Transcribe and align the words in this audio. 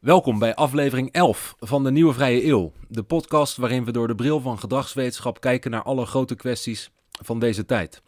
Welkom 0.00 0.38
bij 0.38 0.54
aflevering 0.54 1.12
11 1.12 1.54
van 1.58 1.84
de 1.84 1.90
Nieuwe 1.90 2.12
Vrije 2.12 2.46
Eeuw. 2.46 2.72
De 2.88 3.02
podcast 3.02 3.56
waarin 3.56 3.84
we 3.84 3.92
door 3.92 4.06
de 4.06 4.14
bril 4.14 4.40
van 4.40 4.58
gedragswetenschap 4.58 5.40
kijken 5.40 5.70
naar 5.70 5.82
alle 5.82 6.06
grote 6.06 6.34
kwesties 6.34 6.90
van 7.10 7.38
deze 7.38 7.64
tijd. 7.64 8.02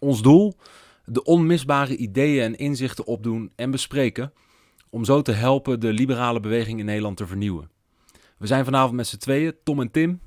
Ons 0.00 0.22
doel? 0.22 0.54
De 1.04 1.24
onmisbare 1.24 1.96
ideeën 1.96 2.44
en 2.44 2.56
inzichten 2.56 3.06
opdoen 3.06 3.52
en 3.56 3.70
bespreken. 3.70 4.32
Om 4.90 5.04
zo 5.04 5.22
te 5.22 5.32
helpen 5.32 5.80
de 5.80 5.92
liberale 5.92 6.40
beweging 6.40 6.78
in 6.78 6.84
Nederland 6.84 7.16
te 7.16 7.26
vernieuwen. 7.26 7.70
We 8.38 8.46
zijn 8.46 8.64
vanavond 8.64 8.96
met 8.96 9.06
z'n 9.06 9.18
tweeën, 9.18 9.54
Tom 9.64 9.80
en 9.80 9.90
Tim. 9.90 10.20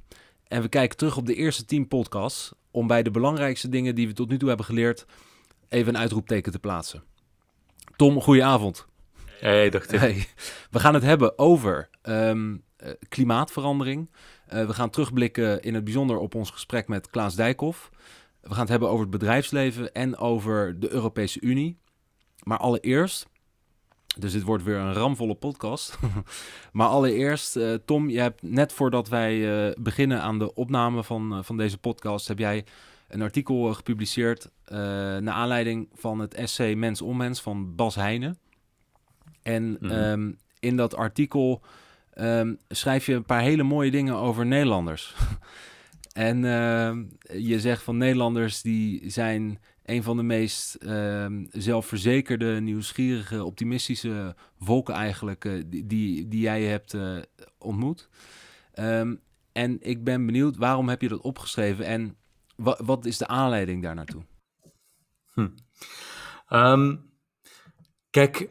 En 0.48 0.62
we 0.62 0.68
kijken 0.68 0.98
terug 0.98 1.18
op 1.18 1.26
de 1.26 1.36
eerste 1.36 1.66
10 1.66 1.88
podcasts. 1.88 2.54
Om 2.72 2.88
bij 2.88 3.04
de 3.04 3.12
belangrijkste 3.12 3.70
dingen 3.70 3.96
die 3.96 4.08
we 4.08 4.14
tot 4.14 4.30
nu 4.30 4.38
toe 4.38 4.48
hebben 4.48 4.66
geleerd. 4.66 5.06
even 5.70 5.94
een 5.94 6.02
uitroepteken 6.02 6.52
te 6.52 6.60
plaatsen. 6.60 7.04
Tom, 7.96 8.22
goedenavond. 8.22 8.92
Hey, 9.44 9.70
dacht 9.70 9.92
ik. 9.92 10.34
We 10.72 10.80
gaan 10.80 10.94
het 10.94 11.04
hebben 11.04 11.38
over 11.38 11.90
ehm, 12.02 12.58
eh, 12.76 12.92
klimaatverandering. 13.10 14.10
Eh, 14.48 14.66
we 14.66 14.74
gaan 14.74 14.90
terugblikken 14.90 15.62
in 15.62 15.74
het 15.74 15.84
bijzonder 15.84 16.18
op 16.18 16.36
ons 16.36 16.50
gesprek 16.50 16.88
met 16.88 17.10
Klaas 17.10 17.36
Dijkhoff. 17.36 17.90
We 18.42 18.50
gaan 18.50 18.60
het 18.60 18.70
hebben 18.70 18.90
over 18.90 19.02
het 19.02 19.10
bedrijfsleven 19.10 19.94
en 19.94 20.18
over 20.18 20.80
de 20.80 20.92
Europese 20.92 21.42
Unie. 21.42 21.78
Maar 22.44 22.58
allereerst, 22.58 23.28
dus 24.18 24.32
dit 24.32 24.44
wordt 24.44 24.64
weer 24.64 24.78
een 24.78 24.94
ramvolle 24.94 25.36
podcast. 25.36 25.98
maar 26.72 26.88
allereerst, 26.88 27.56
eh, 27.56 27.74
Tom, 27.86 28.10
je 28.10 28.20
hebt 28.20 28.42
net 28.42 28.74
voordat 28.74 29.08
wij 29.10 29.74
beginnen 29.80 30.22
aan 30.22 30.40
de 30.40 30.54
opname 30.54 31.04
van, 31.04 31.46
van 31.46 31.58
deze 31.58 31.78
podcast, 31.78 32.28
heb 32.28 32.40
jij 32.40 32.66
een 33.08 33.22
artikel 33.22 33.74
gepubliceerd 33.74 34.50
naar 35.20 35.30
aanleiding 35.30 35.90
van 35.94 36.20
het 36.20 36.34
essay 36.34 36.76
Mens 36.76 37.02
om 37.02 37.18
Mens 37.18 37.42
van 37.42 37.76
Bas 37.76 37.96
Heijnen. 37.96 38.38
En 39.44 39.78
Mhm. 39.80 39.92
ehm, 39.92 40.32
in 40.60 40.78
dat 40.78 40.96
artikel 40.96 41.62
ehm, 42.14 42.56
schrijf 42.68 43.06
je 43.06 43.14
een 43.14 43.26
paar 43.26 43.42
hele 43.42 43.64
mooie 43.64 43.92
dingen 43.92 44.16
over 44.16 44.46
Nederlanders. 44.46 45.16
en 46.14 46.46
ehm, 46.46 47.04
je 47.42 47.60
zegt 47.60 47.84
van 47.84 47.98
Nederlanders 47.98 48.62
die 48.62 49.10
zijn 49.10 49.60
een 49.86 50.04
van 50.04 50.18
de 50.18 50.24
meest 50.24 50.78
zelfverzekerde, 51.52 52.60
nieuwsgierige, 52.62 53.44
optimistische 53.44 54.36
volken 54.60 54.94
eigenlijk 54.94 55.46
eh, 55.46 55.64
die, 55.68 56.28
die, 56.28 56.40
jij 56.42 56.64
hebt 56.64 56.94
eh, 56.94 57.18
ontmoet. 57.58 58.10
En 59.52 59.78
ik 59.82 60.04
ben 60.04 60.26
benieuwd, 60.26 60.58
waarom 60.58 60.90
heb 60.90 61.02
je 61.02 61.08
dat 61.08 61.22
opgeschreven 61.22 61.86
en 61.86 62.16
wa- 62.56 62.80
wat 62.84 63.06
is 63.06 63.18
de 63.18 63.28
aanleiding 63.28 63.84
daar 63.84 63.96
naartoe? 63.96 64.24
Ehm, 66.48 66.96
kijk, 68.10 68.50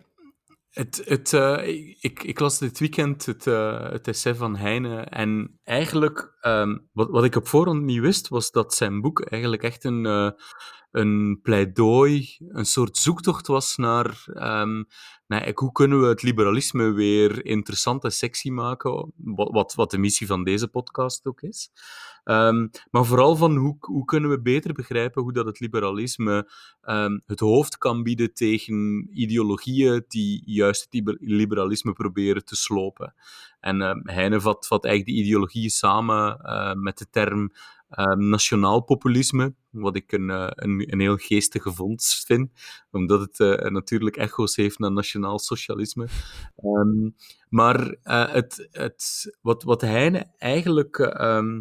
het, 0.73 1.03
het, 1.05 1.33
eh, 1.33 1.69
ik, 2.01 2.23
ik 2.23 2.39
las 2.41 2.59
dit 2.59 2.79
weekend 2.79 3.27
het, 3.27 3.45
het 3.45 4.09
essay 4.09 4.35
van 4.35 4.57
Heine 4.57 5.01
en 5.01 5.61
eigenlijk, 5.65 6.37
ehm, 6.41 6.79
wat, 6.93 7.11
wat 7.11 7.25
ik 7.25 7.37
op 7.37 7.49
voorhand 7.49 7.83
niet 7.83 8.01
wist, 8.01 8.29
was 8.29 8.51
dat 8.51 8.75
zijn 8.75 9.01
boek 9.01 9.21
eigenlijk 9.21 9.63
echt 9.63 9.85
een, 9.85 10.07
eh, 10.07 10.31
een 10.91 11.41
pleidooi, 11.43 12.37
een 12.49 12.65
soort 12.65 12.97
zoektocht 12.97 13.47
was 13.47 13.77
naar, 13.77 14.25
ehm, 14.35 14.83
hoe 15.55 15.73
kunnen 15.73 16.01
we 16.01 16.07
het 16.07 16.23
liberalisme 16.23 16.93
weer 16.93 17.45
interessant 17.45 18.05
en 18.05 18.13
sexy 18.13 18.51
maken, 18.51 19.13
wat, 19.17 19.75
wat, 19.75 19.91
de 19.91 19.99
missie 19.99 20.27
van 20.27 20.45
deze 20.45 20.69
podcast 20.69 21.27
ook 21.27 21.43
is. 21.43 21.71
Ehm, 22.25 22.67
maar 22.91 23.05
vooral 23.05 23.37
van 23.37 23.57
hoe, 23.57 23.77
hoe 23.81 24.05
kunnen 24.05 24.31
we 24.31 24.41
beter 24.41 24.73
begrijpen 24.73 25.23
hoe 25.23 25.33
dat 25.33 25.47
het 25.47 25.61
liberalisme 25.61 26.51
ehm, 26.81 27.19
het 27.27 27.41
hoofd 27.41 27.79
kan 27.79 28.03
bieden 28.03 28.35
tegen 28.35 29.09
ideologieën 29.13 30.05
die 30.09 30.43
juist 30.45 30.83
het 30.83 30.93
liber- 30.93 31.19
liberalisme 31.21 31.93
proberen 31.93 32.45
te 32.45 32.57
slopen. 32.57 33.15
En 33.61 33.83
ehm 33.83 34.01
Heine 34.03 34.41
vat, 34.41 34.67
vat 34.67 34.85
eigenlijk 34.85 35.17
die 35.17 35.25
ideologieën 35.25 35.71
samen 35.71 36.39
eh, 36.39 36.73
met 36.73 36.99
de 36.99 37.07
term 37.11 37.53
ehm, 37.93 38.29
nationaal 38.29 38.81
populisme, 38.81 39.55
wat 39.71 39.97
ik 39.97 40.13
een, 40.13 40.31
eh, 40.31 40.47
een, 40.51 40.93
een 40.93 41.01
heel 41.01 41.17
geestige 41.17 41.73
vondst 41.73 42.27
vind, 42.27 42.51
omdat 42.91 43.21
het 43.21 43.41
eh, 43.41 43.71
natuurlijk 43.71 44.17
echo's 44.17 44.57
heeft 44.57 44.79
naar 44.79 44.93
nationaal 44.93 45.39
socialisme. 45.39 46.09
Ehm, 46.57 47.11
maar 47.49 47.97
eh, 48.03 48.33
het, 48.33 48.69
het, 48.71 49.33
wat, 49.41 49.63
wat 49.63 49.81
Heine 49.81 50.27
eigenlijk... 50.39 50.99
eh, 50.99 51.37
ehm, 51.37 51.61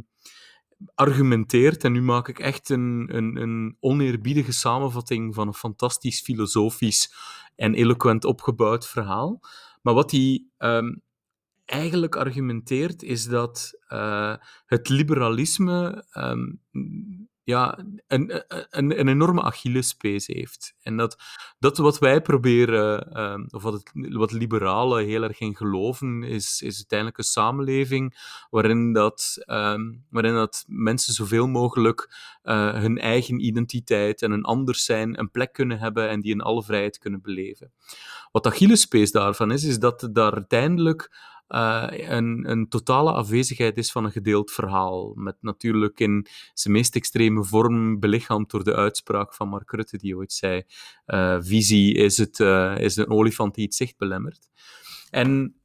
argumenteert, 0.95 1.83
en 1.83 1.91
nu 1.91 2.01
maak 2.01 2.27
ik 2.27 2.39
echt 2.39 2.69
een, 2.69 3.09
een, 3.11 3.35
een 3.35 3.77
oneerbiedige 3.79 4.51
samenvatting 4.51 5.35
van 5.35 5.47
een 5.47 5.53
fantastisch 5.53 6.21
filosofisch 6.21 7.13
en 7.55 7.73
eloquent 7.73 8.25
opgebouwd 8.25 8.87
verhaal. 8.87 9.39
Maar 9.81 9.93
wat 9.93 10.11
hij 10.11 10.45
ehm, 10.57 10.93
eigenlijk 11.71 12.15
argumenteert, 12.15 13.03
is 13.03 13.25
dat 13.25 13.79
eh, 13.87 14.35
het 14.65 14.89
liberalisme 14.89 16.05
ehm, 16.11 16.49
ja, 17.43 17.77
een, 18.07 18.43
een, 18.69 18.99
een 18.99 19.07
enorme 19.07 19.41
Achillespees 19.41 20.27
heeft. 20.27 20.75
En 20.81 20.97
dat, 20.97 21.17
dat 21.59 21.77
wat 21.77 21.99
wij 21.99 22.21
proberen, 22.21 23.13
ehm, 23.13 23.45
of 23.49 23.63
wat, 23.63 23.91
wat 23.93 24.31
liberalen 24.31 25.05
heel 25.05 25.23
erg 25.23 25.39
in 25.39 25.55
geloven, 25.55 26.23
is, 26.23 26.61
is 26.61 26.75
uiteindelijk 26.75 27.17
een 27.17 27.23
samenleving 27.23 28.17
waarin, 28.49 28.93
dat, 28.93 29.35
ehm, 29.45 29.81
waarin 30.09 30.33
dat 30.33 30.63
mensen 30.67 31.13
zoveel 31.13 31.47
mogelijk 31.47 32.15
eh, 32.41 32.73
hun 32.73 32.97
eigen 32.97 33.45
identiteit 33.45 34.21
en 34.21 34.31
hun 34.31 34.43
anders 34.43 34.85
zijn 34.85 35.19
een 35.19 35.31
plek 35.31 35.53
kunnen 35.53 35.79
hebben 35.79 36.09
en 36.09 36.21
die 36.21 36.31
in 36.31 36.41
alle 36.41 36.63
vrijheid 36.63 36.97
kunnen 36.97 37.21
beleven. 37.21 37.71
Wat 38.31 38.47
Achillespees 38.47 39.11
daarvan 39.11 39.51
is, 39.51 39.63
is 39.63 39.79
dat 39.79 40.09
daar 40.11 40.33
uiteindelijk 40.33 41.29
uh, 41.51 41.87
een, 41.89 42.51
een, 42.51 42.67
totale 42.67 43.11
afwezigheid 43.11 43.77
is 43.77 43.91
van 43.91 44.05
een 44.05 44.11
gedeeld 44.11 44.51
verhaal. 44.51 45.13
Met 45.15 45.35
natuurlijk 45.39 45.99
in 45.99 46.27
zijn 46.53 46.73
meest 46.73 46.95
extreme 46.95 47.43
vorm 47.43 47.99
belichaamd 47.99 48.49
door 48.49 48.63
de 48.63 48.75
uitspraak 48.75 49.33
van 49.33 49.49
Mark 49.49 49.71
Rutte, 49.71 49.97
die 49.97 50.17
ooit 50.17 50.33
zei: 50.33 50.63
uh, 51.07 51.37
Visie 51.39 51.93
is, 51.93 52.17
het, 52.17 52.39
uh, 52.39 52.77
is 52.77 52.95
een 52.95 53.09
olifant 53.09 53.55
die 53.55 53.65
het 53.65 53.75
zicht 53.75 53.97
belemmert. 53.97 54.49
En 55.09 55.55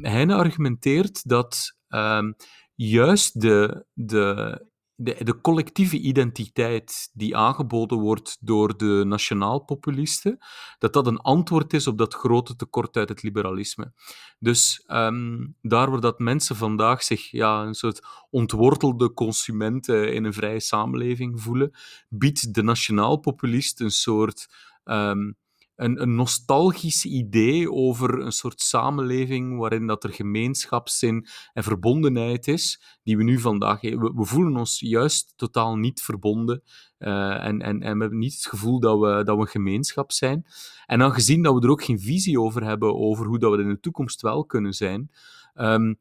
Heine 0.00 0.34
argumenteert 0.34 1.28
dat 1.28 1.76
uh, 1.88 2.22
juist 2.74 3.40
de, 3.40 3.84
de, 3.92 4.67
de, 5.00 5.24
de, 5.24 5.40
collectieve 5.40 5.98
identiteit 5.98 7.10
die 7.12 7.36
aangeboden 7.36 7.98
wordt 7.98 8.36
door 8.40 8.76
de 8.76 9.02
nationaal-populisten, 9.06 10.38
dat 10.78 10.92
dat 10.92 11.06
een 11.06 11.18
antwoord 11.18 11.72
is 11.72 11.86
op 11.86 11.98
dat 11.98 12.14
grote 12.14 12.56
tekort 12.56 12.96
uit 12.96 13.08
het 13.08 13.22
liberalisme. 13.22 13.92
Dus 14.38 14.84
um, 14.86 15.54
daar 15.62 15.90
waar 15.90 16.00
dat 16.00 16.18
mensen 16.18 16.56
vandaag 16.56 17.02
zich 17.02 17.30
ja, 17.30 17.62
een 17.62 17.74
soort 17.74 18.06
ontwortelde 18.30 19.12
consumenten 19.12 20.14
in 20.14 20.24
een 20.24 20.32
vrije 20.32 20.60
samenleving 20.60 21.40
voelen, 21.40 21.70
biedt 22.08 22.54
de 22.54 22.62
nationaal-populist 22.62 23.80
een 23.80 23.90
soort 23.90 24.48
um, 24.84 25.36
een, 25.78 26.02
een, 26.02 26.14
nostalgisch 26.14 27.04
idee 27.04 27.72
over 27.72 28.18
een 28.20 28.32
soort 28.32 28.60
samenleving 28.60 29.58
waarin 29.58 29.86
dat 29.86 30.04
er 30.04 30.12
gemeenschapszin 30.12 31.26
en 31.52 31.62
verbondenheid 31.62 32.48
is, 32.48 32.82
die 33.02 33.16
we 33.16 33.22
nu 33.22 33.38
vandaag 33.38 33.80
we, 33.80 34.12
we 34.14 34.24
voelen 34.24 34.56
ons 34.56 34.80
juist 34.80 35.32
totaal 35.36 35.76
niet 35.76 36.02
verbonden 36.02 36.62
uh, 36.98 37.44
en, 37.44 37.60
en, 37.60 37.82
en 37.82 37.94
we 37.94 38.00
hebben 38.00 38.18
niet 38.18 38.34
het 38.34 38.46
gevoel 38.46 38.80
dat 38.80 38.98
we, 38.98 39.22
dat 39.24 39.36
we 39.36 39.40
een 39.42 39.48
gemeenschap 39.48 40.12
zijn. 40.12 40.46
En 40.86 41.02
aangezien 41.02 41.42
dat 41.42 41.54
we 41.54 41.60
er 41.60 41.70
ook 41.70 41.84
geen 41.84 42.00
visie 42.00 42.40
over 42.40 42.64
hebben 42.64 42.94
over 42.96 43.26
hoe 43.26 43.38
dat 43.38 43.52
we 43.52 43.62
in 43.62 43.68
de 43.68 43.80
toekomst 43.80 44.22
wel 44.22 44.44
kunnen 44.44 44.72
zijn, 44.72 45.10
um, 45.54 45.98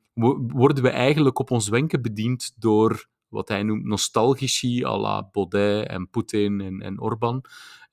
worden 0.47 0.83
we 0.83 0.89
eigenlijk 0.89 1.39
op 1.39 1.51
ons 1.51 1.69
wenken 1.69 2.01
bediend 2.01 2.53
door 2.57 3.07
wat 3.27 3.47
hij 3.47 3.63
noemt 3.63 3.85
nostalgici, 3.85 4.85
à 4.85 4.97
la 4.97 5.29
Baudet 5.31 5.87
en 5.87 6.09
Poetin 6.09 6.61
en, 6.61 6.81
en 6.81 6.99
Orbán 7.01 7.41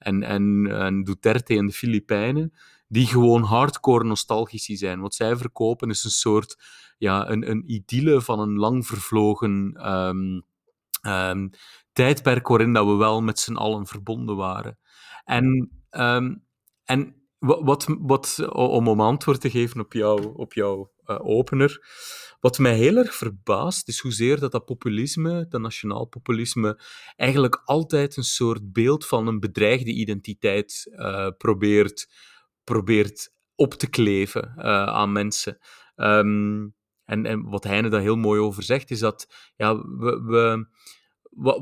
en, 0.05 0.23
en, 0.23 0.67
en 0.71 1.05
Duterte 1.05 1.57
en 1.57 1.67
de 1.67 1.73
Filipijnen, 1.73 2.53
die 2.89 3.07
gewoon 3.07 3.43
hardcore 3.43 4.05
nostalgici 4.05 4.77
zijn. 4.77 5.01
Wat 5.01 5.15
zij 5.15 5.37
verkopen 5.37 5.91
is 5.91 6.05
een 6.05 6.11
soort, 6.11 6.57
ja, 6.99 7.29
een, 7.29 7.51
een 7.51 7.73
idylle 7.73 8.21
van 8.21 8.41
een 8.41 8.57
lang 8.57 8.87
vervlogen 8.87 9.91
um, 9.91 10.45
um, 11.07 11.51
tijdperk 11.93 12.49
waarin 12.49 12.73
dat 12.73 12.87
we 12.87 12.95
wel 12.95 13.23
met 13.23 13.39
z'n 13.39 13.55
allen 13.55 13.87
verbonden 13.87 14.37
waren. 14.37 14.79
En, 15.25 15.71
um, 15.91 16.45
en 16.85 17.15
wat, 17.39 17.87
wat, 17.99 18.49
om 18.53 18.89
om 18.89 19.01
antwoord 19.01 19.41
te 19.41 19.51
geven 19.51 19.81
op, 19.81 19.93
jou, 19.93 20.35
op 20.37 20.53
jouw 20.53 20.93
uh, 21.07 21.19
opener, 21.27 21.87
wat 22.45 22.59
mij 22.59 22.77
heel 22.77 22.97
erg 22.97 23.15
verbaast, 23.15 23.89
is 23.89 23.99
hoezeer 23.99 24.41
dat 24.41 24.53
dat 24.53 24.65
populisme, 24.65 25.47
dat 25.49 25.61
nationaal 25.61 26.05
populisme, 26.05 26.81
eigenlijk 27.17 27.63
altijd 27.65 28.17
een 28.17 28.25
soort 28.25 28.73
beeld 28.73 29.07
van 29.07 29.27
een 29.27 29.41
bedreigde 29.41 29.93
identiteit 29.93 30.91
uh, 30.91 31.29
probeert, 31.39 32.13
probeert 32.65 33.33
op 33.55 33.75
te 33.75 33.91
kleven 33.91 34.55
uh, 34.57 34.65
aan 34.87 35.13
mensen. 35.13 35.59
Um, 35.97 36.75
en, 37.05 37.27
en 37.27 37.43
wat 37.43 37.65
Heine 37.65 37.89
daar 37.89 38.01
heel 38.01 38.17
mooi 38.17 38.41
over 38.41 38.63
zegt, 38.63 38.91
is 38.91 38.99
dat 38.99 39.53
ja, 39.57 39.77
we, 39.77 40.23
we 40.23 40.67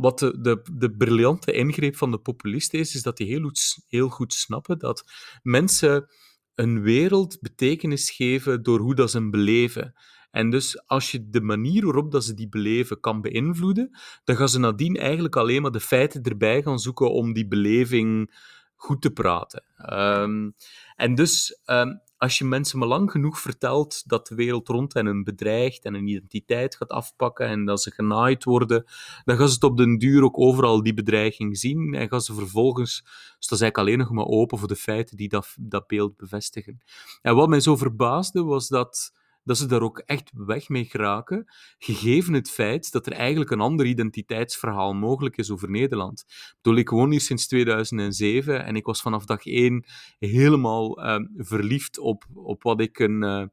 wat 0.00 0.18
de, 0.18 0.40
de, 0.40 0.62
de 0.72 0.96
briljante 0.96 1.52
ingreep 1.52 1.96
van 1.96 2.10
de 2.10 2.18
populisten 2.18 2.78
is, 2.78 2.94
is 2.94 3.02
dat 3.02 3.16
die 3.16 3.26
heel 3.26 3.42
goed, 3.42 3.84
heel 3.86 4.08
goed 4.08 4.34
snappen 4.34 4.78
dat 4.78 5.04
mensen 5.42 6.06
een 6.54 6.82
wereld 6.82 7.40
betekenis 7.40 8.10
geven 8.10 8.62
door 8.62 8.80
hoe 8.80 8.94
dat 8.94 9.10
ze 9.10 9.30
beleven. 9.30 9.94
En 10.32 10.50
dus 10.50 10.86
als 10.86 11.10
je 11.10 11.28
de 11.30 11.40
manier 11.40 11.84
waarop 11.84 12.10
dat 12.10 12.24
ze 12.24 12.34
die 12.34 12.48
beleven 12.48 13.00
kan 13.00 13.20
beïnvloeden, 13.20 13.98
dan 14.24 14.36
gaan 14.36 14.48
ze 14.48 14.58
nadien 14.58 14.96
eigenlijk 14.96 15.36
alleen 15.36 15.62
maar 15.62 15.70
de 15.70 15.80
feiten 15.80 16.22
erbij 16.22 16.62
gaan 16.62 16.78
zoeken 16.78 17.12
om 17.12 17.32
die 17.32 17.48
beleving 17.48 18.34
goed 18.76 19.02
te 19.02 19.10
praten. 19.10 19.64
Ehm, 19.76 20.50
en 20.96 21.14
dus 21.14 21.60
ehm, 21.64 21.92
als 22.16 22.38
je 22.38 22.44
mensen 22.44 22.78
maar 22.78 22.88
lang 22.88 23.10
genoeg 23.10 23.40
vertelt 23.40 24.08
dat 24.08 24.26
de 24.26 24.34
wereld 24.34 24.68
rond 24.68 24.94
hen 24.94 25.24
bedreigt 25.24 25.84
en 25.84 25.94
een 25.94 26.06
identiteit 26.06 26.76
gaat 26.76 26.90
afpakken 26.90 27.46
en 27.46 27.64
dat 27.64 27.82
ze 27.82 27.90
genaaid 27.90 28.44
worden, 28.44 28.84
dan 29.24 29.36
gaan 29.36 29.48
ze 29.48 29.54
het 29.54 29.64
op 29.64 29.76
den 29.76 29.98
duur 29.98 30.22
ook 30.22 30.38
overal 30.38 30.82
die 30.82 30.94
bedreiging 30.94 31.58
zien 31.58 31.94
en 31.94 32.08
gaan 32.08 32.20
ze 32.20 32.34
vervolgens, 32.34 33.00
dus 33.02 33.48
dat 33.48 33.58
is 33.58 33.60
eigenlijk 33.60 33.78
alleen 33.78 33.98
nog 33.98 34.10
maar 34.10 34.38
open 34.38 34.58
voor 34.58 34.68
de 34.68 34.76
feiten 34.76 35.16
die 35.16 35.28
dat, 35.28 35.54
dat 35.60 35.86
beeld 35.86 36.16
bevestigen. 36.16 36.80
En 37.22 37.34
wat 37.34 37.48
mij 37.48 37.60
zo 37.60 37.76
verbaasde 37.76 38.42
was 38.42 38.68
dat 38.68 39.12
dat 39.44 39.58
ze 39.58 39.66
daar 39.66 39.82
ook 39.82 39.98
echt 39.98 40.30
weg 40.34 40.68
mee 40.68 40.84
geraken, 40.84 41.44
gegeven 41.78 42.32
het 42.32 42.50
feit 42.50 42.92
dat 42.92 43.06
er 43.06 43.12
eigenlijk 43.12 43.50
een 43.50 43.60
ander 43.60 43.86
identiteitsverhaal 43.86 44.94
mogelijk 44.94 45.36
is 45.36 45.50
over 45.50 45.70
Nederland. 45.70 46.24
Ik 46.28 46.56
bedoel, 46.62 46.78
ik 46.78 46.88
woon 46.88 47.10
hier 47.10 47.20
sinds 47.20 47.46
2007 47.46 48.64
en 48.64 48.76
ik 48.76 48.84
was 48.84 49.02
vanaf 49.02 49.24
dag 49.24 49.46
één 49.46 49.84
helemaal 50.18 51.04
uh, 51.04 51.16
verliefd 51.36 51.98
op, 51.98 52.24
op 52.34 52.62
wat 52.62 52.80
ik 52.80 52.98
een... 52.98 53.22
Uh, 53.22 53.44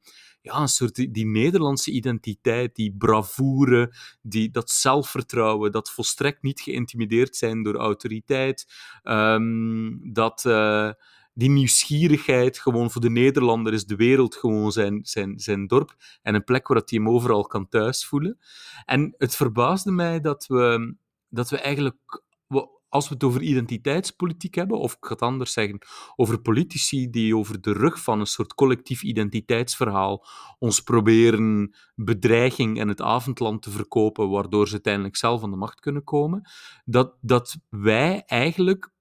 ja, 0.41 0.61
een 0.61 0.67
soort 0.67 1.13
die, 1.13 1.25
Nederlandse 1.25 1.91
identiteit, 1.91 2.75
die 2.75 2.95
bravoure, 2.97 3.93
die, 4.21 4.49
dat 4.51 4.69
zelfvertrouwen, 4.69 5.71
dat 5.71 5.91
volstrekt 5.91 6.41
niet 6.41 6.61
geïntimideerd 6.61 7.35
zijn 7.35 7.63
door 7.63 7.75
autoriteit, 7.75 8.67
um, 9.03 10.13
dat, 10.13 10.43
uh, 10.47 10.91
die 11.39 11.49
nieuwsgierigheid, 11.49 12.59
gewoon 12.59 12.91
voor 12.91 13.01
de 13.01 13.09
Nederlander 13.09 13.73
is 13.73 13.85
de 13.85 13.95
wereld 13.95 14.35
gewoon 14.35 14.71
zijn, 14.71 14.99
zijn, 15.03 15.39
zijn 15.39 15.67
dorp 15.67 15.95
en 16.21 16.35
een 16.35 16.43
plek 16.43 16.67
waar 16.67 16.81
hij 16.85 16.97
hem 16.97 17.09
overal 17.09 17.43
kan 17.43 17.67
thuisvoelen. 17.69 18.39
En 18.85 19.13
het 19.17 19.35
verbaasde 19.35 19.91
mij 19.91 20.19
dat 20.19 20.45
we, 20.47 20.95
dat 21.29 21.49
we 21.49 21.59
eigenlijk, 21.59 22.23
als 22.89 23.07
we 23.07 23.13
het 23.13 23.23
over 23.23 23.41
identiteitspolitiek 23.41 24.55
hebben, 24.55 24.79
of 24.79 24.91
ik 24.93 25.05
ga 25.05 25.11
het 25.11 25.21
anders 25.21 25.53
zeggen, 25.53 25.79
over 26.15 26.41
politici 26.41 27.09
die 27.09 27.37
over 27.37 27.61
de 27.61 27.73
rug 27.73 28.03
van 28.03 28.19
een 28.19 28.25
soort 28.25 28.53
collectief 28.53 29.03
identiteitsverhaal 29.03 30.25
ons 30.57 30.81
proberen 30.81 31.75
bedreiging 31.95 32.79
en 32.79 32.87
het 32.87 33.01
avondland 33.01 33.61
te 33.61 33.71
verkopen, 33.71 34.29
waardoor 34.29 34.67
ze 34.67 34.73
uiteindelijk 34.73 35.15
zelf 35.15 35.43
aan 35.43 35.51
de 35.51 35.57
macht 35.57 35.79
kunnen 35.79 36.03
komen, 36.03 36.49
dat, 36.85 37.17
dat 37.21 37.57
wij 37.69 38.23
eigenlijk, 38.25 38.91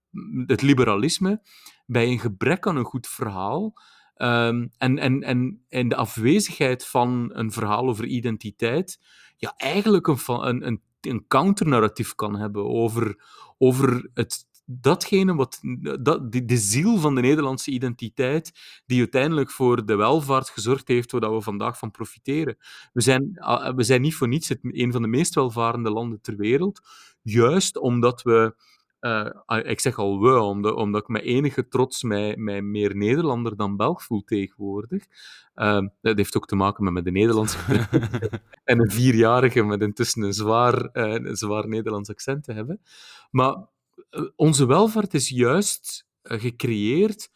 het 0.47 0.63
liberalisme, 0.63 1.41
bij 1.89 2.07
een 2.07 2.19
gebrek 2.19 2.67
aan 2.67 2.77
een 2.77 2.85
goed 2.85 3.07
verhaal 3.07 3.75
um, 4.17 4.71
en, 4.79 4.99
en, 4.99 5.23
en, 5.23 5.65
en 5.69 5.89
de 5.89 5.97
afwezigheid 5.97 6.87
van 6.87 7.31
een 7.33 7.53
verhaal 7.53 7.89
over 7.89 8.05
identiteit, 8.05 9.01
ja, 9.37 9.55
eigenlijk 9.57 10.07
een, 10.07 10.19
een, 10.27 10.67
een, 10.67 10.83
een 11.01 11.25
counternarratief 11.27 12.15
kan 12.15 12.37
hebben 12.37 12.65
over, 12.65 13.25
over 13.59 14.11
het, 14.15 14.47
datgene 14.71 15.35
wat 15.35 15.61
dat, 16.01 16.33
de, 16.33 16.45
de 16.45 16.57
ziel 16.57 16.99
van 16.99 17.15
de 17.15 17.21
Nederlandse 17.21 17.71
identiteit, 17.71 18.53
die 18.87 18.99
uiteindelijk 18.99 19.51
voor 19.51 19.87
de 19.87 19.95
welvaart 19.95 20.49
gezorgd 20.49 20.89
heeft, 20.89 21.13
waar 21.13 21.35
we 21.35 21.41
vandaag 21.41 21.79
van 21.79 21.91
profiteren. 21.91 22.57
We 22.93 23.01
zijn, 23.01 23.31
we 23.77 23.83
zijn 23.83 24.01
niet 24.01 24.15
voor 24.15 24.29
niets 24.29 24.49
het, 24.49 24.59
een 24.63 24.93
van 24.93 25.03
de 25.03 25.09
meest 25.09 25.35
welvarende 25.35 25.91
landen 25.91 26.21
ter 26.21 26.37
wereld, 26.37 26.81
juist 27.23 27.79
omdat 27.79 28.23
we 28.23 28.55
uh, 29.01 29.31
ik 29.63 29.81
zeg 29.81 29.99
al 29.99 30.21
we, 30.21 30.41
omdat, 30.41 30.75
omdat 30.75 31.03
ik 31.03 31.09
met 31.09 31.23
enige 31.23 31.69
trots 31.69 32.03
mij, 32.03 32.37
mij 32.37 32.63
meer 32.63 32.97
Nederlander 32.97 33.57
dan 33.57 33.77
Belg 33.77 34.03
voel 34.03 34.23
tegenwoordig. 34.25 35.05
Uh, 35.55 35.87
dat 36.01 36.17
heeft 36.17 36.37
ook 36.37 36.47
te 36.47 36.57
maken 36.57 36.85
met, 36.85 36.93
met 36.93 37.05
de 37.05 37.11
Nederlandse 37.11 37.59
en 38.65 38.81
een 38.81 38.91
vierjarige 38.91 39.63
met 39.63 39.83
intussen 39.83 40.23
een 40.23 40.33
zwaar, 40.33 40.89
uh, 40.93 41.13
een 41.13 41.37
zwaar 41.37 41.69
Nederlands 41.69 42.11
accent 42.11 42.45
te 42.45 42.53
hebben. 42.53 42.81
Maar 43.31 43.57
onze 44.37 44.67
welvaart 44.67 45.15
is 45.15 45.29
juist 45.29 46.07
gecreëerd 46.23 47.31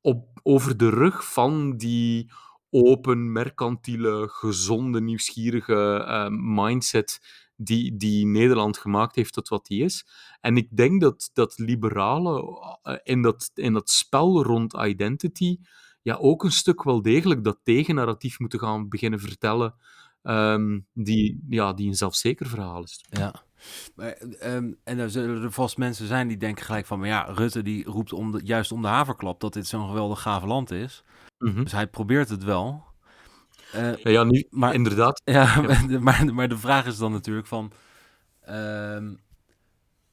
op, 0.00 0.40
over 0.42 0.76
de 0.76 0.90
rug 0.90 1.32
van 1.32 1.76
die 1.76 2.30
open, 2.70 3.32
mercantiele, 3.32 4.28
gezonde, 4.28 5.00
nieuwsgierige 5.00 6.28
mindset 6.30 7.20
die, 7.62 7.96
die 7.96 8.26
Nederland 8.26 8.78
gemaakt 8.78 9.16
heeft 9.16 9.32
tot 9.32 9.48
wat 9.48 9.66
die 9.66 9.84
is. 9.84 10.06
En 10.40 10.56
ik 10.56 10.76
denk 10.76 11.00
dat, 11.00 11.30
dat 11.32 11.58
liberalen 11.58 12.44
eh, 12.82 12.94
in 13.02 13.22
dat, 13.22 13.50
in 13.54 13.72
dat 13.72 13.90
spel 13.90 14.44
rond 14.44 14.74
identity 14.74 15.58
ja, 16.02 16.14
ook 16.14 16.44
een 16.44 16.52
stuk 16.52 16.82
wel 16.82 17.02
degelijk 17.02 17.44
dat 17.44 17.58
tegennarratief 17.62 18.38
moeten 18.38 18.58
gaan 18.58 18.88
beginnen 18.88 19.20
vertellen, 19.20 19.74
um, 20.22 20.86
die, 20.92 21.44
ja, 21.48 21.72
die 21.72 21.88
een 21.88 21.94
zelfzeker 21.94 22.46
verhaal 22.46 22.82
is. 22.82 23.04
Ja. 23.10 23.34
Maar, 23.94 24.22
um, 24.44 24.76
en 24.84 24.98
er 24.98 25.10
zullen 25.10 25.42
er 25.42 25.52
vast 25.52 25.76
mensen 25.76 26.06
zijn 26.06 26.28
die 26.28 26.36
denken 26.36 26.64
gelijk 26.64 26.86
van... 26.86 26.98
maar 26.98 27.08
ja, 27.08 27.22
Rutte 27.22 27.62
die 27.62 27.84
roept 27.84 28.12
om 28.12 28.30
de, 28.30 28.40
juist 28.44 28.72
om 28.72 28.82
de 28.82 28.88
haverklap 28.88 29.40
dat 29.40 29.52
dit 29.52 29.66
zo'n 29.66 29.88
geweldig 29.88 30.20
gaaf 30.20 30.44
land 30.44 30.70
is. 30.70 31.04
Mm 31.38 31.52
-hmm. 31.52 31.62
Dus 31.62 31.72
hij 31.72 31.86
probeert 31.86 32.28
het 32.28 32.44
wel. 32.44 32.84
Uh, 33.76 33.96
ja, 33.96 34.24
nu, 34.24 34.46
maar 34.50 34.74
inderdaad. 34.74 35.22
Ja, 35.30 35.64
ja. 35.88 35.98
Maar, 35.98 36.34
maar 36.34 36.48
de 36.48 36.58
vraag 36.58 36.86
is 36.86 36.98
dan 36.98 37.12
natuurlijk 37.12 37.46
van... 37.46 37.72
Uh, 38.48 39.10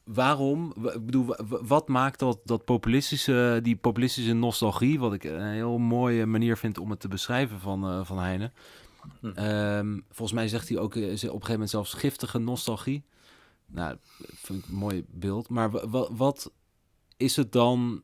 waarom, 0.04 0.74
ik 0.76 1.06
bedoel, 1.06 1.36
wat 1.48 1.88
maakt 1.88 2.20
dat, 2.20 2.40
dat 2.44 2.66
populistische, 2.66 3.60
die 3.64 3.76
populistische 3.76 4.34
nostalgie, 4.34 5.00
wat 5.00 5.14
ik 5.14 5.24
een 5.24 5.52
heel 5.52 5.78
mooie 5.78 6.26
manier 6.26 6.58
vind 6.58 6.78
om 6.78 6.90
het 6.90 7.00
te 7.00 7.08
beschrijven 7.08 7.60
van, 7.60 7.92
uh, 7.92 8.06
van 8.06 8.20
Heine. 8.20 8.52
Hm. 9.20 9.26
Um, 9.26 10.04
volgens 10.08 10.38
mij 10.38 10.48
zegt 10.48 10.70
hij 10.70 10.78
ook 10.78 10.96
op 10.96 11.02
een 11.02 11.18
gegeven 11.18 11.50
moment 11.50 11.70
zelfs 11.70 11.94
giftige 11.94 12.38
nostalgie. 12.38 13.04
Nou, 13.66 13.98
vind 14.36 14.64
ik 14.64 14.70
een 14.70 14.76
mooi 14.76 15.06
beeld. 15.08 15.50
Maar 15.50 15.70
wat 16.16 16.52
is 17.18 17.36
het 17.36 17.52
dan 17.52 18.04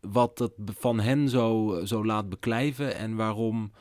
wat 0.00 0.38
het 0.38 0.52
van 0.78 1.00
hen 1.00 1.28
zo, 1.28 1.80
zo 1.84 2.04
laat 2.04 2.28
beklijven 2.28 2.94
en 2.94 3.16
waarom 3.16 3.62
uh, 3.62 3.80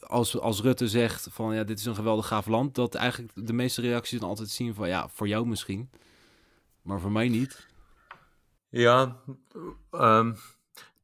als, 0.00 0.40
als 0.40 0.60
Rutte 0.60 0.88
zegt 0.88 1.28
van 1.30 1.54
ja, 1.54 1.64
dit 1.64 1.78
is 1.78 1.84
een 1.84 1.94
geweldig 1.94 2.26
gaaf 2.26 2.46
land, 2.46 2.74
dat 2.74 2.94
eigenlijk 2.94 3.46
de 3.46 3.52
meeste 3.52 3.80
reacties 3.80 4.20
dan 4.20 4.28
altijd 4.28 4.50
zien 4.50 4.74
van 4.74 4.88
ja, 4.88 5.08
voor 5.08 5.28
jou 5.28 5.46
misschien, 5.46 5.90
maar 6.82 7.00
voor 7.00 7.12
mij 7.12 7.28
niet. 7.28 7.66
Ja, 8.68 9.16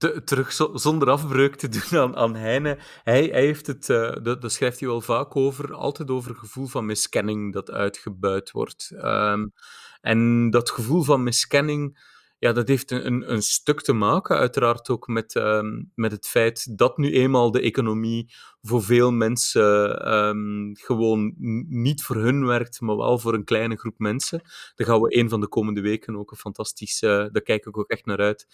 te, 0.00 0.24
terug 0.24 0.52
zonder 0.74 1.10
afbreuk 1.10 1.56
te 1.56 1.68
doen 1.68 2.00
aan, 2.00 2.16
aan 2.16 2.34
Heine. 2.34 2.78
Hij, 3.02 3.24
hij 3.24 3.44
heeft 3.44 3.66
het, 3.66 3.88
uh, 3.88 4.12
dat, 4.22 4.52
schrijft 4.52 4.80
hij 4.80 4.88
wel 4.88 5.00
vaak 5.00 5.37
over, 5.37 5.75
altijd 5.75 6.11
over 6.11 6.35
gevoel 6.35 6.66
van 6.66 6.87
miskenning 6.87 7.52
dat 7.52 7.70
uitgebuit 7.70 8.50
wordt. 8.50 8.90
Um, 8.94 9.52
en 10.00 10.50
dat 10.50 10.70
gevoel 10.70 11.02
van 11.02 11.23
miskenning 11.23 11.99
ja, 12.40 12.52
dat 12.52 12.68
heeft 12.68 12.90
een, 12.90 13.32
een 13.32 13.42
stuk 13.42 13.80
te 13.80 13.92
maken, 13.92 14.37
uiteraard 14.37 14.90
ook 14.90 15.06
met, 15.06 15.35
um, 15.35 15.92
met 15.94 16.12
het 16.12 16.26
feit 16.26 16.78
dat 16.78 16.99
nu 16.99 17.12
eenmaal 17.12 17.50
de 17.50 17.61
economie 17.61 18.32
voor 18.62 18.82
veel 18.82 19.12
mensen 19.12 20.09
um, 20.14 20.76
gewoon 20.76 21.35
niet 21.68 22.02
voor 22.02 22.16
hun 22.16 22.47
werkt, 22.47 22.80
maar 22.80 22.97
wel 22.97 23.18
voor 23.18 23.35
een 23.35 23.44
kleine 23.44 23.76
groep 23.76 23.99
mensen. 23.99 24.42
Daar 24.75 24.87
gaan 24.87 25.00
we 25.00 25.16
een 25.16 25.28
van 25.28 25.40
de 25.40 25.49
komende 25.49 25.80
weken 25.80 26.16
ook 26.16 26.30
een 26.30 26.37
fantastisch, 26.37 27.00
daar 27.00 27.42
kijk 27.42 27.66
ik 27.66 27.78
ook 27.78 27.90
echt 27.90 28.06
naar 28.06 28.18
uit, 28.18 28.47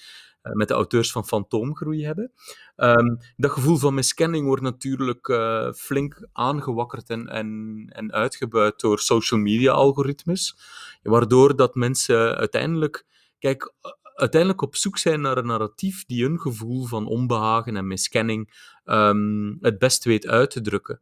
uh, 0.42 0.52
met 0.52 0.68
de 0.68 0.74
auteurs 0.74 1.12
van 1.12 1.26
Fantoomgroei 1.26 2.04
hebben. 2.04 2.32
Um, 2.76 3.18
dat 3.36 3.50
gevoel 3.50 3.76
van 3.76 3.94
miskenning 3.94 4.46
wordt 4.46 4.62
natuurlijk 4.62 5.28
uh, 5.28 5.72
flink 5.72 6.28
aangewakkerd 6.32 7.10
en, 7.10 7.28
en, 7.28 7.84
en 7.88 8.12
uitgebuit 8.12 8.80
door 8.80 8.98
social 8.98 9.40
media 9.40 9.72
algoritmes, 9.72 10.58
waardoor 11.02 11.56
dat 11.56 11.74
mensen 11.74 12.36
uiteindelijk 12.36 13.04
kijk, 13.38 13.74
uiteindelijk 14.14 14.62
op 14.62 14.76
zoek 14.76 14.98
zijn 14.98 15.20
naar 15.20 15.38
een 15.38 15.46
narratief 15.46 16.04
die 16.04 16.24
een 16.24 16.40
gevoel 16.40 16.84
van 16.84 17.06
onbehagen 17.06 17.76
en 17.76 17.86
miskenning 17.86 18.70
um, 18.84 19.58
het 19.60 19.78
best 19.78 20.04
weet 20.04 20.26
uit 20.26 20.50
te 20.50 20.60
drukken. 20.60 21.00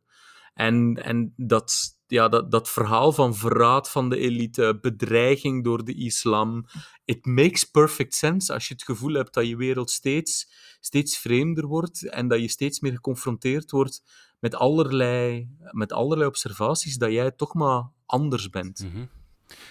En, 0.55 0.95
en 1.05 1.33
dat, 1.37 1.99
ja, 2.07 2.29
dat, 2.29 2.51
dat 2.51 2.71
verhaal 2.71 3.13
van 3.13 3.35
verraad 3.35 3.91
van 3.91 4.09
de 4.09 4.19
elite, 4.19 4.79
bedreiging 4.81 5.65
door 5.65 5.85
de 5.85 5.95
islam, 5.95 6.67
it 7.05 7.27
makes 7.27 7.65
perfect 7.65 8.15
sense 8.15 8.53
als 8.53 8.69
je 8.69 8.75
het 8.75 8.83
gevoel 8.83 9.13
hebt 9.13 9.35
dat 9.35 9.47
je 9.47 9.57
wereld 9.57 9.91
steeds, 9.91 10.51
steeds 10.81 11.19
vreemder 11.19 11.67
wordt 11.67 12.09
en 12.09 12.29
dat 12.29 12.41
je 12.41 12.49
steeds 12.49 12.81
meer 12.81 12.93
geconfronteerd 12.93 13.71
wordt 13.71 14.03
met 14.41 14.55
allerlei, 14.55 15.49
met 15.71 15.93
allerlei 15.93 16.29
observaties 16.29 16.97
dat 16.97 17.13
jij 17.13 17.31
toch 17.31 17.55
maar 17.55 17.91
anders 18.07 18.51
bent. 18.51 18.91
Mm. 18.93 19.09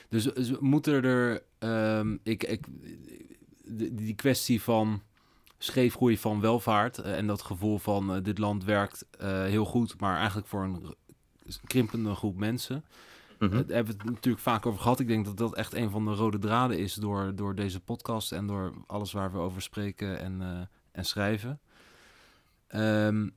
Dus, 0.10 0.24
dus 0.24 0.60
moeten 0.60 1.04
er, 1.04 1.44
um, 2.00 2.20
ik, 2.24 2.44
ik, 2.44 2.66
die 3.92 4.16
kwestie 4.16 4.62
van 4.62 5.02
scheefgroei 5.58 6.18
van 6.18 6.40
welvaart 6.40 6.98
uh, 6.98 7.18
en 7.18 7.28
dat 7.28 7.42
gevoel 7.42 7.78
van 7.78 8.16
uh, 8.16 8.24
dit 8.24 8.38
land 8.38 8.64
werkt 8.64 9.06
uh, 9.22 9.44
heel 9.44 9.66
goed, 9.66 10.00
maar 10.00 10.18
eigenlijk 10.18 10.48
voor 10.48 10.64
een 10.64 10.96
krimpende 11.64 12.16
groep 12.16 12.38
mensen. 12.38 12.86
Mhm. 13.40 13.52
Daar 13.52 13.76
hebben 13.76 13.94
we 13.94 14.02
het 14.02 14.12
natuurlijk 14.12 14.44
vaak 14.44 14.66
over 14.66 14.82
gehad. 14.82 15.00
Ik 15.00 15.08
denk 15.08 15.26
dat 15.26 15.38
dat 15.38 15.56
echt 15.56 15.74
een 15.74 15.90
van 15.90 16.06
de 16.06 16.14
rode 16.14 16.40
draden 16.40 16.80
is 16.80 16.94
door, 16.94 17.36
door 17.36 17.56
deze 17.56 17.80
podcast 17.80 18.32
en 18.32 18.48
door 18.48 18.74
alles 18.88 19.12
waar 19.12 19.32
we 19.32 19.38
over 19.38 19.62
spreken 19.62 20.20
en, 20.20 20.42
eh, 20.42 20.62
en 20.92 21.06
schrijven. 21.06 21.60
Ehm, 22.68 23.30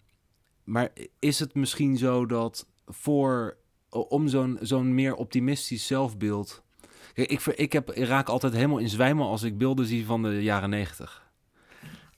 maar 0.65 0.93
is 1.19 1.39
het 1.39 1.55
misschien 1.55 1.99
zo 1.99 2.27
dat 2.27 2.67
voor 2.87 3.57
om 4.03 4.29
zo'n 4.29 4.59
zo'n 4.61 4.95
meer 4.95 5.15
optimistisch 5.15 5.87
zelfbeeld. 5.87 6.63
Kijk, 7.13 7.31
ik, 7.31 7.45
ik, 7.47 7.73
heb, 7.73 7.93
ik 7.93 8.05
raak 8.07 8.29
altijd 8.29 8.53
helemaal 8.53 8.79
in 8.79 8.89
zwijmel 8.89 9.29
als 9.29 9.43
ik 9.43 9.59
beelden 9.59 9.87
zie 9.87 10.07
van 10.07 10.23
de 10.23 10.43
jaren 10.43 10.71
negentig 10.71 11.31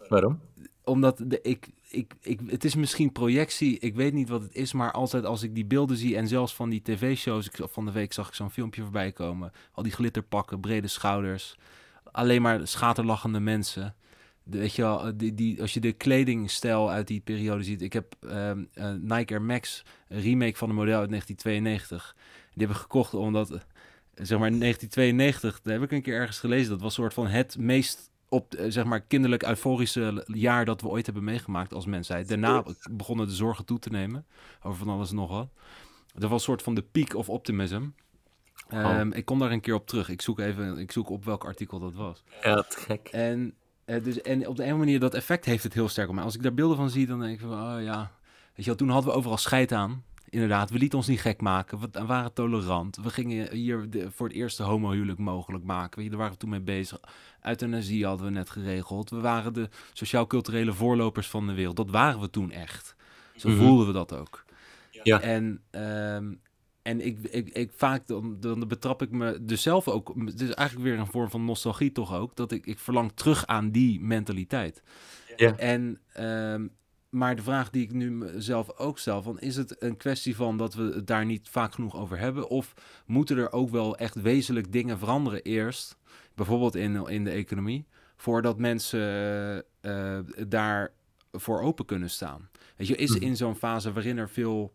Waarom? 0.08 0.40
omdat 0.88 1.22
de, 1.26 1.40
ik, 1.42 1.68
ik, 1.88 2.14
ik, 2.20 2.40
het 2.46 2.64
is 2.64 2.74
misschien 2.74 3.12
projectie, 3.12 3.78
ik 3.78 3.94
weet 3.94 4.12
niet 4.12 4.28
wat 4.28 4.42
het 4.42 4.54
is, 4.54 4.72
maar 4.72 4.92
altijd 4.92 5.24
als 5.24 5.42
ik 5.42 5.54
die 5.54 5.64
beelden 5.64 5.96
zie 5.96 6.16
en 6.16 6.28
zelfs 6.28 6.54
van 6.54 6.68
die 6.68 6.82
tv-shows, 6.82 7.46
ik, 7.46 7.60
van 7.62 7.84
de 7.84 7.92
week 7.92 8.12
zag 8.12 8.28
ik 8.28 8.34
zo'n 8.34 8.50
filmpje 8.50 8.82
voorbij 8.82 9.12
komen, 9.12 9.52
al 9.72 9.82
die 9.82 9.92
glitterpakken, 9.92 10.60
brede 10.60 10.88
schouders, 10.88 11.56
alleen 12.12 12.42
maar 12.42 12.66
schaterlachende 12.66 13.40
mensen. 13.40 13.94
De, 14.50 14.58
weet 14.58 14.74
je 14.74 14.82
wel, 14.82 15.16
die, 15.16 15.34
die, 15.34 15.60
als 15.60 15.74
je 15.74 15.80
de 15.80 15.92
kledingstijl 15.92 16.90
uit 16.90 17.06
die 17.06 17.20
periode 17.20 17.62
ziet, 17.62 17.82
ik 17.82 17.92
heb 17.92 18.14
eh, 18.20 18.52
Nike 19.00 19.32
Air 19.32 19.42
Max, 19.42 19.82
een 20.08 20.20
remake 20.20 20.56
van 20.56 20.68
een 20.68 20.74
model 20.74 20.98
uit 20.98 21.08
1992, 21.08 22.14
die 22.16 22.58
hebben 22.58 22.76
we 22.76 22.82
gekocht 22.82 23.14
omdat, 23.14 23.50
eh, 23.50 23.60
zeg 24.14 24.38
maar 24.38 24.50
1992, 24.50 25.60
dat 25.62 25.72
heb 25.72 25.82
ik 25.82 25.92
een 25.92 26.02
keer 26.02 26.14
ergens 26.14 26.38
gelezen, 26.38 26.70
dat 26.70 26.80
was 26.80 26.94
soort 26.94 27.14
van 27.14 27.26
het 27.26 27.58
meest 27.58 28.10
op 28.28 28.54
eh, 28.54 28.64
zeg 28.68 28.84
maar 28.84 29.00
kinderlijk 29.00 29.42
euforische 29.42 30.24
jaar 30.26 30.64
dat 30.64 30.80
we 30.80 30.88
ooit 30.88 31.04
hebben 31.04 31.24
meegemaakt 31.24 31.74
als 31.74 31.86
mensheid. 31.86 32.28
Daarna 32.28 32.64
begonnen 32.90 33.26
de 33.26 33.32
zorgen 33.34 33.64
toe 33.64 33.78
te 33.78 33.90
nemen 33.90 34.26
over 34.62 34.78
van 34.78 34.88
alles 34.88 35.10
en 35.10 35.16
nog 35.16 35.30
wat. 35.30 35.48
Dat 36.14 36.30
was 36.30 36.38
een 36.38 36.44
soort 36.46 36.62
van 36.62 36.74
de 36.74 36.82
peak 36.82 37.14
of 37.14 37.28
optimism. 37.28 37.82
Ehm, 38.68 39.10
Ik 39.12 39.24
kom 39.24 39.38
daar 39.38 39.50
een 39.50 39.60
keer 39.60 39.74
op 39.74 39.86
terug. 39.86 40.08
Ik 40.08 40.22
zoek 40.22 40.38
even, 40.38 40.78
ik 40.78 40.92
zoek 40.92 41.10
op 41.10 41.24
welk 41.24 41.44
artikel 41.44 41.78
dat 41.78 41.94
was. 41.94 42.22
Ja, 42.42 42.62
te 42.62 42.76
gek. 42.78 43.08
En, 43.12 43.54
eh, 43.88 44.02
dus, 44.04 44.20
en 44.22 44.48
op 44.48 44.56
de 44.56 44.64
een 44.64 44.78
manier, 44.78 45.00
dat 45.00 45.14
effect 45.14 45.44
heeft 45.44 45.62
het 45.62 45.74
heel 45.74 45.88
sterk 45.88 46.08
op 46.08 46.14
mij. 46.14 46.24
Als 46.24 46.34
ik 46.34 46.42
daar 46.42 46.54
beelden 46.54 46.76
van 46.76 46.90
zie, 46.90 47.06
dan 47.06 47.20
denk 47.20 47.32
ik 47.32 47.40
van, 47.40 47.50
oh 47.76 47.82
ja. 47.82 47.98
Weet 48.54 48.64
je 48.64 48.64
wel, 48.64 48.74
toen 48.74 48.88
hadden 48.88 49.10
we 49.10 49.16
overal 49.18 49.36
scheid 49.36 49.72
aan. 49.72 50.02
Inderdaad, 50.30 50.70
we 50.70 50.78
lieten 50.78 50.98
ons 50.98 51.06
niet 51.08 51.20
gek 51.20 51.40
maken. 51.40 51.78
We 51.92 52.04
waren 52.06 52.32
tolerant. 52.32 52.96
We 52.96 53.10
gingen 53.10 53.52
hier 53.52 53.90
de, 53.90 54.10
voor 54.10 54.26
het 54.28 54.36
eerste 54.36 54.62
homohuwelijk 54.62 55.18
mogelijk 55.18 55.64
maken. 55.64 55.94
Weet 55.94 56.04
je, 56.04 56.08
daar 56.10 56.18
waren 56.18 56.32
we 56.32 56.38
toen 56.38 56.50
mee 56.50 56.60
bezig. 56.60 57.00
Euthanasie 57.42 58.06
hadden 58.06 58.26
we 58.26 58.32
net 58.32 58.50
geregeld. 58.50 59.10
We 59.10 59.20
waren 59.20 59.52
de 59.54 59.68
sociaal-culturele 59.92 60.72
voorlopers 60.72 61.28
van 61.28 61.46
de 61.46 61.52
wereld. 61.52 61.76
Dat 61.76 61.90
waren 61.90 62.20
we 62.20 62.30
toen 62.30 62.50
echt. 62.50 62.94
Zo 63.36 63.48
Mhm. 63.48 63.58
voelden 63.58 63.86
we 63.86 63.92
dat 63.92 64.12
ook. 64.14 64.44
Ja. 65.02 65.20
En, 65.20 65.60
ehm, 65.70 66.32
en 66.88 67.06
ik, 67.06 67.18
ik, 67.30 67.48
ik 67.48 67.70
vaak 67.74 68.06
dan, 68.06 68.36
dan 68.40 68.68
betrap 68.68 69.02
ik 69.02 69.10
me 69.10 69.44
dus 69.44 69.62
zelf 69.62 69.88
ook. 69.88 70.14
Het 70.24 70.40
is 70.40 70.50
eigenlijk 70.50 70.88
weer 70.88 70.98
een 70.98 71.06
vorm 71.06 71.30
van 71.30 71.44
nostalgie 71.44 71.92
toch 71.92 72.14
ook. 72.14 72.36
Dat 72.36 72.52
ik, 72.52 72.66
ik 72.66 72.78
verlang 72.78 73.12
terug 73.14 73.46
aan 73.46 73.70
die 73.70 74.00
mentaliteit. 74.00 74.82
Ja. 75.36 75.56
En, 75.56 76.00
ehm, 76.12 76.66
maar 77.08 77.36
de 77.36 77.42
vraag 77.42 77.70
die 77.70 77.82
ik 77.82 77.92
nu 77.92 78.10
mezelf 78.10 78.78
ook 78.78 78.98
stel: 78.98 79.22
van, 79.22 79.40
is 79.40 79.56
het 79.56 79.82
een 79.82 79.96
kwestie 79.96 80.36
van 80.36 80.56
dat 80.56 80.74
we 80.74 80.82
het 80.82 81.06
daar 81.06 81.24
niet 81.24 81.48
vaak 81.48 81.74
genoeg 81.74 81.96
over 81.96 82.18
hebben? 82.18 82.48
Of 82.48 82.74
moeten 83.06 83.36
er 83.36 83.52
ook 83.52 83.70
wel 83.70 83.96
echt 83.96 84.14
wezenlijk 84.22 84.72
dingen 84.72 84.98
veranderen 84.98 85.42
eerst? 85.42 85.96
Bijvoorbeeld 86.34 86.74
in, 86.76 87.06
in 87.06 87.24
de 87.24 87.30
economie. 87.30 87.86
Voordat 88.16 88.58
mensen 88.58 89.64
eh, 89.80 90.18
daar 90.48 90.92
voor 91.32 91.60
open 91.60 91.84
kunnen 91.84 92.10
staan. 92.10 92.48
Weet 92.76 92.86
je, 92.88 92.96
is 92.96 93.14
Mhm. 93.14 93.22
in 93.24 93.36
zo'n 93.36 93.56
fase 93.56 93.92
waarin 93.92 94.18
er 94.18 94.28
veel 94.30 94.72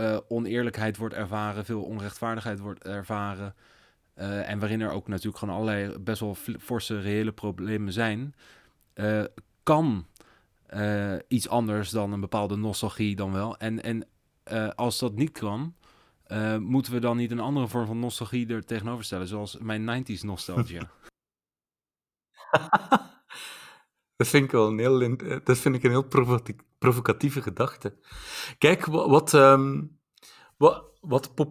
eh, 0.00 0.18
oneerlijkheid 0.28 0.96
wordt 0.96 1.14
ervaren, 1.14 1.64
veel 1.64 1.82
onrechtvaardigheid 1.82 2.58
wordt 2.58 2.84
ervaren. 2.84 3.54
eh, 4.14 4.50
en 4.50 4.58
waarin 4.58 4.80
er 4.80 4.90
ook 4.90 5.08
natuurlijk 5.08 5.38
gewoon 5.38 5.54
allerlei 5.54 5.98
best 5.98 6.20
wel 6.20 6.36
forse 6.60 7.00
reële 7.00 7.32
problemen 7.32 7.92
zijn. 7.92 8.34
eh, 8.94 9.24
kan 9.62 10.06
iets 11.28 11.48
anders 11.48 11.90
dan 11.90 12.12
een 12.12 12.20
bepaalde 12.20 12.56
nostalgie 12.56 13.16
dan 13.16 13.32
wel. 13.32 13.56
En, 13.56 13.82
en 13.82 14.06
als 14.74 14.98
dat 14.98 15.14
niet 15.14 15.32
kan, 15.32 15.74
moeten 16.58 16.92
we 16.92 16.98
dan 16.98 17.16
niet 17.16 17.30
een 17.30 17.40
andere 17.40 17.68
vorm 17.68 17.86
van 17.86 17.98
nostalgie 17.98 18.48
er 18.48 18.64
tegenover 18.64 19.04
stellen, 19.04 19.26
zoals 19.26 19.58
mijn 19.58 20.04
90s 20.04 20.20
nostalgia. 20.20 20.90
Dat 24.20 24.28
vind 24.28 24.44
ik 24.44 24.50
wel 24.50 24.66
een 24.68 24.78
heel, 24.78 25.00
eh, 25.00 25.36
dat 25.44 25.58
vind 25.58 25.74
ik 25.74 25.82
een 25.82 25.90
heel 25.90 26.08
provocati- 26.08 26.56
provocatieve 26.78 27.42
gedachte. 27.42 27.98
Kijk, 28.58 28.86
wa- 28.86 29.08
wat, 29.08 29.34
ehm, 29.34 29.82
wat, 30.56 31.32
wat 31.34 31.50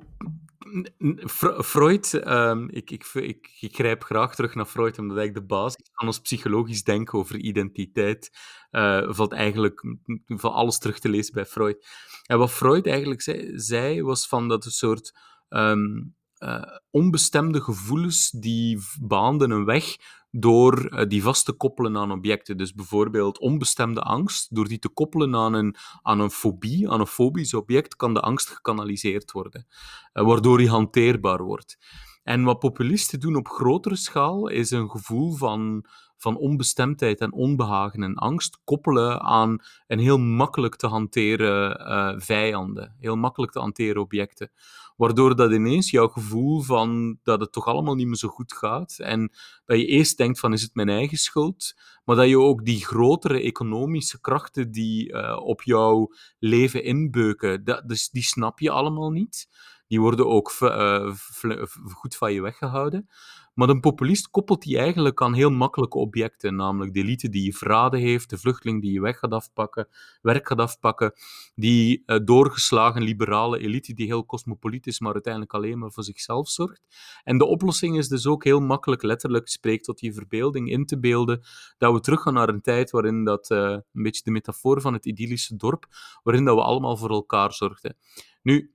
Freud, 1.64 2.14
ehm, 2.14 2.68
ik, 2.70 2.92
ik, 2.92 3.06
ik, 3.14 3.58
ik 3.60 3.76
grijp 3.76 4.04
graag 4.04 4.36
terug 4.36 4.56
naar 4.56 4.66
Freud, 4.66 5.00
omdat 5.00 5.18
eigenlijk 5.18 5.48
de 5.48 5.56
basis 5.56 5.90
van 5.94 6.08
ons 6.08 6.20
psychologisch 6.20 6.84
denken 6.84 7.20
over 7.20 7.36
identiteit 7.38 8.30
eh, 8.72 9.06
valt 9.14 9.32
eigenlijk 9.34 9.84
van 10.26 10.54
alles 10.54 10.78
terug 10.80 11.00
te 11.00 11.10
lezen 11.10 11.34
bij 11.34 11.46
Freud. 11.46 11.88
En 12.26 12.38
wat 12.38 12.52
Freud 12.52 12.88
eigenlijk 12.88 13.22
zei, 13.22 13.52
zei 13.60 14.04
was 14.04 14.28
van 14.28 14.48
dat 14.48 14.66
een 14.66 14.72
soort 14.72 15.18
ehm, 15.50 16.02
eh, 16.40 16.62
onbestemde 16.92 17.62
gevoelens 17.62 18.30
die 18.30 18.80
baanden 19.02 19.52
een 19.52 19.66
weg 19.66 19.96
door 20.32 20.86
eh, 20.86 21.08
die 21.08 21.24
vast 21.24 21.46
te 21.46 21.54
koppelen 21.54 21.98
aan 21.98 22.12
objecten. 22.12 22.58
Dus 22.58 22.74
bijvoorbeeld 22.74 23.40
onbestemde 23.40 24.02
angst, 24.02 24.56
door 24.56 24.68
die 24.68 24.80
te 24.80 24.90
koppelen 24.90 25.36
aan 25.36 25.54
een, 25.54 25.76
aan 26.02 26.20
een 26.20 26.30
fobie, 26.30 26.90
aan 26.90 27.00
een 27.00 27.08
fobisch 27.08 27.54
object, 27.54 27.96
kan 27.96 28.14
de 28.14 28.22
angst 28.22 28.50
gekanaliseerd 28.50 29.32
worden, 29.32 29.68
eh, 30.14 30.26
waardoor 30.26 30.58
die 30.58 30.70
hanteerbaar 30.70 31.44
wordt. 31.44 31.78
En 32.24 32.44
wat 32.44 32.60
populisten 32.60 33.20
doen 33.20 33.36
op 33.36 33.48
grotere 33.48 33.96
schaal, 33.96 34.48
is 34.48 34.72
een 34.72 34.90
gevoel 34.90 35.34
van, 35.34 35.86
van 36.18 36.38
onbestemdheid 36.38 37.20
en 37.20 37.34
onbehagen 37.34 38.04
en 38.04 38.16
angst 38.16 38.60
koppelen 38.64 39.22
aan 39.22 39.58
een 39.88 40.00
heel 40.00 40.20
makkelijk 40.20 40.76
te 40.76 40.88
hanteren 40.88 42.22
vijanden, 42.22 42.96
heel 43.00 43.16
makkelijk 43.16 43.52
te 43.52 43.60
hanteren 43.60 44.02
objecten. 44.02 44.52
Waardoor 45.00 45.36
dat 45.36 45.52
ineens 45.52 45.90
jouw 45.90 46.08
gevoel 46.08 46.62
van 46.62 47.20
dat 47.24 47.40
het 47.40 47.52
toch 47.52 47.66
allemaal 47.66 47.96
niet 47.96 48.08
meer 48.08 48.16
zo 48.16 48.28
goed 48.28 48.54
gaat 48.54 48.98
en 48.98 49.32
dat 49.66 49.78
je 49.78 49.86
eerst 49.86 50.18
denkt 50.18 50.40
van 50.40 50.54
is 50.54 50.62
het 50.62 50.76
mijn 50.76 50.90
eigen 50.90 51.18
schuld, 51.18 51.74
maar 52.06 52.16
dat 52.16 52.28
je 52.28 52.40
ook 52.40 52.66
die 52.66 52.86
grotere 52.86 53.42
economische 53.42 54.22
krachten 54.22 54.72
die 54.72 55.14
eh, 55.14 55.40
op 55.42 55.64
jouw 55.64 56.14
leven 56.40 56.84
inbeuken, 56.84 57.64
dat, 57.64 57.88
dus 57.88 58.10
die 58.10 58.24
snap 58.24 58.60
je 58.60 58.70
allemaal 58.70 59.10
niet. 59.10 59.48
Die 59.88 60.02
worden 60.02 60.28
ook 60.28 60.52
eh, 60.60 61.14
goed 61.94 62.16
van 62.16 62.34
je 62.34 62.42
weggehouden. 62.42 63.10
Maar 63.60 63.70
een 63.70 63.80
populist 63.80 64.30
koppelt 64.30 64.62
die 64.62 64.78
eigenlijk 64.78 65.22
aan 65.22 65.34
heel 65.34 65.50
makkelijke 65.50 65.98
objecten, 65.98 66.56
namelijk 66.56 66.94
de 66.94 67.00
elite 67.00 67.30
die 67.30 67.46
je 67.46 67.54
verraden 67.54 68.00
heeft, 68.00 68.30
de 68.30 68.38
vluchteling 68.38 68.82
die 68.82 68.92
je 68.92 69.02
weg 69.02 69.20
gaat 69.20 69.32
afpakken, 69.32 69.88
werk 70.22 70.48
gaat 70.48 70.60
afpakken, 70.60 71.14
die 71.56 72.04
eh, 72.06 72.20
doorgeslagen 72.24 73.02
liberale 73.02 73.60
elite 73.60 73.94
die 73.94 74.06
heel 74.06 74.26
cosmopoliet 74.26 74.88
is, 74.88 75.00
maar 75.00 75.14
uiteindelijk 75.14 75.54
alleen 75.54 75.80
maar 75.80 75.92
voor 75.92 76.04
zichzelf 76.04 76.50
zorgt. 76.50 76.82
En 77.24 77.38
de 77.38 77.46
oplossing 77.46 77.98
is 77.98 78.08
dus 78.08 78.28
ook 78.28 78.44
heel 78.44 78.60
makkelijk, 78.60 79.04
letterlijk 79.04 79.48
spreekt 79.48 79.84
tot 79.84 80.00
je 80.00 80.14
verbeelding 80.14 80.70
in 80.70 80.86
te 80.86 81.00
beelden, 81.00 81.42
dat 81.78 81.94
we 81.94 82.00
teruggaan 82.00 82.34
naar 82.34 82.50
een 82.50 82.62
tijd 82.62 82.92
waarin 82.92 83.24
dat, 83.24 83.50
eh, 83.50 83.58
een 83.60 84.04
beetje 84.04 84.24
de 84.24 84.32
metafoor 84.32 84.82
van 84.82 84.94
het 84.94 85.06
idyllische 85.06 85.56
dorp, 85.56 85.86
waarin 86.24 86.46
dat 86.46 86.56
we 86.56 86.62
allemaal 86.62 86.98
voor 86.98 87.10
elkaar 87.10 87.54
zorgden. 87.54 87.98
Nu, 88.42 88.74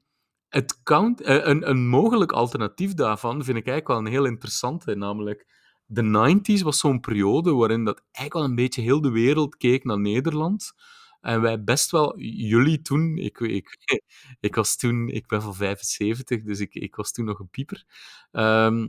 het 0.55 0.83
count, 0.83 1.21
eh, 1.21 1.47
een, 1.47 1.69
een 1.71 1.89
mogelijk 1.89 2.33
alternatief 2.33 2.95
daarvan 2.95 3.45
vind 3.45 3.59
ik 3.59 3.67
eigenlijk 3.67 3.89
wel 3.89 3.99
een 3.99 4.19
heel 4.21 4.25
interessante, 4.25 4.95
namelijk 4.95 5.47
de 5.87 6.03
90s 6.03 6.63
was 6.63 6.79
zo'n 6.79 7.01
periode 7.01 7.53
waarin 7.53 7.85
dat 7.85 8.03
eigenlijk 8.13 8.35
wel 8.35 8.45
een 8.45 8.55
beetje 8.65 8.83
heel 8.83 9.01
de 9.01 9.11
wereld 9.11 9.57
keek 9.57 9.85
naar 9.85 10.01
Nederland. 10.01 10.73
En 11.21 11.41
wij 11.41 11.65
best 11.65 11.91
wel, 11.91 12.19
jullie 12.21 12.83
toen, 12.83 13.17
ik, 13.17 13.41
ik, 13.41 13.77
ik 14.41 14.55
was 14.55 14.77
toen, 14.77 15.09
ik 15.09 15.27
ben 15.27 15.43
van 15.43 15.55
75, 15.55 16.43
dus 16.43 16.61
ik, 16.61 16.75
ik 16.75 16.95
was 16.97 17.13
toen 17.13 17.25
nog 17.25 17.39
een 17.39 17.51
pieper. 17.51 17.85
Ehm, 18.33 18.87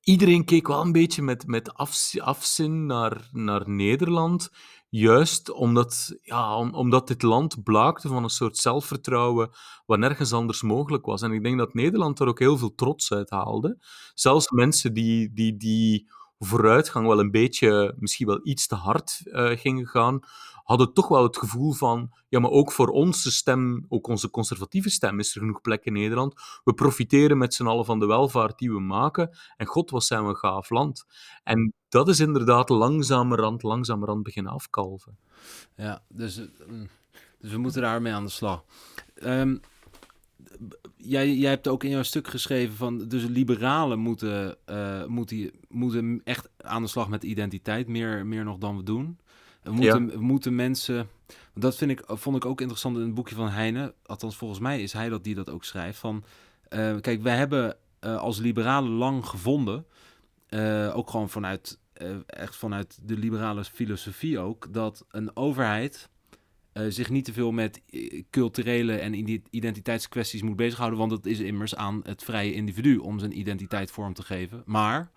iedereen 0.00 0.44
keek 0.44 0.68
wel 0.68 0.80
een 0.80 0.92
beetje 0.92 1.22
met, 1.22 1.46
met 1.46 1.74
afz- 1.74 2.18
afzin 2.18 2.86
naar, 2.86 3.28
naar 3.32 3.70
Nederland. 3.70 4.50
Juist 4.98 5.50
omdat, 5.50 6.16
ja, 6.22 6.56
om- 6.56 6.74
omdat 6.74 7.06
dit 7.08 7.22
land 7.22 7.62
blaakte 7.62 8.08
van 8.08 8.22
een 8.22 8.28
soort 8.30 8.56
zelfvertrouwen 8.56 9.50
wat 9.86 9.98
nergens 9.98 10.32
anders 10.32 10.62
mogelijk 10.62 11.06
was. 11.06 11.22
En 11.22 11.32
ik 11.32 11.42
denk 11.42 11.58
dat 11.58 11.74
Nederland 11.74 12.20
er 12.20 12.26
ook 12.26 12.38
heel 12.38 12.58
veel 12.58 12.74
trots 12.74 13.12
uit 13.12 13.30
haalde. 13.30 13.78
Zelfs 14.14 14.50
mensen 14.50 14.94
die, 14.94 15.32
die, 15.32 15.56
die 15.56 16.08
vooruitgang 16.38 17.06
wel 17.06 17.20
een 17.20 17.30
beetje, 17.30 17.94
misschien 17.98 18.26
wel 18.26 18.40
iets 18.42 18.66
te 18.66 18.74
hard 18.74 19.20
eh, 19.24 19.50
gingen 19.50 19.86
gaan, 19.86 20.20
hadden 20.66 20.92
toch 20.92 21.08
wel 21.08 21.22
het 21.22 21.36
gevoel 21.36 21.72
van, 21.72 22.12
ja, 22.28 22.40
maar 22.40 22.50
ook 22.50 22.72
voor 22.72 22.88
onze 22.88 23.32
stem, 23.32 23.84
ook 23.88 24.06
onze 24.06 24.30
conservatieve 24.30 24.90
stem, 24.90 25.18
is 25.18 25.34
er 25.34 25.40
genoeg 25.40 25.60
plek 25.60 25.84
in 25.84 25.92
Nederland. 25.92 26.34
We 26.64 26.74
profiteren 26.74 27.38
met 27.38 27.54
z'n 27.54 27.66
allen 27.66 27.84
van 27.84 27.98
de 27.98 28.06
welvaart 28.06 28.58
die 28.58 28.72
we 28.72 28.80
maken. 28.80 29.36
En 29.56 29.66
god, 29.66 29.90
wat 29.90 30.04
zijn 30.04 30.22
we 30.22 30.28
een 30.28 30.36
gaaf 30.36 30.70
land. 30.70 31.04
En 31.42 31.74
dat 31.88 32.08
is 32.08 32.20
inderdaad 32.20 32.68
langzamerhand, 32.68 33.62
langzamerhand 33.62 34.22
beginnen 34.22 34.52
afkalven. 34.52 35.18
Ja, 35.76 36.02
dus, 36.08 36.38
eh, 36.38 36.44
mm, 36.68 36.88
dus 37.40 37.50
we 37.50 37.58
moeten 37.58 37.82
daarmee 37.82 38.12
aan 38.12 38.24
de 38.24 38.30
slag. 38.30 38.64
Ehm, 39.14 39.56
jij, 40.96 41.34
jij 41.34 41.50
hebt 41.50 41.68
ook 41.68 41.84
in 41.84 41.90
jouw 41.90 42.02
stuk 42.02 42.28
geschreven 42.28 42.76
van, 42.76 43.08
dus 43.08 43.24
liberalen 43.24 43.98
moeten, 43.98 44.56
uh, 44.70 45.04
moeten, 45.04 45.50
moeten 45.68 46.20
echt 46.24 46.48
aan 46.56 46.82
de 46.82 46.88
slag 46.88 47.08
met 47.08 47.22
identiteit, 47.22 47.88
meer, 47.88 48.26
meer 48.26 48.44
nog 48.44 48.58
dan 48.58 48.76
we 48.76 48.82
doen. 48.82 49.18
We 49.62 49.72
moeten, 49.72 50.08
we 50.08 50.20
moeten 50.20 50.54
mensen, 50.54 51.08
dat 51.54 51.76
vind 51.76 51.90
ik, 51.90 52.02
vond 52.06 52.36
ik 52.36 52.44
ook 52.44 52.60
interessant 52.60 52.96
in 52.96 53.02
het 53.02 53.14
boekje 53.14 53.34
van 53.34 53.48
Heine, 53.48 53.94
althans 54.06 54.36
volgens 54.36 54.60
mij 54.60 54.82
is 54.82 54.92
hij 54.92 55.08
dat 55.08 55.24
die 55.24 55.34
dat 55.34 55.50
ook 55.50 55.64
schrijft, 55.64 55.98
van, 55.98 56.24
uh, 56.70 56.96
kijk, 57.00 57.22
wij 57.22 57.36
hebben 57.36 57.76
uh, 58.00 58.16
als 58.16 58.38
liberalen 58.38 58.90
lang 58.90 59.26
gevonden, 59.26 59.86
ook 60.92 61.10
gewoon 61.10 61.28
vanuit, 61.28 61.78
echt 62.26 62.56
vanuit 62.56 62.98
de 63.02 63.16
liberale 63.16 63.64
filosofie 63.64 64.38
ook, 64.38 64.72
dat 64.72 65.04
een 65.10 65.36
overheid 65.36 66.08
uh, 66.76 66.84
zich 66.88 67.10
niet 67.10 67.24
te 67.24 67.32
veel 67.32 67.52
met 67.52 67.82
eh, 67.90 68.22
culturele 68.30 68.96
en 68.96 69.40
identiteitskwesties 69.50 70.42
moet 70.42 70.56
bezighouden, 70.56 70.98
want 70.98 71.10
het 71.10 71.26
is 71.26 71.38
immers 71.38 71.74
aan 71.74 72.00
het 72.04 72.24
vrije 72.24 72.52
individu 72.52 72.96
om 72.96 73.18
zijn 73.18 73.38
identiteit 73.38 73.90
vorm 73.90 74.14
te 74.14 74.22
geven. 74.22 74.62
Maar, 74.66 75.10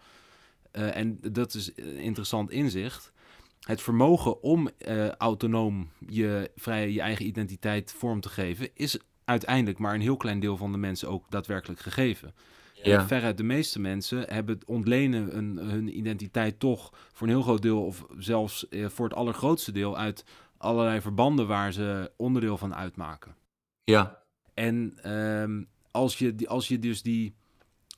uh, 0.74 0.96
en 0.96 1.20
dat 1.32 1.54
is 1.54 1.72
een 1.76 1.98
interessant 1.98 2.52
inzicht, 2.52 3.12
het 3.60 3.82
vermogen 3.82 4.44
om 4.44 4.70
autonoom 5.18 5.90
je, 6.08 6.52
vrije, 6.56 6.94
je 6.94 7.02
eigen 7.02 7.26
identiteit 7.26 7.94
vorm 7.98 8.22
te 8.22 8.30
geven, 8.30 8.70
is 8.74 9.00
uiteindelijk 9.26 9.80
maar 9.80 9.94
een 9.94 10.02
heel 10.02 10.18
klein 10.18 10.40
deel 10.40 10.58
van 10.58 10.72
de 10.72 10.78
mensen 10.78 11.10
ook 11.10 11.26
daadwerkelijk 11.30 11.80
gegeven. 11.80 12.34
Ja. 12.84 13.08
veruit 13.08 13.38
de 13.38 13.44
meeste 13.44 13.80
mensen 13.80 14.34
hebben 14.34 14.60
ontlenen 14.66 15.58
hun 15.58 15.98
identiteit 15.98 16.60
toch 16.60 16.94
voor 17.14 17.28
een 17.28 17.34
heel 17.34 17.44
groot 17.44 17.62
deel, 17.62 17.86
of 17.86 18.06
zelfs 18.18 18.66
voor 18.72 19.06
het 19.06 19.18
allergrootste 19.18 19.72
deel, 19.72 19.98
uit 19.98 20.26
allerlei 20.60 21.02
verbanden 21.02 21.48
waar 21.48 21.74
ze 21.74 22.12
onderdeel 22.18 22.58
van 22.58 22.76
uitmaken. 22.76 23.36
Ja. 23.84 24.24
En 24.54 25.12
um, 25.14 25.68
als, 25.92 26.18
je, 26.18 26.48
als 26.48 26.68
je 26.68 26.80
dus 26.80 27.02
die 27.02 27.36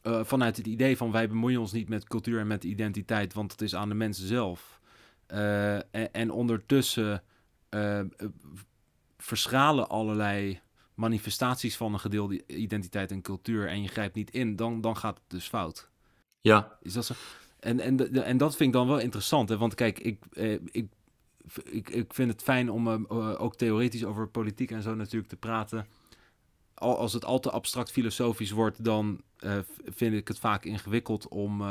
uh, 0.03 0.23
vanuit 0.23 0.57
het 0.57 0.67
idee 0.67 0.97
van 0.97 1.11
wij 1.11 1.27
bemoeien 1.27 1.59
ons 1.59 1.71
niet 1.71 1.89
met 1.89 2.07
cultuur 2.07 2.39
en 2.39 2.47
met 2.47 2.63
identiteit, 2.63 3.33
want 3.33 3.51
het 3.51 3.61
is 3.61 3.75
aan 3.75 3.89
de 3.89 3.95
mensen 3.95 4.27
zelf. 4.27 4.79
Uh, 5.27 5.75
en, 5.75 6.13
en, 6.13 6.31
ondertussen 6.31 7.23
uh, 7.69 8.01
verschalen 9.17 9.89
allerlei 9.89 10.59
manifestaties 10.95 11.77
van 11.77 11.93
een 11.93 11.99
gedeelde 11.99 12.43
identiteit 12.47 13.11
en 13.11 13.21
cultuur 13.21 13.67
en 13.67 13.81
je 13.81 13.87
grijpt 13.87 14.15
niet 14.15 14.31
in, 14.31 14.55
dan, 14.55 14.81
dan 14.81 14.97
gaat 14.97 15.17
het 15.17 15.29
dus 15.29 15.47
fout. 15.47 15.89
Ja. 16.41 16.77
Is 16.81 16.93
dat 16.93 17.05
zo? 17.05 17.13
En, 17.59 17.79
en, 17.79 18.23
en 18.23 18.37
dat 18.37 18.55
vind 18.55 18.69
ik 18.69 18.75
dan 18.75 18.87
wel 18.87 18.99
interessant, 18.99 19.49
hè? 19.49 19.57
want 19.57 19.75
kijk, 19.75 19.99
ik, 19.99 20.25
ik 20.71 20.87
ik, 21.63 21.89
ik 21.89 22.13
vind 22.13 22.31
het 22.31 22.41
fijn 22.41 22.69
om 22.69 22.87
uh, 22.87 23.41
ook 23.41 23.55
theoretisch 23.55 24.05
over 24.05 24.27
politiek 24.27 24.71
en 24.71 24.81
zo 24.81 24.95
natuurlijk 24.95 25.29
te 25.29 25.37
praten. 25.37 25.85
Al, 26.73 26.97
als 26.97 27.13
het 27.13 27.25
al 27.25 27.39
te 27.39 27.51
abstract 27.51 27.91
filosofisch 27.91 28.51
wordt, 28.51 28.83
dan 28.83 29.21
uh, 29.39 29.57
vind 29.83 30.13
ik 30.13 30.27
het 30.27 30.39
vaak 30.39 30.65
ingewikkeld 30.65 31.27
om. 31.27 31.63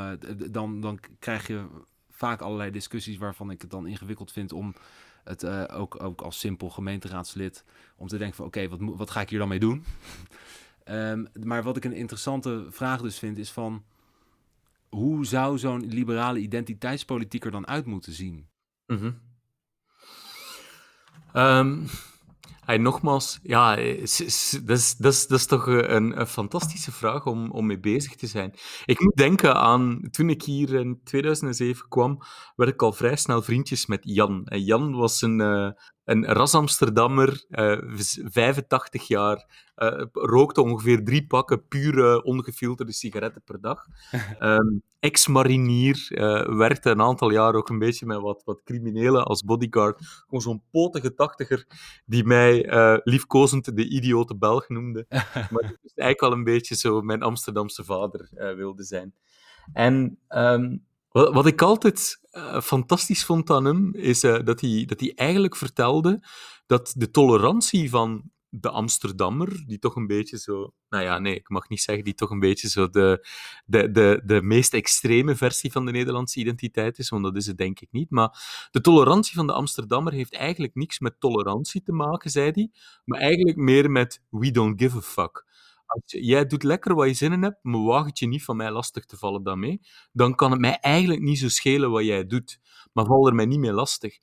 Dan, 0.51 0.81
dan 0.81 0.99
krijg 1.19 1.47
je 1.47 1.67
vaak 2.11 2.41
allerlei 2.41 2.71
discussies 2.71 3.17
waarvan 3.17 3.51
ik 3.51 3.61
het 3.61 3.71
dan 3.71 3.87
ingewikkeld 3.87 4.33
vind 4.33 4.53
om 4.53 4.75
het 5.25 5.45
ook, 5.71 6.03
ook 6.03 6.21
als 6.21 6.39
simpel 6.39 6.71
gemeenteraadslid. 6.71 7.65
om 7.97 8.09
te 8.09 8.19
denken 8.19 8.37
van 8.37 8.47
oké, 8.47 8.69
wat, 8.69 8.79
wat 8.81 9.11
ga 9.11 9.21
ik 9.21 9.31
hier 9.31 9.39
dan 9.39 9.49
mee 9.49 9.59
doen? 9.59 9.85
um, 10.85 11.27
maar 11.43 11.63
wat 11.63 11.77
ik 11.77 11.85
een 11.85 11.93
interessante 11.93 12.67
vraag 12.71 13.01
dus 13.01 13.19
vind, 13.19 13.39
is 13.39 13.51
van. 13.51 13.85
Hoe 14.89 15.27
zou 15.27 15.59
zo'n 15.59 15.87
liberale 15.87 16.39
identiteitspolitiek 16.39 17.45
er 17.45 17.51
dan 17.51 17.67
uit 17.67 17.87
moeten 17.87 18.13
zien? 18.13 18.47
Mm. 18.87 19.19
Um, 21.35 21.87
nogmaals, 22.79 23.39
ja, 23.43 23.77
dat 23.77 25.31
is, 25.31 25.47
toch 25.47 25.67
een, 25.67 26.27
fantastische 26.27 26.93
vraag 26.93 27.27
om, 27.27 27.51
om 27.51 27.67
mee 27.67 27.81
bezig 27.81 28.15
te 28.17 28.27
zijn. 28.27 28.55
Ik 28.85 29.01
moet 29.01 29.17
denken 29.17 29.55
aan, 29.55 30.01
toen 30.11 30.31
ik 30.31 30.43
hier 30.43 30.75
in 30.75 31.01
2007 31.05 31.89
kwam, 31.89 32.19
werd 32.57 32.71
ik 32.71 32.83
al 32.83 32.93
vrij 32.93 33.17
snel 33.17 33.43
vriendjes 33.43 33.87
met 33.87 34.01
Jan. 34.03 34.47
En 34.47 34.65
Jan 34.65 34.97
was 34.97 35.23
een, 35.23 35.41
uh, 35.41 35.71
een 36.05 36.25
ras-Amsterdammer, 36.25 37.45
uh, 37.51 37.73
eh, 37.73 37.79
85 38.25 39.09
jaar, 39.09 39.47
uh, 39.77 40.05
rookte 40.13 40.63
ongeveer 40.63 41.05
drie 41.05 41.27
pakken 41.27 41.67
pure, 41.69 42.23
ongefilterde 42.23 42.93
sigaretten 42.93 43.43
per 43.43 43.61
dag. 43.61 43.87
Um, 44.41 44.83
Ex-marinier, 45.01 46.07
uh, 46.11 46.57
werkte 46.57 46.91
een 46.91 47.01
aantal 47.01 47.31
jaar 47.31 47.55
ook 47.55 47.69
een 47.69 47.79
beetje 47.79 48.07
met 48.07 48.21
wat, 48.21 48.43
wat 48.45 48.63
criminelen 48.65 49.25
als 49.25 49.43
bodyguard. 49.43 49.99
Gewoon 50.01 50.41
zo'n 50.41 50.63
potige 50.71 51.15
tachtiger 51.15 51.67
die 52.05 52.25
mij 52.25 52.67
liefkozend 53.05 53.77
de 53.77 53.89
idiote 53.89 54.37
Belg 54.37 54.69
noemde. 54.69 55.07
maar 55.51 55.63
die 55.63 55.79
dus 55.83 55.95
eigenlijk 55.95 56.21
wel 56.21 56.33
een 56.33 56.45
beetje 56.45 56.75
zo 56.75 57.01
mijn 57.01 57.23
Amsterdamse 57.23 57.85
vader 57.85 58.29
wilde 58.57 58.85
zijn. 58.85 59.15
En 59.73 60.19
um, 60.29 60.85
wat, 61.11 61.35
wat 61.35 61.47
ik 61.47 61.63
altijd 61.63 62.20
uh, 62.33 62.61
fantastisch 62.61 63.25
vond 63.25 63.51
aan 63.51 63.65
hem, 63.65 63.95
is 63.95 64.25
uh, 64.25 64.39
dat, 64.45 64.61
hij, 64.61 64.85
dat 64.87 65.01
hij 65.01 65.13
eigenlijk 65.15 65.57
vertelde 65.57 66.27
dat 66.67 66.93
de 66.97 67.11
tolerantie 67.11 67.91
van 67.91 68.31
de 68.49 68.71
Amsterdammer, 68.71 69.63
die 69.67 69.79
toch 69.79 69.97
een 69.97 70.07
beetje 70.07 70.39
zo... 70.39 70.73
Nou 70.89 71.05
ja, 71.05 71.19
nee, 71.19 71.35
ik 71.35 71.49
mag 71.49 71.69
niet 71.69 71.81
zeggen 71.81 72.05
die 72.05 72.15
toch 72.15 72.31
een 72.31 72.39
beetje 72.39 72.69
zo 72.69 72.89
de, 72.89 73.29
de, 73.65 73.91
de, 73.91 74.21
de 74.25 74.43
meest 74.43 74.75
extreme 74.75 75.37
versie 75.37 75.73
van 75.73 75.85
de 75.85 75.93
Nederlandse 75.93 76.41
identiteit 76.41 76.99
is, 76.99 77.09
want 77.09 77.23
dat 77.23 77.37
is 77.37 77.47
het 77.47 77.57
denk 77.57 77.81
ik 77.81 77.89
niet. 77.91 78.11
Maar 78.11 78.69
de 78.71 78.81
tolerantie 78.81 79.35
van 79.35 79.47
de 79.47 79.53
Amsterdammer 79.53 80.13
heeft 80.13 80.35
eigenlijk 80.35 80.75
niks 80.75 80.99
met 80.99 81.21
tolerantie 81.21 81.83
te 81.83 81.93
maken, 81.93 82.31
zei 82.31 82.51
hij, 82.55 82.71
maar 83.05 83.21
eigenlijk 83.21 83.57
meer 83.57 83.91
met 83.91 84.23
we 84.29 84.51
don't 84.51 84.81
give 84.83 84.97
a 84.97 85.01
fuck. 85.01 85.45
Als 85.91 86.03
jij 86.05 86.47
doet 86.47 86.63
lekker 86.63 86.95
wat 86.95 87.07
je 87.07 87.15
zin 87.15 87.33
in 87.33 87.43
hebt, 87.43 87.59
maar 87.63 87.83
waag 87.83 88.07
het 88.07 88.19
je 88.19 88.27
niet 88.27 88.45
van 88.45 88.57
mij 88.57 88.71
lastig 88.71 89.05
te 89.05 89.17
vallen 89.17 89.43
daarmee, 89.43 89.81
dan 90.13 90.35
kan 90.35 90.51
het 90.51 90.61
mij 90.61 90.79
eigenlijk 90.79 91.21
niet 91.21 91.39
zo 91.39 91.49
schelen 91.49 91.91
wat 91.91 92.05
jij 92.05 92.27
doet. 92.27 92.61
Maar 92.93 93.05
val 93.05 93.27
er 93.27 93.35
mij 93.35 93.47
niet 93.47 93.59
mee 93.59 93.73
lastig. 93.73 94.19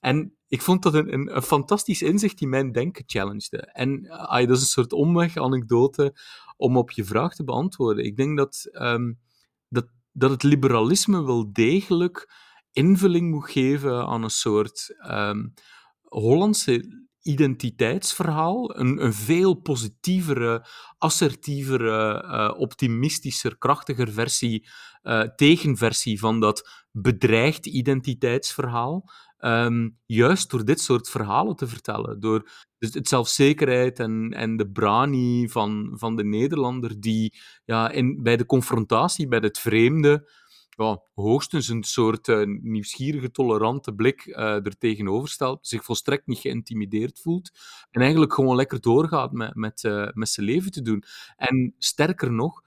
En 0.00 0.36
ik 0.48 0.62
vond 0.62 0.82
dat 0.82 0.94
een, 0.94 1.12
een, 1.12 1.36
een 1.36 1.42
fantastisch 1.42 2.02
inzicht 2.02 2.38
die 2.38 2.48
mijn 2.48 2.72
denken 2.72 3.04
challengede. 3.06 3.62
En 3.72 4.02
dat 4.28 4.56
is 4.56 4.60
een 4.60 4.66
soort 4.66 4.92
omweg-anekdote 4.92 6.14
om 6.56 6.76
op 6.76 6.90
je 6.90 7.04
vraag 7.04 7.34
te 7.34 7.44
beantwoorden. 7.44 8.04
Ik 8.04 8.16
denk 8.16 8.36
dat, 8.36 8.68
um, 8.72 9.20
dat, 9.68 9.86
dat 10.12 10.30
het 10.30 10.42
liberalisme 10.42 11.24
wel 11.24 11.52
degelijk 11.52 12.32
invulling 12.72 13.30
moet 13.30 13.50
geven 13.50 14.06
aan 14.06 14.22
een 14.22 14.30
soort 14.30 14.96
um, 15.10 15.54
Hollandse 16.02 17.05
identiteitsverhaal, 17.26 18.78
een, 18.78 19.04
een 19.04 19.12
veel 19.12 19.54
positievere, 19.54 20.66
assertievere, 20.98 22.24
uh, 22.24 22.60
optimistischer, 22.60 23.58
krachtiger 23.58 24.12
versie, 24.12 24.68
uh, 25.02 25.20
tegenversie 25.20 26.18
van 26.18 26.40
dat 26.40 26.84
bedreigd 26.90 27.66
identiteitsverhaal. 27.66 29.10
Um, 29.38 29.98
juist 30.06 30.50
door 30.50 30.64
dit 30.64 30.80
soort 30.80 31.08
verhalen 31.08 31.56
te 31.56 31.66
vertellen. 31.66 32.20
Door 32.20 32.50
dus 32.78 32.94
het 32.94 33.08
zelfzekerheid 33.08 33.98
en, 33.98 34.30
en 34.30 34.56
de 34.56 34.70
brani 34.70 35.48
van, 35.48 35.92
van 35.94 36.16
de 36.16 36.24
Nederlander, 36.24 37.00
die 37.00 37.38
ja, 37.64 37.90
in, 37.90 38.22
bij 38.22 38.36
de 38.36 38.46
confrontatie 38.46 39.28
met 39.28 39.42
het 39.42 39.58
vreemde 39.58 40.30
ja, 40.76 41.02
hoogstens 41.14 41.68
een 41.68 41.82
soort 41.82 42.28
uh, 42.28 42.42
nieuwsgierige, 42.60 43.30
tolerante 43.30 43.94
blik 43.94 44.26
uh, 44.26 44.36
er 44.36 44.78
tegenover 44.78 45.28
stelt, 45.28 45.66
zich 45.66 45.84
volstrekt 45.84 46.26
niet 46.26 46.38
geïntimideerd 46.38 47.20
voelt 47.20 47.50
en 47.90 48.00
eigenlijk 48.00 48.34
gewoon 48.34 48.56
lekker 48.56 48.80
doorgaat 48.80 49.32
met, 49.32 49.54
met, 49.54 49.82
uh, 49.82 50.08
met 50.12 50.28
zijn 50.28 50.46
leven 50.46 50.70
te 50.70 50.82
doen. 50.82 51.02
En 51.36 51.74
sterker 51.78 52.32
nog, 52.32 52.62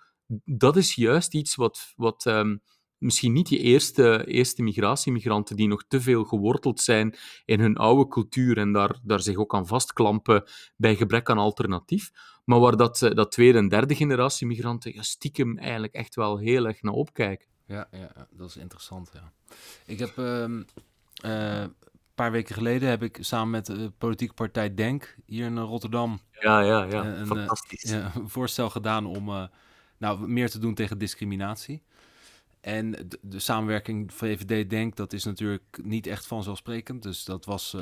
dat 0.46 0.78
is 0.78 0.96
juist 0.96 1.34
iets 1.34 1.56
wat, 1.56 1.94
wat 1.96 2.26
um, 2.26 2.62
misschien 2.98 3.34
niet 3.34 3.48
die 3.48 3.60
eerste, 3.60 4.26
eerste 4.28 4.62
migratiemigranten 4.62 5.56
die 5.56 5.68
nog 5.68 5.84
te 5.88 6.02
veel 6.02 6.24
geworteld 6.24 6.80
zijn 6.80 7.16
in 7.46 7.60
hun 7.60 7.78
oude 7.78 8.08
cultuur 8.08 8.58
en 8.58 8.74
daar, 8.74 9.00
daar 9.04 9.22
zich 9.22 9.38
ook 9.38 9.56
aan 9.56 9.68
vastklampen 9.68 10.44
bij 10.76 10.96
gebrek 10.96 11.30
aan 11.30 11.38
alternatief, 11.38 12.12
maar 12.46 12.60
waar 12.60 12.78
dat, 12.78 12.98
dat 13.14 13.32
tweede 13.32 13.58
en 13.58 13.68
derde 13.68 13.96
generatie 13.96 14.48
migranten 14.48 15.04
stiekem 15.04 15.58
eigenlijk 15.58 15.94
echt 15.94 16.16
wel 16.16 16.38
heel 16.38 16.66
erg 16.66 16.82
naar 16.82 16.94
opkijken. 16.94 17.48
Ja, 17.70 17.88
ja, 17.92 18.12
dat 18.32 18.50
is 18.50 18.58
interessant. 18.58 19.10
Ja. 19.14 19.32
Ik 19.86 20.00
heb 20.00 20.18
um, 20.18 20.66
uh, 21.26 21.60
een 21.62 21.76
paar 22.16 22.32
weken 22.32 22.56
geleden 22.56 22.90
heb 22.90 23.04
ik 23.04 23.18
samen 23.20 23.50
met 23.50 23.66
de 23.66 23.92
politieke 23.98 24.34
partij 24.34 24.74
Denk 24.74 25.16
hier 25.26 25.46
in 25.46 25.58
Rotterdam 25.58 26.20
ja, 26.32 26.60
ja, 26.60 26.84
ja. 26.84 27.06
Een, 27.06 27.26
Fantastisch. 27.26 27.90
Een, 27.90 28.06
een, 28.16 28.30
voorstel 28.30 28.70
gedaan 28.70 29.06
om 29.06 29.30
uh, 29.30 29.44
nou, 29.98 30.28
meer 30.28 30.50
te 30.50 30.60
doen 30.60 30.74
tegen 30.74 30.98
discriminatie. 30.98 31.82
En 32.62 32.92
de, 32.92 33.20
de, 33.22 33.40
samenwerking 33.40 34.14
VVD 34.14 34.70
Denk, 34.70 34.96
dat 34.96 35.14
is 35.14 35.24
natuurlijk 35.24 35.80
niet 35.84 36.08
echt 36.08 36.28
vanzelfsprekend. 36.28 37.04
Dus 37.04 37.26
dat 37.26 37.46
was, 37.46 37.76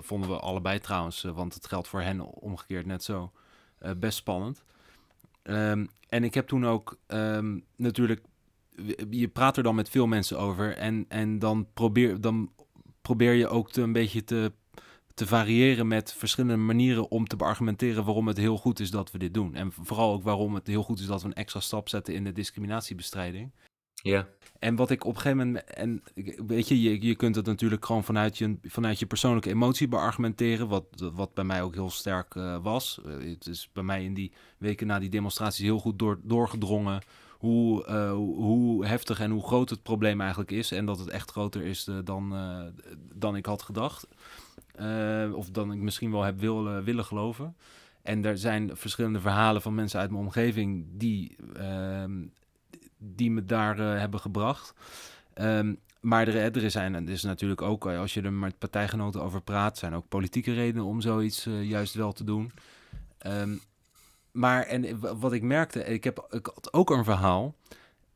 vonden 0.00 0.30
we 0.30 0.38
allebei 0.38 0.78
trouwens, 0.78 1.22
want 1.22 1.54
het 1.54 1.66
geldt 1.66 1.88
voor 1.88 2.00
hen 2.00 2.20
omgekeerd 2.20 2.86
net 2.86 3.04
zo, 3.04 3.32
best 3.96 4.18
spannend. 4.18 4.62
Um, 5.42 5.88
en 6.08 6.24
ik 6.24 6.34
heb 6.34 6.48
toen 6.48 6.66
ook 6.66 6.98
um, 7.06 7.64
natuurlijk 7.76 8.20
je 9.10 9.28
praat 9.28 9.56
er 9.56 9.62
dan 9.62 9.74
met 9.74 9.90
veel 9.90 10.06
mensen 10.06 10.38
over 10.38 10.76
en, 10.76 11.04
en 11.08 11.38
dan, 11.38 11.66
probeer, 11.74 12.20
dan 12.20 12.52
probeer 13.02 13.32
je 13.32 13.48
ook 13.48 13.70
te, 13.70 13.82
een 13.82 13.92
beetje 13.92 14.24
te, 14.24 14.52
te 15.14 15.26
variëren 15.26 15.88
met 15.88 16.12
verschillende 16.12 16.56
manieren 16.56 17.10
om 17.10 17.26
te 17.26 17.36
beargumenteren 17.36 18.04
waarom 18.04 18.26
het 18.26 18.36
heel 18.36 18.56
goed 18.56 18.80
is 18.80 18.90
dat 18.90 19.10
we 19.10 19.18
dit 19.18 19.34
doen. 19.34 19.54
En 19.54 19.72
vooral 19.72 20.12
ook 20.12 20.22
waarom 20.22 20.54
het 20.54 20.66
heel 20.66 20.82
goed 20.82 21.00
is 21.00 21.06
dat 21.06 21.22
we 21.22 21.28
een 21.28 21.34
extra 21.34 21.60
stap 21.60 21.88
zetten 21.88 22.14
in 22.14 22.24
de 22.24 22.32
discriminatiebestrijding. 22.32 23.50
Ja. 24.02 24.28
En 24.58 24.76
wat 24.76 24.90
ik 24.90 25.04
op 25.04 25.14
een 25.14 25.20
gegeven 25.20 25.46
moment, 25.46 25.64
en 25.64 26.02
weet 26.46 26.68
je, 26.68 26.82
je, 26.82 27.06
je 27.06 27.14
kunt 27.14 27.34
het 27.34 27.46
natuurlijk 27.46 27.84
gewoon 27.84 28.04
vanuit 28.04 28.38
je, 28.38 28.58
vanuit 28.62 28.98
je 28.98 29.06
persoonlijke 29.06 29.50
emotie 29.50 29.88
beargumenteren, 29.88 30.68
wat, 30.68 30.84
wat 31.14 31.34
bij 31.34 31.44
mij 31.44 31.62
ook 31.62 31.74
heel 31.74 31.90
sterk 31.90 32.34
uh, 32.34 32.62
was. 32.62 33.00
Uh, 33.06 33.32
het 33.32 33.46
is 33.46 33.70
bij 33.72 33.82
mij 33.82 34.04
in 34.04 34.14
die 34.14 34.32
weken 34.58 34.86
na 34.86 34.98
die 34.98 35.08
demonstraties 35.08 35.64
heel 35.64 35.78
goed 35.78 35.98
door, 35.98 36.20
doorgedrongen 36.22 37.02
hoe, 37.38 37.86
uh, 37.88 38.12
hoe 38.12 38.86
heftig 38.86 39.20
en 39.20 39.30
hoe 39.30 39.46
groot 39.46 39.70
het 39.70 39.82
probleem 39.82 40.20
eigenlijk 40.20 40.50
is. 40.50 40.72
En 40.72 40.86
dat 40.86 40.98
het 40.98 41.08
echt 41.08 41.30
groter 41.30 41.62
is 41.62 41.90
dan, 42.04 42.34
dan 43.14 43.36
ik 43.36 43.46
had 43.46 43.62
gedacht. 43.62 44.06
of 45.34 45.50
dan 45.50 45.72
ik 45.72 45.78
misschien 45.78 46.10
wel 46.10 46.22
heb 46.22 46.40
willen, 46.40 46.84
willen 46.84 47.04
geloven. 47.04 47.56
En 48.02 48.24
er 48.24 48.38
zijn 48.38 48.76
verschillende 48.76 49.20
verhalen 49.20 49.62
van 49.62 49.74
mensen 49.74 50.00
uit 50.00 50.10
mijn 50.10 50.22
omgeving 50.22 50.86
die 50.90 51.36
ehm, 51.54 52.20
die 52.98 53.30
me 53.30 53.44
daar 53.44 53.78
hebben 53.78 54.20
gebracht. 54.20 54.74
Um, 55.34 55.78
maar 56.00 56.28
er, 56.28 56.62
er 56.62 56.70
zijn, 56.70 56.94
en 56.94 57.08
is 57.08 57.22
natuurlijk 57.22 57.62
ook, 57.62 57.86
eh, 57.86 57.98
als 57.98 58.14
je 58.14 58.22
er 58.22 58.32
met 58.32 58.58
partijgenoten 58.58 59.22
over 59.22 59.42
praat, 59.42 59.78
zijn 59.78 59.94
ook 59.94 60.08
politieke 60.08 60.52
redenen 60.52 60.86
om 60.86 61.00
zoiets 61.00 61.44
juist 61.62 61.94
wel 61.94 62.12
te 62.12 62.24
doen. 62.24 62.52
Um, 63.26 63.60
maar 64.38 64.62
en 64.62 65.00
wat 65.18 65.32
ik 65.32 65.42
merkte, 65.42 65.84
ik, 65.84 66.04
heb, 66.04 66.26
ik 66.30 66.46
had 66.46 66.72
ook 66.72 66.90
een 66.90 67.04
verhaal. 67.04 67.56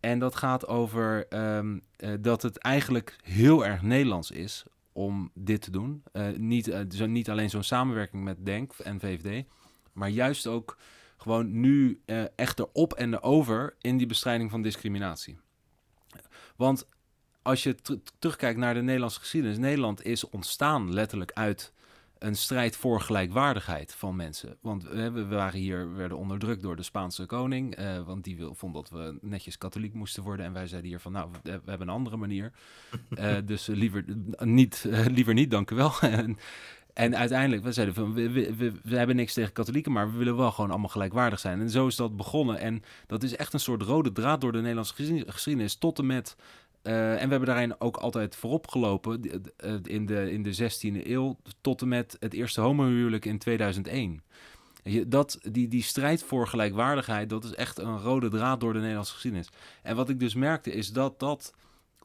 En 0.00 0.18
dat 0.18 0.36
gaat 0.36 0.66
over 0.66 1.26
um, 1.56 1.80
uh, 1.98 2.14
dat 2.20 2.42
het 2.42 2.58
eigenlijk 2.58 3.16
heel 3.22 3.66
erg 3.66 3.82
Nederlands 3.82 4.30
is 4.30 4.64
om 4.92 5.30
dit 5.34 5.62
te 5.62 5.70
doen. 5.70 6.02
Uh, 6.12 6.28
niet, 6.36 6.76
zo, 6.88 7.06
niet 7.06 7.30
alleen 7.30 7.50
zo'n 7.50 7.62
samenwerking 7.62 8.24
met 8.24 8.46
Denk 8.46 8.72
en 8.72 9.00
VVD, 9.00 9.46
maar 9.92 10.08
juist 10.08 10.46
ook 10.46 10.76
gewoon 11.16 11.60
nu 11.60 12.00
uh, 12.06 12.24
echt 12.36 12.58
erop 12.58 12.92
en 12.92 13.14
erover 13.14 13.74
in 13.80 13.96
die 13.96 14.06
bestrijding 14.06 14.50
van 14.50 14.62
discriminatie. 14.62 15.38
Want 16.56 16.88
als 17.42 17.62
je 17.62 17.76
terugkijkt 18.18 18.58
naar 18.58 18.74
de 18.74 18.82
Nederlandse 18.82 19.20
geschiedenis, 19.20 19.58
Nederland 19.58 20.04
is 20.04 20.28
ontstaan 20.28 20.92
letterlijk 20.92 21.32
uit 21.32 21.72
een 22.22 22.36
strijd 22.36 22.76
voor 22.76 23.00
gelijkwaardigheid 23.00 23.94
van 23.94 24.16
mensen. 24.16 24.56
Want 24.60 24.84
uh, 24.84 25.08
we 25.08 25.26
waren 25.26 25.58
hier, 25.58 25.94
werden 25.94 26.18
onderdrukt 26.18 26.62
door 26.62 26.76
de 26.76 26.82
Spaanse 26.82 27.26
koning, 27.26 27.78
uh, 27.78 28.00
want 28.06 28.24
die 28.24 28.36
wil, 28.36 28.54
vond 28.54 28.74
dat 28.74 28.90
we 28.90 29.18
netjes 29.20 29.58
katholiek 29.58 29.94
moesten 29.94 30.22
worden. 30.22 30.46
En 30.46 30.52
wij 30.52 30.66
zeiden 30.66 30.90
hier 30.90 31.00
van, 31.00 31.12
nou, 31.12 31.30
we, 31.30 31.50
we 31.50 31.70
hebben 31.70 31.88
een 31.88 31.94
andere 31.94 32.16
manier. 32.16 32.52
dus 33.44 33.66
liever 33.66 34.04
niet, 34.38 34.86
liever 35.10 35.34
niet, 35.34 35.50
dank 35.50 35.70
u 35.70 35.76
wel. 35.76 35.92
En 36.92 37.16
uiteindelijk, 37.16 37.62
we 37.62 37.72
zeiden 37.72 37.94
van, 37.94 38.14
we, 38.14 38.30
we, 38.30 38.56
we, 38.56 38.72
we, 38.82 38.96
hebben 38.96 39.16
niks 39.16 39.32
tegen 39.32 39.52
katholieken, 39.52 39.92
maar 39.92 40.12
we 40.12 40.18
willen 40.18 40.36
wel 40.36 40.50
gewoon 40.50 40.70
allemaal 40.70 40.88
gelijkwaardig 40.88 41.38
zijn. 41.38 41.60
En 41.60 41.70
zo 41.70 41.86
is 41.86 41.96
dat 41.96 42.16
begonnen. 42.16 42.58
En 42.58 42.82
dat 43.06 43.22
is 43.22 43.36
echt 43.36 43.52
een 43.52 43.60
soort 43.60 43.82
rode 43.82 44.12
draad 44.12 44.40
door 44.40 44.52
de 44.52 44.60
Nederlandse 44.60 45.24
geschiedenis 45.26 45.74
tot 45.74 45.98
en 45.98 46.06
met... 46.06 46.36
Uh, 46.82 47.10
en 47.10 47.24
we 47.24 47.30
hebben 47.30 47.48
daarin 47.48 47.80
ook 47.80 47.96
altijd 47.96 48.36
voorop 48.36 48.68
gelopen 48.68 49.20
in 49.82 50.06
de, 50.06 50.32
in 50.32 50.42
de 50.42 50.54
16e 50.54 51.06
eeuw 51.06 51.36
tot 51.60 51.82
en 51.82 51.88
met 51.88 52.16
het 52.20 52.32
eerste 52.32 52.60
homohuwelijk 52.60 53.24
in 53.24 53.38
2001. 53.38 54.22
Dat, 55.06 55.38
die, 55.42 55.68
die 55.68 55.82
strijd 55.82 56.22
voor 56.22 56.48
gelijkwaardigheid, 56.48 57.28
dat 57.30 57.44
is 57.44 57.54
echt 57.54 57.78
een 57.78 57.98
rode 57.98 58.28
draad 58.28 58.60
door 58.60 58.72
de 58.72 58.78
Nederlandse 58.78 59.12
geschiedenis. 59.12 59.48
En 59.82 59.96
wat 59.96 60.08
ik 60.08 60.20
dus 60.20 60.34
merkte 60.34 60.72
is 60.72 60.92
dat 60.92 61.18
dat 61.18 61.54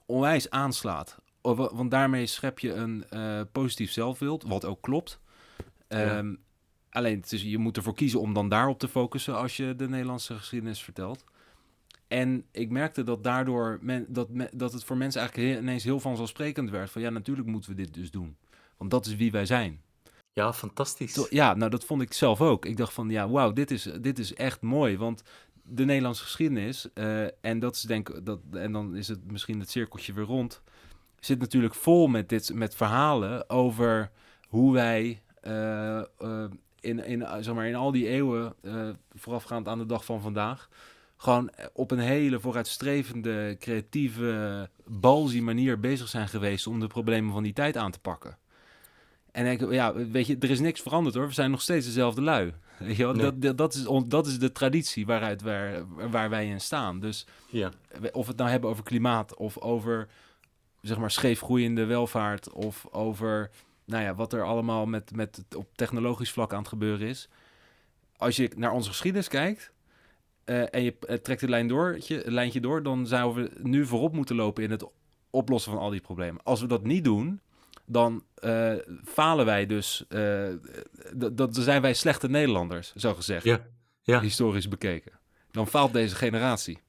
onwijs 0.06 0.50
aanslaat 0.50 1.18
want 1.56 1.92
daarmee 1.92 2.26
schep 2.26 2.60
je 2.60 2.74
een 2.74 3.06
uh, 3.14 3.42
positief 3.52 3.92
zelfbeeld, 3.92 4.44
wat 4.44 4.66
ook 4.66 4.82
klopt. 4.82 5.20
Ja. 5.88 6.18
Um, 6.18 6.40
alleen, 6.90 7.24
is, 7.30 7.42
je 7.42 7.58
moet 7.58 7.78
ervoor 7.78 7.96
kiezen 7.96 8.20
om 8.20 8.34
dan 8.34 8.50
daarop 8.50 8.80
te 8.80 8.88
focussen 8.88 9.38
als 9.38 9.58
je 9.58 9.76
de 9.76 9.90
Nederlandse 9.90 10.36
geschiedenis 10.36 10.84
vertelt. 10.84 11.24
En 12.08 12.46
ik 12.52 12.70
merkte 12.70 13.04
dat 13.04 13.24
daardoor 13.24 13.80
men, 13.82 14.06
dat, 14.10 14.28
dat 14.54 14.74
het 14.74 14.84
voor 14.84 14.98
mensen 14.98 15.22
eigenlijk 15.22 15.50
heel, 15.50 15.62
ineens 15.62 15.84
heel 15.84 16.00
vanzelfsprekend 16.00 16.70
werd. 16.70 16.90
Van 16.90 17.02
ja, 17.02 17.10
natuurlijk 17.10 17.48
moeten 17.48 17.70
we 17.70 17.76
dit 17.76 17.94
dus 17.94 18.12
doen. 18.12 18.38
Want 18.78 18.92
dat 18.92 19.06
is 19.06 19.16
wie 19.16 19.32
wij 19.32 19.46
zijn. 19.46 19.82
Ja, 20.34 20.54
fantastisch. 20.54 21.28
Ja, 21.30 21.54
nou 21.54 21.72
dat 21.72 21.86
vond 21.86 22.02
ik 22.02 22.14
zelf 22.14 22.42
ook. 22.42 22.66
Ik 22.66 22.78
dacht 22.78 22.94
van 22.94 23.10
ja, 23.10 23.30
wauw, 23.30 23.54
dit 23.54 23.72
is, 23.72 23.90
dit 24.02 24.20
is 24.20 24.34
echt 24.34 24.62
mooi. 24.62 24.98
Want 24.98 25.24
de 25.64 25.86
Nederlandse 25.86 26.24
geschiedenis, 26.24 26.88
uh, 26.94 27.24
en 27.42 27.60
dat 27.60 27.76
is 27.76 27.82
denk 27.82 28.26
dat, 28.26 28.40
en 28.52 28.72
dan 28.72 28.96
is 28.96 29.08
het 29.08 29.32
misschien 29.32 29.60
het 29.60 29.70
cirkeltje 29.70 30.14
weer 30.14 30.26
rond 30.26 30.62
zit 31.20 31.40
natuurlijk 31.40 31.74
vol 31.74 32.08
met, 32.08 32.30
dit, 32.30 32.54
met 32.54 32.76
verhalen 32.76 33.50
over 33.50 34.12
hoe 34.48 34.74
wij 34.74 35.22
uh, 35.44 36.02
uh, 36.20 36.46
in, 36.80 37.06
in, 37.06 37.26
zeg 37.40 37.54
maar, 37.54 37.68
in 37.68 37.76
al 37.76 37.92
die 37.92 38.08
eeuwen, 38.08 38.56
voorafgaand 39.14 39.68
aan 39.68 39.78
de 39.78 39.86
dag 39.86 40.06
van 40.06 40.22
vandaag, 40.22 40.70
gewoon 41.18 41.52
op 41.74 41.92
een 41.92 42.00
hele 42.00 42.40
vooruitstrevende, 42.40 43.56
creatieve, 43.60 44.70
balzie 44.86 45.42
manier 45.42 45.80
bezig 45.80 46.08
zijn 46.08 46.28
geweest 46.28 46.68
om 46.68 46.80
de 46.80 46.88
problemen 46.88 47.32
van 47.32 47.44
die 47.44 47.54
tijd 47.54 47.78
aan 47.78 47.92
te 47.92 48.00
pakken. 48.00 48.38
En 49.32 49.46
ik, 49.46 49.72
ja, 49.72 49.94
weet 49.94 50.28
je, 50.28 50.38
er 50.40 50.50
is 50.50 50.60
niks 50.60 50.82
veranderd 50.82 51.16
hoor. 51.16 51.28
We 51.28 51.34
zijn 51.34 51.52
nog 51.52 51.62
steeds 51.62 51.86
dezelfde 51.86 52.22
lui. 52.22 52.54
Weet 52.78 52.96
je 52.96 53.04
wel? 53.04 53.14
Nee. 53.14 53.24
Dat, 53.24 53.42
dat, 53.42 53.58
dat, 53.58 53.74
is 53.74 53.88
dat 54.08 54.28
is 54.28 54.40
de 54.40 54.52
traditie 54.52 55.06
waaruit 55.06 55.42
waar, 55.42 55.86
waar 56.12 56.30
wij 56.30 56.48
in 56.48 56.62
staan. 56.62 57.00
Dus 57.00 57.26
ja. 57.50 57.72
of 58.12 58.24
we 58.24 58.30
het 58.32 58.38
nou 58.38 58.50
hebben 58.50 58.70
over 58.70 58.84
klimaat 58.84 59.36
of 59.36 59.58
over 59.58 60.08
zeg 60.82 60.98
maar 60.98 61.12
scheefgroeiende 61.12 61.86
welvaart 61.86 62.52
of 62.52 62.88
over 62.92 63.50
nou 63.86 64.04
ja, 64.04 64.16
wat 64.16 64.34
er 64.34 64.44
allemaal 64.44 64.86
met, 64.86 65.16
met 65.16 65.46
op 65.56 65.68
technologisch 65.76 66.32
vlak 66.32 66.54
aan 66.54 66.60
het 66.60 66.68
gebeuren 66.68 67.08
is. 67.08 67.30
Als 68.18 68.36
je 68.36 68.52
naar 68.56 68.72
onze 68.72 68.90
geschiedenis 68.90 69.28
kijkt 69.28 69.72
uh, 70.50 70.74
en 70.74 70.84
je 70.84 70.96
uh, 71.10 71.16
trekt 71.16 71.42
de 71.42 71.50
lijn 71.50 71.68
door, 71.68 71.98
het 72.08 72.26
lijntje 72.26 72.60
door, 72.60 72.84
dan 72.84 73.08
zouden 73.08 73.44
we 73.44 73.60
nu 73.70 73.86
voorop 73.86 74.14
moeten 74.14 74.36
lopen 74.36 74.64
in 74.64 74.72
het 74.72 74.86
oplossen 75.30 75.72
van 75.72 75.82
al 75.82 75.90
die 75.90 76.02
problemen. 76.02 76.44
Als 76.44 76.62
we 76.62 76.68
dat 76.68 76.84
niet 76.84 77.04
doen, 77.04 77.42
dan 77.86 78.24
uh, 78.44 78.74
falen 79.04 79.46
wij 79.46 79.66
dus. 79.66 80.06
dan 81.16 81.54
zijn 81.54 81.82
wij 81.82 81.94
slechte 81.94 82.30
Nederlanders, 82.30 82.94
zo 82.96 83.14
gezegd. 83.14 83.44
Ja. 83.44 83.68
Ja. 84.02 84.22
Historisch 84.22 84.68
bekeken. 84.68 85.12
Dan 85.52 85.68
faalt 85.68 85.94
deze 85.94 86.16
generatie. 86.16 86.80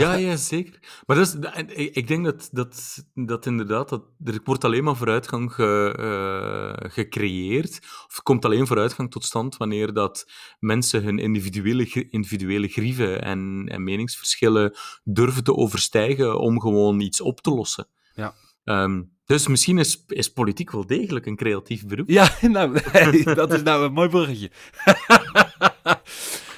Ja, 0.00 0.14
ja, 0.14 0.36
zeker. 0.36 1.02
Maar 1.06 1.16
dat 1.16 1.26
is, 1.26 1.64
ik 1.74 2.08
denk 2.08 2.24
dat, 2.24 2.48
dat, 2.52 3.04
dat 3.14 3.46
inderdaad, 3.46 3.88
dat, 3.88 4.02
er 4.24 4.40
wordt 4.44 4.64
alleen 4.64 4.84
maar 4.84 4.96
vooruitgang 4.96 5.52
ge, 5.52 5.96
uh, 6.00 6.90
gecreëerd, 6.90 7.78
of 8.06 8.20
komt 8.22 8.44
alleen 8.44 8.66
vooruitgang 8.66 9.10
tot 9.10 9.24
stand 9.24 9.56
wanneer 9.56 9.92
dat 9.92 10.30
mensen 10.58 11.02
hun 11.02 11.18
individuele, 11.18 12.08
individuele 12.10 12.68
grieven 12.68 13.22
en, 13.22 13.68
en 13.68 13.84
meningsverschillen 13.84 14.76
durven 15.04 15.44
te 15.44 15.54
overstijgen 15.54 16.38
om 16.38 16.60
gewoon 16.60 17.00
iets 17.00 17.20
op 17.20 17.40
te 17.40 17.50
lossen. 17.50 17.86
Ja. 18.14 18.34
Um, 18.64 19.12
dus 19.24 19.46
misschien 19.46 19.78
is, 19.78 20.04
is 20.06 20.32
politiek 20.32 20.70
wel 20.70 20.86
degelijk 20.86 21.26
een 21.26 21.36
creatief 21.36 21.86
beroep. 21.86 22.08
Ja, 22.08 22.30
nou, 22.40 22.80
dat 23.34 23.52
is 23.52 23.62
nou 23.62 23.84
een 23.84 23.92
mooi 23.92 24.08
bruggetje. 24.08 24.50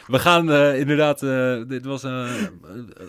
We 0.07 0.19
gaan 0.19 0.51
uh, 0.51 0.79
inderdaad, 0.79 1.23
uh, 1.23 1.63
dit 1.67 1.85
was 1.85 2.03
een 2.03 2.51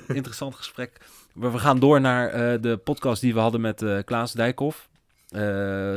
interessant 0.07 0.55
gesprek. 0.55 0.97
We 1.33 1.57
gaan 1.57 1.79
door 1.79 2.01
naar 2.01 2.53
uh, 2.53 2.61
de 2.61 2.77
podcast 2.77 3.21
die 3.21 3.33
we 3.33 3.39
hadden 3.39 3.61
met 3.61 3.85
Klaas 4.05 4.33
Dijkhoff. 4.33 4.89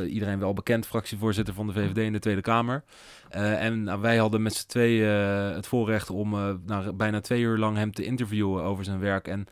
iedereen 0.09 0.39
wel 0.39 0.53
bekend, 0.53 0.87
fractievoorzitter 0.87 1.55
van 1.55 1.67
de 1.67 1.73
VVD 1.73 1.97
in 1.97 2.13
de 2.13 2.19
Tweede 2.19 2.41
Kamer. 2.41 2.85
en 3.31 3.83
nou, 3.83 4.01
wij 4.01 4.17
hadden 4.17 4.43
met 4.43 4.55
z'n 4.55 4.67
tweeën 4.67 5.09
het 5.55 5.67
voorrecht 5.67 6.11
om 6.11 6.31
nou, 6.67 6.93
bijna 6.93 7.21
twee 7.21 7.43
uur 7.43 7.59
lang 7.59 7.77
hem 7.77 7.93
te 7.93 8.05
interviewen 8.05 8.63
over 8.63 8.85
zijn 8.85 9.01
werk. 9.01 9.29
En 9.29 9.47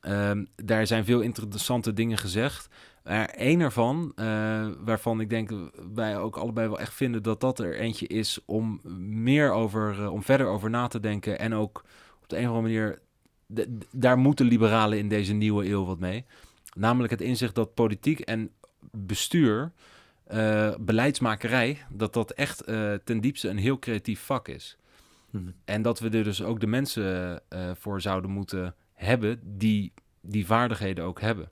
ehm, 0.00 0.44
daar 0.56 0.86
zijn 0.86 1.04
veel 1.04 1.20
interessante 1.20 1.92
dingen 1.92 2.18
gezegd. 2.18 2.68
Er 3.06 3.28
één 3.28 3.60
ervan, 3.60 4.12
uh, 4.16 4.68
waarvan 4.84 5.20
ik 5.20 5.30
denk 5.30 5.50
wij 5.94 6.18
ook 6.18 6.36
allebei 6.36 6.68
wel 6.68 6.80
echt 6.80 6.94
vinden 6.94 7.22
dat 7.22 7.40
dat 7.40 7.58
er 7.58 7.78
eentje 7.78 8.06
is 8.06 8.38
om 8.44 8.80
meer 9.08 9.52
over, 9.52 10.00
uh, 10.00 10.12
om 10.12 10.22
verder 10.22 10.46
over 10.46 10.70
na 10.70 10.86
te 10.86 11.00
denken. 11.00 11.38
En 11.38 11.54
ook 11.54 11.84
op 12.22 12.28
de 12.28 12.38
een 12.38 12.48
of 12.48 12.56
andere 12.56 12.62
manier, 12.62 12.98
daar 13.92 14.18
moeten 14.18 14.46
liberalen 14.46 14.98
in 14.98 15.08
deze 15.08 15.32
nieuwe 15.32 15.68
eeuw 15.68 15.84
wat 15.84 15.98
mee. 15.98 16.24
Namelijk 16.74 17.12
het 17.12 17.20
inzicht 17.20 17.54
dat 17.54 17.74
politiek 17.74 18.20
en 18.20 18.50
bestuur, 18.90 19.72
uh, 20.32 20.74
beleidsmakerij, 20.80 21.78
dat 21.90 22.12
dat 22.12 22.30
echt 22.30 22.64
ten 23.04 23.20
diepste 23.20 23.48
een 23.48 23.58
heel 23.58 23.78
creatief 23.78 24.20
vak 24.20 24.48
is. 24.48 24.76
Hmm. 25.30 25.54
En 25.64 25.82
dat 25.82 25.98
we 25.98 26.08
er 26.10 26.24
dus 26.24 26.42
ook 26.42 26.60
de 26.60 26.66
mensen 26.66 27.42
voor 27.74 28.00
zouden 28.00 28.30
moeten 28.30 28.74
hebben 28.92 29.40
die 29.42 29.92
die 30.20 30.46
vaardigheden 30.46 31.04
ook 31.04 31.20
hebben. 31.20 31.50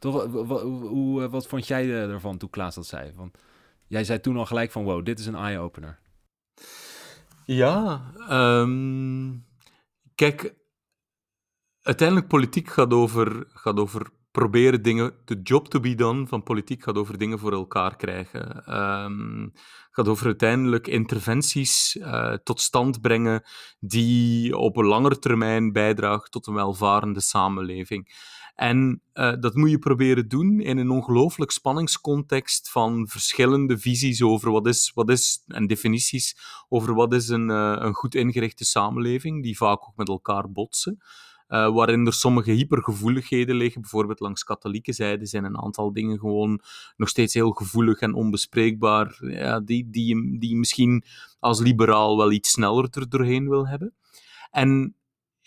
Toch, 0.00 0.24
hoe, 0.24 1.28
wat 1.28 1.46
vond 1.46 1.66
jij 1.66 1.90
ervan 1.90 2.38
toen 2.38 2.50
Klaas 2.50 2.74
dat 2.74 2.86
zei? 2.86 3.12
Want 3.14 3.38
jij 3.86 4.04
zei 4.04 4.20
toen 4.20 4.36
al 4.36 4.46
gelijk 4.46 4.70
van, 4.70 4.84
wow, 4.84 5.04
dit 5.04 5.18
is 5.18 5.26
een 5.26 5.34
eye-opener. 5.34 5.98
Ja, 7.44 8.12
um, 8.30 9.46
kijk, 10.14 10.54
uiteindelijk 11.82 12.28
politiek 12.28 12.68
gaat 12.68 12.92
over, 12.92 13.46
gaat 13.48 13.78
over 13.78 14.10
proberen 14.30 14.82
dingen, 14.82 15.14
de 15.24 15.40
job 15.42 15.68
to 15.68 15.80
be 15.80 15.94
done 15.94 16.26
van 16.26 16.42
politiek 16.42 16.82
gaat 16.82 16.96
over 16.96 17.18
dingen 17.18 17.38
voor 17.38 17.52
elkaar 17.52 17.96
krijgen. 17.96 18.74
Um, 18.78 19.52
gaat 19.90 20.08
over 20.08 20.26
uiteindelijk 20.26 20.86
interventies 20.86 21.96
uh, 21.96 22.34
tot 22.34 22.60
stand 22.60 23.00
brengen 23.00 23.42
die 23.80 24.56
op 24.56 24.76
een 24.76 24.86
langere 24.86 25.18
termijn 25.18 25.72
bijdragen 25.72 26.30
tot 26.30 26.46
een 26.46 26.54
welvarende 26.54 27.20
samenleving. 27.20 28.28
En 28.60 29.02
uh, 29.14 29.32
dat 29.40 29.54
moet 29.54 29.70
je 29.70 29.78
proberen 29.78 30.28
doen 30.28 30.60
in 30.60 30.78
een 30.78 30.90
ongelooflijk 30.90 31.50
spanningscontext 31.50 32.70
van 32.70 33.08
verschillende 33.08 33.78
visies 33.78 34.22
over 34.22 34.50
wat 34.50 34.66
is, 34.66 34.90
wat 34.94 35.10
is 35.10 35.44
en 35.46 35.66
definities 35.66 36.36
over 36.68 36.94
wat 36.94 37.12
is 37.12 37.28
een, 37.28 37.48
uh, 37.48 37.76
een 37.78 37.94
goed 37.94 38.14
ingerichte 38.14 38.64
samenleving, 38.64 39.42
die 39.42 39.56
vaak 39.56 39.82
ook 39.82 39.96
met 39.96 40.08
elkaar 40.08 40.50
botsen. 40.52 40.98
Uh, 41.48 41.74
waarin 41.74 42.06
er 42.06 42.12
sommige 42.12 42.50
hypergevoeligheden 42.50 43.56
liggen. 43.56 43.80
Bijvoorbeeld 43.80 44.20
langs 44.20 44.44
katholieke 44.44 44.92
zijde 44.92 45.26
zijn 45.26 45.44
een 45.44 45.62
aantal 45.62 45.92
dingen 45.92 46.18
gewoon 46.18 46.60
nog 46.96 47.08
steeds 47.08 47.34
heel 47.34 47.50
gevoelig 47.50 48.00
en 48.00 48.14
onbespreekbaar, 48.14 49.16
ja, 49.20 49.60
die, 49.60 49.90
die, 49.90 50.38
die 50.38 50.50
je 50.50 50.56
misschien 50.56 51.04
als 51.38 51.60
liberaal 51.60 52.16
wel 52.16 52.32
iets 52.32 52.50
sneller 52.50 52.88
er 52.90 53.08
doorheen 53.08 53.48
wil 53.48 53.66
hebben. 53.68 53.94
En 54.50 54.94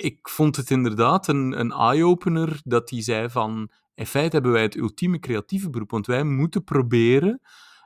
ik 0.04 0.30
vond 0.30 0.56
het 0.56 0.70
inderdaad 0.70 1.28
een, 1.28 1.60
een 1.60 1.72
eye-opener 1.72 2.62
dat 2.64 2.90
hij 2.90 3.02
zei 3.02 3.30
van, 3.30 3.72
in 3.96 4.06
feite 4.06 4.34
hebben 4.36 4.52
wij 4.52 4.62
het 4.62 4.76
ultieme 4.76 5.20
creatieve 5.20 5.70
beroep, 5.70 5.92
want 5.92 6.06
wij 6.06 6.24
moeten 6.24 6.64
proberen 6.64 7.42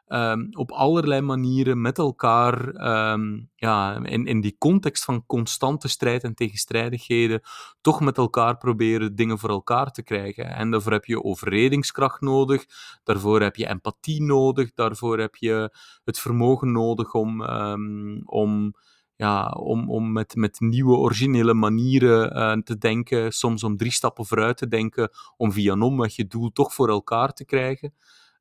um, 0.08 0.48
op 0.52 0.72
allerlei 0.72 1.22
manieren 1.22 1.82
met 1.82 1.98
elkaar, 1.98 2.68
um, 3.14 3.50
ja, 3.56 3.96
in, 4.04 4.26
in 4.26 4.42
die 4.42 4.56
context 4.58 5.04
van 5.04 5.26
constante 5.26 5.88
strijd 5.88 6.24
en 6.24 6.34
tegenstrijdigheden, 6.34 7.42
toch 7.82 8.00
met 8.00 8.18
elkaar 8.18 8.58
proberen 8.58 9.16
dingen 9.16 9.40
voor 9.40 9.50
elkaar 9.50 9.92
te 9.92 10.04
krijgen. 10.04 10.46
En 10.46 10.72
daarvoor 10.72 10.92
heb 10.92 11.06
je 11.06 11.24
overredingskracht 11.24 12.22
nodig, 12.22 12.66
daarvoor 13.04 13.42
heb 13.42 13.56
je 13.56 13.68
empathie 13.68 14.22
nodig, 14.22 14.74
daarvoor 14.74 15.20
heb 15.20 15.36
je 15.36 15.76
het 16.04 16.20
vermogen 16.20 16.72
nodig 16.72 17.14
om, 17.14 17.42
um, 17.42 18.22
om 18.26 18.74
ja, 19.18 19.48
om, 19.48 19.90
om 19.90 20.12
met, 20.12 20.36
met 20.36 20.60
nieuwe, 20.60 20.96
originele 20.96 21.54
manieren 21.54 22.38
uh, 22.38 22.64
te 22.64 22.78
denken, 22.78 23.32
soms 23.32 23.64
om 23.64 23.78
drie 23.78 23.92
stappen 23.92 24.26
vooruit 24.26 24.58
te 24.58 24.68
denken, 24.68 25.10
om 25.38 25.52
via 25.52 25.72
een 25.74 25.82
omweg 25.82 26.16
je 26.16 26.28
doel 26.28 26.52
toch 26.52 26.74
voor 26.74 26.90
elkaar 26.90 27.34
te 27.34 27.46
krijgen. 27.46 27.94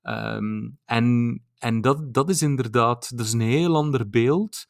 Um, 0.03 0.79
en 0.85 1.41
en 1.59 1.81
dat, 1.81 2.15
dat 2.15 2.29
is 2.29 2.43
inderdaad, 2.43 3.17
dat 3.17 3.27
is 3.27 3.33
een 3.33 3.41
heel 3.41 3.77
ander 3.77 4.11
beeld. 4.11 4.67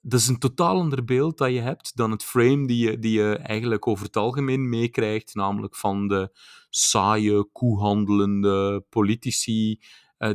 Dat 0.00 0.20
is 0.20 0.28
een 0.28 0.38
totaal 0.38 0.78
ander 0.78 1.04
beeld 1.04 1.38
dat 1.38 1.50
je 1.50 1.60
hebt 1.60 1.96
dan 1.96 2.10
het 2.10 2.24
frame 2.24 2.66
die 2.66 2.90
je, 2.90 2.98
die 2.98 3.12
je 3.12 3.36
eigenlijk 3.36 3.86
over 3.86 4.04
het 4.04 4.16
algemeen 4.16 4.68
meekrijgt, 4.68 5.34
namelijk 5.34 5.76
van 5.76 6.08
de 6.08 6.30
saaie, 6.70 7.48
koehandelende 7.52 8.84
politici, 8.88 9.78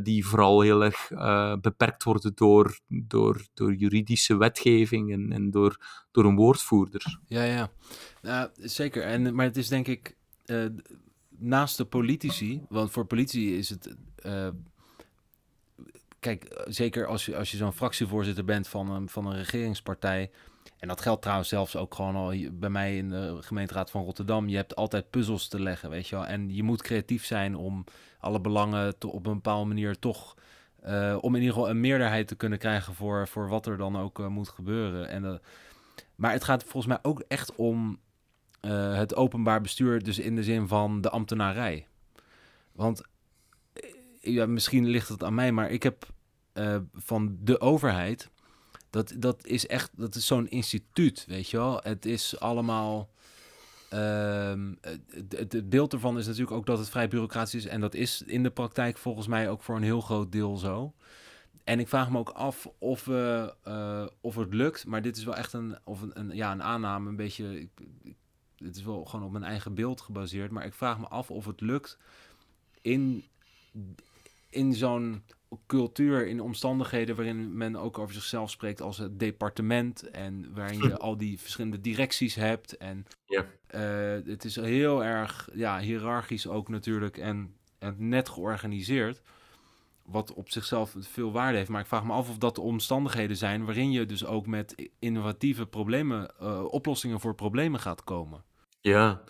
die 0.02 0.26
vooral 0.26 0.60
heel 0.60 0.84
erg 0.84 1.10
uh, 1.10 1.56
beperkt 1.60 2.04
worden 2.04 2.32
door, 2.34 2.80
door, 2.88 3.46
door 3.54 3.74
juridische 3.74 4.36
wetgeving 4.36 5.12
en, 5.12 5.32
en 5.32 5.50
door, 5.50 5.76
door 6.10 6.24
een 6.24 6.36
woordvoerder. 6.36 7.18
Ja, 7.26 7.42
ja. 7.42 7.70
Uh, 8.22 8.44
zeker. 8.56 9.02
En, 9.02 9.34
maar 9.34 9.44
het 9.44 9.56
is 9.56 9.68
denk 9.68 9.86
ik, 9.86 10.16
eh, 10.44 10.64
naast 11.38 11.76
de 11.76 11.84
politici, 11.84 12.62
want 12.68 12.90
voor 12.90 13.04
politici 13.04 13.56
is 13.56 13.68
het 13.68 13.96
kijk, 16.20 16.44
eh, 16.44 16.64
zeker 16.68 17.06
als 17.06 17.26
je, 17.26 17.36
als 17.36 17.50
je 17.50 17.56
zo'n 17.56 17.72
fractievoorzitter 17.72 18.44
bent 18.44 18.68
van 18.68 18.90
een, 18.90 19.08
van 19.08 19.26
een 19.26 19.36
regeringspartij. 19.36 20.30
En 20.78 20.88
dat 20.88 21.00
geldt 21.00 21.22
trouwens 21.22 21.48
zelfs 21.48 21.76
ook 21.76 21.94
gewoon 21.94 22.16
al 22.16 22.34
bij 22.52 22.70
mij 22.70 22.96
in 22.96 23.10
de 23.10 23.36
gemeenteraad 23.40 23.90
van 23.90 24.04
Rotterdam. 24.04 24.48
Je 24.48 24.56
hebt 24.56 24.76
altijd 24.76 25.10
puzzels 25.10 25.48
te 25.48 25.60
leggen, 25.60 25.90
weet 25.90 26.08
je 26.08 26.16
wel. 26.16 26.26
En 26.26 26.54
je 26.54 26.62
moet 26.62 26.82
creatief 26.82 27.24
zijn 27.24 27.56
om 27.56 27.84
alle 28.18 28.40
belangen 28.40 28.94
op 29.06 29.26
een 29.26 29.34
bepaalde 29.34 29.68
manier 29.68 29.98
toch... 29.98 30.36
Uh, 30.86 31.18
om 31.20 31.34
in 31.34 31.40
ieder 31.40 31.54
geval 31.54 31.70
een 31.70 31.80
meerderheid 31.80 32.28
te 32.28 32.34
kunnen 32.34 32.58
krijgen 32.58 32.94
voor, 32.94 33.28
voor 33.28 33.48
wat 33.48 33.66
er 33.66 33.76
dan 33.76 33.96
ook 33.96 34.18
uh, 34.18 34.26
moet 34.26 34.48
gebeuren. 34.48 35.08
En, 35.08 35.24
uh, 35.24 35.34
maar 36.14 36.32
het 36.32 36.44
gaat 36.44 36.62
volgens 36.62 36.86
mij 36.86 36.98
ook 37.02 37.24
echt 37.28 37.54
om 37.54 37.98
het 38.60 39.14
openbaar 39.14 39.60
bestuur, 39.60 40.02
dus 40.02 40.18
in 40.18 40.34
de 40.36 40.42
zin 40.42 40.68
van 40.68 41.00
de 41.00 41.10
ambtenarij. 41.10 41.86
Want 42.72 43.02
ja, 44.20 44.46
misschien 44.46 44.86
ligt 44.86 45.08
het 45.08 45.24
aan 45.24 45.34
mij, 45.34 45.52
maar 45.52 45.70
ik 45.70 45.82
heb 45.82 46.06
van 46.94 47.36
de 47.40 47.60
overheid. 47.60 48.30
Dat, 48.90 49.14
dat 49.16 49.46
is 49.46 49.66
echt, 49.66 49.90
dat 49.96 50.14
is 50.14 50.26
zo'n 50.26 50.48
instituut, 50.48 51.24
weet 51.26 51.50
je 51.50 51.56
wel. 51.56 51.80
Het 51.82 52.06
is 52.06 52.40
allemaal. 52.40 53.10
Uh, 53.94 54.52
het, 55.28 55.70
beeld 55.70 55.92
ervan 55.92 56.18
is 56.18 56.26
natuurlijk 56.26 56.56
ook 56.56 56.66
dat 56.66 56.78
het 56.78 56.88
vrij 56.88 57.08
bureaucratisch 57.08 57.54
is. 57.54 57.66
En 57.66 57.80
dat 57.80 57.94
is 57.94 58.22
in 58.26 58.42
de 58.42 58.50
praktijk 58.50 58.98
volgens 58.98 59.26
mij 59.26 59.50
ook 59.50 59.62
voor 59.62 59.76
een 59.76 59.82
heel 59.82 60.00
groot 60.00 60.32
deel 60.32 60.56
zo. 60.56 60.92
En 61.64 61.80
ik 61.80 61.88
vraag 61.88 62.10
me 62.10 62.18
ook 62.18 62.28
af 62.30 62.68
of, 62.78 63.06
uh, 63.06 63.48
uh, 63.68 64.06
of 64.20 64.34
het 64.34 64.54
lukt. 64.54 64.86
Maar 64.86 65.02
dit 65.02 65.16
is 65.16 65.24
wel 65.24 65.36
echt 65.36 65.52
een, 65.52 65.78
of 65.84 66.00
een, 66.12 66.30
ja, 66.34 66.52
een 66.52 66.62
aanname, 66.62 67.08
een 67.08 67.16
beetje. 67.16 67.60
Ik, 67.60 67.70
het 68.56 68.76
is 68.76 68.82
wel 68.82 69.04
gewoon 69.04 69.26
op 69.26 69.32
mijn 69.32 69.44
eigen 69.44 69.74
beeld 69.74 70.00
gebaseerd. 70.00 70.50
Maar 70.50 70.64
ik 70.64 70.74
vraag 70.74 70.98
me 70.98 71.06
af 71.06 71.30
of 71.30 71.44
het 71.44 71.60
lukt 71.60 71.98
in, 72.80 73.24
in 74.50 74.74
zo'n 74.74 75.22
cultuur, 75.66 76.26
in 76.26 76.40
omstandigheden 76.40 77.16
waarin 77.16 77.56
men 77.56 77.76
ook 77.76 77.98
over 77.98 78.14
zichzelf 78.14 78.50
spreekt 78.50 78.80
als 78.80 78.98
het 78.98 79.18
departement 79.18 80.10
en 80.10 80.54
waarin 80.54 80.82
je 80.82 80.98
al 80.98 81.16
die 81.16 81.40
verschillende 81.40 81.80
directies 81.80 82.34
hebt. 82.34 82.76
En 82.76 83.06
ja. 83.26 83.46
Uh, 83.74 84.26
het 84.26 84.44
is 84.44 84.56
heel 84.56 85.04
erg 85.04 85.48
ja, 85.54 85.80
hiërarchisch 85.80 86.46
ook 86.46 86.68
natuurlijk 86.68 87.16
en, 87.16 87.54
en 87.78 87.94
net 87.98 88.28
georganiseerd. 88.28 89.20
Wat 90.02 90.34
op 90.34 90.50
zichzelf 90.50 90.94
veel 90.98 91.32
waarde 91.32 91.56
heeft. 91.56 91.68
Maar 91.68 91.80
ik 91.80 91.86
vraag 91.86 92.04
me 92.04 92.12
af 92.12 92.28
of 92.30 92.38
dat 92.38 92.54
de 92.54 92.60
omstandigheden 92.60 93.36
zijn 93.36 93.64
waarin 93.64 93.92
je 93.92 94.06
dus 94.06 94.24
ook 94.24 94.46
met 94.46 94.90
innovatieve 94.98 95.66
problemen, 95.66 96.30
uh, 96.42 96.64
oplossingen 96.64 97.20
voor 97.20 97.34
problemen 97.34 97.80
gaat 97.80 98.04
komen. 98.04 98.44
Ja, 98.88 99.22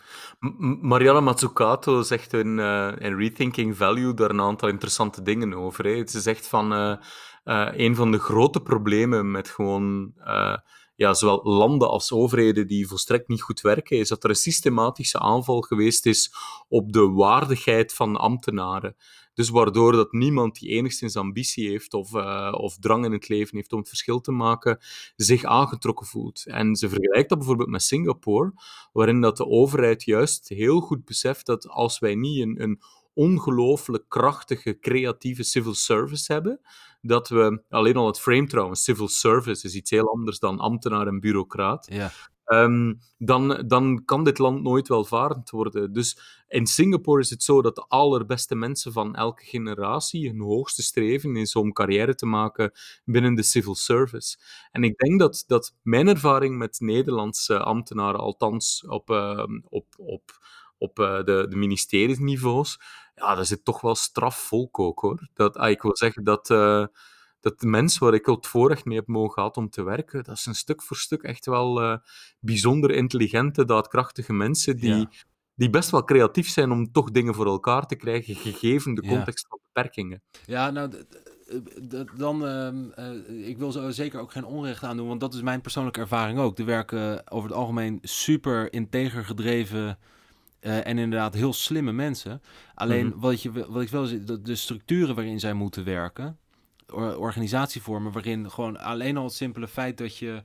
Mariana 0.81 1.21
Mazzucato 1.21 2.03
zegt 2.03 2.33
in, 2.33 2.59
uh, 2.59 2.93
in 2.99 3.17
Rethinking 3.17 3.77
Value 3.77 4.15
daar 4.15 4.31
een 4.31 4.41
aantal 4.41 4.69
interessante 4.69 5.23
dingen 5.23 5.55
over. 5.55 6.09
Ze 6.09 6.21
zegt 6.21 6.49
van 6.49 6.73
uh, 6.73 6.97
uh, 7.45 7.69
een 7.73 7.97
van 7.97 8.11
de 8.11 8.19
grote 8.19 8.61
problemen 8.61 9.31
met 9.31 9.49
gewoon 9.49 10.13
ja, 10.95 11.15
zowel 11.15 11.41
landen 11.45 11.89
als 11.89 12.13
overheden 12.13 12.67
die 12.67 12.89
volstrekt 12.89 13.29
niet 13.29 13.43
goed 13.43 13.61
werken, 13.61 13.99
is 13.99 14.09
dat 14.09 14.25
er 14.25 14.31
een 14.31 14.37
systematische 14.37 15.19
aanval 15.19 15.61
geweest 15.61 16.07
is 16.07 16.33
op 16.69 16.93
de 16.93 17.09
waardigheid 17.11 17.95
van 17.95 18.17
ambtenaren. 18.17 18.97
Dus 19.39 19.49
waardoor 19.49 19.93
dat 19.93 20.13
niemand 20.13 20.59
die 20.59 20.69
enigszins 20.69 21.17
ambitie 21.17 21.69
heeft 21.69 21.95
of, 21.95 22.13
uh, 22.13 22.55
of 22.57 22.79
drang 22.79 23.05
in 23.05 23.13
het 23.13 23.29
leven 23.29 23.57
heeft 23.57 23.73
om 23.73 23.79
het 23.79 23.89
verschil 23.89 24.21
te 24.21 24.33
maken, 24.33 24.79
zich 25.17 25.45
aangetrokken 25.45 26.07
voelt. 26.07 26.45
En 26.47 26.77
ze 26.77 26.89
vergelijkt 26.89 27.29
dat 27.29 27.39
bijvoorbeeld 27.39 27.69
met 27.69 27.83
Singapore, 27.83 28.53
waarin 28.93 29.21
dat 29.21 29.37
de 29.37 29.47
overheid 29.47 30.05
juist 30.05 30.49
heel 30.49 30.81
goed 30.81 31.05
beseft 31.05 31.47
dat 31.47 31.69
als 31.69 31.99
wij 31.99 32.15
niet 32.15 32.43
een, 32.43 32.63
een 32.63 32.81
ongelooflijk 33.15 34.05
krachtige, 34.09 34.79
creatieve 34.79 35.43
civil 35.43 35.75
service 35.75 36.33
hebben, 36.33 36.61
dat 37.01 37.29
we, 37.29 37.63
alleen 37.69 37.97
al 37.97 38.07
het 38.07 38.21
frame 38.21 38.47
trouwens, 38.47 38.85
civil 38.85 39.09
service 39.09 39.67
is 39.67 39.75
iets 39.75 39.91
heel 39.91 40.11
anders 40.13 40.39
dan 40.39 40.59
ambtenaar 40.59 41.07
en 41.07 41.21
bureaucraat. 41.21 41.87
Ja. 41.91 42.13
Um, 42.53 43.01
dan, 43.19 43.65
dan 43.67 44.05
kan 44.05 44.25
dit 44.25 44.39
land 44.39 44.63
nooit 44.63 44.89
welvarend 44.89 45.51
worden. 45.51 45.93
Dus 45.93 46.19
in 46.49 46.67
Singapore 46.67 47.21
is 47.21 47.31
het 47.31 47.43
zo 47.43 47.63
dat 47.63 47.75
de 47.75 47.85
allerbeste 47.89 48.55
mensen 48.55 48.93
van 48.93 49.15
elke 49.15 49.45
generatie 49.45 50.29
hun 50.29 50.41
hoogste 50.41 50.83
streven 50.83 51.37
is 51.37 51.57
om 51.57 51.73
carrière 51.73 52.15
te 52.15 52.27
maken 52.27 52.73
binnen 53.05 53.35
de 53.35 53.43
civil 53.43 53.75
service. 53.75 54.39
En 54.71 54.85
ik 54.85 54.99
denk 54.99 55.19
dat, 55.21 55.45
dat 55.47 55.75
mijn 55.83 56.09
ervaring 56.09 56.59
met 56.59 56.81
Nederlandse 56.81 57.59
ambtenaren, 57.59 58.21
althans 58.21 58.85
op, 58.87 59.11
uh, 59.11 59.45
op, 59.69 59.87
op, 59.97 60.23
op 60.79 60.99
uh, 60.99 61.17
de, 61.17 61.47
de 61.49 61.57
ministeriesniveaus, 61.57 62.81
ja, 63.15 63.35
daar 63.35 63.47
zit 63.47 63.65
toch 63.65 63.81
wel 63.81 63.95
straf 63.95 64.37
volk 64.37 64.79
ook 64.79 65.01
hoor. 65.01 65.29
Dat, 65.35 65.57
ah, 65.57 65.71
ik 65.71 65.83
wil 65.83 65.97
zeggen 65.97 66.25
dat. 66.25 66.51
Dat 67.41 67.61
de 67.61 67.67
mensen 67.67 68.05
waar 68.05 68.15
ik 68.15 68.27
het 68.27 68.47
voorrecht 68.47 68.85
mee 68.85 68.97
heb 68.97 69.07
mogen 69.07 69.33
gehad 69.33 69.57
om 69.57 69.71
te 69.71 69.83
werken, 69.83 70.25
dat 70.25 70.39
zijn 70.39 70.55
stuk 70.55 70.83
voor 70.83 70.97
stuk 70.97 71.23
echt 71.23 71.47
wel 71.47 71.83
uh, 71.83 71.97
bijzonder 72.41 72.91
intelligente, 72.91 73.65
daadkrachtige 73.65 74.33
mensen 74.33 74.77
die, 74.77 74.95
ja. 74.95 75.11
die 75.55 75.71
best 75.71 75.91
wel 75.91 76.05
creatief 76.05 76.49
zijn 76.49 76.71
om 76.71 76.93
toch 76.93 77.11
dingen 77.11 77.35
voor 77.35 77.47
elkaar 77.47 77.87
te 77.87 77.97
krijgen, 77.97 78.35
gegeven 78.35 78.95
de 78.95 79.03
context 79.03 79.43
ja. 79.43 79.49
van 79.49 79.59
beperkingen. 79.73 80.23
Ja, 80.47 80.71
nou, 80.71 80.91
dan, 82.17 82.45
uh, 82.45 83.49
ik 83.49 83.59
wil 83.59 83.73
zo 83.73 83.91
zeker 83.91 84.21
ook 84.21 84.33
geen 84.33 84.45
onrecht 84.45 84.83
aan 84.83 84.97
doen, 84.97 85.09
want 85.09 85.21
dat 85.21 85.35
is 85.35 85.43
mijn 85.43 85.61
persoonlijke 85.61 86.01
ervaring 86.01 86.39
ook. 86.39 86.59
Er 86.59 86.65
werken 86.65 87.31
over 87.31 87.49
het 87.49 87.59
algemeen 87.59 87.99
super 88.03 88.73
integer 88.73 89.25
gedreven 89.25 89.99
uh, 90.61 90.87
en 90.87 90.99
inderdaad 90.99 91.35
heel 91.35 91.53
slimme 91.53 91.93
mensen. 91.93 92.43
Alleen 92.75 93.07
mm 93.07 93.13
-hmm. 93.13 93.21
wat, 93.21 93.43
je, 93.43 93.51
wat 93.53 93.83
ik 93.83 93.89
wel 93.89 94.07
zie, 94.07 94.25
de, 94.25 94.43
de 94.43 94.55
structuren 94.55 95.15
waarin 95.15 95.41
zij 95.41 95.53
moeten 95.53 95.85
werken, 95.85 96.39
organisatievormen 96.95 98.13
waarin 98.13 98.51
gewoon 98.51 98.79
alleen 98.79 99.17
al 99.17 99.25
het 99.25 99.33
simpele 99.33 99.69
feit 99.69 99.99
dat 99.99 100.17
je 100.17 100.43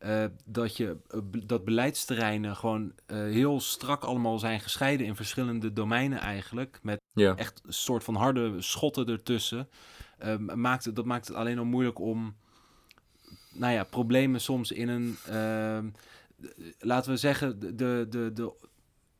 eh, 0.00 0.24
dat, 0.44 0.76
je, 0.76 0.96
eh, 1.08 1.20
dat 1.46 1.64
beleidsterreinen 1.64 2.56
gewoon 2.56 2.92
eh, 3.06 3.16
heel 3.16 3.60
strak 3.60 4.04
allemaal 4.04 4.38
zijn 4.38 4.60
gescheiden 4.60 5.06
in 5.06 5.16
verschillende 5.16 5.72
domeinen 5.72 6.18
eigenlijk. 6.18 6.78
Met 6.82 7.00
Ja. 7.12 7.34
echt 7.36 7.60
een 7.66 7.72
soort 7.72 8.04
van 8.04 8.14
harde 8.14 8.62
schotten 8.62 9.06
ertussen. 9.06 9.68
maakt 10.54 10.84
het, 10.84 10.96
dat 10.96 11.04
maakt 11.04 11.28
het 11.28 11.36
alleen 11.36 11.58
al 11.58 11.64
moeilijk 11.64 11.98
om, 11.98 12.36
nou 13.52 13.72
ja, 13.72 13.84
problemen 13.84 14.40
soms 14.40 14.72
in 14.72 14.88
een, 14.88 15.16
ehm, 15.26 15.88
laten 16.78 17.10
we 17.10 17.16
zeggen, 17.16 17.60
de, 17.60 17.74
de, 17.74 18.06
de, 18.08 18.32
de, 18.32 18.52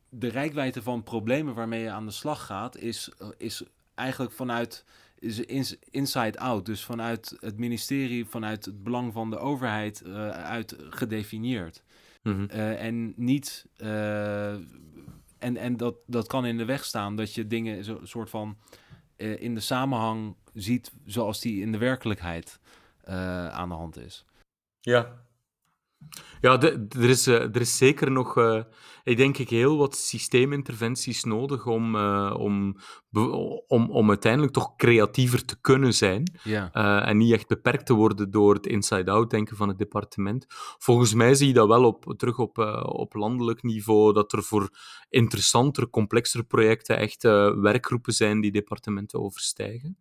de 0.09 0.27
rijkwijde 0.27 0.81
van 0.81 1.03
problemen 1.03 1.53
waarmee 1.53 1.81
je 1.81 1.91
aan 1.91 2.05
de 2.05 2.11
slag 2.11 2.45
gaat, 2.45 2.77
is, 2.77 3.11
is 3.37 3.63
eigenlijk 3.95 4.33
vanuit 4.33 4.85
is 5.21 5.39
ins- 5.39 5.77
inside 5.89 6.39
out. 6.39 6.65
Dus 6.65 6.83
vanuit 6.85 7.37
het 7.39 7.57
ministerie, 7.57 8.25
vanuit 8.25 8.65
het 8.65 8.83
belang 8.83 9.13
van 9.13 9.29
de 9.29 9.37
overheid 9.37 10.01
eh, 10.01 10.29
uit 10.29 10.75
gedefinieerd. 10.89 11.83
Mhm. 12.23 12.45
Eh, 12.49 12.83
en 12.85 13.13
niet. 13.15 13.65
eh, 13.77 14.53
en 15.39 15.57
en 15.57 15.77
dat, 15.77 15.95
dat 16.07 16.27
kan 16.27 16.45
in 16.45 16.57
de 16.57 16.65
weg 16.65 16.83
staan 16.85 17.15
dat 17.15 17.33
je 17.33 17.47
dingen 17.47 17.83
zo 17.83 17.99
soort 18.03 18.29
van 18.29 18.57
in 19.15 19.53
de 19.53 19.59
samenhang 19.59 20.35
ziet 20.53 20.91
zoals 21.05 21.39
die 21.41 21.61
in 21.61 21.71
de 21.71 21.77
werkelijkheid 21.77 22.59
aan 23.51 23.69
de 23.69 23.75
hand 23.75 23.97
is. 23.97 24.25
Ja. 24.79 25.21
Ja, 26.41 26.57
de- 26.57 26.85
er, 26.89 27.09
is, 27.09 27.27
eh, 27.27 27.33
er 27.41 27.61
is 27.61 27.77
zeker 27.77 28.11
nog, 28.11 28.37
eh, 28.37 28.61
ik 29.03 29.17
denk 29.17 29.37
ik, 29.37 29.49
heel 29.49 29.77
wat 29.77 29.95
systeeminterventies 29.95 31.23
nodig 31.23 31.65
om, 31.65 31.95
eh, 31.95 32.35
om, 32.37 32.75
om, 33.67 33.89
om 33.91 34.09
uiteindelijk 34.09 34.53
toch 34.53 34.75
creatiever 34.75 35.45
te 35.45 35.61
kunnen 35.61 35.93
zijn. 35.93 36.39
Ja, 36.73 37.05
en 37.05 37.17
niet 37.17 37.33
echt 37.33 37.47
beperkt 37.47 37.85
te 37.85 37.93
worden 37.93 38.31
door 38.31 38.53
het 38.53 38.67
inside-out 38.67 39.29
denken 39.29 39.55
van 39.57 39.67
het 39.67 39.77
departement. 39.77 40.45
Volgens 40.77 41.13
mij 41.13 41.35
zie 41.35 41.47
je 41.47 41.53
dat 41.53 41.67
wel 41.67 41.85
op, 41.85 42.13
terug 42.17 42.37
op, 42.39 42.57
op 42.85 43.13
landelijk 43.13 43.63
niveau, 43.63 44.13
dat 44.13 44.33
er 44.33 44.43
voor 44.43 44.69
interessanter, 45.09 45.89
complexer 45.89 46.43
projecten 46.43 46.97
echt 46.97 47.23
werkgroepen 47.61 48.13
zijn 48.13 48.41
die 48.41 48.51
departementen 48.51 49.19
overstijgen. 49.19 49.97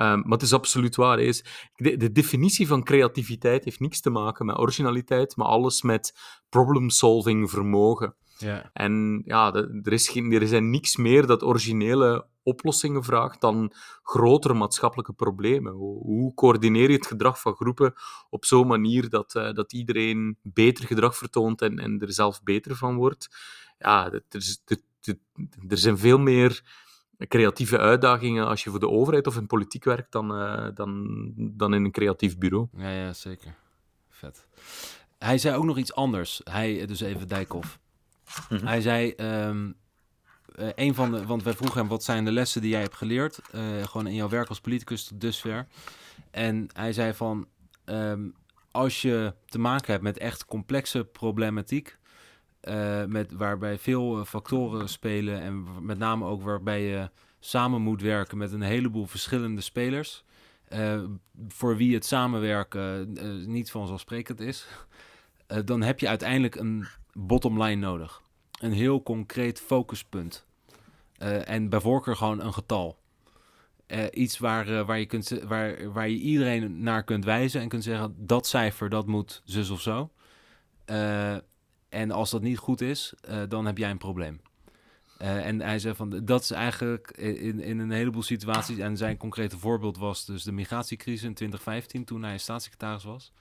Ehm, 0.00 0.18
maar 0.20 0.32
het 0.38 0.42
is 0.42 0.52
absoluut 0.52 0.96
waar. 0.96 1.18
Is, 1.20 1.44
de, 1.76 1.96
de 1.96 2.12
definitie 2.12 2.66
van 2.66 2.84
creativiteit 2.84 3.64
heeft 3.64 3.80
niks 3.80 4.00
te 4.00 4.10
maken 4.10 4.46
met 4.46 4.58
originaliteit, 4.58 5.36
maar 5.36 5.46
alles 5.46 5.82
met 5.82 6.12
problem-solving 6.48 7.50
vermogen. 7.50 8.14
ja, 8.38 8.70
En 8.72 9.22
ja, 9.24 9.50
de- 9.50 9.80
er, 9.82 9.92
is 9.92 10.08
geen, 10.08 10.32
er 10.32 10.46
zijn 10.48 10.70
niks 10.70 10.96
meer 10.96 11.26
dat 11.26 11.42
originele 11.42 12.26
oplossingen 12.42 13.04
vraagt 13.04 13.40
dan 13.40 13.72
grotere 14.02 14.54
maatschappelijke 14.54 15.12
problemen. 15.12 15.72
Hoe, 15.72 16.02
hoe 16.02 16.34
coördineer 16.34 16.90
je 16.90 16.96
het 16.96 17.06
gedrag 17.06 17.40
van 17.40 17.54
groepen 17.54 17.92
op 18.30 18.44
zo'n 18.44 18.66
manier 18.66 19.08
dat, 19.08 19.34
eh, 19.34 19.52
dat 19.52 19.72
iedereen 19.72 20.38
beter 20.42 20.86
gedrag 20.86 21.16
vertoont 21.16 21.62
en, 21.62 21.78
en 21.78 21.98
er 22.00 22.12
zelf 22.12 22.42
beter 22.42 22.76
van 22.76 22.96
wordt? 22.96 23.28
Ja, 23.78 24.12
er, 24.12 24.22
er 25.68 25.78
zijn 25.78 25.98
veel 25.98 26.18
meer 26.18 26.62
creatieve 27.28 27.78
uitdagingen 27.78 28.46
als 28.46 28.64
je 28.64 28.70
voor 28.70 28.80
de 28.80 28.88
overheid 28.88 29.26
of 29.26 29.36
in 29.36 29.46
politiek 29.46 29.84
werkt 29.84 30.12
dan, 30.12 30.34
eh, 30.36 30.68
dan, 30.74 31.06
dan 31.36 31.74
in 31.74 31.84
een 31.84 31.90
creatief 31.92 32.38
bureau. 32.38 32.68
ja, 32.76 32.90
ja, 32.90 33.12
zeker. 33.12 33.54
Vet. 34.08 34.46
Hij 35.18 35.38
zei 35.38 35.56
ook 35.56 35.64
nog 35.64 35.78
iets 35.78 35.94
anders. 35.94 36.40
Hij, 36.44 36.86
dus 36.86 37.00
even 37.00 37.28
Dijkhoff. 37.28 37.78
Mhm. 38.48 38.66
Hij 38.66 38.80
zei, 38.80 39.10
ehm, 39.10 39.72
eh, 40.54 40.68
een 40.74 40.94
van 40.94 41.10
de, 41.10 41.26
want 41.26 41.42
wij 41.42 41.54
vroegen 41.54 41.78
hem, 41.78 41.88
wat 41.88 42.04
zijn 42.04 42.24
de 42.24 42.32
lessen 42.32 42.60
die 42.60 42.70
jij 42.70 42.80
hebt 42.80 42.94
geleerd? 42.96 43.40
eh, 43.52 43.62
gewoon 43.82 44.06
in 44.06 44.14
jouw 44.14 44.28
werk 44.28 44.48
als 44.48 44.60
politicus 44.60 45.04
tot 45.04 45.20
dusver. 45.20 45.66
En 46.30 46.66
hij 46.72 46.92
zei 46.92 47.14
van, 47.14 47.48
ehm, 47.84 48.28
als 48.70 49.02
je 49.02 49.34
te 49.46 49.58
maken 49.58 49.90
hebt 49.92 50.04
met 50.04 50.18
echt 50.18 50.44
complexe 50.44 51.04
problematiek, 51.04 51.98
eh, 52.60 53.04
met, 53.04 53.32
waarbij 53.32 53.78
veel 53.78 54.18
eh, 54.18 54.24
factoren 54.24 54.88
spelen 54.88 55.40
en 55.40 55.84
met 55.86 55.98
name 55.98 56.24
ook 56.24 56.42
waarbij 56.42 56.82
je 56.82 57.10
samen 57.38 57.80
moet 57.82 58.02
werken 58.02 58.38
met 58.38 58.52
een 58.52 58.62
heleboel 58.62 59.06
verschillende 59.06 59.60
spelers, 59.60 60.24
eh, 60.68 61.02
voor 61.48 61.76
wie 61.76 61.94
het 61.94 62.04
samenwerken 62.04 63.12
niet 63.52 63.70
vanzelfsprekend 63.70 64.40
is, 64.40 64.66
dan 65.64 65.82
heb 65.82 66.00
je 66.00 66.08
uiteindelijk 66.08 66.54
een 66.54 66.86
bottom 67.12 67.62
line 67.62 67.86
nodig. 67.86 68.22
Een 68.60 68.72
heel 68.72 69.02
concreet 69.02 69.60
focuspunt. 69.60 70.46
En 71.44 71.68
bij 71.68 71.80
voorkeur 71.80 72.16
gewoon 72.16 72.40
een 72.40 72.52
getal. 72.52 72.98
Iets 74.10 74.38
waar, 74.38 74.84
waar, 74.84 74.98
je 74.98 75.06
kunt, 75.06 75.28
waar, 75.44 75.92
waar 75.92 76.08
je 76.08 76.16
iedereen 76.16 76.82
naar 76.82 77.04
kunt 77.04 77.24
wijzen 77.24 77.60
en 77.60 77.68
kunt 77.68 77.84
zeggen: 77.84 78.14
dat 78.18 78.46
cijfer 78.46 78.88
dat 78.88 79.06
moet 79.06 79.42
zus 79.44 79.70
of 79.70 79.80
zo. 79.80 80.10
En 81.90 82.10
als 82.10 82.30
dat 82.30 82.42
niet 82.42 82.58
goed 82.58 82.80
is, 82.80 83.14
eh, 83.20 83.42
dan 83.48 83.66
heb 83.66 83.78
jij 83.78 83.90
een 83.90 83.98
probleem. 83.98 84.40
Eh, 85.18 85.46
en 85.46 85.60
hij 85.60 85.78
zei 85.78 85.94
van 85.94 86.24
dat 86.24 86.42
is 86.42 86.50
eigenlijk 86.50 87.10
in, 87.10 87.60
in 87.60 87.78
een 87.78 87.90
heleboel 87.90 88.22
situaties. 88.22 88.78
En 88.78 88.96
zijn 88.96 89.16
concrete 89.16 89.58
voorbeeld 89.58 89.98
was 89.98 90.24
dus 90.24 90.42
de 90.42 90.52
migratiecrisis 90.52 91.22
in 91.22 91.34
2015, 91.34 92.04
toen 92.04 92.22
hij 92.22 92.38
staatssecretaris 92.38 93.04
was. 93.04 93.32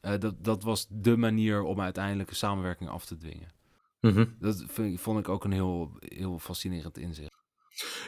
Eh, 0.00 0.18
dat, 0.18 0.44
dat 0.44 0.62
was 0.62 0.86
de 0.90 1.16
manier 1.16 1.62
om 1.62 1.80
uiteindelijk 1.80 2.30
een 2.30 2.36
samenwerking 2.36 2.90
af 2.90 3.04
te 3.04 3.16
dwingen. 3.16 3.52
Mhm. 4.00 4.24
Dat 4.38 4.64
vind, 4.66 5.00
vond 5.00 5.18
ik 5.18 5.28
ook 5.28 5.44
een 5.44 5.52
heel, 5.52 5.96
heel 5.98 6.38
fascinerend 6.38 6.98
inzicht. 6.98 7.30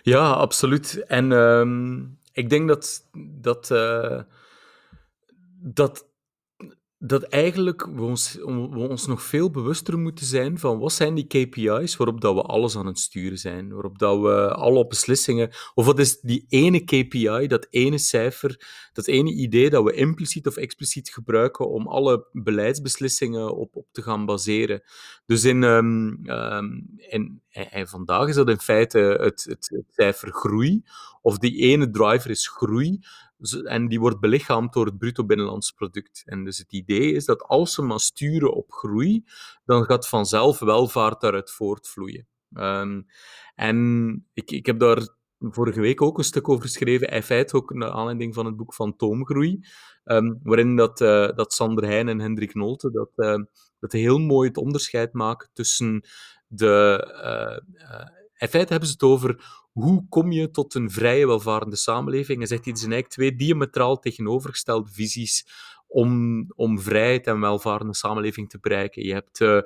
Ja, 0.02 0.32
absoluut. 0.32 1.04
En 1.06 1.32
ehm, 1.32 2.02
ik 2.32 2.50
denk 2.50 2.68
dat, 2.68 3.08
dat, 3.40 3.68
dat, 5.60 6.06
dat 7.06 7.22
eigenlijk 7.22 7.86
we 7.86 8.02
ons, 8.02 8.34
we 8.44 8.88
ons 8.88 9.06
nog 9.06 9.22
veel 9.22 9.50
bewuster 9.50 9.98
moeten 9.98 10.26
zijn 10.26 10.58
van 10.58 10.78
wat 10.78 10.92
zijn 10.92 11.14
die 11.14 11.26
KPI's 11.26 11.96
waarop 11.96 12.20
dat 12.20 12.34
we 12.34 12.42
alles 12.42 12.76
aan 12.76 12.86
het 12.86 12.98
sturen 12.98 13.38
zijn, 13.38 13.72
waarop 13.72 13.98
dat 13.98 14.20
we 14.20 14.54
alle 14.54 14.86
beslissingen, 14.86 15.50
of 15.74 15.86
wat 15.86 15.98
is 15.98 16.20
die 16.20 16.44
ene 16.48 16.84
KPI, 16.84 17.46
dat 17.46 17.66
ene 17.70 17.98
cijfer, 17.98 18.60
dat 18.92 19.06
ene 19.06 19.32
idee 19.32 19.70
dat 19.70 19.84
we 19.84 19.92
impliciet 19.92 20.46
of 20.46 20.56
expliciet 20.56 21.08
gebruiken 21.08 21.70
om 21.70 21.88
alle 21.88 22.26
beleidsbeslissingen 22.32 23.56
op, 23.56 23.76
op 23.76 23.86
te 23.92 24.02
gaan 24.02 24.24
baseren. 24.24 24.82
Dus 25.26 25.44
in, 25.44 25.62
ehm, 25.62 26.14
ehm, 26.24 26.80
in, 26.96 27.42
en, 27.50 27.70
en 27.70 27.88
vandaag 27.88 28.28
is 28.28 28.34
dat 28.34 28.48
in 28.48 28.60
feite 28.60 28.98
het, 28.98 29.44
het, 29.48 29.82
cijfer 29.88 30.32
groei, 30.32 30.82
of 31.22 31.38
die 31.38 31.56
ene 31.56 31.90
driver 31.90 32.30
is 32.30 32.48
groei, 32.48 33.00
en 33.52 33.88
die 33.88 34.00
wordt 34.00 34.20
belichaamd 34.20 34.72
door 34.72 34.86
het 34.86 34.98
bruto 34.98 35.24
binnenlands 35.24 35.70
product. 35.70 36.22
En 36.24 36.44
dus 36.44 36.58
het 36.58 36.72
idee 36.72 37.12
is 37.12 37.24
dat 37.24 37.42
als 37.42 37.76
we 37.76 37.82
maar 37.82 38.00
sturen 38.00 38.54
op 38.54 38.72
groei, 38.72 39.24
dan 39.64 39.84
gaat 39.84 40.08
vanzelf 40.08 40.58
welvaart 40.58 41.20
daaruit 41.20 41.50
voortvloeien. 41.50 42.26
Ehm, 42.52 43.02
en 43.54 44.26
ik, 44.32 44.50
ik 44.50 44.66
heb 44.66 44.78
daar 44.78 45.08
vorige 45.40 45.80
week 45.80 46.02
ook 46.02 46.18
een 46.18 46.24
stuk 46.24 46.48
over 46.48 46.62
geschreven, 46.62 47.08
in 47.08 47.22
feite 47.22 47.56
ook 47.56 47.74
naar 47.74 47.90
aanleiding 47.90 48.34
van 48.34 48.46
het 48.46 48.56
boek 48.56 48.74
Fantoomgroei, 48.74 49.60
ehm, 50.04 50.34
waarin 50.42 50.76
dat, 50.76 51.00
eh, 51.00 51.28
dat 51.34 51.52
Sander 51.52 51.84
Heijn 51.84 52.08
en 52.08 52.20
Hendrik 52.20 52.54
Nolte 52.54 52.90
dat, 52.90 53.10
eh, 53.16 53.42
dat 53.78 53.92
heel 53.92 54.18
mooi 54.18 54.48
het 54.48 54.56
onderscheid 54.56 55.12
maken 55.12 55.50
tussen 55.52 56.04
de... 56.46 57.04
eh, 57.22 58.12
in 58.34 58.48
feite 58.48 58.70
hebben 58.70 58.88
ze 58.88 58.94
het 58.94 59.02
over 59.02 59.62
hoe 59.74 60.06
kom 60.08 60.32
je 60.32 60.50
tot 60.50 60.74
een 60.74 60.90
vrije, 60.90 61.26
welvarende 61.26 61.76
samenleving? 61.76 62.40
En 62.40 62.46
zegt 62.46 62.64
hij, 62.64 62.72
er 62.72 62.78
zijn 62.78 62.92
eigenlijk 62.92 63.20
twee 63.20 63.48
diametraal 63.48 63.98
tegenovergestelde 63.98 64.90
visies 64.90 65.46
om, 65.86 66.44
om 66.56 66.80
vrijheid 66.80 67.26
en 67.26 67.40
welvarende 67.40 67.94
samenleving 67.94 68.48
te 68.50 68.58
bereiken. 68.60 69.04
Je 69.04 69.12
hebt 69.12 69.40
eh 69.40 69.58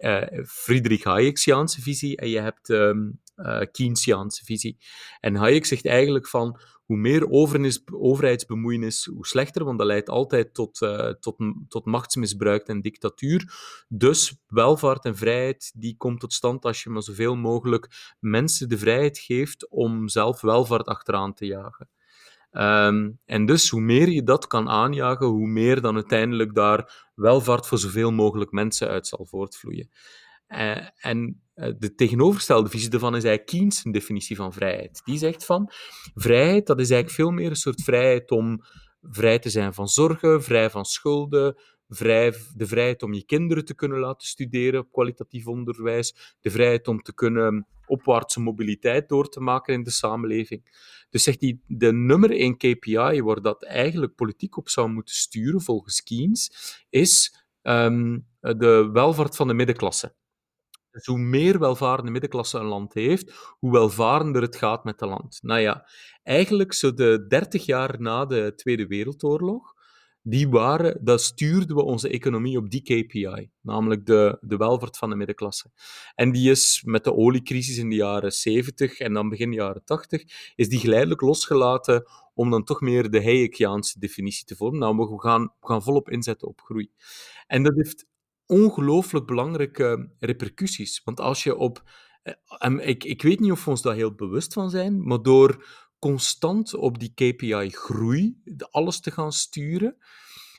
eh, 0.00 0.44
Friedrich 0.46 1.04
Hayek'siaanse 1.04 1.82
visie 1.82 2.16
en 2.16 2.28
je 2.28 2.40
hebt 2.40 2.70
eh, 2.70 3.60
Keynesiaanse 3.72 4.44
visie. 4.44 4.78
En 5.20 5.34
Hayek 5.34 5.66
zegt 5.66 5.86
eigenlijk 5.86 6.28
van 6.28 6.60
hoe 6.90 6.98
meer 6.98 7.30
overheidsbemoeienis, 7.90 9.04
hoe 9.04 9.26
slechter, 9.26 9.64
want 9.64 9.78
dat 9.78 9.86
leidt 9.86 10.08
altijd 10.08 10.54
tot, 10.54 10.82
eh, 10.82 11.08
tot, 11.08 11.36
tot 11.68 11.84
machtsmisbruik 11.84 12.66
en 12.66 12.80
dictatuur. 12.80 13.52
Dus 13.88 14.36
welvaart 14.46 15.04
en 15.04 15.16
vrijheid, 15.16 15.72
die 15.74 15.96
komt 15.96 16.20
tot 16.20 16.32
stand 16.32 16.64
als 16.64 16.82
je 16.82 16.90
maar 16.90 17.02
zoveel 17.02 17.36
mogelijk 17.36 18.14
mensen 18.20 18.68
de 18.68 18.78
vrijheid 18.78 19.18
geeft 19.18 19.68
om 19.68 20.08
zelf 20.08 20.40
welvaart 20.40 20.86
achteraan 20.86 21.34
te 21.34 21.46
jagen. 21.46 21.88
Ehm, 22.50 23.10
en 23.24 23.46
dus 23.46 23.70
hoe 23.70 23.80
meer 23.80 24.08
je 24.08 24.22
dat 24.22 24.46
kan 24.46 24.68
aanjagen, 24.68 25.26
hoe 25.26 25.48
meer 25.48 25.80
dan 25.80 25.94
uiteindelijk 25.94 26.54
daar 26.54 27.10
welvaart 27.14 27.66
voor 27.66 27.78
zoveel 27.78 28.12
mogelijk 28.12 28.50
mensen 28.50 28.88
uit 28.88 29.06
zal 29.06 29.26
voortvloeien. 29.26 29.90
Eh, 30.50 30.88
en 30.98 31.42
eh, 31.54 31.72
de 31.78 31.94
tegenovergestelde 31.94 32.68
visie 32.68 32.88
daarvan 32.88 33.16
is 33.16 33.24
eigenlijk 33.24 33.56
Keynes' 33.56 33.82
definitie 33.82 34.36
van 34.36 34.52
vrijheid. 34.52 35.02
Die 35.04 35.18
zegt 35.18 35.44
van, 35.44 35.70
vrijheid, 36.14 36.66
dat 36.66 36.80
is 36.80 36.90
eigenlijk 36.90 37.20
veel 37.20 37.30
meer 37.30 37.50
een 37.50 37.56
soort 37.56 37.82
vrijheid 37.82 38.30
om 38.30 38.60
vrij 39.00 39.38
te 39.38 39.50
zijn 39.50 39.74
van 39.74 39.88
zorgen, 39.88 40.42
vrij 40.42 40.70
van 40.70 40.84
schulden, 40.84 41.56
vrij, 41.88 42.34
de 42.54 42.66
vrijheid 42.66 43.02
om 43.02 43.12
je 43.12 43.24
kinderen 43.24 43.64
te 43.64 43.74
kunnen 43.74 43.98
laten 43.98 44.26
studeren 44.26 44.80
op 44.80 44.92
kwalitatief 44.92 45.46
onderwijs, 45.46 46.36
de 46.40 46.50
vrijheid 46.50 46.88
om 46.88 47.02
te 47.02 47.14
kunnen 47.14 47.66
opwaartse 47.86 48.40
mobiliteit 48.40 49.08
door 49.08 49.28
te 49.28 49.40
maken 49.40 49.74
in 49.74 49.82
de 49.82 49.90
samenleving. 49.90 50.62
Dus 51.10 51.22
zegt 51.22 51.40
hij, 51.40 51.58
de 51.66 51.92
nummer 51.92 52.30
één 52.30 52.56
KPI 52.56 53.22
waar 53.22 53.42
dat 53.42 53.64
eigenlijk 53.64 54.14
politiek 54.14 54.56
op 54.56 54.68
zou 54.68 54.88
moeten 54.88 55.14
sturen, 55.14 55.60
volgens 55.60 56.02
Keynes, 56.02 56.52
is 56.88 57.44
ehm, 57.62 58.18
de 58.40 58.90
welvaart 58.92 59.36
van 59.36 59.48
de 59.48 59.54
middenklasse. 59.54 60.18
Dus 60.90 61.06
hoe 61.06 61.18
meer 61.18 61.58
welvarende 61.58 62.10
middenklasse 62.10 62.58
een 62.58 62.64
land 62.64 62.94
heeft, 62.94 63.32
hoe 63.58 63.72
welvarender 63.72 64.42
het 64.42 64.56
gaat 64.56 64.84
met 64.84 65.00
het 65.00 65.08
land. 65.08 65.38
Nou 65.42 65.60
ja, 65.60 65.88
eigenlijk 66.22 66.72
zo 66.72 66.94
de 66.94 67.26
30 67.28 67.66
jaar 67.66 68.00
na 68.00 68.26
de 68.26 68.52
Tweede 68.56 68.86
Wereldoorlog, 68.86 69.78
die 70.22 70.48
waren, 70.48 71.04
dat 71.04 71.20
stuurden 71.20 71.76
we 71.76 71.82
onze 71.82 72.08
economie 72.08 72.56
op 72.56 72.70
die 72.70 72.82
KPI, 72.82 73.50
namelijk 73.60 74.06
de, 74.06 74.38
de 74.40 74.56
welvaart 74.56 74.96
van 74.96 75.10
de 75.10 75.16
middenklasse. 75.16 75.70
En 76.14 76.32
die 76.32 76.50
is 76.50 76.82
met 76.84 77.04
de 77.04 77.14
oliecrisis 77.14 77.78
in 77.78 77.88
de 77.88 77.96
jaren 77.96 78.32
70 78.32 78.98
en 78.98 79.12
dan 79.12 79.28
begin 79.28 79.52
jaren 79.52 79.84
80, 79.84 80.22
is 80.54 80.68
die 80.68 80.78
geleidelijk 80.78 81.20
losgelaten 81.20 82.04
om 82.34 82.50
dan 82.50 82.64
toch 82.64 82.80
meer 82.80 83.10
de 83.10 83.22
Hayekiaanse 83.22 83.98
definitie 83.98 84.44
te 84.44 84.56
vormen. 84.56 84.80
Namelijk, 84.80 85.10
we 85.10 85.20
gaan, 85.20 85.42
we 85.42 85.66
gaan 85.66 85.82
volop 85.82 86.10
inzetten 86.10 86.48
op 86.48 86.60
groei. 86.60 86.90
En 87.46 87.62
dat 87.62 87.74
heeft 87.76 88.06
ongelooflijk 88.50 89.26
belangrijke 89.26 90.10
repercussies. 90.18 91.02
Want 91.04 91.20
als 91.20 91.42
je 91.42 91.56
op. 91.56 91.82
En 92.58 92.88
ik, 92.88 93.04
ik 93.04 93.22
weet 93.22 93.40
niet 93.40 93.50
of 93.50 93.64
we 93.64 93.70
ons 93.70 93.82
daar 93.82 93.94
heel 93.94 94.14
bewust 94.14 94.52
van 94.52 94.70
zijn, 94.70 95.06
maar 95.06 95.22
door 95.22 95.64
constant 95.98 96.74
op 96.74 96.98
die 96.98 97.12
KPI-groei 97.14 98.42
alles 98.70 99.00
te 99.00 99.10
gaan 99.10 99.32
sturen, 99.32 99.96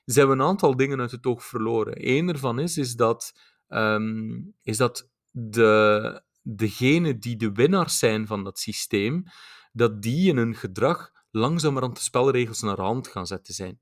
zijn 0.06 0.28
we 0.28 0.34
een 0.34 0.42
aantal 0.42 0.76
dingen 0.76 1.00
uit 1.00 1.12
het 1.12 1.26
oog 1.26 1.46
verloren. 1.46 1.94
Eén 1.98 2.30
ervan 2.30 2.60
is, 2.60 2.78
is 2.78 2.96
dat, 2.96 3.34
um, 3.68 4.56
is 4.62 4.78
dat 4.78 5.10
de, 5.32 6.24
degenen 6.42 7.20
die 7.20 7.38
de 7.38 7.52
winnaars 7.52 8.00
zijn 8.00 8.28
van 8.28 8.44
dat 8.44 8.60
systeem, 8.60 9.24
dat 9.72 10.02
die 10.02 10.30
in 10.30 10.38
hun 10.38 10.56
gedrag 10.56 11.12
langzamerhand 11.32 11.96
de 11.96 12.02
spelregels 12.02 12.62
naar 12.62 12.76
de 12.76 12.82
hand 12.82 13.08
gaan 13.08 13.28
zetten 13.28 13.54
zijn. 13.54 13.80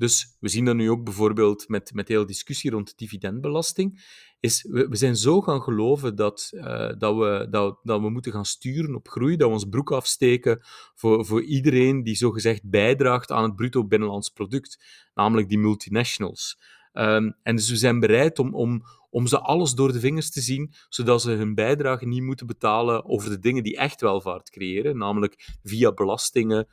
Dus 0.00 0.36
we 0.38 0.48
zien 0.48 0.64
dat 0.64 0.74
nu 0.74 0.90
ook 0.90 1.04
bijvoorbeeld 1.04 1.68
met, 1.68 1.94
met 1.94 2.06
de 2.06 2.12
hele 2.12 2.26
discussie 2.26 2.70
rond 2.70 2.88
de 2.88 2.92
dividendbelasting. 2.96 4.02
Is, 4.40 4.66
we, 4.70 4.88
we 4.88 4.96
zijn 4.96 5.16
zo 5.16 5.40
gaan 5.40 5.62
geloven 5.62 6.16
dat, 6.16 6.50
uh, 6.54 6.92
dat, 6.98 7.16
we, 7.16 7.46
dat, 7.50 7.78
dat 7.82 8.00
we 8.00 8.10
moeten 8.10 8.32
gaan 8.32 8.44
sturen 8.44 8.94
op 8.94 9.08
groei, 9.08 9.36
dat 9.36 9.48
we 9.48 9.54
ons 9.54 9.64
broek 9.64 9.92
afsteken 9.92 10.60
voor, 10.94 11.26
voor 11.26 11.42
iedereen 11.42 12.02
die 12.02 12.14
zogezegd 12.14 12.70
bijdraagt 12.70 13.30
aan 13.30 13.42
het 13.42 13.56
bruto 13.56 13.84
binnenlands 13.86 14.28
product, 14.28 14.84
namelijk 15.14 15.48
die 15.48 15.58
multinationals. 15.58 16.58
Um, 16.92 17.36
en 17.42 17.56
dus 17.56 17.70
we 17.70 17.76
zijn 17.76 18.00
bereid 18.00 18.38
om, 18.38 18.54
om, 18.54 18.82
om 19.10 19.26
ze 19.26 19.40
alles 19.40 19.72
door 19.72 19.92
de 19.92 20.00
vingers 20.00 20.30
te 20.30 20.40
zien, 20.40 20.72
zodat 20.88 21.22
ze 21.22 21.30
hun 21.30 21.54
bijdrage 21.54 22.06
niet 22.06 22.22
moeten 22.22 22.46
betalen 22.46 23.04
over 23.04 23.30
de 23.30 23.38
dingen 23.38 23.62
die 23.62 23.76
echt 23.76 24.00
welvaart 24.00 24.50
creëren, 24.50 24.96
namelijk 24.96 25.58
via 25.62 25.92
belastingen, 25.92 26.68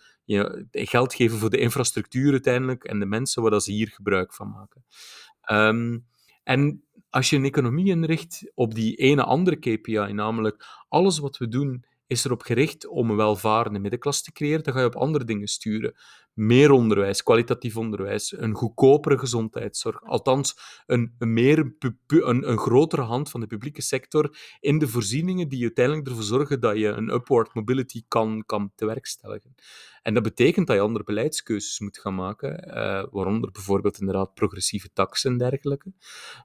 geld 0.72 1.14
geven 1.14 1.38
voor 1.38 1.50
de 1.50 1.58
infrastructuur 1.58 2.32
uiteindelijk 2.32 2.84
en 2.84 3.00
de 3.00 3.06
mensen 3.06 3.42
waar 3.42 3.62
ze 3.62 3.72
hier 3.72 3.88
gebruik 3.88 4.34
van 4.34 4.50
maken. 4.50 4.86
Um, 5.52 6.06
en 6.44 6.84
als 7.10 7.30
je 7.30 7.36
een 7.36 7.46
economie 7.46 7.88
inricht 7.88 8.52
op 8.54 8.76
die 8.76 8.96
ene 8.96 9.24
andere 9.24 9.56
KPI, 9.56 10.14
namelijk 10.14 10.66
alles 10.88 11.20
wat 11.20 11.38
we 11.38 11.48
doen 11.48 11.86
is 12.08 12.26
erop 12.26 12.42
gericht 12.42 12.88
om 12.88 13.10
een 13.10 13.16
welvarende 13.16 13.80
middenklasse 13.80 14.24
te 14.24 14.32
creëren, 14.32 14.64
dan 14.64 14.74
ga 14.74 14.80
je 14.80 14.86
op 14.86 14.96
andere 14.96 15.24
dingen 15.24 15.48
sturen. 15.48 15.96
Meer 16.34 16.72
onderwijs, 16.72 17.24
kwalitatief 17.24 17.78
onderwijs, 17.78 18.38
een 18.38 18.54
goedkopere 18.54 19.18
gezondheidszorg, 19.18 20.04
althans 20.04 20.56
een, 20.86 21.16
meer, 21.18 21.76
een, 22.08 22.50
een 22.50 22.58
grotere 22.58 23.02
hand 23.02 23.30
van 23.30 23.40
de 23.40 23.48
publieke 23.48 23.82
sector 23.82 24.38
in 24.60 24.80
de 24.80 24.88
voorzieningen 24.88 25.50
die 25.50 25.62
uiteindelijk 25.62 26.08
ervoor 26.08 26.24
zorgen 26.24 26.60
dat 26.60 26.78
je 26.78 26.88
een 26.88 27.14
upward 27.14 27.54
mobility 27.54 28.04
kan, 28.08 28.44
kan 28.46 28.72
tewerkstelligen. 28.76 29.56
En 30.02 30.14
dat 30.14 30.24
betekent 30.24 30.68
dat 30.68 30.76
je 30.76 30.82
andere 30.82 31.04
beleidskeuzes 31.04 31.80
moet 31.80 32.00
gaan 32.00 32.16
maken, 32.16 32.68
uh, 32.68 32.74
waaronder 33.12 33.52
bijvoorbeeld 33.52 34.00
inderdaad 34.00 34.34
progressieve 34.34 34.90
taxen 34.94 35.32
en 35.32 35.38
dergelijke. 35.38 35.94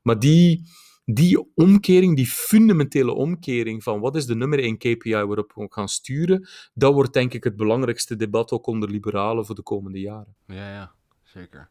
Maar 0.03 0.19
die 0.19 0.65
die 1.05 1.55
omkering, 1.55 2.17
die 2.17 2.27
fundamentele 2.27 3.13
omkering 3.13 3.83
van 3.83 4.01
wat 4.01 4.17
is 4.17 4.27
de 4.27 4.35
nummer 4.35 4.59
1 4.59 4.79
KPI 4.79 5.13
waarop 5.13 5.53
we 5.55 5.67
gaan 5.69 5.89
sturen, 5.89 6.49
dat 6.75 6.93
wordt 6.95 7.13
denk 7.13 7.33
ik 7.35 7.45
het 7.45 7.57
belangrijkste 7.57 8.17
debat 8.17 8.51
ook 8.51 8.67
onder 8.67 8.91
liberalen 8.91 9.47
voor 9.47 9.55
de 9.55 9.63
komende 9.63 10.01
jaren. 10.01 10.35
Ja, 10.47 10.71
ja, 10.71 10.93
zeker. 11.23 11.69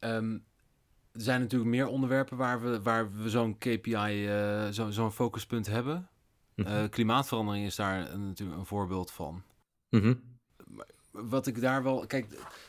Um, 0.00 0.44
er 1.12 1.20
zijn 1.22 1.40
natuurlijk 1.40 1.70
meer 1.70 1.86
onderwerpen 1.86 2.36
waar 2.36 2.62
we, 2.62 2.82
waar 2.82 3.12
we 3.12 3.30
zo'n 3.30 3.58
KPI, 3.58 4.26
uh, 4.26 4.66
zo'n 4.70 4.92
zo 4.92 5.10
focuspunt 5.10 5.66
hebben. 5.66 6.08
Uh, 6.54 6.84
klimaatverandering 6.90 7.66
is 7.66 7.76
daar 7.76 8.18
natuurlijk 8.18 8.58
een 8.58 8.66
voorbeeld 8.66 9.10
van. 9.10 9.42
Mm 9.90 10.00
-hmm 10.00 10.34
wat 11.16 11.46
ik 11.46 11.60
daar 11.60 11.82
wel. 11.82 12.06
Kijk, 12.06 12.26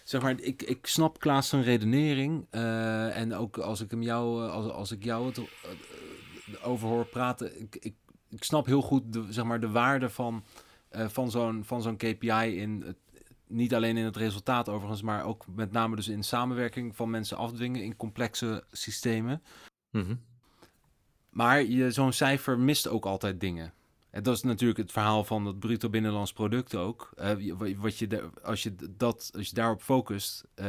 zeg 0.08 0.22
maar, 0.22 0.40
ik, 0.40 0.62
ik 0.64 0.88
snap 0.88 1.20
Klaas 1.20 1.50
zijn 1.50 1.64
redenering. 1.64 2.46
Uh, 2.52 3.18
en 3.18 3.34
ook 3.34 3.58
als 3.58 3.82
ik 3.82 3.92
hem 3.92 4.02
jou, 4.02 4.46
eh, 4.46 4.52
als, 4.52 4.72
als 4.72 4.92
ik 4.92 5.04
jou 5.04 5.26
het 5.26 5.38
uh, 5.38 5.46
over 6.68 6.88
hoor 6.88 7.06
praten. 7.06 7.62
Ik, 7.62 7.76
ik, 7.76 7.96
ik 8.30 8.44
snap 8.44 8.66
heel 8.66 8.82
goed 8.82 9.14
de, 9.14 9.26
zeg 9.30 9.46
maar, 9.46 9.60
de 9.60 9.70
waarde 9.70 10.10
van, 10.10 10.44
uh, 10.92 11.08
van 11.08 11.32
zo'n 11.32 11.64
van 11.66 11.82
zo'n 11.82 11.98
KPI 11.98 12.60
in 12.60 12.84
het, 12.86 12.98
niet 13.48 13.76
alleen 13.76 13.98
in 13.98 14.06
het 14.06 14.18
resultaat 14.18 14.70
overigens, 14.70 15.02
maar 15.02 15.26
ook 15.26 15.46
met 15.56 15.72
name 15.72 15.96
dus 15.96 16.08
in 16.08 16.24
samenwerking 16.24 16.96
van 16.96 17.10
mensen 17.10 17.38
afdwingen 17.38 17.84
in 17.84 17.96
complexe 17.96 18.64
systemen. 18.72 19.42
Mm 19.92 20.02
-hmm. 20.02 20.22
Maar 21.30 21.66
zo'n 21.90 22.14
cijfer 22.14 22.60
mist 22.60 22.88
ook 22.88 23.06
altijd 23.06 23.40
dingen. 23.40 23.74
En 24.10 24.24
dat 24.24 24.36
is 24.36 24.44
natuurlijk 24.44 24.80
het 24.80 24.92
verhaal 24.92 25.24
van 25.24 25.46
het 25.46 25.60
bruto 25.60 25.90
binnenlands 25.90 26.34
product 26.34 26.76
ook. 26.76 27.10
Uh, 27.40 27.54
wat 27.78 27.98
je 27.98 28.30
als, 28.44 28.64
je 28.64 28.76
dat, 28.98 29.32
als 29.36 29.48
je 29.48 29.54
daarop 29.54 29.82
focust, 29.82 30.44
uh, 30.56 30.66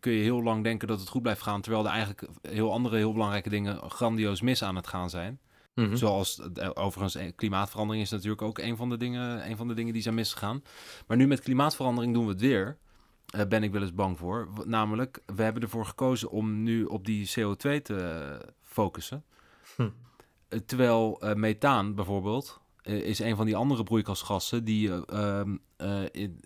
kun 0.00 0.12
je 0.12 0.22
heel 0.22 0.42
lang 0.42 0.64
denken 0.64 0.88
dat 0.88 1.00
het 1.00 1.08
goed 1.08 1.22
blijft 1.22 1.42
gaan, 1.42 1.60
terwijl 1.60 1.84
er 1.84 1.90
eigenlijk 1.90 2.28
heel 2.42 2.72
andere 2.72 2.96
heel 2.96 3.12
belangrijke 3.12 3.48
dingen 3.48 3.90
grandioos 3.90 4.40
mis 4.40 4.62
aan 4.62 4.76
het 4.76 4.86
gaan 4.86 5.10
zijn. 5.10 5.40
Mm-hmm. 5.74 5.96
Zoals 5.96 6.40
uh, 6.58 6.70
overigens 6.74 7.34
klimaatverandering 7.36 8.04
is 8.04 8.10
natuurlijk 8.10 8.42
ook 8.42 8.58
een 8.58 8.76
van 8.76 8.88
de 8.88 8.96
dingen, 8.96 9.50
een 9.50 9.56
van 9.56 9.68
de 9.68 9.74
dingen 9.74 9.92
die 9.92 10.02
zijn 10.02 10.14
misgegaan. 10.14 10.62
Maar 11.06 11.16
nu 11.16 11.26
met 11.26 11.40
klimaatverandering 11.40 12.14
doen 12.14 12.24
we 12.24 12.30
het 12.30 12.40
weer. 12.40 12.78
ben 13.48 13.62
ik 13.62 13.72
wel 13.72 13.82
eens 13.82 13.94
bang 13.94 14.18
voor. 14.18 14.48
Namelijk, 14.64 15.22
we 15.26 15.42
hebben 15.42 15.62
ervoor 15.62 15.86
gekozen 15.86 16.30
om 16.30 16.62
nu 16.62 16.84
op 16.84 17.04
die 17.04 17.30
CO2 17.38 17.82
te 17.82 18.52
focussen. 18.62 19.24
Hm. 19.76 19.88
Terwijl 20.66 21.22
methaan 21.34 21.94
bijvoorbeeld, 21.94 22.60
eh, 22.60 22.69
is 22.98 23.18
een 23.18 23.36
van 23.36 23.46
die 23.46 23.56
andere 23.56 23.82
broeikasgassen 23.82 24.64
die 24.64 24.90
eh, 24.90 25.02
ehm, 25.06 25.56
eh, 25.76 26.02
in, 26.10 26.40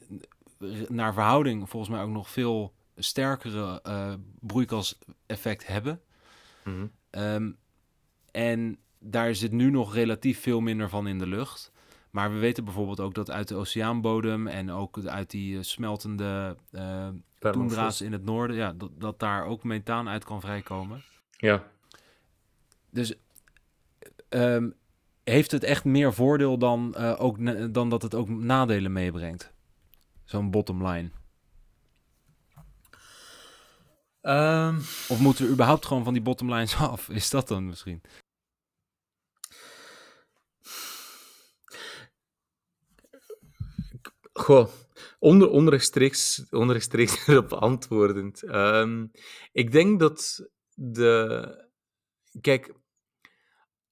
naar 0.89 1.13
verhouding 1.13 1.69
volgens 1.69 1.93
mij 1.93 2.03
ook 2.03 2.11
nog 2.11 2.31
veel 2.31 2.75
sterkere 2.97 3.83
broeikaseffect 4.41 5.67
hebben. 5.67 6.01
Mhm. 6.65 6.87
Ehm, 7.11 7.53
en 8.31 8.79
daar 8.99 9.35
zit 9.35 9.53
nu 9.53 9.71
nog 9.71 9.95
relatief 9.95 10.41
veel 10.41 10.61
minder 10.61 10.89
van 10.89 11.07
in 11.07 11.19
de 11.19 11.27
lucht. 11.27 11.73
Maar 12.11 12.33
we 12.33 12.39
weten 12.39 12.65
bijvoorbeeld 12.65 13.01
ook 13.01 13.15
dat 13.15 13.31
uit 13.31 13.49
de 13.49 13.55
oceaanbodem 13.55 14.47
en 14.47 14.71
ook 14.71 15.07
uit 15.07 15.31
die 15.31 15.63
smeltende 15.63 16.57
uh, 16.71 17.09
toendra's 17.39 18.01
in 18.01 18.13
het 18.13 18.25
noorden, 18.25 18.57
ja, 18.57 18.73
dat, 18.73 18.91
dat 18.99 19.19
daar 19.19 19.45
ook 19.45 19.65
methaan 19.65 20.09
uit 20.09 20.25
kan 20.25 20.41
vrijkomen. 20.41 21.05
Ja. 21.31 21.65
Dus 22.91 23.15
um, 24.29 24.75
heeft 25.25 25.51
het 25.51 25.65
echt 25.65 25.85
meer 25.85 26.15
voordeel 26.15 26.59
dan, 26.59 26.95
uh, 26.99 27.15
ook 27.19 27.37
dan 27.75 27.91
dat 27.91 28.03
het 28.03 28.15
ook 28.15 28.29
nadelen 28.29 28.93
meebrengt? 28.93 29.53
Zo'n 30.25 30.51
bottom 30.51 30.87
line. 30.87 31.11
Um, 34.23 34.77
of 35.09 35.19
moeten 35.19 35.45
we 35.47 35.53
überhaupt 35.53 35.87
gewoon 35.87 36.05
van 36.05 36.13
die 36.13 36.23
bottom 36.23 36.53
lines 36.53 36.77
af? 36.91 37.09
Is 37.09 37.31
dat 37.31 37.49
dan 37.49 37.67
misschien? 37.67 38.03
Goh, 44.33 44.69
onder, 45.19 45.51
onrechtstreeks, 45.51 46.49
onrechtstreeks 46.51 47.27
erop 47.29 47.53
antwoordend. 47.53 48.43
Um, 48.43 49.11
ik 49.53 49.73
denk 49.73 50.01
dat 50.01 50.49
de. 50.75 51.63
Kijk, 52.41 52.75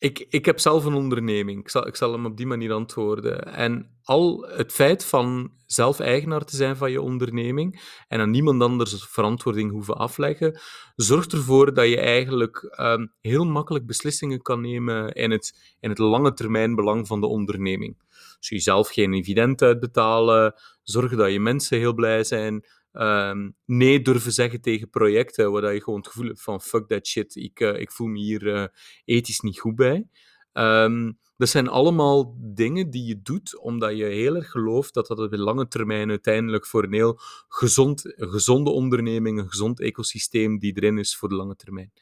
ik, 0.02 0.26
ik 0.28 0.44
heb 0.44 0.60
zelf 0.60 0.84
een 0.84 0.94
onderneming. 0.94 1.60
Ik 1.60 1.68
zal, 1.68 1.86
ik 1.86 1.96
zal 1.96 2.12
hem 2.12 2.26
op 2.26 2.36
die 2.36 2.46
manier 2.46 2.72
antwoorden. 2.72 3.54
En 3.54 3.90
al 4.02 4.46
het 4.48 4.72
feit 4.72 5.04
van 5.04 5.52
zelf 5.66 6.00
eigenaar 6.00 6.44
te 6.44 6.56
zijn 6.56 6.76
van 6.76 6.90
je 6.90 7.00
onderneming 7.00 7.82
en 8.08 8.20
aan 8.20 8.30
niemand 8.30 8.62
anders 8.62 9.06
verantwoording 9.08 9.70
hoeven 9.70 9.96
afleggen, 9.96 10.60
zorgt 10.96 11.32
ervoor 11.32 11.74
dat 11.74 11.88
je 11.88 12.00
eigenlijk 12.00 12.74
um, 12.80 13.12
heel 13.20 13.44
makkelijk 13.44 13.86
beslissingen 13.86 14.42
kan 14.42 14.60
nemen 14.60 15.12
in 15.12 15.30
het, 15.30 15.76
in 15.80 15.88
het 15.88 15.98
lange 15.98 16.32
termijn 16.32 16.74
belang 16.74 17.06
van 17.06 17.20
de 17.20 17.26
onderneming. 17.26 17.96
Dus 18.38 18.48
je 18.48 18.58
zelf 18.58 18.88
geen 18.88 19.10
dividend 19.10 19.62
uitbetalen, 19.62 20.54
zorgen 20.82 21.16
dat 21.16 21.32
je 21.32 21.40
mensen 21.40 21.78
heel 21.78 21.94
blij 21.94 22.24
zijn, 22.24 22.64
um, 22.92 23.56
nee 23.64 24.02
durven 24.02 24.32
zeggen 24.32 24.60
tegen 24.60 24.90
projecten 24.90 25.52
waar 25.52 25.74
je 25.74 25.82
gewoon 25.82 25.98
het 25.98 26.08
gevoel 26.08 26.26
hebt 26.26 26.42
van 26.42 26.60
fuck 26.60 26.88
that 26.88 27.06
shit, 27.06 27.36
ik, 27.36 27.60
uh, 27.60 27.80
ik 27.80 27.92
voel 27.92 28.06
me 28.06 28.18
hier 28.18 28.42
uh, 28.42 28.64
ethisch 29.04 29.40
niet 29.40 29.60
goed 29.60 29.74
bij. 29.74 30.08
Ehm, 30.52 31.12
dat 31.36 31.48
zijn 31.48 31.68
allemaal 31.68 32.36
dingen 32.38 32.90
die 32.90 33.04
je 33.04 33.22
doet 33.22 33.58
omdat 33.58 33.96
je 33.96 34.04
heel 34.04 34.36
erg 34.36 34.50
gelooft 34.50 34.94
dat 34.94 35.06
dat 35.06 35.18
op 35.18 35.30
de 35.30 35.38
lange 35.38 35.68
termijn 35.68 36.10
uiteindelijk 36.10 36.66
voor 36.66 36.84
een 36.84 36.92
heel 36.92 37.18
gezond, 37.48 38.02
gezonde 38.16 38.70
onderneming, 38.70 39.38
een 39.38 39.48
gezond 39.48 39.80
ecosysteem 39.80 40.58
die 40.58 40.72
erin 40.76 40.98
is 40.98 41.16
voor 41.16 41.28
de 41.28 41.34
lange 41.34 41.56
termijn. 41.56 41.92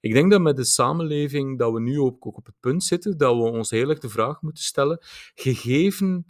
Ik 0.00 0.12
denk 0.12 0.30
dat 0.30 0.40
met 0.40 0.56
de 0.56 0.64
samenleving 0.64 1.58
dat 1.58 1.72
we 1.72 1.80
nu 1.80 2.00
ook 2.00 2.24
op 2.24 2.46
het 2.46 2.54
punt 2.60 2.84
zitten 2.84 3.16
dat 3.16 3.36
we 3.36 3.42
ons 3.42 3.70
heel 3.70 3.88
erg 3.88 3.98
de 3.98 4.08
vraag 4.08 4.42
moeten 4.42 4.64
stellen, 4.64 4.98
gegeven 5.34 6.26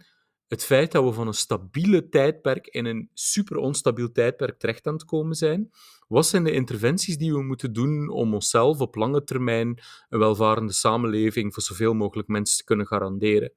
het 0.49 0.65
feit 0.65 0.91
dat 0.91 1.03
we 1.03 1.11
van 1.11 1.27
een 1.27 1.33
stabiele 1.33 2.09
tijdperk 2.09 2.67
in 2.67 2.85
een 2.85 3.09
super 3.13 3.57
onstabiel 3.57 4.11
tijdperk 4.11 4.59
terecht 4.59 4.87
aan 4.87 4.93
het 4.93 5.05
komen 5.05 5.35
zijn, 5.35 5.71
wat 6.07 6.27
zijn 6.27 6.43
de 6.43 6.51
interventies 6.51 7.17
die 7.17 7.33
we 7.33 7.43
moeten 7.43 7.73
doen 7.73 8.09
om 8.09 8.33
onszelf 8.33 8.79
op 8.79 8.95
lange 8.95 9.23
termijn 9.23 9.79
een 10.09 10.19
welvarende 10.19 10.73
samenleving 10.73 11.53
voor 11.53 11.63
zoveel 11.63 11.93
mogelijk 11.93 12.27
mensen 12.27 12.57
te 12.57 12.63
kunnen 12.63 12.87
garanderen? 12.87 13.53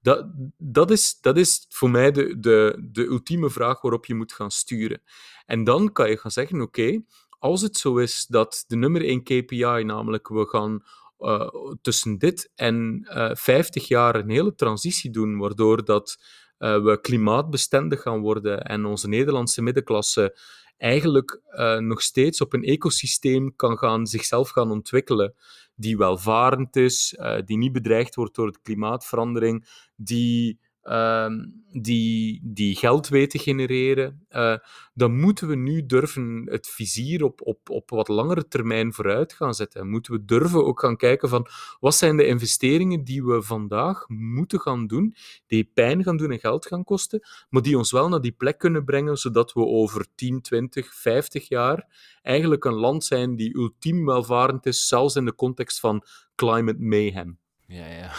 Dat, 0.00 0.26
dat, 0.56 0.90
is, 0.90 1.20
dat 1.20 1.36
is 1.36 1.66
voor 1.68 1.90
mij 1.90 2.10
de, 2.10 2.38
de, 2.38 2.88
de 2.90 3.04
ultieme 3.04 3.50
vraag 3.50 3.80
waarop 3.80 4.06
je 4.06 4.14
moet 4.14 4.32
gaan 4.32 4.50
sturen. 4.50 5.02
En 5.46 5.64
dan 5.64 5.92
kan 5.92 6.10
je 6.10 6.16
gaan 6.16 6.30
zeggen: 6.30 6.60
oké, 6.60 7.02
als 7.38 7.62
het 7.62 7.76
zo 7.76 7.96
is 7.96 8.26
dat 8.26 8.64
de 8.66 8.76
nummer 8.76 9.04
1 9.04 9.22
KPI, 9.22 9.82
namelijk 9.84 10.28
we 10.28 10.46
gaan 10.46 10.82
uh, 11.18 11.48
tussen 11.82 12.18
dit 12.18 12.50
en 12.54 13.08
uh, 13.10 13.30
50 13.34 13.88
jaar 13.88 14.14
een 14.14 14.30
hele 14.30 14.54
transitie 14.54 15.10
doen, 15.10 15.38
waardoor 15.38 15.84
dat, 15.84 16.18
uh, 16.58 16.82
we 16.82 17.00
klimaatbestendig 17.00 18.02
gaan 18.02 18.20
worden 18.20 18.62
en 18.62 18.84
onze 18.84 19.08
Nederlandse 19.08 19.62
middenklasse 19.62 20.38
eigenlijk 20.76 21.40
nog 21.78 22.02
steeds 22.02 22.40
op 22.40 22.52
een 22.52 22.62
ecosysteem 22.62 23.56
kan 23.56 23.78
gaan, 23.78 24.06
zichzelf 24.06 24.48
gaan 24.48 24.70
ontwikkelen, 24.70 25.34
die 25.74 25.96
welvarend 25.96 26.76
is, 26.76 27.18
die 27.44 27.56
niet 27.56 27.72
bedreigd 27.72 28.14
wordt 28.14 28.34
door 28.34 28.52
de 28.52 28.58
klimaatverandering, 28.62 29.68
die 29.96 30.58
Ehm, 30.82 31.44
die, 31.72 32.40
die 32.42 32.76
geld 32.76 33.08
weten 33.08 33.40
genereren, 33.40 34.26
uh, 34.30 34.56
dan 34.94 35.16
moeten 35.16 35.48
we 35.48 35.56
nu 35.56 35.86
durven 35.86 36.46
het 36.50 36.68
vizier 36.68 37.24
op, 37.24 37.40
op, 37.42 37.70
op 37.70 37.90
wat 37.90 38.08
langere 38.08 38.48
termijn 38.48 38.92
vooruit 38.92 39.32
gaan 39.32 39.54
zetten. 39.54 39.88
Moeten 39.88 40.12
we 40.12 40.24
durven 40.24 40.64
ook 40.64 40.80
gaan 40.80 40.96
kijken 40.96 41.28
van 41.28 41.46
wat 41.80 41.94
zijn 41.94 42.16
de 42.16 42.26
investeringen 42.26 43.04
die 43.04 43.24
we 43.24 43.42
vandaag 43.42 44.08
moeten 44.08 44.60
gaan 44.60 44.86
doen, 44.86 45.14
die 45.46 45.70
pijn 45.74 46.02
gaan 46.02 46.16
doen 46.16 46.30
en 46.30 46.38
geld 46.38 46.66
gaan 46.66 46.84
kosten, 46.84 47.20
maar 47.48 47.62
die 47.62 47.76
ons 47.76 47.90
wel 47.90 48.08
naar 48.08 48.20
die 48.20 48.32
plek 48.32 48.58
kunnen 48.58 48.84
brengen, 48.84 49.16
zodat 49.16 49.52
we 49.52 49.60
over 49.60 50.06
10, 50.14 50.40
20, 50.40 50.94
50 50.94 51.48
jaar 51.48 51.86
eigenlijk 52.22 52.64
een 52.64 52.74
land 52.74 53.04
zijn 53.04 53.36
die 53.36 53.56
ultiem 53.56 54.04
welvarend 54.04 54.66
is, 54.66 54.88
zelfs 54.88 55.16
in 55.16 55.24
de 55.24 55.34
context 55.34 55.80
van 55.80 56.04
climate 56.34 56.80
mayhem. 56.80 57.38
Ja, 57.66 57.86
ja. 57.86 58.12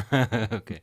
Oké. 0.58 0.80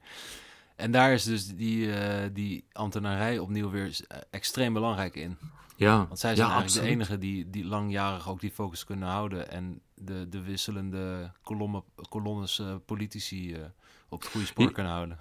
En 0.80 0.91
daar 0.91 1.13
is 1.13 1.23
dus 1.23 1.47
die, 1.47 1.88
uh, 1.88 2.23
die 2.34 2.65
ambtenarij 2.71 3.39
opnieuw 3.39 3.69
weer 3.69 3.99
eh, 4.07 4.17
extreem 4.30 4.73
belangrijk 4.73 5.15
in. 5.15 5.38
Ja, 5.75 6.07
Want 6.07 6.19
zij 6.19 6.36
zijn 6.36 6.49
eigenlijk 6.49 6.86
de 6.86 6.91
enige 6.91 7.17
die, 7.17 7.49
die 7.49 7.65
langjarig 7.65 8.30
ook 8.30 8.39
die 8.39 8.51
focus 8.51 8.84
kunnen 8.84 9.09
houden 9.09 9.51
en 9.51 9.82
de, 9.95 10.30
de 10.30 10.41
wisselende 10.41 11.32
kolommen, 11.43 11.84
kolonnes 12.09 12.59
uh, 12.59 12.75
politici 12.86 13.55
uh, 13.55 13.63
op 14.09 14.21
het 14.21 14.32
goede 14.32 14.45
spoor 14.45 14.71
kunnen 14.71 14.91
houden. 14.91 15.17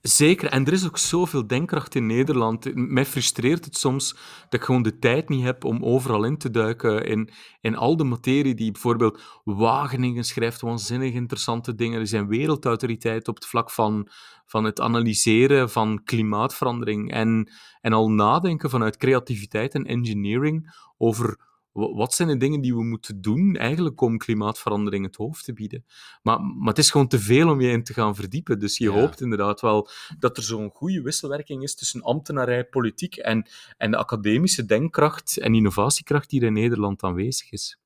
Zeker, 0.00 0.48
en 0.48 0.66
er 0.66 0.72
is 0.72 0.86
ook 0.86 0.98
zoveel 0.98 1.46
denkkracht 1.46 1.94
in 1.94 2.06
Nederland. 2.06 2.74
Mij 2.74 3.04
frustreert 3.04 3.64
het 3.64 3.76
soms 3.76 4.12
dat 4.42 4.60
ik 4.60 4.62
gewoon 4.62 4.82
de 4.82 4.98
tijd 4.98 5.28
niet 5.28 5.44
heb 5.44 5.64
om 5.64 5.84
overal 5.84 6.24
in 6.24 6.38
te 6.38 6.50
duiken 6.50 7.06
in, 7.06 7.30
in 7.60 7.76
al 7.76 7.96
de 7.96 8.04
materie 8.04 8.54
die 8.54 8.72
bijvoorbeeld 8.72 9.22
Wageningen 9.44 10.24
schrijft, 10.24 10.60
waanzinnig 10.60 11.12
interessante 11.12 11.74
dingen. 11.74 12.00
Er 12.00 12.06
zijn 12.06 12.28
wereldautoriteiten 12.28 13.28
op 13.28 13.34
het 13.34 13.46
vlak 13.46 13.70
van, 13.70 14.08
van 14.46 14.64
het 14.64 14.80
analyseren 14.80 15.70
van 15.70 16.02
klimaatverandering 16.04 17.12
en, 17.12 17.52
en 17.80 17.92
al 17.92 18.10
nadenken 18.10 18.70
vanuit 18.70 18.96
creativiteit 18.96 19.74
en 19.74 19.84
engineering 19.84 20.74
over 20.98 21.47
wat 21.78 22.14
zijn 22.14 22.28
de 22.28 22.36
dingen 22.36 22.60
die 22.60 22.74
we 22.74 22.84
moeten 22.84 23.20
doen 23.20 23.56
eigenlijk 23.56 24.00
om 24.00 24.18
klimaatverandering 24.18 25.04
het 25.04 25.16
hoofd 25.16 25.44
te 25.44 25.52
bieden? 25.52 25.84
Maar, 26.22 26.40
maar 26.40 26.68
het 26.68 26.78
is 26.78 26.90
gewoon 26.90 27.08
te 27.08 27.18
veel 27.18 27.50
om 27.50 27.60
je 27.60 27.70
in 27.70 27.84
te 27.84 27.92
gaan 27.92 28.14
verdiepen. 28.14 28.58
Dus 28.58 28.78
je 28.78 28.90
hoopt 28.90 29.20
inderdaad 29.20 29.60
wel 29.60 29.88
dat 30.18 30.36
er 30.36 30.42
zo'n 30.42 30.70
goede 30.70 31.02
wisselwerking 31.02 31.62
is 31.62 31.74
tussen 31.74 32.02
ambtenarij, 32.02 32.64
politiek 32.64 33.16
en, 33.16 33.48
en 33.76 33.90
de 33.90 33.96
academische 33.96 34.64
denkkracht 34.64 35.38
en 35.38 35.54
innovatiekracht 35.54 36.30
die 36.30 36.40
er 36.40 36.46
in 36.46 36.52
Nederland 36.52 37.02
aanwezig 37.02 37.52
is. 37.52 37.78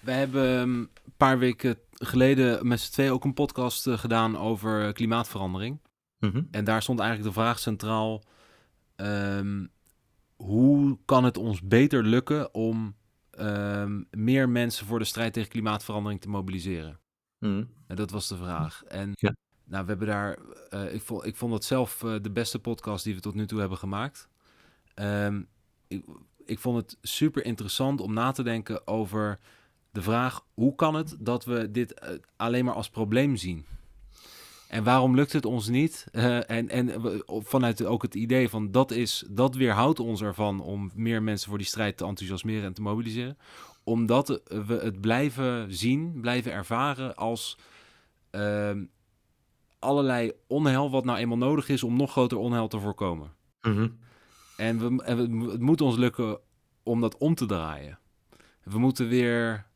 We 0.00 0.12
hebben 0.12 0.58
een 0.58 0.88
paar 1.16 1.38
weken 1.38 1.78
geleden 1.90 2.68
met 2.68 2.80
z'n 2.80 2.92
twee 2.92 3.10
ook 3.10 3.24
een 3.24 3.34
podcast 3.34 3.86
eh, 3.86 3.98
gedaan 3.98 4.38
over 4.38 4.92
klimaatverandering. 4.92 5.80
Mhm. 6.18 6.42
En 6.50 6.64
daar 6.64 6.82
stond 6.82 7.00
eigenlijk 7.00 7.34
de 7.34 7.40
vraag 7.40 7.58
centraal... 7.58 8.24
Ehm, 8.96 9.64
hoe 10.36 10.98
kan 11.04 11.24
het 11.24 11.36
ons 11.36 11.62
beter 11.62 12.02
lukken 12.02 12.54
om 12.54 12.96
ehm, 13.30 14.02
meer 14.10 14.48
mensen 14.48 14.86
voor 14.86 14.98
de 14.98 15.04
strijd 15.04 15.32
tegen 15.32 15.50
klimaatverandering 15.50 16.20
te 16.20 16.28
mobiliseren? 16.28 17.00
Mm. 17.38 17.68
En 17.86 17.96
dat 17.96 18.10
was 18.10 18.28
de 18.28 18.36
vraag. 18.36 18.82
En 18.84 19.10
ja. 19.14 19.34
nou, 19.64 19.82
we 19.82 19.88
hebben 19.88 20.08
daar, 20.08 20.38
uh, 20.70 20.94
ik, 20.94 21.02
vond, 21.02 21.24
ik 21.24 21.36
vond 21.36 21.52
dat 21.52 21.64
zelf 21.64 22.02
uh, 22.02 22.14
de 22.22 22.30
beste 22.30 22.58
podcast 22.58 23.04
die 23.04 23.14
we 23.14 23.20
tot 23.20 23.34
nu 23.34 23.46
toe 23.46 23.60
hebben 23.60 23.78
gemaakt. 23.78 24.28
Um, 24.94 25.48
ik, 25.88 26.04
ik 26.44 26.58
vond 26.58 26.76
het 26.76 26.98
super 27.02 27.44
interessant 27.44 28.00
om 28.00 28.12
na 28.12 28.30
te 28.30 28.42
denken 28.42 28.86
over 28.86 29.38
de 29.90 30.02
vraag: 30.02 30.46
hoe 30.54 30.74
kan 30.74 30.94
het 30.94 31.16
dat 31.20 31.44
we 31.44 31.70
dit 31.70 32.02
uh, 32.02 32.08
alleen 32.36 32.64
maar 32.64 32.74
als 32.74 32.90
probleem 32.90 33.36
zien? 33.36 33.64
En 34.68 34.84
waarom 34.84 35.14
lukt 35.14 35.32
het 35.32 35.44
ons 35.44 35.68
niet? 35.68 36.06
Uh, 36.12 36.50
en, 36.50 36.68
en 36.68 36.92
vanuit 37.26 37.84
ook 37.84 38.02
het 38.02 38.14
idee 38.14 38.48
van 38.48 38.70
dat 38.70 38.90
is, 38.90 39.24
dat 39.28 39.54
weerhoudt 39.54 40.00
ons 40.00 40.22
ervan 40.22 40.60
om 40.60 40.90
meer 40.94 41.22
mensen 41.22 41.48
voor 41.48 41.58
die 41.58 41.66
strijd 41.66 41.96
te 41.96 42.04
enthousiasmeren 42.04 42.64
en 42.64 42.72
te 42.72 42.82
mobiliseren. 42.82 43.38
Omdat 43.84 44.40
we 44.48 44.78
het 44.82 45.00
blijven 45.00 45.74
zien, 45.74 46.20
blijven 46.20 46.52
ervaren 46.52 47.16
als 47.16 47.58
uh, 48.30 48.70
allerlei 49.78 50.32
onheil 50.46 50.90
wat 50.90 51.04
nou 51.04 51.18
eenmaal 51.18 51.36
nodig 51.36 51.68
is 51.68 51.82
om 51.82 51.96
nog 51.96 52.10
groter 52.10 52.38
onheil 52.38 52.68
te 52.68 52.80
voorkomen. 52.80 53.32
Mhm. 53.62 53.88
En, 54.56 54.78
we, 54.78 55.02
en 55.02 55.16
we, 55.16 55.50
het 55.50 55.60
moet 55.60 55.80
ons 55.80 55.96
lukken 55.96 56.38
om 56.82 57.00
dat 57.00 57.16
om 57.16 57.34
te 57.34 57.46
draaien. 57.46 57.98
We 58.62 58.78
moeten 58.78 59.08
weer 59.08 59.66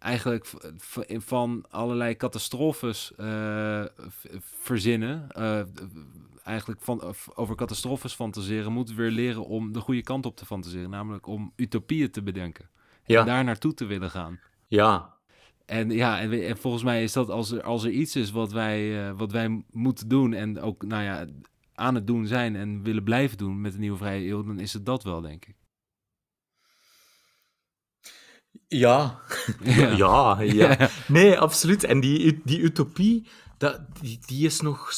eigenlijk 0.00 0.52
van 1.18 1.64
allerlei 1.70 2.16
catastrofes 2.16 3.12
uh, 3.16 3.84
verzinnen. 4.40 5.26
Uh, 5.38 5.60
eigenlijk 6.44 6.80
van, 6.80 7.14
over 7.34 7.56
catastrofes 7.56 8.14
fantaseren, 8.14 8.72
moeten 8.72 8.96
we 8.96 9.02
weer 9.02 9.10
leren 9.10 9.44
om 9.44 9.72
de 9.72 9.80
goede 9.80 10.02
kant 10.02 10.26
op 10.26 10.36
te 10.36 10.46
fantaseren. 10.46 10.90
Namelijk 10.90 11.26
om 11.26 11.52
utopieën 11.56 12.10
te 12.10 12.22
bedenken. 12.22 12.68
En 13.04 13.24
daar 13.26 13.44
naartoe 13.44 13.74
te 13.74 13.84
willen 13.84 14.10
gaan. 14.10 14.40
Ja. 14.66 15.14
En 15.66 15.90
ja, 15.90 16.20
en, 16.20 16.32
en, 16.32 16.56
volgens 16.56 16.82
mij 16.82 17.02
is 17.02 17.12
dat 17.12 17.28
als 17.28 17.50
er, 17.50 17.62
als 17.62 17.84
er 17.84 17.90
iets 17.90 18.16
is 18.16 18.30
wat 18.30 18.52
wij, 18.52 19.08
uh, 19.08 19.18
wat 19.18 19.32
wij 19.32 19.64
moeten 19.70 20.08
doen 20.08 20.32
en 20.32 20.60
ook 20.60 20.84
nou 20.84 21.02
ja, 21.02 21.26
aan 21.74 21.94
het 21.94 22.06
doen 22.06 22.26
zijn 22.26 22.56
en 22.56 22.82
willen 22.82 23.04
blijven 23.04 23.38
doen 23.38 23.60
met 23.60 23.72
de 23.72 23.78
nieuwe 23.78 23.98
vrije 23.98 24.28
eeuw, 24.28 24.42
dan 24.42 24.58
is 24.58 24.72
het 24.72 24.86
dat 24.86 25.02
wel, 25.02 25.20
denk 25.20 25.44
ik. 25.44 25.54
Ja. 28.78 29.20
Ja. 29.62 30.40
ja, 30.40 30.90
Nee, 31.08 31.38
absoluut. 31.38 31.84
En 31.84 32.00
die, 32.00 32.40
die 32.44 32.60
utopie, 32.60 33.28
dat, 33.58 33.80
die, 34.00 34.18
die 34.26 34.46
is 34.46 34.60
nog... 34.60 34.90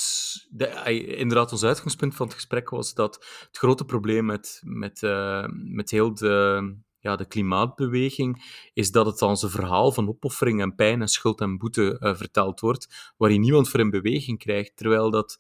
inderdaad, 1.16 1.52
ons 1.52 1.64
uitgangspunt 1.64 2.14
van 2.14 2.26
het 2.26 2.34
gesprek 2.34 2.70
was 2.70 2.94
dat 2.94 3.14
het 3.46 3.58
grote 3.58 3.84
probleem 3.84 4.24
met, 4.24 4.60
met, 4.64 5.02
uh, 5.02 5.46
met 5.48 5.90
heel 5.90 6.14
de, 6.14 6.76
ja, 6.98 7.16
de 7.16 7.26
klimaatbeweging 7.26 8.44
is 8.72 8.90
dat 8.90 9.06
het 9.06 9.22
als 9.22 9.42
een 9.42 9.50
verhaal 9.50 9.92
van 9.92 10.08
opoffering 10.08 10.60
en 10.60 10.74
pijn 10.74 11.00
en 11.00 11.08
schuld 11.08 11.40
en 11.40 11.58
boete 11.58 11.96
uh, 12.00 12.14
verteld 12.14 12.60
wordt, 12.60 13.12
waar 13.16 13.32
je 13.32 13.38
niemand 13.38 13.68
voor 13.68 13.80
in 13.80 13.90
beweging 13.90 14.38
krijgt, 14.38 14.76
terwijl 14.76 15.10
dat... 15.10 15.38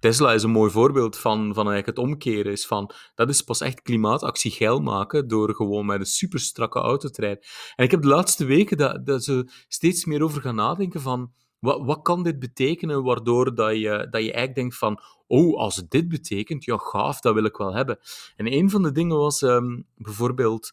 Tesla 0.00 0.32
is 0.32 0.42
een 0.42 0.50
mooi 0.50 0.70
voorbeeld 0.70 1.18
van, 1.18 1.38
van 1.54 1.68
eigenlijk 1.70 1.86
het 1.86 1.98
omkeren. 1.98 2.52
Is 2.52 2.66
van, 2.66 2.90
dat 3.14 3.28
is 3.28 3.42
pas 3.42 3.60
echt 3.60 3.82
klimaatactie 3.82 4.50
geil 4.50 4.80
maken 4.80 5.28
door 5.28 5.54
gewoon 5.54 5.86
met 5.86 6.00
een 6.00 6.06
super 6.06 6.40
strakke 6.40 6.78
auto 6.78 7.08
te 7.08 7.20
rijden. 7.20 7.42
En 7.76 7.84
ik 7.84 7.90
heb 7.90 8.02
de 8.02 8.08
laatste 8.08 8.44
weken 8.44 8.76
dat, 8.76 9.06
dat 9.06 9.24
ze 9.24 9.50
steeds 9.68 10.04
meer 10.04 10.22
over 10.22 10.40
gaan 10.40 10.54
nadenken 10.54 11.00
van 11.00 11.32
wat, 11.58 11.84
wat 11.84 12.02
kan 12.02 12.22
dit 12.22 12.38
betekenen 12.38 13.02
waardoor 13.02 13.54
dat 13.54 13.76
je, 13.76 14.06
dat 14.10 14.22
je 14.22 14.32
eigenlijk 14.32 14.54
denkt 14.54 14.76
van 14.76 15.00
oh, 15.26 15.58
als 15.58 15.76
het 15.76 15.90
dit 15.90 16.08
betekent, 16.08 16.64
ja 16.64 16.76
gaaf, 16.76 17.20
dat 17.20 17.34
wil 17.34 17.44
ik 17.44 17.56
wel 17.56 17.74
hebben. 17.74 17.98
En 18.36 18.52
een 18.52 18.70
van 18.70 18.82
de 18.82 18.92
dingen 18.92 19.16
was 19.16 19.42
um, 19.42 19.86
bijvoorbeeld 19.96 20.70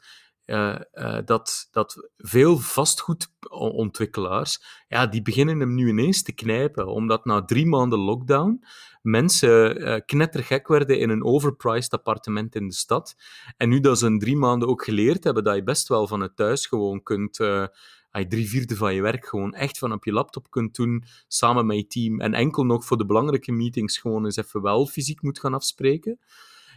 uh, 0.48 0.80
uh, 0.94 1.18
dat, 1.26 1.68
dat 1.72 2.10
veel 2.18 2.58
vastgoedontwikkelaars, 2.58 4.64
ja, 4.88 5.08
die 5.08 5.22
beginnen 5.22 5.60
hem 5.60 5.76
nu 5.76 5.90
ineens 5.90 6.24
te 6.24 6.34
knijpen, 6.34 6.88
omdat 6.88 7.26
na 7.26 7.46
drie 7.46 7.66
maanden 7.66 8.00
lockdown 8.00 8.64
mensen 9.02 9.82
uh, 9.82 9.96
knettergek 10.06 10.68
werden 10.68 11.00
in 11.00 11.10
een 11.10 11.24
overpriced 11.24 11.92
appartement 11.92 12.56
in 12.56 12.68
de 12.68 12.74
stad. 12.74 13.16
En 13.58 13.70
nu 13.70 13.80
dat 13.80 14.00
ze 14.00 14.06
in 14.06 14.20
drie 14.20 14.38
maanden 14.38 14.68
ook 14.68 14.84
geleerd 14.84 15.24
hebben 15.24 15.44
dat 15.44 15.56
je 15.56 15.64
best 15.64 15.88
wel 15.88 16.08
van 16.08 16.22
het 16.22 16.36
thuis 16.36 16.66
gewoon 16.66 17.04
kunt, 17.04 17.38
je 17.38 18.28
drie 18.28 18.50
vierde 18.50 18.76
van 18.76 18.96
je 18.96 19.02
werk 19.02 19.26
gewoon 19.26 19.54
echt 19.54 19.78
van 19.78 19.92
op 19.92 20.06
je 20.06 20.12
laptop 20.12 20.50
kunt 20.50 20.76
doen, 20.76 21.04
samen 21.28 21.66
met 21.66 21.78
je 21.78 21.88
team, 21.88 22.20
en 22.20 22.34
enkel 22.34 22.64
nog 22.64 22.86
voor 22.86 22.98
de 22.98 23.06
belangrijke 23.06 23.52
meetings 23.52 23.98
gewoon 23.98 24.26
eens 24.26 24.38
even 24.38 24.62
wel 24.62 24.86
fysiek 24.86 25.22
moet 25.22 25.40
gaan 25.40 25.54
afspreken, 25.54 26.20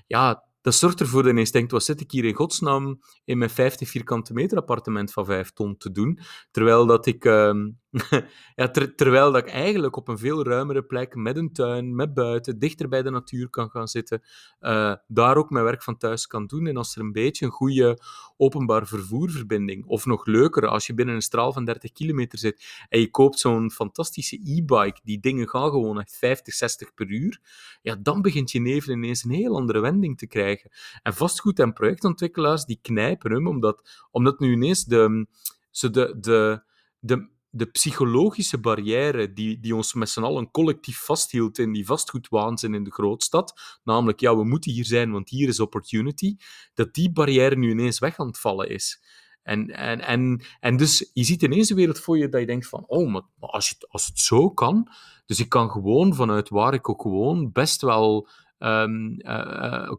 ja, 0.06 0.44
dat 0.60 0.74
zorgt 0.74 1.00
ervoor 1.00 1.22
dat 1.22 1.46
je 1.46 1.52
denkt, 1.52 1.70
wat 1.70 1.84
zit 1.84 2.00
ik 2.00 2.10
hier 2.10 2.24
in 2.24 2.34
godsnaam 2.34 3.00
in 3.24 3.38
mijn 3.38 3.50
50 3.50 3.88
vierkante 3.88 4.32
meter 4.32 4.58
appartement 4.58 5.12
van 5.12 5.24
5 5.24 5.50
ton 5.50 5.76
te 5.76 5.90
doen? 5.92 6.18
Terwijl 6.50 6.86
dat 6.86 7.06
ik, 7.06 7.24
ehm, 7.24 7.70
ja, 8.56 8.70
terwijl 8.96 9.32
dat 9.32 9.42
ik 9.42 9.50
eigenlijk 9.50 9.96
op 9.96 10.08
een 10.08 10.18
veel 10.18 10.44
ruimere 10.44 10.82
plek, 10.82 11.14
met 11.14 11.36
een 11.36 11.52
tuin, 11.52 11.94
met 11.94 12.14
buiten, 12.14 12.58
dichter 12.58 12.88
bij 12.88 13.02
de 13.02 13.10
natuur 13.10 13.48
kan 13.48 13.70
gaan 13.70 13.88
zitten, 13.88 14.22
uh, 14.60 14.94
daar 15.06 15.36
ook 15.36 15.50
mijn 15.50 15.64
werk 15.64 15.82
van 15.82 15.96
thuis 15.96 16.26
kan 16.26 16.46
doen. 16.46 16.66
En 16.66 16.76
als 16.76 16.94
er 16.94 17.00
een 17.00 17.12
beetje 17.12 17.44
een 17.44 17.50
goede 17.50 17.98
openbaar 18.36 18.86
vervoerverbinding, 18.86 19.86
of 19.86 20.06
nog 20.06 20.26
leuker, 20.26 20.68
als 20.68 20.86
je 20.86 20.94
binnen 20.94 21.14
een 21.14 21.22
straal 21.22 21.52
van 21.52 21.64
30 21.64 21.92
kilometer 21.92 22.38
zit 22.38 22.86
en 22.88 23.00
je 23.00 23.10
koopt 23.10 23.38
zo'n 23.38 23.70
fantastische 23.70 24.40
e-bike, 24.44 25.00
die 25.02 25.20
dingen 25.20 25.48
gaan 25.48 25.70
gewoon 25.70 26.00
echt 26.00 26.16
50, 26.16 26.54
60 26.54 26.94
per 26.94 27.08
uur, 27.08 27.40
ja, 27.82 27.96
dan 27.96 28.22
begint 28.22 28.50
je 28.50 28.60
neven 28.60 28.92
ineens 28.92 29.24
een 29.24 29.30
heel 29.30 29.56
andere 29.56 29.80
wending 29.80 30.18
te 30.18 30.26
krijgen. 30.26 30.70
En 31.02 31.14
vastgoed- 31.14 31.58
en 31.58 31.72
projectontwikkelaars, 31.72 32.64
die 32.64 32.78
knijpen 32.82 33.32
hem, 33.32 33.46
omdat, 33.46 34.06
omdat 34.10 34.38
nu 34.38 34.52
ineens 34.52 34.84
de, 34.84 35.26
zo 35.70 35.90
de, 35.90 36.16
de, 36.20 36.62
de 36.98 37.38
de 37.50 37.66
psychologische 37.66 38.58
barrière 38.58 39.32
die, 39.32 39.60
die 39.60 39.74
ons 39.74 39.94
met 39.94 40.08
z'n 40.08 40.22
allen 40.22 40.50
collectief 40.50 40.98
vasthield 40.98 41.58
in 41.58 41.72
die 41.72 41.86
vastgoedwaanzin 41.86 42.74
in 42.74 42.84
de 42.84 42.92
grootstad, 42.92 43.78
namelijk, 43.84 44.20
ja, 44.20 44.36
we 44.36 44.44
moeten 44.44 44.72
hier 44.72 44.84
zijn, 44.84 45.12
want 45.12 45.28
hier 45.28 45.48
is 45.48 45.60
opportunity, 45.60 46.36
dat 46.74 46.94
die 46.94 47.12
barrière 47.12 47.56
nu 47.56 47.70
ineens 47.70 47.98
weg 47.98 48.18
aan 48.18 48.26
het 48.26 48.38
vallen 48.38 48.68
is. 48.68 49.02
En, 49.42 49.70
en, 49.70 50.00
en, 50.00 50.42
en 50.60 50.76
dus 50.76 51.10
je 51.12 51.24
ziet 51.24 51.42
ineens 51.42 51.70
een 51.70 51.76
wereld 51.76 52.00
voor 52.00 52.18
je 52.18 52.28
dat 52.28 52.40
je 52.40 52.46
denkt 52.46 52.68
van, 52.68 52.84
oh, 52.86 53.12
maar 53.12 53.22
als, 53.38 53.68
je, 53.68 53.76
als 53.88 54.06
het 54.06 54.18
zo 54.18 54.50
kan, 54.50 54.88
dus 55.26 55.40
ik 55.40 55.48
kan 55.48 55.70
gewoon 55.70 56.14
vanuit 56.14 56.48
waar 56.48 56.74
ik 56.74 56.88
ook 56.88 57.02
gewoon 57.02 57.52
best 57.52 57.80
wel 57.80 58.28
um, 58.58 59.14
uh, 59.18 59.92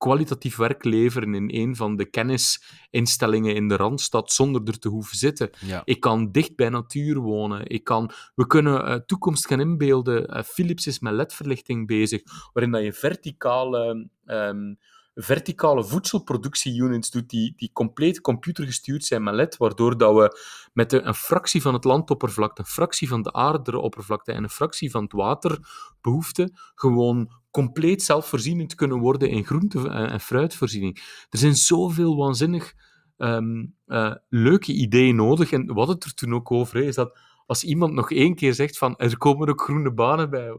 kwalitatief 0.00 0.56
werk 0.56 0.84
leveren 0.84 1.34
in 1.34 1.48
een 1.52 1.76
van 1.76 1.96
de 1.96 2.04
kennisinstellingen 2.04 3.54
in 3.54 3.68
de 3.68 3.76
Randstad 3.76 4.32
zonder 4.32 4.62
er 4.64 4.78
te 4.78 4.88
hoeven 4.88 5.16
zitten. 5.16 5.50
Ik 5.84 6.00
kan 6.00 6.32
dicht 6.32 6.56
bij 6.56 6.68
natuur 6.68 7.18
wonen. 7.18 7.66
Ik 7.66 7.84
kan, 7.84 8.10
we 8.34 8.46
kunnen 8.46 8.88
uh, 8.88 8.94
toekomst 8.94 9.46
gaan 9.46 9.60
inbeelden. 9.60 10.36
Uh, 10.36 10.42
Philips 10.42 10.86
is 10.86 11.00
met 11.00 11.12
ledverlichting 11.12 11.86
bezig, 11.86 12.22
waarin 12.52 12.72
dat 12.72 12.82
je 12.82 12.92
verticale... 12.92 14.08
Um, 14.26 14.78
verticale 15.22 15.84
voedselproductie-units 15.84 17.10
doet 17.10 17.30
die, 17.30 17.52
die 17.56 17.70
compleet 17.72 18.20
computergestuurd 18.20 19.04
zijn 19.04 19.22
met 19.22 19.56
waardoor 19.56 19.98
dat 19.98 20.14
we 20.14 20.38
met 20.72 20.92
een 20.92 21.14
fractie 21.14 21.62
van 21.62 21.74
het 21.74 21.84
landoppervlakte, 21.84 22.60
een 22.60 22.66
fractie 22.66 23.08
van 23.08 23.22
de 23.22 23.32
aardeoppervlakte 23.32 24.32
en 24.32 24.42
een 24.42 24.50
fractie 24.50 24.90
van 24.90 25.02
het 25.02 25.12
waterbehoefte 25.12 26.50
gewoon 26.74 27.30
compleet 27.50 28.02
zelfvoorzienend 28.02 28.74
kunnen 28.74 28.98
worden 28.98 29.28
in 29.28 29.44
groente- 29.44 29.88
en 29.88 30.20
fruitvoorziening. 30.20 31.26
Er 31.30 31.38
zijn 31.38 31.56
zoveel 31.56 32.16
waanzinnig 32.16 32.74
ehm, 33.16 33.66
eh, 33.86 34.14
leuke 34.28 34.72
ideeën 34.72 35.16
nodig. 35.16 35.52
En 35.52 35.74
wat 35.74 35.88
het 35.88 36.04
er 36.04 36.14
toen 36.14 36.34
ook 36.34 36.50
over 36.50 36.76
is, 36.76 36.94
dat 36.94 37.18
als 37.50 37.64
iemand 37.64 37.92
nog 37.92 38.10
één 38.10 38.34
keer 38.34 38.54
zegt 38.54 38.78
van 38.78 38.96
er 38.96 39.18
komen 39.18 39.48
ook 39.48 39.60
groene 39.60 39.90
banen 39.90 40.30
bij, 40.30 40.56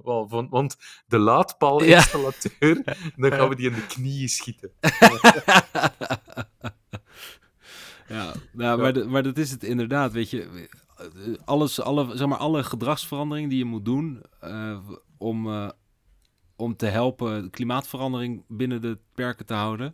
want 0.50 0.78
de 1.08 1.18
laadpaalinstallateur, 1.18 2.82
ja. 2.86 2.96
dan 3.30 3.32
gaan 3.32 3.50
we 3.50 3.56
die 3.56 3.70
in 3.70 3.76
de 3.76 3.86
knieën 3.86 4.30
schieten. 4.30 4.72
ja, 8.08 8.34
nou, 8.52 8.82
maar, 8.82 9.10
maar 9.10 9.24
dat 9.24 9.38
is 9.38 9.52
het 9.52 9.64
inderdaad, 9.64 10.12
weet 10.12 10.30
je. 10.30 10.70
Alles, 11.46 11.82
alle, 11.82 12.18
zeg 12.18 12.28
maar, 12.28 12.38
alle 12.38 12.64
gedragsveranderingen 12.64 13.50
die 13.50 13.58
je 13.58 13.66
moet 13.66 13.86
doen 13.86 14.24
uh, 14.44 14.80
om, 15.18 15.48
uh, 15.48 15.70
om 16.56 16.76
te 16.76 16.86
helpen 16.86 17.50
klimaatverandering 17.50 18.44
binnen 18.48 18.82
de 18.82 18.98
perken 19.14 19.46
te 19.46 19.54
houden, 19.54 19.94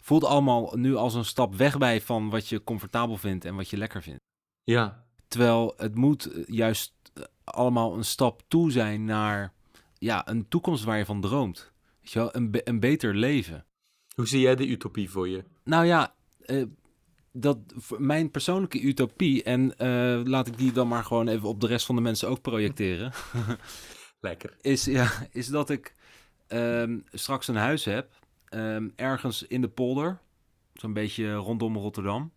voelt 0.00 0.24
allemaal 0.24 0.72
nu 0.76 0.94
als 0.94 1.14
een 1.14 1.24
stap 1.24 1.54
weg 1.54 1.78
bij 1.78 2.00
van 2.00 2.30
wat 2.30 2.48
je 2.48 2.64
comfortabel 2.64 3.16
vindt 3.16 3.44
en 3.44 3.54
wat 3.54 3.70
je 3.70 3.76
lekker 3.76 4.02
vindt. 4.02 4.20
Ja. 4.64 5.10
Terwijl 5.32 5.74
het 5.76 5.94
moet 5.94 6.26
eh, 6.26 6.44
juist 6.46 6.94
eh, 7.14 7.22
allemaal 7.44 7.96
een 7.96 8.04
stap 8.04 8.42
toe 8.48 8.70
zijn 8.70 9.04
naar 9.04 9.52
ja, 9.98 10.28
een 10.28 10.48
toekomst 10.48 10.84
waar 10.84 10.98
je 10.98 11.04
van 11.04 11.20
droomt. 11.20 11.72
Weet 12.00 12.12
je 12.12 12.18
wel? 12.18 12.36
Een, 12.36 12.60
een 12.64 12.80
beter 12.80 13.14
leven. 13.14 13.64
Hoe 14.14 14.28
zie 14.28 14.40
jij 14.40 14.56
de 14.56 14.68
utopie 14.68 15.10
voor 15.10 15.28
je? 15.28 15.44
Nou 15.64 15.86
ja, 15.86 16.14
uh, 16.46 16.64
dat 17.32 17.58
mijn 17.98 18.30
persoonlijke 18.30 18.82
utopie, 18.82 19.42
en 19.42 19.74
laat 20.28 20.46
ik 20.46 20.58
die 20.58 20.72
dan 20.72 20.88
maar 20.88 21.04
gewoon 21.04 21.28
even 21.28 21.48
op 21.48 21.60
de 21.60 21.66
rest 21.66 21.86
van 21.86 21.94
de 21.94 22.00
mensen 22.00 22.28
ook 22.28 22.40
projecteren. 22.40 23.12
Lekker. 24.20 24.56
Is, 24.60 24.84
ja, 24.84 25.10
is 25.30 25.46
dat 25.46 25.70
ik 25.70 25.94
ehm, 26.46 26.98
straks 27.12 27.48
een 27.48 27.56
huis 27.56 27.84
heb, 27.84 28.12
ehm, 28.48 28.88
ergens 28.96 29.42
in 29.42 29.60
de 29.60 29.68
polder, 29.68 30.18
zo'n 30.74 30.92
beetje 30.92 31.34
rondom 31.34 31.76
Rotterdam. 31.76 32.32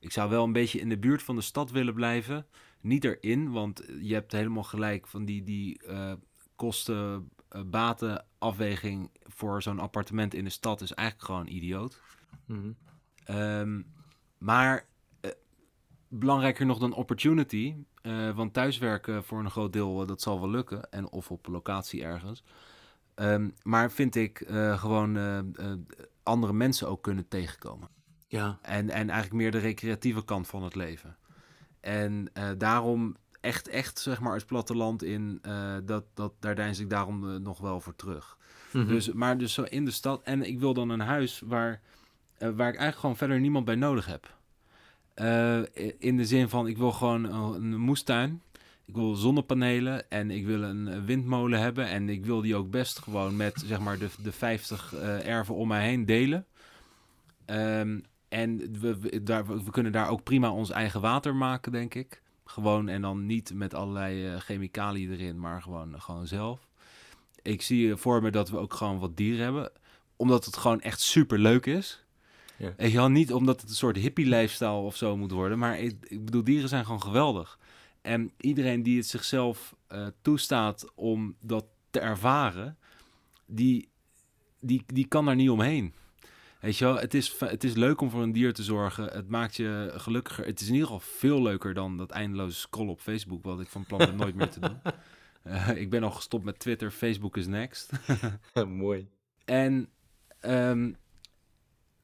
Ik 0.00 0.12
zou 0.12 0.30
wel 0.30 0.44
een 0.44 0.52
beetje 0.52 0.80
in 0.80 0.88
de 0.88 0.98
buurt 0.98 1.22
van 1.22 1.36
de 1.36 1.42
stad 1.42 1.70
willen 1.70 1.94
blijven. 1.94 2.46
Niet 2.80 3.04
erin, 3.04 3.50
want 3.50 3.82
je 4.00 4.14
hebt 4.14 4.32
helemaal 4.32 4.62
gelijk 4.62 5.06
van 5.06 5.24
die, 5.24 5.44
die 5.44 5.80
uh, 5.86 6.12
kosten 6.56 7.30
uh, 7.72 8.16
afweging 8.38 9.10
voor 9.22 9.62
zo'n 9.62 9.78
appartement 9.78 10.34
in 10.34 10.44
de 10.44 10.50
stad 10.50 10.80
is 10.80 10.92
eigenlijk 10.92 11.28
gewoon 11.28 11.46
idioot. 11.46 12.00
Mm 12.46 12.76
-hmm. 13.26 13.84
maar 14.38 14.86
uh, 15.20 15.30
belangrijker 16.08 16.66
nog 16.66 16.78
dan 16.78 16.94
opportunity, 16.94 17.74
want 18.34 18.52
thuiswerken 18.52 19.24
voor 19.24 19.38
een 19.38 19.50
groot 19.50 19.72
deel, 19.72 20.06
dat 20.06 20.22
zal 20.22 20.40
wel 20.40 20.50
lukken. 20.50 20.90
En 20.90 21.10
of 21.10 21.30
op 21.30 21.46
locatie 21.46 22.02
ergens. 22.02 22.44
Um, 23.14 23.54
maar 23.62 23.90
vind 23.90 24.14
ik 24.14 24.44
gewoon 24.76 25.18
andere 26.22 26.52
mensen 26.52 26.88
ook 26.88 27.02
kunnen 27.02 27.28
tegenkomen. 27.28 27.88
Ja. 28.28 28.58
En, 28.62 28.90
en 28.90 29.10
eigenlijk 29.10 29.32
meer 29.32 29.50
de 29.50 29.58
recreatieve 29.58 30.24
kant 30.24 30.46
van 30.46 30.62
het 30.62 30.74
leven. 30.74 31.16
En 31.80 32.30
uh, 32.38 32.48
daarom 32.58 33.16
echt, 33.40 33.68
echt, 33.68 33.98
zeg 33.98 34.20
maar, 34.20 34.34
het 34.34 34.46
platteland 34.46 35.02
in, 35.02 35.38
uh, 35.46 35.76
dat, 35.84 36.04
dat, 36.14 36.32
daar 36.40 36.54
deins 36.54 36.78
ik 36.78 36.90
daarom 36.90 37.24
uh, 37.24 37.36
nog 37.36 37.58
wel 37.58 37.80
voor 37.80 37.96
terug. 37.96 38.36
Mm 38.72 38.80
-hmm. 38.80 38.90
dus, 38.90 39.12
maar 39.12 39.38
dus 39.38 39.52
zo 39.52 39.62
in 39.62 39.84
de 39.84 39.90
stad. 39.90 40.22
En 40.22 40.42
ik 40.42 40.58
wil 40.58 40.74
dan 40.74 40.88
een 40.88 41.00
huis 41.00 41.42
waar, 41.44 41.80
waar 42.38 42.50
ik 42.50 42.58
eigenlijk 42.58 42.96
gewoon 42.96 43.16
verder 43.16 43.40
niemand 43.40 43.64
bij 43.64 43.74
nodig 43.74 44.06
heb. 44.06 44.36
in 45.98 46.16
de 46.16 46.24
zin 46.24 46.48
van, 46.48 46.66
ik 46.66 46.78
wil 46.78 46.92
gewoon 46.92 47.24
een, 47.24 47.62
een 47.62 47.80
moestuin. 47.80 48.42
Ik 48.84 48.94
wil 48.94 49.14
zonnepanelen 49.14 50.10
en 50.10 50.30
ik 50.30 50.46
wil 50.46 50.62
een 50.62 51.04
windmolen 51.04 51.60
hebben. 51.60 51.86
En 51.86 52.08
ik 52.08 52.24
wil 52.24 52.40
die 52.40 52.56
ook 52.56 52.70
best 52.70 52.98
gewoon 52.98 53.36
met, 53.36 53.62
zeg 53.66 53.80
maar, 53.80 53.98
de, 53.98 54.08
de 54.22 54.32
50 54.32 54.94
erven 55.24 55.54
om 55.54 55.68
mij 55.68 55.84
heen 55.84 56.04
delen. 56.04 56.46
Um, 57.46 58.04
en 58.28 58.80
we, 58.80 58.98
we, 58.98 59.22
daar, 59.22 59.46
we 59.46 59.70
kunnen 59.70 59.92
daar 59.92 60.08
ook 60.08 60.22
prima 60.22 60.50
ons 60.50 60.70
eigen 60.70 61.00
water 61.00 61.34
maken, 61.34 61.72
denk 61.72 61.94
ik. 61.94 62.22
Gewoon 62.44 62.88
en 62.88 63.02
dan 63.02 63.26
niet 63.26 63.54
met 63.54 63.74
allerlei 63.74 64.32
uh, 64.32 64.40
chemicaliën 64.40 65.12
erin, 65.12 65.40
maar 65.40 65.62
gewoon, 65.62 66.00
gewoon 66.00 66.26
zelf. 66.26 66.68
Ik 67.42 67.62
zie 67.62 67.96
voor 67.96 68.22
me 68.22 68.30
dat 68.30 68.50
we 68.50 68.56
ook 68.56 68.74
gewoon 68.74 68.98
wat 68.98 69.16
dieren 69.16 69.42
hebben. 69.44 69.70
Omdat 70.16 70.44
het 70.44 70.56
gewoon 70.56 70.80
echt 70.80 71.00
super 71.00 71.38
leuk 71.38 71.66
is. 71.66 72.04
Ja. 72.76 73.08
Niet 73.08 73.32
omdat 73.32 73.60
het 73.60 73.70
een 73.70 73.76
soort 73.76 73.96
hippie-lifestyle 73.96 74.70
of 74.70 74.96
zo 74.96 75.16
moet 75.16 75.30
worden. 75.30 75.58
Maar 75.58 75.78
ik, 75.78 75.96
ik, 76.02 76.24
bedoel, 76.24 76.44
dieren 76.44 76.68
zijn 76.68 76.84
gewoon 76.84 77.02
geweldig. 77.02 77.58
En 78.02 78.32
iedereen 78.36 78.82
die 78.82 78.96
het 78.96 79.06
zichzelf 79.06 79.74
uh, 79.92 80.06
toestaat 80.22 80.86
om 80.94 81.34
dat 81.40 81.64
te 81.90 82.00
ervaren, 82.00 82.78
die, 83.46 83.88
die, 84.60 84.82
die 84.86 85.06
kan 85.06 85.24
daar 85.24 85.36
niet 85.36 85.50
omheen. 85.50 85.94
Weet 86.60 86.76
je 86.76 86.84
wel, 86.84 86.98
het 86.98 87.14
is, 87.14 87.38
het 87.38 87.64
is 87.64 87.74
leuk 87.74 88.00
om 88.00 88.10
voor 88.10 88.22
een 88.22 88.32
dier 88.32 88.52
te 88.52 88.62
zorgen. 88.62 89.04
Het 89.04 89.28
maakt 89.28 89.56
je 89.56 89.92
gelukkiger. 89.94 90.46
Het 90.46 90.60
is 90.60 90.66
in 90.66 90.72
ieder 90.72 90.88
geval 90.88 91.06
veel 91.18 91.42
leuker 91.42 91.74
dan 91.74 91.96
dat 91.96 92.10
eindeloze 92.10 92.58
scrollen 92.58 92.92
op 92.92 93.00
Facebook, 93.00 93.44
wat 93.44 93.60
ik 93.60 93.68
van 93.68 93.84
plan 93.84 93.98
ben 93.98 94.16
nooit 94.16 94.34
meer 94.34 94.50
te 94.50 94.60
doen. 94.60 94.80
Uh, 95.46 95.68
ik 95.82 95.90
ben 95.90 96.02
al 96.02 96.10
gestopt 96.10 96.44
met 96.44 96.58
Twitter. 96.58 96.90
Facebook 96.90 97.36
is 97.36 97.46
next. 97.46 97.90
Mooi. 98.66 99.08
En 99.44 99.88
um, 100.42 100.96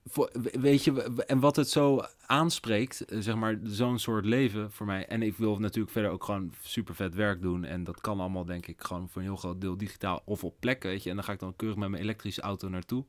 voor, 0.05 0.31
weet 0.53 0.85
je, 0.85 1.25
en 1.27 1.41
wat 1.41 1.57
het 1.57 1.69
zo 1.69 2.01
aanspreekt, 2.27 3.05
eh, 3.05 3.19
zeg 3.21 3.35
maar, 3.35 3.59
zo'n 3.63 3.99
soort 3.99 4.25
leven 4.25 4.73
voor 4.73 4.87
mij. 4.87 5.07
En 5.07 5.23
ik 5.23 5.37
wil 5.37 5.59
natuurlijk 5.59 5.93
verder 5.93 6.11
ook 6.11 6.25
gewoon 6.25 6.53
super 6.63 6.95
vet 6.95 7.15
werk 7.15 7.43
doen. 7.43 7.65
En 7.65 7.85
dat 7.85 8.01
kan 8.01 8.21
allemaal, 8.21 8.45
denk 8.45 8.67
ik, 8.67 8.83
gewoon 8.83 9.09
voor 9.09 9.23
een 9.23 9.29
heel 9.29 9.37
groot 9.37 9.61
deel 9.61 9.77
digitaal 9.77 10.23
of 10.25 10.45
op 10.45 10.61
plekken, 10.61 10.91
weet 10.91 11.03
je. 11.03 11.11
En 11.11 11.17
dan 11.17 11.25
ga 11.25 11.33
ik 11.33 11.39
dan 11.39 11.57
keurig 11.57 11.79
met 11.79 11.89
mijn 11.89 12.03
elektrische 12.03 12.41
auto 12.41 12.69
naartoe. 12.69 13.05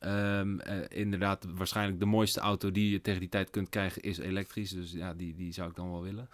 Um, 0.00 0.60
uh, 0.60 0.76
inderdaad, 0.88 1.46
waarschijnlijk 1.54 2.00
de 2.00 2.06
mooiste 2.06 2.40
auto 2.40 2.72
die 2.72 2.90
je 2.90 3.00
tegen 3.00 3.20
die 3.20 3.28
tijd 3.28 3.50
kunt 3.50 3.68
krijgen 3.68 4.02
is 4.02 4.18
elektrisch. 4.18 4.70
Dus 4.70 4.92
ja, 4.92 5.14
die, 5.14 5.34
die 5.34 5.52
zou 5.52 5.68
ik 5.70 5.76
dan 5.76 5.90
wel 5.90 6.02
willen. 6.02 6.28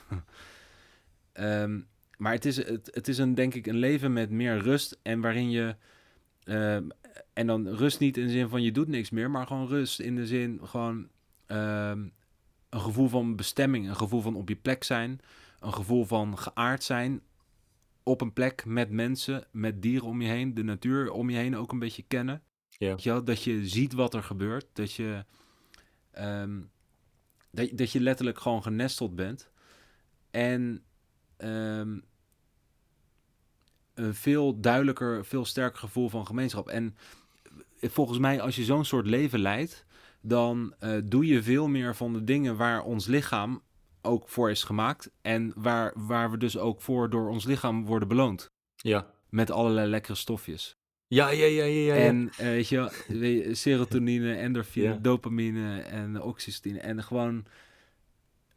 um, 1.35 1.87
maar 2.23 2.33
het 2.33 2.45
is, 2.45 2.57
het, 2.57 2.91
het 2.95 3.09
is 3.09 3.19
een, 3.19 3.35
denk 3.35 3.55
ik 3.55 3.67
een 3.67 3.77
leven 3.77 4.13
met 4.13 4.31
meer 4.31 4.59
rust 4.59 4.99
en 5.03 5.21
waarin 5.21 5.51
je... 5.51 5.77
Um, 6.45 6.91
en 7.33 7.47
dan 7.47 7.69
rust 7.69 7.99
niet 7.99 8.17
in 8.17 8.27
de 8.27 8.33
zin 8.33 8.49
van 8.49 8.63
je 8.63 8.73
doet 8.73 8.89
niks 8.89 9.11
meer, 9.11 9.31
maar 9.31 9.47
gewoon 9.47 9.67
rust 9.67 10.01
in 10.01 10.17
de 10.17 10.27
zin 10.27 10.61
gewoon 10.63 11.09
een 12.73 12.81
gevoel 12.81 13.09
van 13.09 13.37
bestemming, 13.37 13.89
een 13.89 13.97
gevoel 13.97 14.21
van 14.21 14.35
op 14.35 14.49
je 14.49 14.57
plek 14.57 14.85
zijn, 14.85 15.21
een 15.61 15.73
gevoel 15.73 16.05
van 16.05 16.39
geaard 16.39 16.83
zijn 16.83 17.23
op 18.03 18.21
een 18.21 18.33
plek 18.33 18.65
met 18.65 18.91
mensen, 18.91 19.45
met 19.51 19.83
dieren 19.83 20.09
om 20.09 20.23
je 20.23 20.29
heen, 20.29 20.55
de 20.55 20.63
natuur 20.63 21.11
om 21.11 21.31
je 21.31 21.37
heen 21.37 21.57
ook 21.57 21.73
een 21.73 21.79
beetje 21.79 22.05
kennen. 22.09 22.43
Ja. 22.87 23.21
Dat 23.21 23.43
je 23.43 23.69
ziet 23.69 23.93
wat 23.93 24.15
er 24.15 24.23
gebeurt, 24.23 24.67
dat 24.73 24.93
je, 24.93 25.25
ehm, 26.11 26.61
dat, 27.51 27.71
dat 27.73 27.93
je 27.93 28.01
letterlijk 28.01 28.39
gewoon 28.41 28.63
genesteld 28.63 29.15
bent. 29.15 29.51
En 30.31 30.85
ehm, 31.37 31.99
een 33.95 34.15
veel 34.15 34.61
duidelijker, 34.61 35.25
veel 35.25 35.45
sterker 35.45 35.79
gevoel 35.79 36.09
van 36.09 36.27
gemeenschap. 36.27 36.69
En 36.69 36.97
volgens 37.81 38.19
mij, 38.19 38.41
als 38.41 38.57
je 38.57 38.65
zo'n 38.65 38.85
soort 38.85 39.07
leven 39.07 39.41
leidt, 39.41 39.85
dan 40.21 40.75
eh, 40.79 40.99
doe 41.05 41.27
je 41.27 41.43
veel 41.43 41.69
meer 41.69 41.97
van 41.97 42.13
de 42.13 42.25
dingen 42.25 42.57
waar 42.57 42.83
ons 42.83 43.07
lichaam 43.07 43.63
ook 44.03 44.29
voor 44.29 44.51
is 44.51 44.65
gemaakt. 44.65 45.11
En 45.21 45.53
waar, 45.57 45.93
waar 45.97 46.31
we 46.31 46.37
dus 46.37 46.59
ook 46.59 46.81
voor 46.81 47.11
door 47.11 47.29
ons 47.29 47.45
lichaam 47.45 47.85
worden 47.85 48.09
beloond. 48.09 48.51
Ja. 48.77 49.07
Met 49.29 49.51
allerlei 49.51 49.91
lekkere 49.91 50.15
stofjes. 50.15 50.82
Ja, 51.15 51.31
ja, 51.31 51.45
ja, 51.47 51.65
ja, 51.65 51.95
ja. 51.95 51.95
En 51.95 52.31
eh, 52.39 52.47
weet 52.47 52.69
je, 52.69 52.77
wel, 52.77 53.55
serotonine, 53.55 54.35
endorfine, 54.35 54.87
Ja. 54.87 54.99
dopamine 55.03 55.81
en 55.81 56.23
oxytocine. 56.23 56.79
En 56.81 57.03
gewoon, 57.03 57.45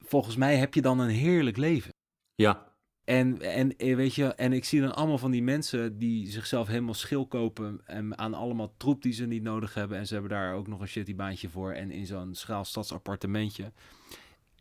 volgens 0.01 0.35
mij 0.35 0.55
heb 0.55 0.73
je 0.73 0.81
dan 0.81 0.99
een 0.99 1.09
heerlijk 1.09 1.57
leven. 1.57 1.89
ja. 2.35 2.73
En, 3.03 3.41
en 3.41 3.77
eh, 3.77 3.95
weet 3.95 4.15
je, 4.15 4.25
en 4.25 4.53
ik 4.53 4.65
zie 4.65 4.81
dan 4.81 4.95
allemaal 4.95 5.17
van 5.17 5.31
die 5.31 5.43
mensen 5.43 5.99
die 5.99 6.27
zichzelf 6.31 6.67
helemaal 6.67 6.93
schil 6.93 7.27
kopen 7.27 7.81
en 7.85 8.17
aan 8.17 8.33
allemaal 8.33 8.73
troep 8.77 9.01
die 9.01 9.13
ze 9.13 9.25
niet 9.25 9.43
nodig 9.43 9.73
hebben. 9.73 9.97
En 9.97 10.07
ze 10.07 10.13
hebben 10.13 10.31
daar 10.31 10.53
ook 10.53 10.67
nog 10.67 10.79
een 10.81 10.87
shitty 10.87 11.15
baantje 11.15 11.49
voor 11.49 11.71
en 11.73 11.91
in 11.91 12.05
zo'n 12.05 12.35
schaal 12.35 12.65
stadsappartementje. 12.65 13.71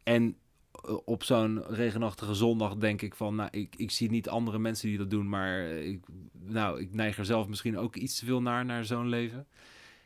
En 0.02 0.36
op 1.04 1.22
zo'n 1.24 1.62
regenachtige 1.66 2.34
zondag 2.34 2.76
denk 2.76 3.02
ik 3.02 3.14
van, 3.14 3.34
nou, 3.34 3.48
ik, 3.52 3.74
ik 3.76 3.90
zie 3.90 4.10
niet 4.10 4.28
andere 4.28 4.58
mensen 4.58 4.88
die 4.88 4.98
dat 4.98 5.10
doen, 5.10 5.28
maar 5.28 5.58
eh, 5.60 5.86
ik, 5.88 6.04
nou, 6.32 6.80
ik 6.80 6.92
neig 6.94 7.18
er 7.18 7.24
zelf 7.24 7.48
misschien 7.48 7.78
ook 7.78 7.96
iets 7.96 8.18
te 8.18 8.24
veel 8.24 8.42
naar, 8.42 8.64
naar 8.64 8.84
zo'n 8.84 9.08
leven. 9.08 9.46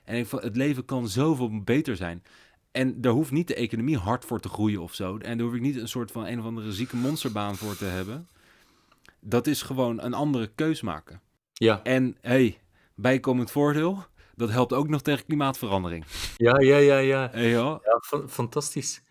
En 0.04 0.16
ik, 0.16 0.30
het 0.30 0.56
leven 0.56 0.84
kan 0.84 1.08
zoveel 1.08 1.62
beter 1.62 1.96
zijn. 1.96 2.22
En 2.70 3.00
daar 3.00 3.12
hoeft 3.12 3.30
niet 3.30 3.48
de 3.48 3.54
economie 3.54 3.96
hard 3.98 4.24
voor 4.24 4.40
te 4.40 4.48
groeien 4.48 4.82
of 4.82 4.94
zo. 4.94 5.16
En 5.18 5.36
daar 5.38 5.46
hoef 5.46 5.56
ik 5.56 5.60
niet 5.62 5.76
een 5.76 5.88
soort 5.88 6.10
van 6.10 6.26
een 6.26 6.38
of 6.38 6.44
andere 6.44 6.72
zieke 6.72 6.96
monsterbaan 6.96 7.56
voor 7.56 7.76
te 7.76 7.84
hebben. 7.84 8.28
Dat 9.20 9.46
is 9.46 9.62
gewoon 9.62 10.02
een 10.02 10.14
andere 10.14 10.46
keus 10.54 10.80
maken. 10.82 11.20
Ja, 11.52 11.82
En 11.82 12.16
hey, 12.20 12.58
bijkomend 12.94 13.50
voordeel, 13.50 14.04
dat 14.34 14.50
helpt 14.50 14.72
ook 14.72 14.88
nog 14.88 15.02
tegen 15.02 15.26
klimaatverandering. 15.26 16.04
ja, 16.36 16.60
ja, 16.60 16.76
ja. 16.76 16.98
ja. 16.98 17.28
Hey. 17.32 17.48
Ja, 17.50 17.80
fa- 18.00 18.28
fantastisch. 18.28 19.02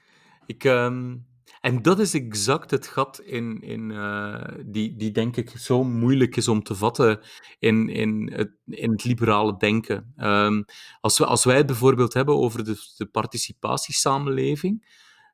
Ik, 0.45 0.63
ehm, 0.63 1.15
en 1.61 1.81
dat 1.81 1.99
is 1.99 2.13
exact 2.13 2.71
het 2.71 2.87
gat 2.87 3.19
in, 3.19 3.61
in, 3.61 3.91
eh, 3.91 4.43
die, 4.65 4.95
die, 4.95 5.11
denk 5.11 5.37
ik, 5.37 5.49
zo 5.49 5.83
moeilijk 5.83 6.35
is 6.35 6.47
om 6.47 6.63
te 6.63 6.75
vatten 6.75 7.19
in, 7.59 7.89
in, 7.89 8.31
het, 8.33 8.51
in 8.65 8.91
het 8.91 9.03
liberale 9.03 9.57
denken. 9.57 10.13
Ehm, 10.15 10.63
als, 11.01 11.17
we, 11.17 11.25
als 11.25 11.43
wij 11.43 11.57
het 11.57 11.65
bijvoorbeeld 11.65 12.13
hebben 12.13 12.35
over 12.35 12.63
de, 12.63 12.75
de 12.97 13.05
participatiesamenleving, 13.05 14.85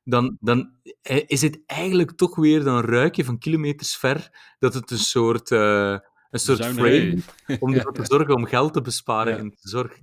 dan, 0.04 0.36
dan 0.40 0.72
eh, 1.02 1.22
is 1.26 1.42
het 1.42 1.62
eigenlijk 1.66 2.10
toch 2.12 2.36
weer 2.36 2.64
dan 2.64 2.80
ruik 2.80 3.14
je 3.16 3.24
van 3.24 3.38
kilometers 3.38 3.96
ver 3.96 4.30
dat 4.58 4.74
het 4.74 4.90
een 4.90 4.98
soort, 4.98 5.50
eh, 5.50 5.98
een 6.30 6.40
soort 6.40 6.58
Zuinerij. 6.58 7.22
frame 7.44 7.58
om 7.60 7.72
ervoor 7.74 7.92
te 7.92 8.04
zorgen 8.04 8.34
om 8.34 8.44
geld 8.44 8.72
te 8.72 8.80
besparen 8.80 9.32
Ja. 9.32 9.38
in 9.38 9.48
de 9.48 9.68
zorg. 9.68 9.98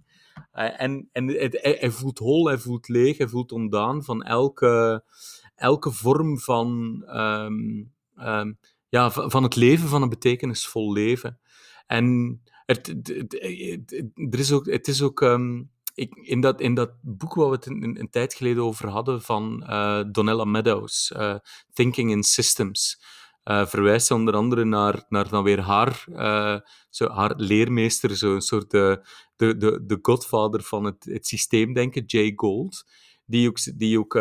En 0.51 1.09
en 1.11 1.27
het, 1.27 1.59
hij, 1.61 1.77
hij 1.79 1.91
voelt 1.91 2.17
hol, 2.19 2.45
hij 2.47 2.57
voelt 2.57 2.87
leeg, 2.87 3.17
hij 3.17 3.27
voelt 3.27 3.51
ontdaan 3.51 4.03
van 4.03 4.23
elke, 4.23 5.03
elke 5.61 5.91
vorm 5.91 6.39
van, 6.39 7.01
ehm, 7.07 7.83
ehm, 8.15 8.53
ja, 8.89 9.11
van 9.11 9.43
het 9.43 9.55
leven, 9.55 9.87
van 9.87 10.01
een 10.01 10.09
betekenisvol 10.09 10.93
leven. 10.93 11.39
En 11.87 12.39
het, 12.65 12.87
het, 12.87 13.33
er 14.33 14.39
is 14.39 14.51
ook, 14.51 14.65
het 14.65 14.87
is 14.87 15.01
ook 15.01 15.21
ehm, 15.21 15.63
ik, 15.93 16.15
in, 16.15 16.41
dat, 16.41 16.61
in 16.61 16.73
dat 16.73 16.91
boek 17.01 17.33
waar 17.33 17.49
we 17.49 17.55
het 17.55 17.65
een, 17.65 17.99
een 17.99 18.09
tijd 18.09 18.33
geleden 18.33 18.63
over 18.63 18.89
hadden 18.89 19.21
van 19.21 19.63
eh, 19.65 20.03
Donella 20.11 20.43
Meadows, 20.43 21.11
eh, 21.11 21.35
Thinking 21.73 22.11
in 22.11 22.23
Systems, 22.23 23.01
eh, 23.43 23.65
verwijst 23.65 24.07
ze 24.07 24.13
onder 24.13 24.33
andere 24.33 24.65
naar, 24.65 25.05
naar 25.09 25.29
dan 25.29 25.43
weer 25.43 25.59
haar, 25.59 26.05
zo, 26.89 27.09
haar 27.09 27.33
leermeester, 27.35 28.15
zo'n 28.15 28.41
soort 28.41 28.73
eh, 28.73 28.95
de, 29.35 29.57
de, 29.57 29.85
de 29.85 29.99
godvader 30.01 30.63
van 30.63 30.83
het, 30.83 31.03
het 31.03 31.27
systeemdenken, 31.27 32.03
Jay 32.05 32.33
Gould, 32.35 32.85
die 33.25 33.47
ook, 33.47 33.57
die, 33.77 33.99
ook, 33.99 34.15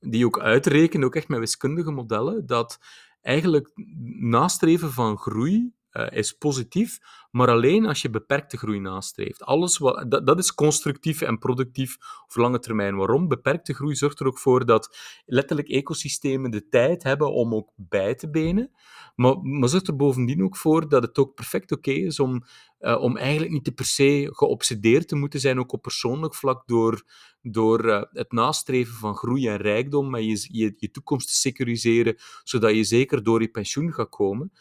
die 0.00 0.26
ook 0.26 0.38
uitrekent, 0.38 1.04
ook 1.04 1.14
echt 1.14 1.28
met 1.28 1.38
wiskundige 1.38 1.90
modellen, 1.90 2.46
dat 2.46 2.78
eigenlijk 3.20 3.70
nastreven 4.20 4.92
van 4.92 5.18
groei 5.18 5.72
eh, 5.98 6.18
is 6.18 6.32
positief, 6.32 6.98
maar 7.30 7.48
alleen 7.48 7.86
als 7.86 8.02
je 8.02 8.10
beperkte 8.10 8.56
groei 8.56 8.80
nastreeft. 8.80 9.42
Alles 9.42 9.78
wat, 9.78 10.10
dat, 10.10 10.26
dat 10.26 10.38
is 10.38 10.54
constructief 10.54 11.20
en 11.20 11.38
productief 11.38 11.96
op 12.28 12.36
lange 12.36 12.58
termijn. 12.58 12.96
Waarom? 12.96 13.28
Beperkte 13.28 13.74
groei 13.74 13.94
zorgt 13.94 14.20
er 14.20 14.26
ook 14.26 14.38
voor 14.38 14.66
dat 14.66 14.96
letterlijk 15.26 15.68
ecosystemen 15.68 16.50
de 16.50 16.68
tijd 16.68 17.02
hebben 17.02 17.32
om 17.32 17.54
ook 17.54 17.70
bij 17.76 18.14
te 18.14 18.30
benen, 18.30 18.70
maar, 19.16 19.40
maar 19.40 19.68
zorgt 19.68 19.88
er 19.88 19.96
bovendien 19.96 20.44
ook 20.44 20.56
voor 20.56 20.88
dat 20.88 21.02
het 21.02 21.18
ook 21.18 21.34
perfect 21.34 21.72
oké 21.72 21.90
is 21.90 22.20
om, 22.20 22.44
eh, 22.78 23.00
om 23.00 23.16
eigenlijk 23.16 23.52
niet 23.52 23.64
te 23.64 23.72
per 23.72 23.84
se 23.84 24.28
geobsedeerd 24.32 25.08
te 25.08 25.16
moeten 25.16 25.40
zijn, 25.40 25.58
ook 25.58 25.72
op 25.72 25.82
persoonlijk 25.82 26.34
vlak, 26.34 26.62
door, 26.66 27.02
door 27.42 27.88
eh, 27.88 28.02
het 28.12 28.32
nastreven 28.32 28.94
van 28.94 29.16
groei 29.16 29.48
en 29.48 29.56
rijkdom, 29.56 30.10
maar 30.10 30.20
je, 30.20 30.46
je, 30.50 30.74
je 30.76 30.90
toekomst 30.90 31.28
te 31.28 31.34
securiseren, 31.34 32.16
zodat 32.44 32.74
je 32.74 32.84
zeker 32.84 33.22
door 33.22 33.40
je 33.40 33.48
pensioen 33.48 33.92
gaat 33.92 34.08
komen. 34.08 34.52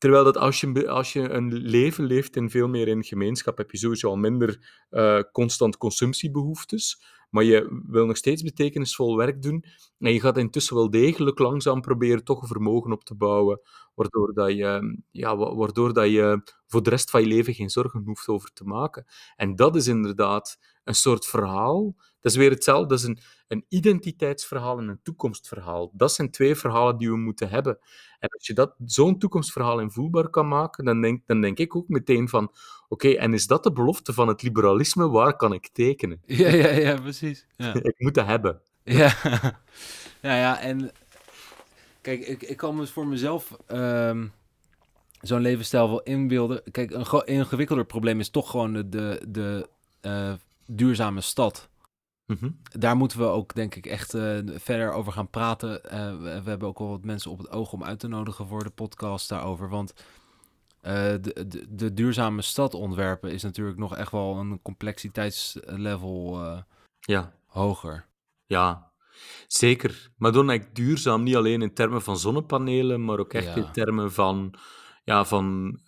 Ter- 0.00 0.10
terwijl 0.10 0.24
dat 0.24 0.36
als 0.36 0.60
je, 0.60 0.88
als 0.88 1.12
je 1.12 1.28
een 1.30 1.52
leven 1.52 2.04
leeft 2.04 2.36
in 2.36 2.50
veel 2.50 2.68
meer 2.68 2.88
in 2.88 3.04
gemeenschap, 3.04 3.58
heb 3.58 3.70
je 3.70 3.78
sowieso 3.78 4.08
al 4.08 4.16
minder 4.16 4.84
eh, 4.90 5.20
constant 5.32 5.76
consumptiebehoeftes, 5.76 7.02
maar 7.30 7.44
je 7.44 7.82
wil 7.86 8.06
nog 8.06 8.16
steeds 8.16 8.42
betekenisvol 8.42 9.16
werk 9.16 9.42
doen 9.42 9.64
en 9.98 10.12
je 10.12 10.20
gaat 10.20 10.38
intussen 10.38 10.76
wel 10.76 10.90
degelijk 10.90 11.38
langzaam 11.38 11.80
proberen 11.80 12.24
toch 12.24 12.42
een 12.42 12.48
vermogen 12.48 12.92
op 12.92 13.04
te 13.04 13.14
bouwen, 13.14 13.60
waardoor 13.94 14.34
dat 14.34 14.50
je, 14.52 14.98
ja, 15.10 15.36
wa- 15.36 15.54
waardoor 15.54 15.92
dat 15.92 16.10
je 16.10 16.42
voor 16.66 16.82
de 16.82 16.90
rest 16.90 17.10
van 17.10 17.20
je 17.20 17.26
leven 17.26 17.54
geen 17.54 17.70
zorgen 17.70 18.02
hoeft 18.04 18.28
over 18.28 18.52
te 18.52 18.64
maken. 18.64 19.04
En 19.36 19.56
dat 19.56 19.76
is 19.76 19.86
inderdaad 19.86 20.58
een 20.84 20.94
soort 20.94 21.26
verhaal. 21.26 21.94
Dat 22.20 22.32
is 22.32 22.38
weer 22.38 22.50
hetzelfde. 22.50 22.88
Dat 22.88 22.98
is 22.98 23.04
een, 23.04 23.18
een 23.48 23.64
identiteitsverhaal 23.68 24.78
en 24.78 24.88
een 24.88 25.00
toekomstverhaal. 25.02 25.90
Dat 25.92 26.12
zijn 26.12 26.30
twee 26.30 26.54
verhalen 26.54 26.96
die 26.96 27.10
we 27.10 27.16
moeten 27.16 27.48
hebben. 27.48 27.78
En 28.18 28.28
als 28.28 28.46
je 28.46 28.54
dat, 28.54 28.74
zo'n 28.84 29.18
toekomstverhaal 29.18 29.80
invoelbaar 29.80 30.28
kan 30.28 30.48
maken, 30.48 30.84
dan 30.84 31.00
denk, 31.00 31.22
dan 31.26 31.40
denk 31.40 31.58
ik 31.58 31.76
ook 31.76 31.88
meteen 31.88 32.28
van, 32.28 32.52
oké, 32.88 33.08
en 33.08 33.34
is 33.34 33.46
dat 33.46 33.62
de 33.62 33.72
belofte 33.72 34.12
van 34.12 34.28
het 34.28 34.42
liberalisme? 34.42 35.08
Waar 35.08 35.36
kan 35.36 35.52
ik 35.52 35.68
tekenen? 35.72 36.22
Ja, 36.26 36.48
ja, 36.48 36.68
ja, 36.68 37.00
precies. 37.00 37.46
Ja. 37.56 37.74
Ik 37.82 37.94
moet 37.98 38.14
dat 38.14 38.26
hebben. 38.26 38.60
Ja, 38.82 39.14
ja, 40.22 40.36
ja 40.36 40.60
en 40.60 40.90
kijk, 42.00 42.20
ik, 42.20 42.42
ik 42.42 42.56
kan 42.56 42.76
me 42.76 42.86
voor 42.86 43.06
mezelf 43.06 43.56
ehm, 43.66 44.26
zo'n 45.20 45.40
levensstijl 45.40 45.88
wel 45.88 46.02
inbeelden. 46.02 46.62
Kijk, 46.70 46.90
een 46.90 47.26
ingewikkelder 47.26 47.84
probleem 47.84 48.20
is 48.20 48.30
toch 48.30 48.50
gewoon 48.50 48.72
de, 48.72 48.88
de, 48.88 49.22
de 49.28 49.68
eh, 50.00 50.32
duurzame 50.66 51.20
stad. 51.20 51.68
Mhm. 52.30 52.50
Daar 52.78 52.96
moeten 52.96 53.18
we 53.18 53.24
ook, 53.24 53.54
denk 53.54 53.74
ik, 53.74 53.86
echt 53.86 54.14
eh, 54.14 54.38
verder 54.54 54.92
over 54.92 55.12
gaan 55.12 55.28
praten. 55.30 55.84
Eh, 55.90 56.10
we, 56.10 56.40
we 56.42 56.50
hebben 56.50 56.68
ook 56.68 56.78
wel 56.78 56.88
wat 56.88 57.04
mensen 57.04 57.30
op 57.30 57.38
het 57.38 57.50
oog 57.50 57.72
om 57.72 57.84
uit 57.84 57.98
te 57.98 58.08
nodigen 58.08 58.46
voor 58.46 58.64
de 58.64 58.70
podcast 58.70 59.28
daarover. 59.28 59.68
Want 59.68 59.94
eh, 60.80 60.94
de, 61.20 61.44
de, 61.48 61.66
de 61.74 61.94
duurzame 61.94 62.42
stad 62.42 62.74
ontwerpen 62.74 63.32
is 63.32 63.42
natuurlijk 63.42 63.78
nog 63.78 63.96
echt 63.96 64.12
wel 64.12 64.36
een 64.36 64.62
complexiteitslevel 64.62 66.40
Ja. 67.00 67.32
hoger. 67.46 68.06
Ja, 68.46 68.90
zeker. 69.46 70.10
Maar 70.16 70.32
dan 70.32 70.48
eigenlijk 70.48 70.78
duurzaam, 70.78 71.22
niet 71.22 71.36
alleen 71.36 71.62
in 71.62 71.74
termen 71.74 72.02
van 72.02 72.18
zonnepanelen, 72.18 73.04
maar 73.04 73.18
ook 73.18 73.32
echt 73.32 73.46
Ja. 73.46 73.54
in 73.54 73.72
termen 73.72 74.12
van, 74.12 74.54
ja, 75.04 75.24
van 75.24 75.78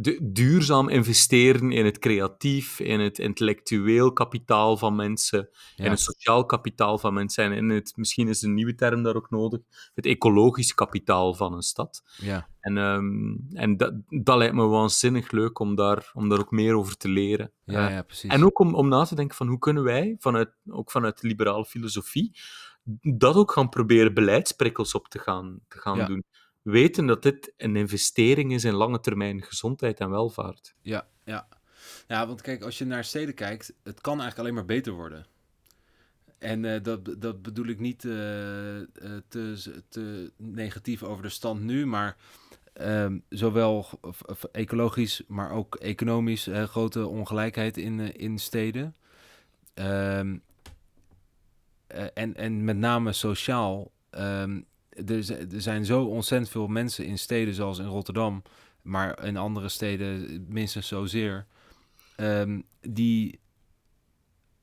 du- 0.00 0.18
duurzaam 0.22 0.88
investeren 0.88 1.72
in 1.72 1.84
het 1.84 1.98
creatief, 1.98 2.80
in 2.80 3.00
het 3.00 3.18
intellectueel 3.18 4.12
kapitaal 4.12 4.76
van 4.76 4.94
mensen, 4.96 5.48
Ja. 5.76 5.84
in 5.84 5.90
het 5.90 6.00
sociaal 6.00 6.46
kapitaal 6.46 6.98
van 6.98 7.14
mensen 7.14 7.44
en 7.44 7.52
in 7.52 7.68
het, 7.68 7.92
misschien 7.96 8.28
is 8.28 8.42
een 8.42 8.54
nieuwe 8.54 8.74
term 8.74 9.02
daar 9.02 9.16
ook 9.16 9.30
nodig, 9.30 9.60
het 9.94 10.06
ecologisch 10.06 10.74
kapitaal 10.74 11.34
van 11.34 11.52
een 11.52 11.62
stad. 11.62 12.02
Ja, 12.16 12.48
En, 12.60 12.78
ehm, 12.78 13.34
en 13.56 13.76
dat, 13.76 13.92
dat 14.08 14.36
lijkt 14.36 14.54
me 14.54 14.64
waanzinnig 14.66 15.30
leuk 15.30 15.58
om 15.58 15.74
daar, 15.74 16.10
om 16.14 16.28
daar 16.28 16.38
ook 16.38 16.50
meer 16.50 16.74
over 16.74 16.96
te 16.96 17.08
leren. 17.08 17.52
ja, 17.64 17.86
Eh, 17.88 17.94
ja 17.94 18.02
precies. 18.02 18.30
en 18.30 18.44
ook 18.44 18.58
om, 18.58 18.74
om 18.74 18.88
na 18.88 19.04
te 19.04 19.14
denken 19.14 19.36
van 19.36 19.46
hoe 19.48 19.58
kunnen 19.58 19.82
wij, 19.82 20.16
vanuit, 20.18 20.48
ook 20.68 20.90
vanuit 20.90 21.20
de 21.20 21.26
liberale 21.26 21.64
filosofie, 21.64 22.38
dat 23.16 23.34
ook 23.36 23.52
gaan 23.52 23.68
proberen 23.68 24.14
beleidsprikkels 24.14 24.94
op 24.94 25.08
te 25.08 25.18
gaan, 25.18 25.60
te 25.68 25.78
gaan 25.78 25.96
Ja. 25.96 26.06
doen. 26.06 26.24
Weten 26.66 27.06
dat 27.06 27.22
dit 27.22 27.52
een 27.56 27.76
investering 27.76 28.52
is 28.52 28.64
in 28.64 28.72
lange 28.72 29.00
termijn 29.00 29.42
gezondheid 29.42 30.00
en 30.00 30.10
welvaart. 30.10 30.74
Ja, 30.82 31.06
ja. 31.24 31.48
Ja, 32.08 32.26
want 32.26 32.40
kijk, 32.40 32.62
als 32.62 32.78
je 32.78 32.84
naar 32.84 33.04
steden 33.04 33.34
kijkt, 33.34 33.74
het 33.82 34.00
kan 34.00 34.20
eigenlijk 34.20 34.38
alleen 34.38 34.54
maar 34.54 34.76
beter 34.76 34.92
worden. 34.92 35.26
en 36.38 36.82
dat, 36.82 37.14
dat 37.18 37.42
bedoel 37.42 37.66
ik 37.66 37.78
niet 37.78 37.98
te, 38.00 38.88
te 39.88 40.32
negatief 40.36 41.02
over 41.02 41.22
de 41.22 41.28
stand 41.28 41.62
nu, 41.62 41.86
maar 41.86 42.16
um, 42.80 43.22
zowel 43.28 43.86
ecologisch, 44.52 45.22
maar 45.26 45.50
ook 45.50 45.74
economisch 45.74 46.48
grote 46.52 47.06
ongelijkheid 47.06 47.76
in, 47.76 48.16
in 48.16 48.38
steden. 48.38 48.94
Um, 49.74 50.42
en, 52.14 52.34
en 52.34 52.64
met 52.64 52.76
name 52.76 53.12
sociaal. 53.12 53.90
Um, 54.10 54.66
er, 55.06 55.52
er, 55.54 55.60
zijn 55.60 55.84
zo 55.84 56.04
ontzettend 56.04 56.50
veel 56.50 56.66
mensen 56.66 57.04
in 57.04 57.18
steden 57.18 57.54
zoals 57.54 57.78
in 57.78 57.86
Rotterdam, 57.86 58.42
maar 58.82 59.24
in 59.24 59.36
andere 59.36 59.68
steden 59.68 60.44
minstens 60.48 60.88
zozeer, 60.88 61.46
um, 62.16 62.64
die 62.80 63.40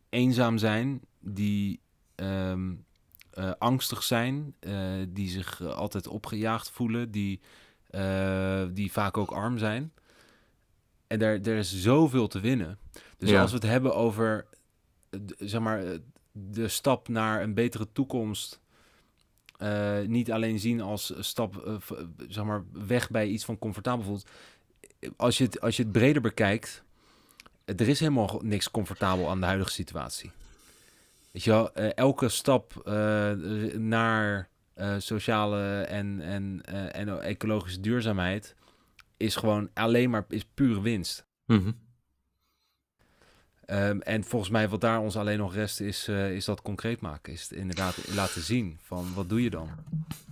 eenzaam 0.09 0.57
zijn, 0.57 1.01
die 1.19 1.79
um, 2.15 2.85
uh, 3.33 3.51
angstig 3.57 4.03
zijn, 4.03 4.55
uh, 4.59 5.05
die 5.09 5.29
zich 5.29 5.61
altijd 5.61 6.07
opgejaagd 6.07 6.69
voelen, 6.69 7.11
die 7.11 7.39
uh, 7.95 8.63
die 8.71 8.91
vaak 8.91 9.17
ook 9.17 9.31
arm 9.31 9.57
zijn. 9.57 9.93
En 11.07 11.19
daar, 11.19 11.33
er 11.33 11.57
is 11.57 11.81
zoveel 11.81 12.27
te 12.27 12.39
winnen. 12.39 12.77
Dus 13.17 13.29
Ja. 13.29 13.41
als 13.41 13.51
we 13.51 13.57
het 13.57 13.65
hebben 13.65 13.95
over 13.95 14.45
eh, 15.09 15.19
zeg 15.39 15.61
maar, 15.61 15.83
eh, 15.83 15.97
de 16.31 16.67
stap 16.67 17.07
naar 17.07 17.41
een 17.41 17.53
betere 17.53 17.87
toekomst. 17.91 18.61
Eh, 19.63 20.07
niet 20.07 20.31
alleen 20.31 20.59
zien 20.59 20.81
als 20.81 21.13
stap 21.19 21.57
eh, 21.57 21.75
zeg 22.27 22.43
maar, 22.43 22.63
weg 22.71 23.09
bij 23.09 23.27
iets 23.27 23.45
van 23.45 23.59
comfortabel 23.59 24.05
voelt. 24.05 24.29
Als 25.15 25.37
je, 25.37 25.43
het, 25.43 25.61
als 25.61 25.77
je 25.77 25.83
het 25.83 25.91
breder 25.91 26.21
bekijkt, 26.21 26.83
er 27.65 27.87
is 27.87 27.99
helemaal 27.99 28.39
niks 28.43 28.71
comfortabel 28.71 29.29
aan 29.29 29.39
de 29.39 29.45
huidige 29.45 29.71
situatie. 29.71 30.31
Weet 31.31 31.43
je 31.43 31.71
eh, 31.73 31.89
elke 31.95 32.29
stap 32.29 32.81
naar 33.77 34.49
sociale 34.97 35.81
en, 35.81 36.21
en, 36.21 36.61
en 36.93 37.21
ecologische 37.21 37.79
duurzaamheid 37.79 38.55
is 39.17 39.35
gewoon 39.35 39.69
alleen 39.73 40.09
maar 40.09 40.25
is 40.29 40.45
pure 40.53 40.81
winst. 40.81 41.25
Mhm. 41.45 41.71
Ehm, 43.73 43.99
en 43.99 44.23
volgens 44.23 44.51
mij 44.51 44.69
wat 44.69 44.81
daar 44.81 44.99
ons 44.99 45.15
alleen 45.15 45.37
nog 45.37 45.53
rest 45.53 45.79
is, 45.79 46.07
eh, 46.07 46.35
is 46.35 46.45
dat 46.45 46.61
concreet 46.61 47.01
maken. 47.01 47.33
Is 47.33 47.41
het 47.41 47.51
inderdaad 47.51 48.13
laten 48.15 48.41
zien 48.41 48.79
van 48.81 49.05
wat 49.15 49.29
doe 49.29 49.43
je 49.43 49.49
dan? 49.49 49.69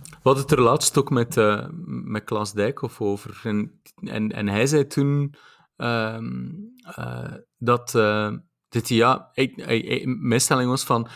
We 0.08 0.16
hadden 0.22 0.42
het 0.42 0.52
er 0.52 0.60
laatst 0.60 0.98
ook 0.98 1.10
met, 1.10 1.36
eh, 1.36 1.66
met 1.86 2.24
Klaas 2.24 2.52
Dijkhoff 2.52 3.00
over. 3.00 3.40
En, 3.44 3.80
en, 4.30 4.48
hij 4.48 4.66
zei 4.66 4.86
toen 4.86 5.34
ehm, 5.76 6.50
eh, 6.96 7.32
dat 7.58 8.88
ja, 8.88 9.30
hij- 9.32 9.52
hij- 9.56 10.04
mijn 10.06 10.40
stelling 10.40 10.68
was 10.68 10.84
van 10.84 11.08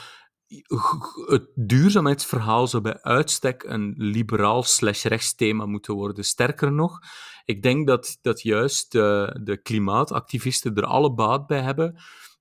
het 1.26 1.48
duurzaamheidsverhaal 1.54 2.66
zou 2.66 2.82
bij 2.82 3.02
uitstek 3.02 3.62
een 3.62 3.94
liberaal 3.96 4.62
slash 4.62 5.04
rechts 5.04 5.34
thema 5.34 5.66
moeten 5.66 5.94
worden. 5.94 6.24
Sterker 6.24 6.72
nog, 6.72 6.98
ik 7.46 7.62
denk 7.62 7.86
dat, 7.86 8.18
dat 8.22 8.42
juist 8.42 8.92
de, 8.92 9.38
de 9.42 9.56
klimaatactivisten 9.56 10.74
er 10.74 10.84
alle 10.84 11.14
baat 11.14 11.46
bij 11.46 11.60
hebben 11.60 11.96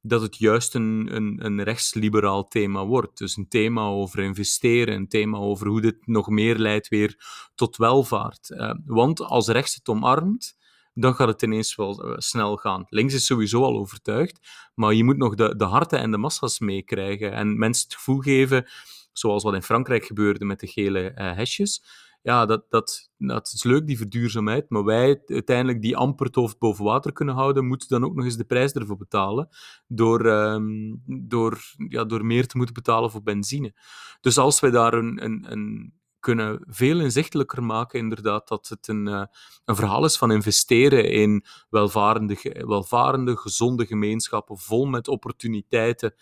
dat 0.07 0.21
het 0.21 0.37
juist 0.37 0.75
een, 0.75 1.07
een, 1.15 1.45
een 1.45 1.63
rechtsliberaal 1.63 2.47
thema 2.47 2.85
wordt. 2.85 3.17
Dus 3.17 3.37
een 3.37 3.47
thema 3.47 3.81
over 3.85 4.19
investeren, 4.19 4.95
een 4.95 5.07
thema 5.07 5.37
over 5.37 5.67
hoe 5.67 5.81
dit 5.81 6.07
nog 6.07 6.29
meer 6.29 6.57
leidt 6.57 6.87
weer 6.87 7.17
tot 7.55 7.77
welvaart. 7.77 8.49
Eh, 8.49 8.73
want 8.85 9.21
als 9.21 9.47
rechts 9.47 9.75
het 9.75 9.87
omarmt, 9.89 10.57
dan 10.93 11.15
gaat 11.15 11.27
het 11.27 11.41
ineens 11.41 11.75
wel 11.75 12.03
eh, 12.03 12.13
snel 12.17 12.57
gaan. 12.57 12.85
Links 12.89 13.13
is 13.13 13.25
sowieso 13.25 13.63
al 13.63 13.77
overtuigd, 13.77 14.39
maar 14.75 14.93
je 14.93 15.03
moet 15.03 15.17
nog 15.17 15.35
de, 15.35 15.55
de 15.55 15.65
harten 15.65 15.99
en 15.99 16.11
de 16.11 16.17
massa's 16.17 16.59
meekrijgen 16.59 17.31
en 17.31 17.57
mensen 17.57 17.83
het 17.83 17.95
gevoel 17.95 18.19
geven, 18.19 18.69
zoals 19.13 19.43
wat 19.43 19.53
in 19.53 19.63
Frankrijk 19.63 20.05
gebeurde 20.05 20.45
met 20.45 20.59
de 20.59 20.67
gele 20.67 21.09
eh, 21.09 21.35
hesjes. 21.35 21.83
Ja, 22.25 22.45
dat, 22.45 22.65
dat, 22.69 23.11
dat 23.17 23.51
is 23.53 23.63
leuk, 23.63 23.87
die 23.87 23.97
verduurzaamheid, 23.97 24.69
maar 24.69 24.83
wij 24.83 25.21
uiteindelijk 25.25 25.81
die 25.81 25.97
amper 25.97 26.25
het 26.25 26.35
hoofd 26.35 26.59
boven 26.59 26.85
water 26.85 27.13
kunnen 27.13 27.35
houden, 27.35 27.65
moeten 27.65 27.87
dan 27.87 28.03
ook 28.03 28.15
nog 28.15 28.25
eens 28.25 28.37
de 28.37 28.43
prijs 28.43 28.71
ervoor 28.71 28.97
betalen 28.97 29.49
door, 29.87 30.25
ehm, 30.25 30.95
door, 31.05 31.59
ja, 31.89 32.03
door 32.03 32.25
meer 32.25 32.47
te 32.47 32.57
moeten 32.57 32.73
betalen 32.75 33.11
voor 33.11 33.23
benzine. 33.23 33.73
Dus 34.21 34.37
als 34.37 34.59
wij 34.59 34.69
daar 34.69 34.93
een, 34.93 35.23
een, 35.23 35.51
een 35.51 35.93
kunnen 36.19 36.63
veel 36.67 36.99
inzichtelijker 36.99 37.63
maken, 37.63 37.99
inderdaad, 37.99 38.47
dat 38.47 38.67
het 38.67 38.87
een, 38.87 39.07
eh, 39.07 39.25
een 39.65 39.75
verhaal 39.75 40.05
is 40.05 40.17
van 40.17 40.31
investeren 40.31 41.09
in 41.11 41.45
welvarende, 41.69 42.63
welvarende 42.67 43.37
gezonde 43.37 43.85
gemeenschappen, 43.85 44.57
vol 44.57 44.85
met 44.85 45.07
opportuniteiten, 45.07 46.15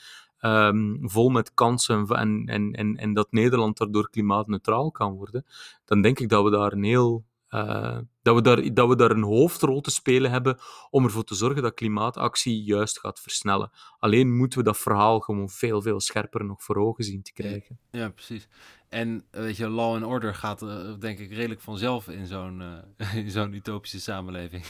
ehm, 0.44 0.96
vol 1.02 1.30
met 1.30 1.54
kansen 1.54 2.08
en, 2.08 2.46
en, 2.46 2.74
en, 2.74 2.98
en 2.98 3.14
dat 3.14 3.32
Nederland 3.32 3.78
daardoor 3.78 4.10
klimaatneutraal 4.10 4.92
kan 4.92 5.14
worden, 5.14 5.46
dan 5.86 6.02
denk 6.02 6.20
ik 6.20 6.30
dat 6.30 6.44
we 6.44 6.50
daar 6.50 6.72
een 6.72 6.84
heel... 6.84 7.24
eh, 7.48 7.98
dat, 8.22 8.36
we 8.36 8.42
daar, 8.42 8.74
dat 8.74 8.88
we 8.88 8.96
daar 8.96 9.12
een 9.12 9.24
hoofdrol 9.24 9.82
te 9.82 9.92
spelen 9.92 10.32
hebben 10.32 10.58
om 10.90 11.04
ervoor 11.04 11.24
te 11.24 11.36
zorgen 11.36 11.62
dat 11.64 11.74
klimaatactie 11.74 12.64
juist 12.64 13.00
gaat 13.00 13.20
versnellen. 13.20 13.72
Alleen 14.00 14.36
moeten 14.38 14.60
we 14.60 14.66
dat 14.66 14.78
verhaal 14.78 15.20
gewoon 15.20 15.50
veel, 15.50 15.82
veel 15.82 16.00
scherper 16.00 16.46
nog 16.46 16.64
voor 16.64 16.76
ogen 16.76 17.04
zien 17.04 17.22
te 17.24 17.34
krijgen. 17.34 17.80
Ja, 17.92 18.10
precies. 18.10 18.48
En 18.90 19.26
eh, 19.32 19.42
weet 19.42 19.58
je, 19.58 19.68
law 19.70 19.94
and 19.96 20.04
order 20.06 20.36
gaat 20.36 20.62
eh, 20.62 20.94
denk 21.00 21.20
ik 21.20 21.30
redelijk 21.32 21.62
vanzelf 21.62 22.08
in 22.08 22.28
zo'n 22.28 22.62
in 23.24 23.32
zo'n 23.32 23.54
utopische 23.54 24.00
samenleving. 24.00 24.64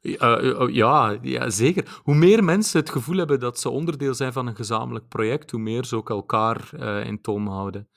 Ja, 0.00 0.38
eh, 0.38 0.74
ja, 0.74 1.18
ja, 1.22 1.50
zeker. 1.50 2.00
Hoe 2.02 2.14
meer 2.14 2.44
mensen 2.44 2.80
het 2.80 2.90
gevoel 2.90 3.16
hebben 3.16 3.40
dat 3.40 3.60
ze 3.60 3.68
onderdeel 3.70 4.14
zijn 4.14 4.32
van 4.32 4.46
een 4.46 4.56
gezamenlijk 4.56 5.08
project, 5.08 5.50
hoe 5.50 5.60
meer 5.60 5.84
ze 5.84 5.96
ook 5.96 6.10
elkaar 6.10 6.68
eh, 6.72 7.06
in 7.06 7.20
toom 7.20 7.48
houden. 7.48 7.88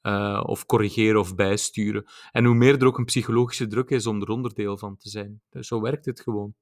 Eh, 0.00 0.42
of 0.46 0.66
corrigeren 0.66 1.20
of 1.20 1.34
bijsturen. 1.34 2.04
En 2.30 2.44
hoe 2.44 2.54
meer 2.54 2.80
er 2.80 2.86
ook 2.86 2.98
een 2.98 3.04
psychologische 3.04 3.66
druk 3.66 3.90
is 3.90 4.06
om 4.06 4.20
er 4.20 4.28
onderdeel 4.28 4.76
van 4.76 4.96
te 4.96 5.08
zijn. 5.08 5.42
Dus 5.50 5.66
zo 5.66 5.80
werkt 5.80 6.04
het 6.04 6.20
gewoon. 6.20 6.54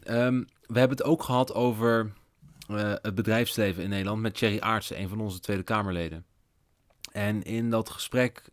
Ehm, 0.00 0.44
we 0.66 0.78
hebben 0.78 0.96
het 0.96 1.06
ook 1.06 1.22
gehad 1.22 1.54
over 1.54 2.12
eh, 2.68 2.94
het 3.02 3.14
bedrijfsleven 3.14 3.82
in 3.82 3.88
Nederland 3.88 4.20
met 4.20 4.34
Thierry 4.34 4.58
Aartsen, 4.58 5.00
een 5.00 5.08
van 5.08 5.20
onze 5.20 5.40
Tweede 5.40 5.62
Kamerleden. 5.62 6.26
En 7.12 7.42
in 7.42 7.70
dat 7.70 7.90
gesprek 7.90 8.50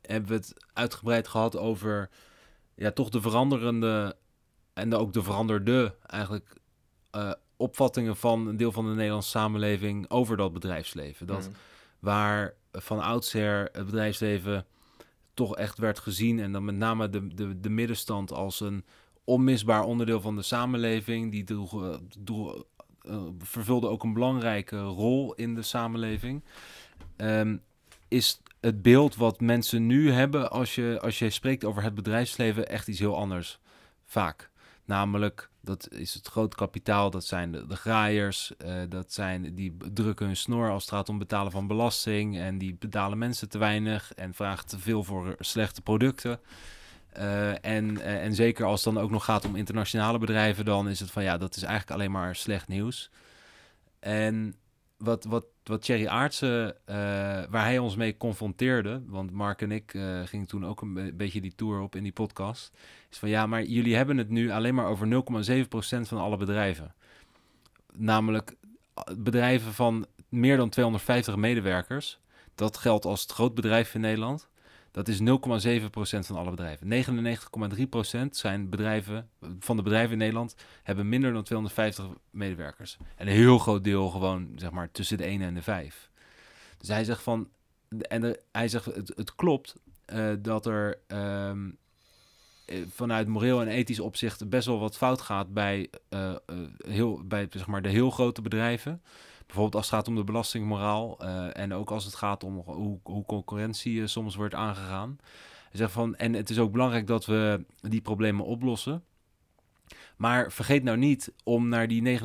hebben 0.00 0.28
we 0.28 0.34
het 0.34 0.54
uitgebreid 0.72 1.28
gehad 1.28 1.56
over 1.56 2.10
ja, 2.76 2.90
toch 2.90 3.08
de 3.08 3.20
veranderende 3.20 4.16
en 4.74 4.94
ook 4.94 5.12
de 5.12 5.22
veranderde 5.22 5.94
eigenlijk 6.06 6.56
eh, 7.10 7.32
opvattingen 7.56 8.16
van 8.16 8.46
een 8.46 8.56
deel 8.56 8.72
van 8.72 8.84
de 8.88 8.94
Nederlandse 8.94 9.30
samenleving 9.30 10.10
over 10.10 10.36
dat 10.36 10.52
bedrijfsleven. 10.52 11.26
Dat 11.26 11.50
waar 11.98 12.54
van 12.72 13.00
oudsher 13.00 13.68
het 13.72 13.84
bedrijfsleven 13.84 14.66
toch 15.34 15.56
echt 15.56 15.78
werd 15.78 15.98
gezien 15.98 16.40
en 16.40 16.52
dan 16.52 16.64
met 16.64 16.74
name 16.74 17.08
de, 17.08 17.34
de, 17.34 17.60
de 17.60 17.70
middenstand 17.70 18.32
als 18.32 18.60
een 18.60 18.84
onmisbaar 19.24 19.84
onderdeel 19.84 20.20
van 20.20 20.36
de 20.36 20.42
samenleving. 20.42 21.30
Die 21.30 21.44
droeg, 21.44 21.82
eh, 21.82 21.96
droeg, 22.24 22.64
eh, 23.00 23.22
vervulde 23.38 23.88
ook 23.88 24.02
een 24.02 24.12
belangrijke 24.12 24.80
rol 24.82 25.34
in 25.34 25.54
de 25.54 25.62
samenleving. 25.62 26.44
Ehm, 27.16 27.56
is 28.16 28.40
het 28.60 28.82
beeld 28.82 29.16
wat 29.16 29.40
mensen 29.40 29.86
nu 29.86 30.10
hebben 30.10 30.50
als 30.50 30.74
je, 30.74 30.98
als 31.02 31.18
je 31.18 31.30
spreekt 31.30 31.64
over 31.64 31.82
het 31.82 31.94
bedrijfsleven 31.94 32.68
echt 32.68 32.88
iets 32.88 32.98
heel 32.98 33.16
anders. 33.16 33.58
Vaak. 34.04 34.50
Namelijk, 34.84 35.50
dat 35.60 35.92
is 35.92 36.14
het 36.14 36.26
groot 36.26 36.54
kapitaal, 36.54 37.10
dat 37.10 37.24
zijn 37.24 37.52
de, 37.52 37.66
de 37.66 37.76
graaiers, 37.76 38.56
eh, 38.56 38.74
dat 38.88 39.12
zijn 39.12 39.54
die 39.54 39.76
drukken 39.92 40.26
hun 40.26 40.36
snor 40.36 40.70
als 40.70 40.82
het 40.82 40.92
gaat 40.92 41.08
om 41.08 41.18
betalen 41.18 41.52
van 41.52 41.66
belasting 41.66 42.38
en 42.38 42.58
die 42.58 42.76
betalen 42.78 43.18
mensen 43.18 43.48
te 43.48 43.58
weinig 43.58 44.14
en 44.14 44.34
vragen 44.34 44.66
te 44.66 44.78
veel 44.78 45.04
voor 45.04 45.34
slechte 45.38 45.82
producten. 45.82 46.40
Eh, 47.12 47.64
en, 47.64 48.00
eh, 48.00 48.24
en 48.24 48.34
zeker 48.34 48.66
als 48.66 48.84
het 48.84 48.94
dan 48.94 49.02
ook 49.02 49.10
nog 49.10 49.24
gaat 49.24 49.44
om 49.44 49.56
internationale 49.56 50.18
bedrijven, 50.18 50.64
dan 50.64 50.88
is 50.88 51.00
het 51.00 51.10
van 51.10 51.22
ja, 51.22 51.36
dat 51.36 51.56
is 51.56 51.62
eigenlijk 51.62 51.92
alleen 51.92 52.10
maar 52.10 52.36
slecht 52.36 52.68
nieuws. 52.68 53.10
En 53.98 54.54
wat, 54.96 55.24
wat, 55.24 55.44
wat 55.68 55.82
Thierry 55.82 56.06
Aartsen, 56.06 56.76
eh, 56.84 56.96
waar 57.48 57.64
hij 57.64 57.78
ons 57.78 57.96
mee 57.96 58.16
confronteerde, 58.16 59.02
want 59.06 59.30
Mark 59.30 59.62
en 59.62 59.70
ik 59.72 59.94
eh, 59.94 60.20
gingen 60.24 60.46
toen 60.46 60.66
ook 60.66 60.80
een 60.80 60.94
be- 60.94 61.12
beetje 61.14 61.40
die 61.40 61.54
tour 61.56 61.80
op 61.80 61.96
in 61.96 62.02
die 62.02 62.12
podcast, 62.12 62.72
is 63.10 63.18
van 63.18 63.28
ja, 63.28 63.46
maar 63.46 63.62
jullie 63.62 63.96
hebben 63.96 64.16
het 64.18 64.28
nu 64.28 64.50
alleen 64.50 64.74
maar 64.74 64.86
over 64.86 65.06
0,7% 65.06 66.08
van 66.08 66.18
alle 66.18 66.36
bedrijven. 66.36 66.94
Namelijk 67.92 68.54
eh, 68.94 69.02
bedrijven 69.16 69.72
van 69.72 70.06
meer 70.28 70.56
dan 70.56 70.68
250 70.68 71.36
medewerkers. 71.36 72.18
Dat 72.54 72.76
geldt 72.76 73.04
als 73.04 73.22
het 73.22 73.32
groot 73.32 73.54
bedrijf 73.54 73.94
in 73.94 74.00
Nederland. 74.00 74.48
Dat 74.96 75.08
is 75.08 75.18
0,7% 75.18 75.24
van 76.26 76.36
alle 76.36 76.50
bedrijven. 76.50 77.04
99,3% 78.24 78.30
zijn 78.30 78.70
bedrijven 78.70 79.28
van 79.58 79.76
de 79.76 79.82
bedrijven 79.82 80.12
in 80.12 80.18
Nederland 80.18 80.54
hebben 80.82 81.08
minder 81.08 81.32
dan 81.32 81.42
250 81.42 82.06
medewerkers. 82.30 82.96
En 83.16 83.26
een 83.26 83.32
heel 83.32 83.58
groot 83.58 83.84
deel 83.84 84.08
gewoon, 84.08 84.52
zeg 84.54 84.70
maar, 84.70 84.90
tussen 84.90 85.18
de 85.18 85.24
1 85.24 85.42
en 85.42 85.54
de 85.54 85.62
5. 85.62 86.10
Dus 86.78 86.88
hij 86.88 87.04
zegt 87.04 87.22
van, 87.22 87.48
en 87.98 88.36
hij 88.52 88.68
zegt, 88.68 88.84
het, 88.84 89.34
klopt 89.34 89.74
eh, 90.04 90.30
dat 90.38 90.66
er 90.66 90.98
ehm, 91.06 91.70
eh, 92.66 92.82
vanuit 92.88 93.26
moreel 93.26 93.60
en 93.60 93.68
ethisch 93.68 94.00
opzicht 94.00 94.48
best 94.48 94.66
wel 94.66 94.78
wat 94.78 94.96
fout 94.96 95.20
gaat 95.20 95.52
bij, 95.52 95.90
eh, 96.08 96.34
heel, 96.88 97.22
bij 97.24 97.46
zeg 97.50 97.66
maar, 97.66 97.82
de 97.82 97.88
heel 97.88 98.10
grote 98.10 98.42
bedrijven. 98.42 99.02
Bijvoorbeeld 99.46 99.74
als 99.74 99.86
het 99.86 99.94
gaat 99.94 100.08
om 100.08 100.14
de 100.14 100.24
belastingmoraal 100.24 101.24
uh, 101.24 101.56
en 101.56 101.74
ook 101.74 101.90
als 101.90 102.04
het 102.04 102.14
gaat 102.14 102.44
om 102.44 102.62
hoe, 102.64 102.98
hoe 103.02 103.24
concurrentie 103.24 104.06
soms 104.06 104.34
wordt 104.34 104.54
aangegaan. 104.54 105.18
Zeg 105.72 105.90
van, 105.90 106.16
en 106.16 106.32
het 106.32 106.50
is 106.50 106.58
ook 106.58 106.72
belangrijk 106.72 107.06
dat 107.06 107.26
we 107.26 107.64
die 107.80 108.00
problemen 108.00 108.44
oplossen. 108.44 109.04
Maar 110.16 110.52
vergeet 110.52 110.82
nou 110.82 110.96
niet 110.96 111.32
om 111.44 111.68
naar 111.68 111.88
die 111.88 112.20
99,3% 112.20 112.22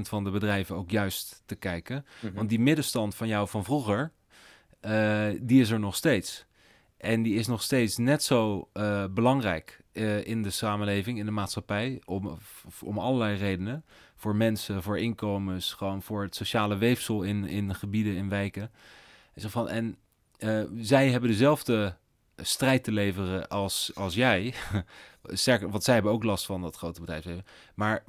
van 0.00 0.24
de 0.24 0.30
bedrijven 0.30 0.76
ook 0.76 0.90
juist 0.90 1.42
te 1.46 1.54
kijken. 1.54 2.06
Mhm. 2.20 2.34
Want 2.34 2.48
die 2.48 2.60
middenstand 2.60 3.14
van 3.14 3.28
jou 3.28 3.48
van 3.48 3.64
vroeger, 3.64 4.12
uh, 4.80 5.26
die 5.40 5.60
is 5.60 5.70
er 5.70 5.80
nog 5.80 5.96
steeds. 5.96 6.46
En 6.96 7.22
die 7.22 7.34
is 7.34 7.46
nog 7.46 7.62
steeds 7.62 7.96
net 7.96 8.22
zo 8.22 8.68
uh, 8.74 9.04
belangrijk 9.10 9.80
uh, 9.92 10.26
in 10.26 10.42
de 10.42 10.50
samenleving, 10.50 11.18
in 11.18 11.24
de 11.24 11.30
maatschappij, 11.30 12.02
om, 12.04 12.38
om 12.82 12.98
allerlei 12.98 13.36
redenen. 13.36 13.84
Voor 14.16 14.36
mensen, 14.36 14.82
voor 14.82 14.98
inkomens, 14.98 15.72
gewoon 15.72 16.02
voor 16.02 16.22
het 16.22 16.34
sociale 16.34 16.76
weefsel 16.76 17.22
in, 17.22 17.44
in 17.44 17.74
gebieden, 17.74 18.16
in 18.16 18.28
wijken. 18.28 18.70
En, 19.34 19.40
zo 19.40 19.48
van, 19.48 19.68
en 19.68 19.96
zij 20.80 21.10
hebben 21.10 21.30
dezelfde 21.30 21.96
strijd 22.36 22.84
te 22.84 22.92
leveren 22.92 23.48
als, 23.48 23.90
als 23.94 24.14
jij. 24.14 24.54
Sterker, 25.24 25.70
want 25.70 25.84
zij 25.84 25.94
hebben 25.94 26.12
ook 26.12 26.24
last 26.24 26.46
van 26.46 26.62
dat 26.62 26.76
grote 26.76 27.00
bedrijfsleven. 27.00 27.44
Maar 27.74 28.04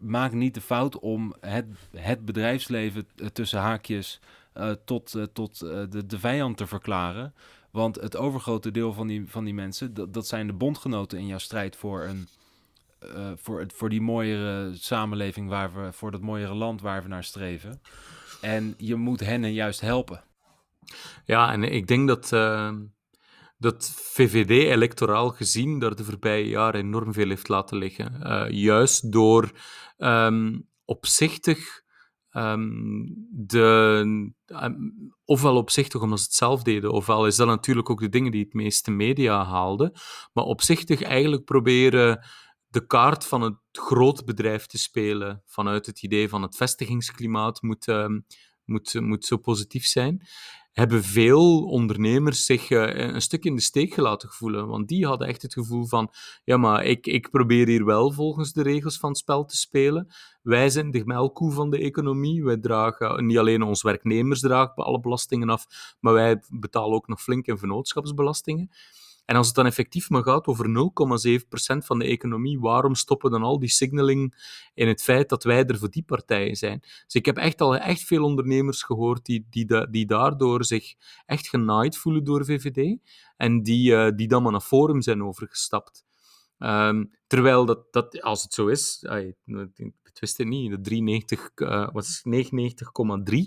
maak 0.00 0.32
niet 0.32 0.54
de 0.54 0.60
fout 0.60 0.98
om 0.98 1.34
het, 1.40 1.66
het 1.96 2.24
bedrijfsleven 2.24 3.08
tussen 3.32 3.60
haakjes 3.60 4.20
uh, 4.54 4.70
tot, 4.84 5.16
tot 5.32 5.58
de, 5.58 6.06
de 6.06 6.18
vijand 6.18 6.56
te 6.56 6.66
verklaren. 6.66 7.34
Want 7.70 7.96
het 7.96 8.16
overgrote 8.16 8.70
deel 8.70 8.92
van 8.92 9.06
die, 9.06 9.24
van 9.26 9.44
die 9.44 9.54
mensen, 9.54 9.94
dat, 9.94 10.14
dat 10.14 10.26
zijn 10.26 10.46
de 10.46 10.52
bondgenoten 10.52 11.18
in 11.18 11.26
jouw 11.26 11.38
strijd 11.38 11.76
voor, 11.76 12.02
een, 12.04 12.28
voor, 13.36 13.60
het, 13.60 13.72
voor 13.72 13.88
die 13.88 14.00
mooiere 14.00 14.74
samenleving, 14.74 15.48
waar 15.48 15.74
we, 15.74 15.92
voor 15.92 16.10
dat 16.10 16.20
mooiere 16.20 16.54
land 16.54 16.80
waar 16.80 17.02
we 17.02 17.08
naar 17.08 17.24
streven. 17.24 17.80
En 18.40 18.74
je 18.76 18.94
moet 18.94 19.20
hen 19.20 19.52
juist 19.52 19.80
helpen. 19.80 20.24
Ja, 21.24 21.52
en 21.52 21.62
ik 21.62 21.86
denk 21.86 22.08
dat 22.08 22.32
dat 23.58 23.90
VVD 23.94 24.50
electoraal 24.50 25.30
gezien 25.30 25.78
daar 25.78 25.94
de 25.94 26.04
voorbije 26.04 26.48
jaren 26.48 26.80
enorm 26.80 27.12
veel 27.12 27.28
heeft 27.28 27.48
laten 27.48 27.78
liggen. 27.78 28.20
Uh, 28.22 28.50
juist 28.50 29.12
door 29.12 29.50
um, 29.98 30.68
opzichtig 30.84 31.82
um, 32.32 33.26
de, 33.30 34.02
um, 34.46 35.14
ofwel 35.24 35.56
opzichtig 35.56 36.02
omdat 36.02 36.18
ze 36.18 36.24
het 36.24 36.34
zelf 36.34 36.62
deden, 36.62 36.92
ofwel 36.92 37.26
is 37.26 37.36
dat 37.36 37.46
natuurlijk 37.46 37.90
ook 37.90 38.00
de 38.00 38.08
dingen 38.08 38.30
die 38.30 38.44
het 38.44 38.54
meeste 38.54 38.90
media 38.90 39.44
haalden, 39.44 39.92
maar 40.32 40.44
opzichtig 40.44 41.02
eigenlijk 41.02 41.44
proberen 41.44 42.24
de 42.76 42.86
kaart 42.86 43.26
van 43.26 43.42
het 43.42 43.54
groot 43.72 44.24
bedrijf 44.24 44.66
te 44.66 44.78
spelen 44.78 45.42
vanuit 45.46 45.86
het 45.86 46.02
idee 46.02 46.28
van 46.28 46.42
het 46.42 46.56
vestigingsklimaat 46.56 47.62
moet, 47.62 47.86
moet, 48.64 49.00
moet 49.00 49.24
zo 49.24 49.36
positief 49.36 49.84
zijn 49.84 50.26
hebben 50.76 51.02
veel 51.02 51.64
ondernemers 51.64 52.44
zich 52.44 52.70
uh, 52.70 52.94
een 52.94 53.22
stuk 53.22 53.44
in 53.44 53.54
de 53.54 53.62
steek 53.62 53.94
gelaten 53.94 54.28
voelen. 54.28 54.66
Want 54.66 54.88
die 54.88 55.06
hadden 55.06 55.28
echt 55.28 55.42
het 55.42 55.52
gevoel 55.52 55.86
van, 55.86 56.10
ja, 56.44 56.56
maar 56.56 56.84
ik, 56.84 57.06
ik 57.06 57.30
probeer 57.30 57.66
hier 57.66 57.84
wel 57.84 58.12
volgens 58.12 58.52
de 58.52 58.62
regels 58.62 58.98
van 58.98 59.08
het 59.08 59.18
spel 59.18 59.44
te 59.44 59.56
spelen. 59.56 60.06
Wij 60.42 60.70
zijn 60.70 60.90
de 60.90 61.04
melkkoe 61.04 61.52
van 61.52 61.70
de 61.70 61.78
economie. 61.78 62.44
Wij 62.44 62.56
dragen, 62.56 63.26
niet 63.26 63.38
alleen 63.38 63.62
ons 63.62 63.82
werknemers 63.82 64.40
dragen 64.40 64.84
alle 64.84 65.00
belastingen 65.00 65.48
af, 65.50 65.66
maar 66.00 66.12
wij 66.12 66.42
betalen 66.48 66.94
ook 66.94 67.08
nog 67.08 67.22
flink 67.22 67.46
in 67.46 67.58
vennootschapsbelastingen. 67.58 68.70
En 69.26 69.36
als 69.36 69.46
het 69.46 69.56
dan 69.56 69.66
effectief 69.66 70.10
maar 70.10 70.22
gaat 70.22 70.46
over 70.46 70.66
0,7% 70.66 71.84
van 71.84 71.98
de 71.98 72.04
economie, 72.04 72.60
waarom 72.60 72.94
stoppen 72.94 73.30
dan 73.30 73.42
al 73.42 73.58
die 73.58 73.68
signaling 73.68 74.34
in 74.74 74.88
het 74.88 75.02
feit 75.02 75.28
dat 75.28 75.44
wij 75.44 75.64
er 75.64 75.78
voor 75.78 75.90
die 75.90 76.02
partijen 76.02 76.56
zijn? 76.56 76.78
Dus 76.80 77.14
ik 77.14 77.26
heb 77.26 77.36
echt 77.36 77.60
al 77.60 77.76
echt 77.76 78.02
veel 78.02 78.24
ondernemers 78.24 78.82
gehoord 78.82 79.24
die, 79.24 79.46
die, 79.90 80.06
daardoor 80.06 80.64
zich 80.64 80.94
echt 81.26 81.48
genaaid 81.48 81.96
voelen 81.96 82.24
door 82.24 82.44
VVD 82.44 82.98
en 83.36 83.62
die, 83.62 83.92
uh, 83.92 84.08
die 84.16 84.28
dan 84.28 84.42
maar 84.42 84.52
naar 84.52 84.60
Forum 84.60 85.02
zijn 85.02 85.22
overgestapt. 85.22 86.04
Um, 86.58 87.10
terwijl 87.26 87.66
dat, 87.66 87.92
dat, 87.92 88.22
als 88.22 88.42
het 88.42 88.54
zo 88.54 88.66
is, 88.66 89.02
ik 89.02 90.20
wist 90.20 90.38
het 90.38 90.46
niet, 90.46 90.70
de 90.70 90.80
93, 90.80 91.50
uh, 91.54 91.88
wat 91.92 92.22
99,3 92.24 93.38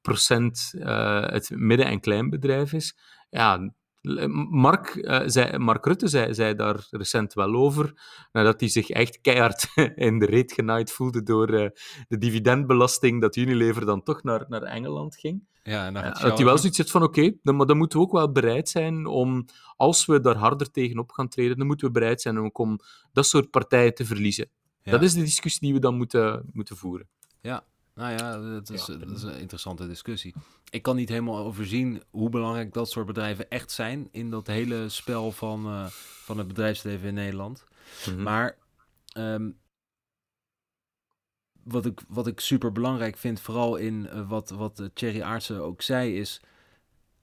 procent 0.00 0.72
uh, 0.74 1.26
het 1.26 1.50
midden- 1.50 1.86
en 1.86 2.00
kleinbedrijf 2.00 2.72
is, 2.72 2.98
ja, 3.30 3.74
Mark, 4.50 4.94
uh, 4.94 5.22
zei, 5.26 5.58
Mark 5.58 5.86
Rutte 5.86 6.08
zei, 6.08 6.34
zei, 6.34 6.54
daar 6.54 6.86
recent 6.90 7.34
wel 7.34 7.54
over, 7.54 7.92
nadat 8.32 8.60
hij 8.60 8.68
zich 8.68 8.90
echt 8.90 9.20
keihard 9.20 9.66
in 9.94 10.18
de 10.18 10.26
reet 10.26 10.52
genaaid 10.52 10.92
voelde 10.92 11.22
door 11.22 11.50
uh, 11.50 11.68
de 12.08 12.18
dividendbelasting, 12.18 13.20
dat 13.20 13.36
Unilever 13.36 13.86
dan 13.86 14.02
toch 14.02 14.22
naar, 14.22 14.44
naar 14.48 14.62
Engeland 14.62 15.16
ging. 15.16 15.42
Ja, 15.62 15.86
en 15.86 15.94
dan 15.94 16.04
uh, 16.04 16.20
dat 16.20 16.36
hij 16.36 16.44
wel 16.44 16.58
zoiets 16.58 16.76
zegt 16.76 16.90
van, 16.90 17.02
oké, 17.02 17.18
okay, 17.18 17.38
dan, 17.42 17.66
dan 17.66 17.76
moeten 17.76 17.98
we 17.98 18.04
ook 18.04 18.12
wel 18.12 18.32
bereid 18.32 18.68
zijn 18.68 19.06
om, 19.06 19.44
als 19.76 20.06
we 20.06 20.20
daar 20.20 20.36
harder 20.36 20.70
tegenop 20.70 21.10
gaan 21.10 21.28
treden, 21.28 21.58
dan 21.58 21.66
moeten 21.66 21.86
we 21.86 21.92
bereid 21.92 22.20
zijn 22.20 22.38
om, 22.38 22.50
om 22.52 22.78
dat 23.12 23.26
soort 23.26 23.50
partijen 23.50 23.94
te 23.94 24.04
verliezen. 24.04 24.48
Ja. 24.82 24.90
Dat 24.92 25.02
is 25.02 25.14
de 25.14 25.20
discussie 25.20 25.60
die 25.60 25.72
we 25.72 25.80
dan 25.80 25.96
moeten, 25.96 26.50
moeten 26.52 26.76
voeren. 26.76 27.08
Ja, 27.40 27.64
nou 27.94 28.12
ja, 28.12 28.38
dat 28.38 28.70
is, 28.70 28.84
dat 28.84 29.10
is 29.10 29.22
een 29.22 29.38
interessante 29.38 29.86
discussie. 29.86 30.34
Ik 30.70 30.82
kan 30.82 30.96
niet 30.96 31.08
helemaal 31.08 31.38
overzien 31.38 32.02
hoe 32.10 32.30
belangrijk 32.30 32.72
dat 32.72 32.90
soort 32.90 33.06
bedrijven 33.06 33.50
echt 33.50 33.70
zijn 33.70 34.08
in 34.10 34.30
dat 34.30 34.46
hele 34.46 34.88
spel 34.88 35.32
van, 35.32 35.66
uh, 35.66 35.86
van 36.24 36.38
het 36.38 36.48
bedrijfsleven 36.48 37.08
in 37.08 37.14
Nederland. 37.14 37.64
Mm 38.06 38.14
-hmm. 38.14 38.22
Maar 38.22 38.56
um, 39.16 39.58
wat, 41.62 41.86
ik, 41.86 42.00
wat 42.08 42.26
ik 42.26 42.40
super 42.40 42.72
belangrijk 42.72 43.16
vind, 43.16 43.40
vooral 43.40 43.76
in 43.76 44.08
uh, 44.12 44.28
wat, 44.28 44.50
wat 44.50 44.90
Thierry 44.94 45.22
Aartsen 45.22 45.62
ook 45.62 45.82
zei, 45.82 46.18
is 46.18 46.40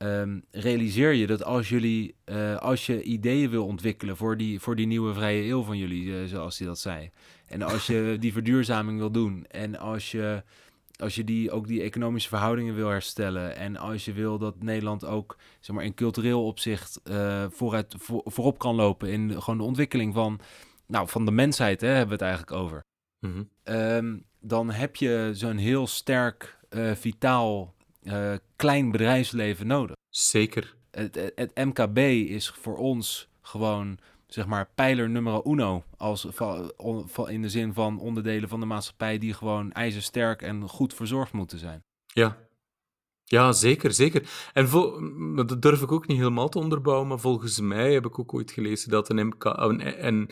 um, 0.02 0.44
realiseer 0.52 1.14
je 1.14 1.28
dat 1.28 1.44
als 1.44 1.70
jullie, 1.70 2.16
uh, 2.26 2.56
als 2.58 2.86
je 2.86 3.04
ideeën 3.04 3.50
wil 3.50 3.66
ontwikkelen 3.66 4.18
voor 4.18 4.38
die, 4.38 4.60
voor 4.60 4.76
die 4.76 4.88
nieuwe 4.88 5.14
vrije 5.14 5.50
eeuw 5.50 5.64
van 5.64 5.78
jullie, 5.78 6.28
zoals 6.28 6.58
hij 6.58 6.68
dat 6.68 6.80
zei. 6.80 7.12
En 7.48 7.62
als 7.62 7.88
je 7.88 8.16
die 8.20 8.34
verduurzaming 8.34 9.00
wil 9.00 9.12
doen 9.12 9.46
en 9.46 9.80
als 9.80 10.12
je, 10.12 10.44
als 10.96 11.16
je 11.16 11.24
die, 11.24 11.52
ook 11.52 11.68
die 11.68 11.82
economische 11.82 12.30
verhoudingen 12.30 12.76
wil 12.76 12.90
herstellen 12.90 13.56
en 13.56 13.78
als 13.78 14.06
je 14.06 14.14
wil 14.14 14.38
dat 14.38 14.64
Nederland 14.64 15.06
ook 15.06 15.38
zeg 15.60 15.76
maar, 15.76 15.86
in 15.86 15.94
cultureel 15.94 16.46
opzicht 16.46 17.02
uh, 17.04 17.46
vooruit, 17.50 17.96
voor, 17.98 18.22
voorop 18.26 18.60
kan 18.60 18.76
lopen 18.76 19.10
in 19.10 19.42
gewoon 19.42 19.58
de 19.58 19.64
ontwikkeling 19.64 20.14
van, 20.14 20.40
nou, 20.88 21.08
van 21.08 21.26
de 21.26 21.32
mensheid, 21.32 21.82
hè, 21.82 21.88
hebben 21.88 22.08
we 22.08 22.14
het 22.14 22.22
eigenlijk 22.22 22.52
over. 22.52 22.84
Mm 23.20 23.34
-hmm. 23.34 23.76
um, 23.76 24.26
dan 24.40 24.72
heb 24.72 24.96
je 24.96 25.30
zo'n 25.34 25.58
heel 25.58 25.88
sterk, 25.88 26.60
uh, 26.70 26.92
vitaal, 26.92 27.74
uh, 28.04 28.34
klein 28.56 28.92
bedrijfsleven 28.92 29.68
nodig. 29.68 29.96
Zeker. 30.10 30.76
Het, 30.92 31.32
het, 31.36 31.56
MKB 31.56 31.98
is 32.30 32.50
voor 32.50 32.78
ons 32.78 33.30
gewoon 33.42 34.00
zeg 34.28 34.46
maar, 34.46 34.70
pijler 34.76 35.10
nummer 35.10 35.42
uno. 35.46 35.84
Als, 35.98 36.26
in 37.28 37.42
de 37.42 37.50
zin 37.50 37.74
van 37.74 38.00
onderdelen 38.00 38.50
van 38.50 38.60
de 38.60 38.66
maatschappij 38.66 39.18
die 39.18 39.34
gewoon 39.34 39.72
ijzersterk 39.72 40.42
en 40.42 40.70
goed 40.70 40.94
verzorgd 40.94 41.34
moeten 41.34 41.60
zijn. 41.60 41.84
Ja. 42.06 42.38
Ja, 43.24 43.52
zeker, 43.52 43.94
zeker. 43.94 44.30
En 44.54 44.66
dat 45.36 45.62
durf 45.62 45.82
ik 45.82 45.92
ook 45.92 46.08
niet 46.08 46.18
helemaal 46.18 46.50
te 46.50 46.60
onderbouwen, 46.60 47.08
maar 47.08 47.20
volgens 47.20 47.60
mij 47.60 47.94
heb 47.94 48.06
ik 48.06 48.20
ook 48.20 48.34
ooit 48.34 48.52
gelezen 48.52 48.90
dat 48.90 49.10
een, 49.10 49.28
MK, 49.28 49.44
een, 49.44 50.06
een, 50.08 50.30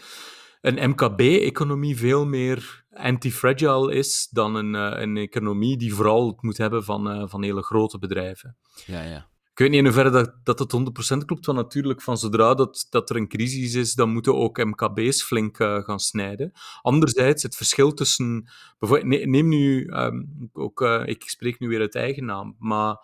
een 0.61 0.89
MKB-economie 0.89 1.97
veel 1.97 2.25
meer 2.25 2.85
anti-fragile 2.93 3.93
is 3.93 4.27
dan 4.31 4.55
een, 4.55 4.75
eh, 4.75 5.01
een 5.01 5.17
economie 5.17 5.77
die 5.77 5.93
vooral 5.93 6.27
het 6.27 6.41
moet 6.41 6.57
hebben 6.57 6.83
van, 6.83 7.15
uh, 7.15 7.27
van 7.27 7.43
hele 7.43 7.63
grote 7.63 7.99
bedrijven. 7.99 8.57
Ja, 8.85 9.01
ja. 9.01 9.27
Ik 9.51 9.65
weet 9.65 9.73
niet 9.73 9.83
in 9.83 9.85
hoeverre 9.85 10.09
dat, 10.09 10.35
dat 10.43 10.59
het 10.59 10.71
100% 10.71 11.25
klopt, 11.25 11.45
want 11.45 11.57
natuurlijk 11.57 12.01
van 12.01 12.17
zodra 12.17 12.53
dat, 12.53 12.87
dat 12.89 13.09
er 13.09 13.15
een 13.15 13.27
crisis 13.27 13.73
is, 13.73 13.93
dan 13.93 14.09
moeten 14.09 14.35
ook 14.35 14.63
MKB's 14.63 15.23
flink 15.23 15.59
uh, 15.59 15.83
gaan 15.83 15.99
snijden. 15.99 16.51
Anderzijds, 16.81 17.43
het 17.43 17.55
verschil 17.55 17.93
tussen... 17.93 18.49
Neem 19.01 19.47
nu... 19.47 19.87
Um, 19.93 20.49
ook, 20.53 20.81
uh, 20.81 21.01
ik 21.05 21.23
spreek 21.23 21.59
nu 21.59 21.67
weer 21.67 21.79
uit 21.79 21.95
eigen 21.95 22.25
naam, 22.25 22.55
maar 22.59 22.97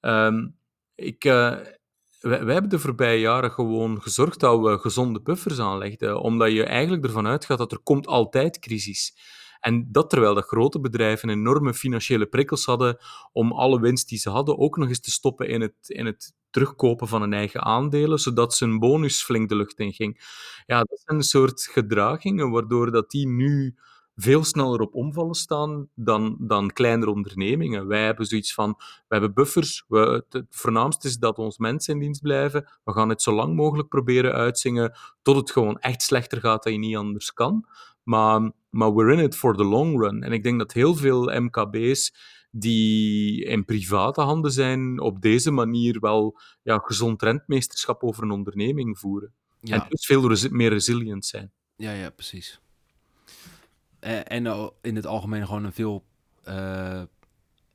um, 0.00 0.56
ik... 0.94 1.24
Uh, 1.24 1.56
wij, 2.20 2.38
hebben 2.38 2.70
de 2.70 2.78
voorbije 2.78 3.20
jaren 3.20 3.50
gewoon 3.50 4.02
gezorgd 4.02 4.40
dat 4.40 4.60
we 4.60 4.78
gezonde 4.78 5.20
buffers 5.20 5.58
aanlegden, 5.58 6.20
omdat 6.20 6.52
je 6.52 6.64
eigenlijk 6.64 7.04
ervan 7.04 7.26
uitgaat 7.26 7.58
dat 7.58 7.72
er 7.72 7.78
komt 7.78 8.06
altijd 8.06 8.58
crisis. 8.58 9.14
En 9.60 9.88
dat 9.92 10.10
terwijl 10.10 10.34
de 10.34 10.42
grote 10.42 10.80
bedrijven 10.80 11.30
enorme 11.30 11.74
financiële 11.74 12.26
prikkels 12.26 12.64
hadden 12.64 12.98
om 13.32 13.52
alle 13.52 13.80
winst 13.80 14.08
die 14.08 14.18
ze 14.18 14.30
hadden 14.30 14.58
ook 14.58 14.76
nog 14.76 14.88
eens 14.88 15.00
te 15.00 15.10
stoppen 15.10 15.48
in 15.48 15.60
het, 15.60 15.74
in 15.86 16.06
het 16.06 16.34
terugkopen 16.50 17.08
van 17.08 17.20
hun 17.20 17.32
eigen 17.32 17.62
aandelen, 17.62 18.18
zodat 18.18 18.54
zijn 18.54 18.78
bonus 18.78 19.22
flink 19.22 19.48
de 19.48 19.56
lucht 19.56 19.78
in 19.78 19.92
ging. 19.92 20.20
Ja, 20.66 20.78
dat 20.78 21.00
zijn 21.04 21.18
een 21.18 21.24
soort 21.24 21.68
gedragingen 21.72 22.50
waardoor 22.50 22.90
dat 22.90 23.10
die 23.10 23.28
nu 23.28 23.76
veel 24.20 24.44
sneller 24.44 24.80
op 24.80 24.94
omvallen 24.94 25.34
staan 25.34 25.88
dan, 25.94 26.36
dan 26.38 26.70
kleinere 26.70 27.10
ondernemingen. 27.10 27.86
Wij 27.86 28.04
hebben 28.04 28.26
zoiets 28.26 28.54
van, 28.54 28.74
we 28.78 29.04
hebben 29.08 29.34
buffers, 29.34 29.84
we, 29.88 30.24
het 30.28 30.46
voornaamste 30.50 31.08
is 31.08 31.16
dat 31.18 31.38
ons 31.38 31.58
mensen 31.58 31.94
in 31.94 32.00
dienst 32.00 32.22
blijven, 32.22 32.70
we 32.84 32.92
gaan 32.92 33.08
het 33.08 33.22
zo 33.22 33.32
lang 33.32 33.54
mogelijk 33.54 33.88
proberen 33.88 34.32
uitzingen 34.32 34.98
tot 35.22 35.36
het 35.36 35.50
gewoon 35.50 35.78
echt 35.78 36.02
slechter 36.02 36.40
gaat 36.40 36.62
dat 36.62 36.72
je 36.72 36.78
niet 36.78 36.96
anders 36.96 37.32
kan. 37.32 37.66
Maar 38.02 38.50
maar 38.70 38.94
we're 38.94 39.12
in 39.12 39.18
it 39.18 39.36
for 39.36 39.56
the 39.56 39.64
long 39.64 40.00
run. 40.00 40.22
En 40.22 40.32
ik 40.32 40.42
denk 40.42 40.58
dat 40.58 40.72
heel 40.72 40.94
veel 40.94 41.40
MKB's 41.40 42.14
die 42.50 43.44
in 43.44 43.64
private 43.64 44.20
handen 44.20 44.52
zijn, 44.52 45.00
op 45.00 45.20
deze 45.20 45.50
manier 45.50 46.00
wel 46.00 46.40
ja, 46.62 46.78
gezond 46.78 47.22
rentmeesterschap 47.22 48.02
over 48.02 48.22
een 48.22 48.30
onderneming 48.30 48.98
voeren. 48.98 49.32
Ja. 49.60 49.82
En 49.82 49.86
dus 49.88 50.06
veel 50.06 50.36
meer 50.50 50.70
resilient 50.70 51.26
zijn. 51.26 51.52
Ja, 51.76 51.92
ja, 51.92 52.10
precies. 52.10 52.60
En, 54.00 54.26
en 54.26 54.72
in 54.82 54.96
het 54.96 55.06
algemeen 55.06 55.46
gewoon 55.46 55.64
een 55.64 55.72
veel, 55.72 56.04
eh, 56.42 57.02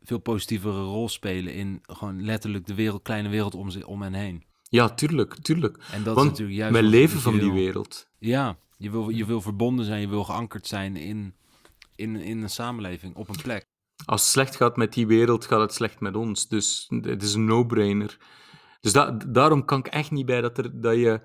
veel 0.03 0.17
positievere 0.19 0.81
rol 0.83 1.09
spelen 1.09 1.53
in 1.53 1.79
gewoon 1.83 2.25
letterlijk 2.25 2.65
de 2.65 2.73
wereld, 2.75 3.01
kleine 3.01 3.29
wereld 3.29 3.55
om, 3.55 3.69
ze- 3.69 3.87
om 3.87 4.01
hen 4.01 4.13
heen. 4.13 4.43
Ja, 4.69 4.89
tuurlijk, 4.89 5.35
tuurlijk. 5.41 5.77
En 5.91 6.03
dat 6.03 6.17
is 6.17 6.23
natuurlijk 6.23 6.57
juist 6.57 6.73
wat- 6.81 6.83
leven 6.83 7.19
van 7.19 7.39
die 7.39 7.51
wereld. 7.51 8.07
Ja, 8.17 8.57
je 8.77 8.91
wil, 8.91 9.09
je 9.09 9.25
wil 9.25 9.41
verbonden 9.41 9.85
zijn, 9.85 10.01
je 10.01 10.07
wil 10.09 10.23
geankerd 10.23 10.67
zijn 10.67 10.95
in, 10.95 11.33
in, 11.95 12.15
in 12.15 12.41
een 12.41 12.49
samenleving, 12.49 13.15
op 13.15 13.29
een 13.29 13.41
plek. 13.41 13.67
Als 14.05 14.21
het 14.21 14.31
slecht 14.31 14.55
gaat 14.55 14.77
met 14.77 14.93
die 14.93 15.07
wereld, 15.07 15.45
gaat 15.45 15.59
het 15.59 15.73
slecht 15.73 15.99
met 15.99 16.15
ons. 16.15 16.47
Dus 16.47 16.85
het 17.01 17.23
is 17.23 17.33
een 17.33 17.45
no-brainer. 17.45 18.17
Dus 18.81 18.93
da- 18.93 19.11
daarom 19.27 19.65
kan 19.65 19.79
ik 19.79 19.87
echt 19.87 20.11
niet 20.11 20.25
bij 20.25 20.41
dat, 20.41 20.57
er, 20.57 20.81
dat, 20.81 20.95
je, 20.95 21.21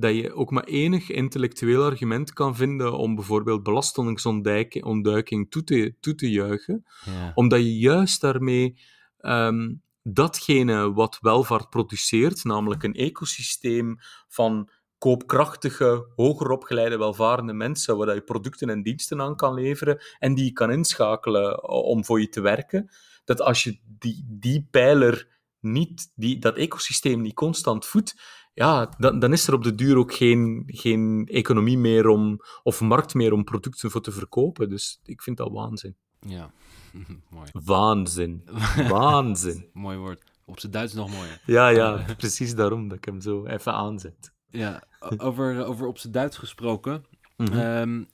dat 0.00 0.14
je 0.14 0.34
ook 0.34 0.50
maar 0.50 0.64
enig 0.64 1.10
intellectueel 1.10 1.84
argument 1.84 2.32
kan 2.32 2.56
vinden 2.56 2.98
om 2.98 3.14
bijvoorbeeld 3.14 3.62
belastingontduiking 3.62 4.84
ontduiking 4.84 5.50
toe, 5.50 5.64
te, 5.64 5.94
toe 6.00 6.14
te 6.14 6.30
juichen. 6.30 6.84
Ja. 7.04 7.32
Omdat 7.34 7.60
je 7.60 7.78
juist 7.78 8.20
daarmee 8.20 8.78
ehm, 9.18 9.74
datgene 10.02 10.92
wat 10.92 11.18
welvaart 11.20 11.70
produceert, 11.70 12.44
namelijk 12.44 12.82
een 12.82 12.94
ecosysteem 12.94 13.96
van 14.28 14.70
koopkrachtige, 14.98 16.12
hoger 16.16 16.50
opgeleide, 16.50 16.98
welvarende 16.98 17.52
mensen, 17.52 17.96
waar 17.96 18.14
je 18.14 18.20
producten 18.20 18.68
en 18.68 18.82
diensten 18.82 19.20
aan 19.20 19.36
kan 19.36 19.54
leveren 19.54 20.00
en 20.18 20.34
die 20.34 20.44
je 20.44 20.52
kan 20.52 20.70
inschakelen 20.70 21.68
om 21.68 22.04
voor 22.04 22.20
je 22.20 22.28
te 22.28 22.40
werken, 22.40 22.90
dat 23.24 23.40
als 23.40 23.64
je 23.64 23.78
die, 23.84 24.26
die 24.28 24.68
pijler 24.70 25.36
niet, 25.60 26.12
die, 26.14 26.38
dat 26.38 26.56
ecosysteem 26.56 27.20
niet 27.20 27.34
constant 27.34 27.86
voedt, 27.86 28.14
ja, 28.58 28.88
dan, 28.98 29.18
dan 29.18 29.32
is 29.32 29.46
er 29.46 29.54
op 29.54 29.62
de 29.62 29.74
duur 29.74 29.96
ook 29.96 30.14
geen, 30.14 30.62
geen 30.66 31.26
economie 31.30 31.78
meer 31.78 32.08
om, 32.08 32.40
of 32.62 32.80
markt 32.80 33.14
meer 33.14 33.32
om 33.32 33.44
producten 33.44 33.90
voor 33.90 34.02
te 34.02 34.12
verkopen. 34.12 34.68
Dus 34.68 35.00
ik 35.04 35.22
vind 35.22 35.36
dat 35.36 35.52
waanzin. 35.52 35.96
ja. 36.20 36.50
Mooi. 37.30 37.48
Waanzin. 37.52 38.42
Waanzin. 38.88 39.68
Mooi 39.72 39.96
woord. 39.96 40.22
Op 40.44 40.60
zijn 40.60 40.72
Duits 40.72 40.94
nog 40.94 41.10
mooier. 41.10 41.40
Ja, 41.46 41.68
ja, 41.68 42.04
precies 42.16 42.54
daarom 42.54 42.88
dat 42.88 42.98
ik 42.98 43.04
hem 43.04 43.20
zo 43.20 43.46
even 43.46 43.72
aanzet. 43.72 44.32
Ja, 44.50 44.82
over, 45.16 45.64
over 45.64 45.86
op 45.86 45.98
zijn 45.98 46.12
Duits 46.12 46.36
gesproken. 46.36 47.04
Mhm. 47.36 47.52
Ehm, 47.52 48.04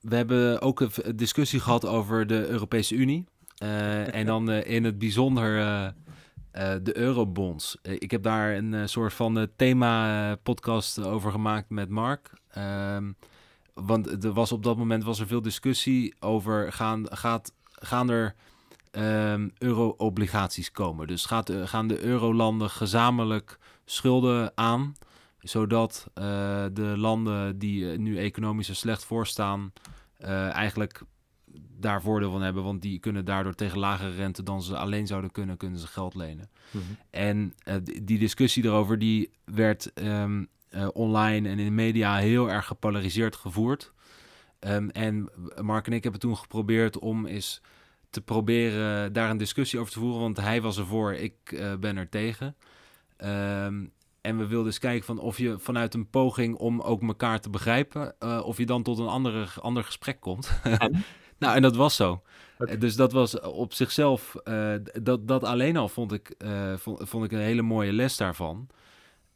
we 0.00 0.16
hebben 0.16 0.60
ook 0.60 0.80
een 0.80 1.16
discussie 1.16 1.60
gehad 1.60 1.86
over 1.86 2.26
de 2.26 2.46
Europese 2.46 2.94
Unie. 2.94 3.24
Eh, 3.56 4.14
en 4.14 4.26
dan 4.26 4.50
eh, 4.50 4.74
in 4.74 4.84
het 4.84 4.98
bijzonder 4.98 5.58
eh, 5.58 5.88
eh, 6.52 6.74
de 6.82 6.96
eurobonds. 6.96 7.78
Eh, 7.82 7.92
ik 7.98 8.10
heb 8.10 8.22
daar 8.22 8.54
een 8.56 8.74
eh, 8.74 8.86
soort 8.86 9.12
van 9.12 9.48
thema-podcast 9.56 11.02
over 11.02 11.30
gemaakt 11.30 11.70
met 11.70 11.88
Mark. 11.88 12.30
Ehm, 12.48 13.12
want 13.74 14.24
er 14.24 14.32
was 14.32 14.52
op 14.52 14.62
dat 14.62 14.76
moment 14.76 15.04
was 15.04 15.20
er 15.20 15.26
veel 15.26 15.42
discussie 15.42 16.14
over 16.20 16.72
gaan, 16.72 17.06
gaat, 17.10 17.52
gaan 17.64 18.10
er 18.10 18.34
ehm, 18.90 19.48
euro-obligaties 19.58 20.70
komen. 20.70 21.06
Dus 21.06 21.24
gaat, 21.24 21.52
gaan 21.64 21.86
de 21.86 22.00
eurolanden 22.00 22.70
gezamenlijk 22.70 23.58
schulden 23.84 24.52
aan 24.54 24.94
zodat 25.38 26.06
de 26.72 26.94
landen 26.96 27.58
die 27.58 27.84
nu 27.98 28.18
economisch 28.18 28.68
er 28.68 28.76
slecht 28.76 29.04
voor 29.04 29.26
staan, 29.26 29.72
eigenlijk 30.52 31.02
daar 31.82 32.02
voordeel 32.02 32.30
van 32.30 32.42
hebben, 32.42 32.62
want 32.62 32.82
die 32.82 32.98
kunnen 32.98 33.24
daardoor 33.24 33.54
tegen 33.54 33.78
lagere 33.78 34.14
rente 34.14 34.42
dan 34.42 34.62
ze 34.62 34.76
alleen 34.76 35.06
zouden 35.06 35.30
kunnen, 35.30 35.56
kunnen 35.56 35.78
ze 35.78 35.86
geld 35.86 36.14
lenen. 36.14 36.50
Mhm. 36.70 36.84
En 37.10 37.54
eh, 37.64 37.76
die 38.02 38.18
discussie 38.18 38.64
erover, 38.64 38.98
die 38.98 39.30
werd 39.44 39.92
ehm, 39.92 40.44
eh, 40.68 40.88
online 40.92 41.48
en 41.48 41.58
in 41.58 41.64
de 41.64 41.70
media 41.70 42.16
heel 42.16 42.50
erg 42.50 42.66
gepolariseerd 42.66 43.36
gevoerd. 43.36 43.92
Ehm, 44.58 44.88
en 44.88 45.30
Mark 45.60 45.86
en 45.86 45.92
ik 45.92 46.02
hebben 46.02 46.20
toen 46.20 46.36
geprobeerd 46.36 46.98
om 46.98 47.26
eens 47.26 47.60
te 48.10 48.20
proberen 48.20 49.12
daar 49.12 49.30
een 49.30 49.36
discussie 49.36 49.78
over 49.78 49.92
te 49.92 49.98
voeren, 49.98 50.20
want 50.20 50.36
hij 50.36 50.62
was 50.62 50.78
ervoor, 50.78 51.12
ik 51.12 51.34
eh, 51.52 51.74
ben 51.76 51.96
er 51.96 52.08
tegen. 52.08 52.56
Ehm, 53.16 53.84
en 54.20 54.38
we 54.38 54.46
wilden 54.46 54.66
eens 54.66 54.78
kijken 54.78 55.04
van 55.04 55.18
of 55.18 55.38
je 55.38 55.58
vanuit 55.58 55.94
een 55.94 56.10
poging 56.10 56.56
om 56.56 56.80
ook 56.80 57.02
elkaar 57.02 57.40
te 57.40 57.50
begrijpen, 57.50 58.14
of 58.44 58.58
je 58.58 58.66
dan 58.66 58.82
tot 58.82 58.98
een 58.98 59.06
andere, 59.06 59.46
ander 59.60 59.84
gesprek 59.84 60.20
komt. 60.20 60.60
En? 60.62 61.04
nou, 61.42 61.56
en 61.56 61.62
dat 61.62 61.76
was 61.76 61.96
zo. 61.96 62.22
Dus 62.78 62.96
dat 62.96 63.12
was 63.12 63.40
op 63.40 63.72
zichzelf, 63.72 64.34
eh, 64.34 64.74
dat, 65.02 65.28
dat 65.28 65.44
alleen 65.44 65.76
al 65.76 65.88
vond 65.88 66.12
ik, 66.12 66.34
eh, 66.38 66.76
vond, 66.76 67.08
vond 67.08 67.24
ik 67.24 67.32
een 67.32 67.38
hele 67.38 67.62
mooie 67.62 67.92
les 67.92 68.16
daarvan. 68.16 68.68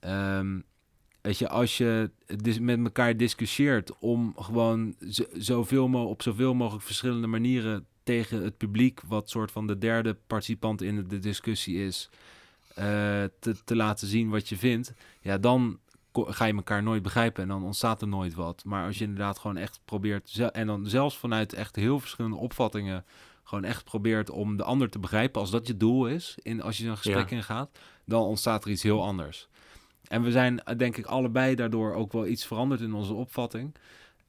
Ehm, 0.01 0.61
weet 1.21 1.39
je, 1.39 1.49
als 1.49 1.77
je 1.77 2.11
met 2.61 2.79
elkaar 2.79 3.17
discussieert 3.17 3.99
om 3.99 4.35
gewoon 4.37 4.95
zoveel 5.33 5.89
mo 5.89 6.05
op 6.05 6.23
zoveel 6.23 6.55
mogelijk 6.55 6.85
verschillende 6.85 7.27
manieren 7.27 7.87
tegen 8.03 8.43
het 8.43 8.57
publiek, 8.57 9.01
wat 9.07 9.31
soort 9.31 9.51
van 9.51 9.67
de 9.67 9.79
derde 9.79 10.17
participant 10.27 10.83
in 10.83 11.09
de 11.09 11.19
discussie 11.19 11.85
is, 11.85 12.11
eh, 12.75 12.85
te, 13.39 13.65
te 13.65 13.77
laten 13.77 14.07
zien 14.09 14.29
wat 14.29 14.49
je 14.49 14.57
vindt, 14.57 14.93
ja, 15.21 15.39
dan 15.39 15.79
ga 16.25 16.45
je 16.45 16.55
elkaar 16.55 16.83
nooit 16.83 17.03
begrijpen 17.03 17.43
en 17.43 17.49
dan 17.49 17.65
ontstaat 17.65 18.03
er 18.03 18.09
nooit 18.09 18.35
wat. 18.35 18.65
Maar 18.65 18.87
als 18.87 18.99
je 18.99 19.05
inderdaad 19.05 19.39
gewoon 19.39 19.57
echt 19.57 19.81
probeert, 19.85 20.39
en 20.53 20.67
dan 20.67 20.87
zelfs 20.87 21.19
vanuit 21.19 21.53
echt 21.53 21.77
heel 21.77 22.01
verschillende 22.01 22.37
opvattingen, 22.37 23.05
gewoon 23.45 23.65
echt 23.65 23.85
probeert 23.85 24.31
om 24.31 24.57
de 24.57 24.63
ander 24.63 24.91
te 24.91 24.99
begrijpen, 24.99 25.41
als 25.41 25.51
dat 25.51 25.67
je 25.67 25.77
doel 25.77 26.07
is, 26.07 26.39
in, 26.43 26.63
als 26.63 26.79
je 26.79 26.87
een 26.89 26.97
gesprek 26.97 27.31
Ja. 27.31 27.37
ingaat, 27.37 27.79
dan 28.05 28.23
ontstaat 28.23 28.65
er 28.65 28.71
iets 28.71 28.83
heel 28.83 29.03
anders. 29.05 29.49
En 30.09 30.23
we 30.23 30.31
zijn, 30.31 30.63
eh, 30.63 30.79
denk 30.79 30.97
ik, 30.97 31.07
allebei 31.07 31.55
daardoor 31.55 31.95
ook 31.95 32.13
wel 32.13 32.27
iets 32.27 32.47
veranderd 32.47 32.81
in 32.81 32.95
onze 32.95 33.13
opvatting. 33.15 33.75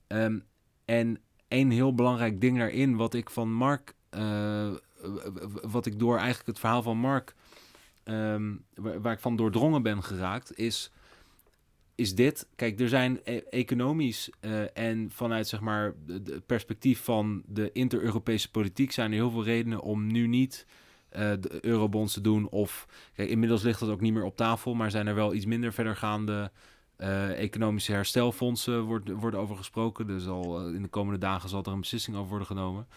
Ehm, 0.07 0.39
en 0.85 1.19
één 1.47 1.69
heel 1.69 1.93
belangrijk 1.95 2.41
ding 2.41 2.57
daarin, 2.57 2.95
wat 2.95 3.13
ik 3.13 3.29
van 3.29 3.53
Mark, 3.53 3.93
eh, 4.09 4.69
wat 5.61 5.85
ik 5.85 5.99
door 5.99 6.17
eigenlijk 6.17 6.47
het 6.47 6.59
verhaal 6.59 6.81
van 6.81 6.97
Mark, 6.97 7.35
waar, 8.75 9.01
waar 9.01 9.13
ik 9.13 9.19
van 9.19 9.35
doordrongen 9.35 9.81
ben 9.83 10.03
geraakt, 10.03 10.57
is, 10.57 10.91
is 11.97 12.15
dit. 12.15 12.47
Kijk, 12.55 12.79
er 12.79 12.89
zijn 12.89 13.19
e- 13.23 13.37
economisch 13.49 14.29
eh, 14.39 14.77
en 14.77 15.11
vanuit 15.11 15.47
zeg 15.47 15.59
maar 15.59 15.93
de 16.05 16.41
perspectief 16.45 17.03
van 17.03 17.43
de 17.45 17.71
inter-Europese 17.71 18.51
politiek 18.51 18.91
zijn 18.91 19.11
er 19.11 19.17
heel 19.17 19.31
veel 19.31 19.43
redenen 19.43 19.81
om 19.81 20.07
nu 20.07 20.27
niet 20.27 20.65
eh, 21.09 21.31
de 21.39 21.65
eurobonds 21.65 22.13
te 22.13 22.21
doen. 22.21 22.49
Of 22.49 22.87
kijk, 23.15 23.29
inmiddels 23.29 23.63
ligt 23.63 23.79
dat 23.79 23.89
ook 23.89 24.01
niet 24.01 24.13
meer 24.13 24.23
op 24.23 24.35
tafel, 24.35 24.73
maar 24.73 24.91
zijn 24.91 25.07
er 25.07 25.15
wel 25.15 25.33
iets 25.33 25.45
minder 25.45 25.73
verdergaande 25.73 26.51
eh, 26.95 27.39
economische 27.39 27.91
herstelfondsen 27.91 28.81
wordt, 28.81 29.09
wordt 29.09 29.37
over 29.37 29.55
gesproken. 29.55 30.07
Dus 30.07 30.27
al 30.27 30.67
in 30.69 30.81
de 30.81 30.87
komende 30.89 31.19
dagen 31.19 31.49
zal 31.49 31.63
er 31.63 31.71
een 31.71 31.79
beslissing 31.79 32.15
over 32.15 32.29
worden 32.29 32.47
genomen. 32.47 32.87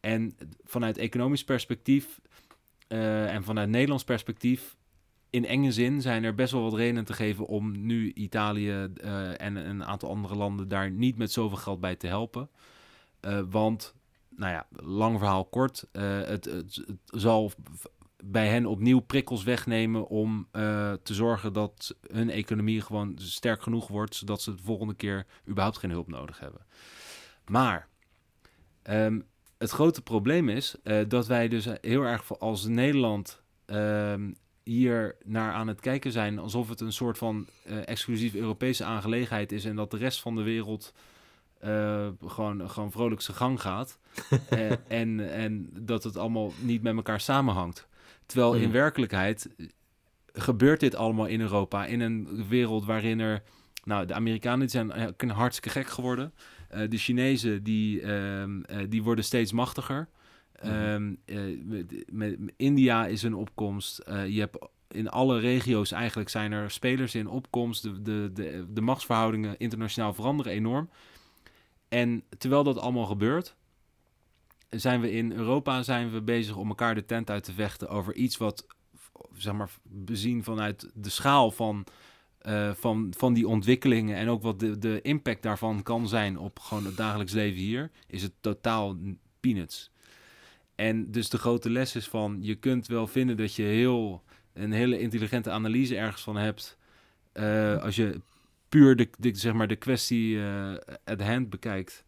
En 0.00 0.36
vanuit 0.64 0.98
economisch 0.98 1.44
perspectief 1.44 2.20
en 2.88 3.44
vanuit 3.44 3.68
Nederlands 3.68 4.04
perspectief, 4.04 4.76
in 5.30 5.46
enge 5.46 5.72
zin 5.72 6.02
zijn 6.02 6.24
er 6.24 6.34
best 6.34 6.52
wel 6.52 6.62
wat 6.62 6.74
redenen 6.74 7.04
te 7.04 7.12
geven 7.12 7.46
om 7.46 7.86
nu 7.86 8.12
Italië 8.12 8.88
eh, 8.94 9.40
en 9.40 9.56
een 9.56 9.84
aantal 9.84 10.08
andere 10.08 10.34
landen 10.34 10.68
daar 10.68 10.90
niet 10.90 11.18
met 11.18 11.32
zoveel 11.32 11.56
geld 11.56 11.80
bij 11.80 11.96
te 11.96 12.06
helpen. 12.06 12.50
Eh, 13.20 13.40
want, 13.50 13.94
nou 14.28 14.52
ja, 14.52 14.66
lang 14.70 15.18
verhaal 15.18 15.44
kort, 15.44 15.86
eh, 15.92 16.20
het, 16.20 16.44
het, 16.44 16.84
zal 17.04 17.52
bij 18.24 18.48
hen 18.48 18.66
opnieuw 18.66 19.00
prikkels 19.00 19.42
wegnemen 19.42 20.08
om 20.08 20.48
te 21.02 21.14
zorgen 21.14 21.52
dat 21.52 21.96
hun 22.10 22.30
economie 22.30 22.80
gewoon 22.80 23.14
sterk 23.16 23.62
genoeg 23.62 23.88
wordt, 23.88 24.14
zodat 24.14 24.42
ze 24.42 24.54
de 24.54 24.62
volgende 24.62 24.94
keer 24.94 25.26
überhaupt 25.48 25.78
geen 25.78 25.90
hulp 25.90 26.08
nodig 26.08 26.38
hebben. 26.38 26.66
Maar 27.46 27.88
ehm, 28.82 29.20
het 29.58 29.70
grote 29.70 30.02
probleem 30.02 30.48
is 30.48 30.76
dat 31.08 31.26
wij 31.26 31.48
dus 31.48 31.66
heel 31.80 32.02
erg 32.02 32.38
als 32.38 32.64
Nederland 32.66 33.42
ehm, 33.66 34.30
hier 34.68 35.16
naar 35.24 35.52
aan 35.52 35.68
het 35.68 35.80
kijken 35.80 36.12
zijn 36.12 36.38
alsof 36.38 36.68
het 36.68 36.80
een 36.80 36.92
soort 36.92 37.18
van 37.18 37.46
eh, 37.64 37.88
exclusief 37.88 38.34
Europese 38.34 38.84
aangelegenheid 38.84 39.52
is 39.52 39.64
en 39.64 39.76
dat 39.76 39.90
de 39.90 39.96
rest 39.96 40.20
van 40.20 40.36
de 40.36 40.42
wereld 40.42 40.94
eh, 41.60 42.08
gewoon, 42.26 42.70
gewoon 42.70 42.92
vrolijk 42.92 43.20
zijn 43.20 43.36
gang 43.36 43.60
gaat. 43.60 43.98
Eh, 44.48 44.70
en, 44.88 45.32
en 45.32 45.70
dat 45.80 46.04
het 46.04 46.16
allemaal 46.16 46.52
niet 46.60 46.82
met 46.82 46.96
elkaar 46.96 47.20
samenhangt. 47.20 47.88
Terwijl 48.26 48.54
in 48.54 48.62
Hmm. 48.62 48.72
werkelijkheid 48.72 49.48
gebeurt 50.32 50.80
dit 50.80 50.94
allemaal 50.94 51.26
in 51.26 51.40
Europa, 51.40 51.86
in 51.86 52.00
een 52.00 52.46
wereld 52.48 52.84
waarin 52.84 53.20
er... 53.20 53.42
Nou, 53.84 54.06
de 54.06 54.14
Amerikanen 54.14 54.68
zijn 54.68 54.92
hartstikke 55.28 55.70
gek 55.78 55.88
geworden. 55.88 56.32
De 56.88 56.96
Chinezen 56.96 57.62
die, 57.62 58.00
ehm, 58.00 58.62
eh, 58.62 58.78
die 58.88 59.02
worden 59.02 59.24
steeds 59.24 59.52
machtiger. 59.52 60.08
Mhm. 60.62 60.72
Ehm, 60.72 61.14
eh, 61.24 61.60
met, 61.64 62.04
met- 62.12 62.38
India 62.56 63.06
is 63.06 63.22
een 63.22 63.34
opkomst. 63.34 63.98
Eh, 63.98 64.28
je 64.28 64.40
hebt 64.40 64.58
in 64.88 65.08
alle 65.08 65.38
regio's 65.38 65.92
eigenlijk 65.92 66.28
zijn 66.28 66.52
er 66.52 66.70
spelers 66.70 67.14
in 67.14 67.28
opkomst. 67.28 67.82
De, 67.82 68.02
de, 68.02 68.30
de, 68.34 68.66
de 68.72 68.80
machtsverhoudingen 68.80 69.58
internationaal 69.58 70.14
veranderen 70.14 70.52
enorm. 70.52 70.90
En 71.88 72.22
terwijl 72.38 72.62
dat 72.64 72.78
allemaal 72.78 73.06
gebeurt, 73.06 73.56
zijn 74.70 75.00
we 75.00 75.10
in 75.12 75.32
Europa 75.32 75.82
zijn 75.82 76.10
we 76.12 76.22
bezig 76.22 76.56
om 76.56 76.68
elkaar 76.68 76.94
de 76.94 77.04
tent 77.04 77.30
uit 77.30 77.44
te 77.44 77.52
vechten 77.52 77.88
over 77.88 78.14
iets 78.14 78.36
wat, 78.36 78.66
zeg 79.34 79.54
maar, 79.54 79.70
bezien 79.82 80.44
vanuit 80.44 80.90
de 80.94 81.10
schaal 81.10 81.50
van, 81.50 81.84
eh, 82.38 82.70
van, 82.74 83.12
van 83.16 83.32
die 83.32 83.48
ontwikkelingen 83.48 84.16
en 84.16 84.28
ook 84.28 84.42
wat 84.42 84.60
de, 84.60 84.78
de 84.78 85.02
impact 85.02 85.42
daarvan 85.42 85.82
kan 85.82 86.08
zijn 86.08 86.38
op 86.38 86.58
gewoon 86.58 86.84
het 86.84 86.96
dagelijks 86.96 87.32
leven 87.32 87.60
hier, 87.60 87.90
is 88.06 88.22
het 88.22 88.32
totaal 88.40 88.96
peanuts. 89.40 89.90
En 90.78 91.10
dus 91.10 91.28
de 91.28 91.38
grote 91.38 91.70
les 91.70 91.96
is 91.96 92.08
van, 92.08 92.38
je 92.40 92.54
kunt 92.54 92.86
wel 92.86 93.06
vinden 93.06 93.36
dat 93.36 93.54
je 93.54 93.62
heel, 93.62 94.22
een 94.52 94.72
hele 94.72 94.98
intelligente 94.98 95.50
analyse 95.50 95.96
ergens 95.96 96.22
van 96.22 96.36
hebt, 96.36 96.78
eh, 97.32 97.82
als 97.82 97.96
je 97.96 98.20
puur 98.68 98.96
de, 98.96 99.08
de, 99.18 99.34
zeg 99.34 99.52
maar 99.52 99.68
de 99.68 99.76
kwestie 99.76 100.34
uh, 100.34 100.74
at 101.04 101.22
hand 101.22 101.50
bekijkt. 101.50 102.04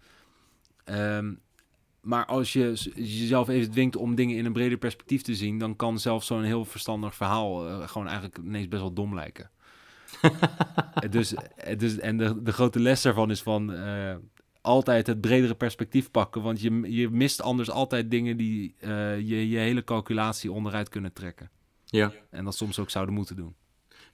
Ehm, 0.85 1.35
maar 2.01 2.27
als 2.27 2.53
je 2.53 2.91
jezelf 2.95 3.49
even 3.49 3.71
dwingt 3.71 3.97
om 3.97 4.15
dingen 4.15 4.37
in 4.37 4.45
een 4.45 4.53
breder 4.53 4.79
perspectief 4.79 5.23
te 5.23 5.35
zien, 5.35 5.59
dan 5.59 5.77
kan 5.77 5.99
zelfs 5.99 6.27
zo'n 6.27 6.43
heel 6.43 6.65
verstandig 6.65 7.15
verhaal 7.15 7.69
uh, 7.69 7.89
gewoon 7.89 8.07
eigenlijk 8.07 8.39
ineens 8.39 8.69
best 8.69 8.83
wel 8.83 8.93
dom 8.93 9.15
lijken. 9.15 9.51
dus, 11.11 11.35
dus, 11.77 11.99
en 11.99 12.17
de, 12.17 12.43
de 12.43 12.53
grote 12.53 12.81
les 12.81 13.03
daarvan 13.03 13.31
is 13.31 13.43
van 13.43 13.73
altijd 14.61 15.07
het 15.07 15.21
bredere 15.21 15.55
perspectief 15.55 16.11
pakken, 16.11 16.43
want 16.43 16.61
je, 16.61 16.81
je 16.97 17.11
mist 17.11 17.43
anders 17.43 17.71
altijd 17.71 18.11
dingen 18.11 18.37
die 18.37 18.75
uh, 18.81 18.89
je, 19.17 19.49
je 19.49 19.59
hele 19.59 19.85
calculatie 19.85 20.53
onderuit 20.53 20.89
kunnen 20.89 21.13
trekken. 21.13 21.51
Ja. 21.85 22.13
En 22.31 22.45
dat 22.45 22.55
soms 22.55 22.79
ook 22.79 22.91
zouden 22.91 23.15
moeten 23.15 23.37
doen. 23.37 23.55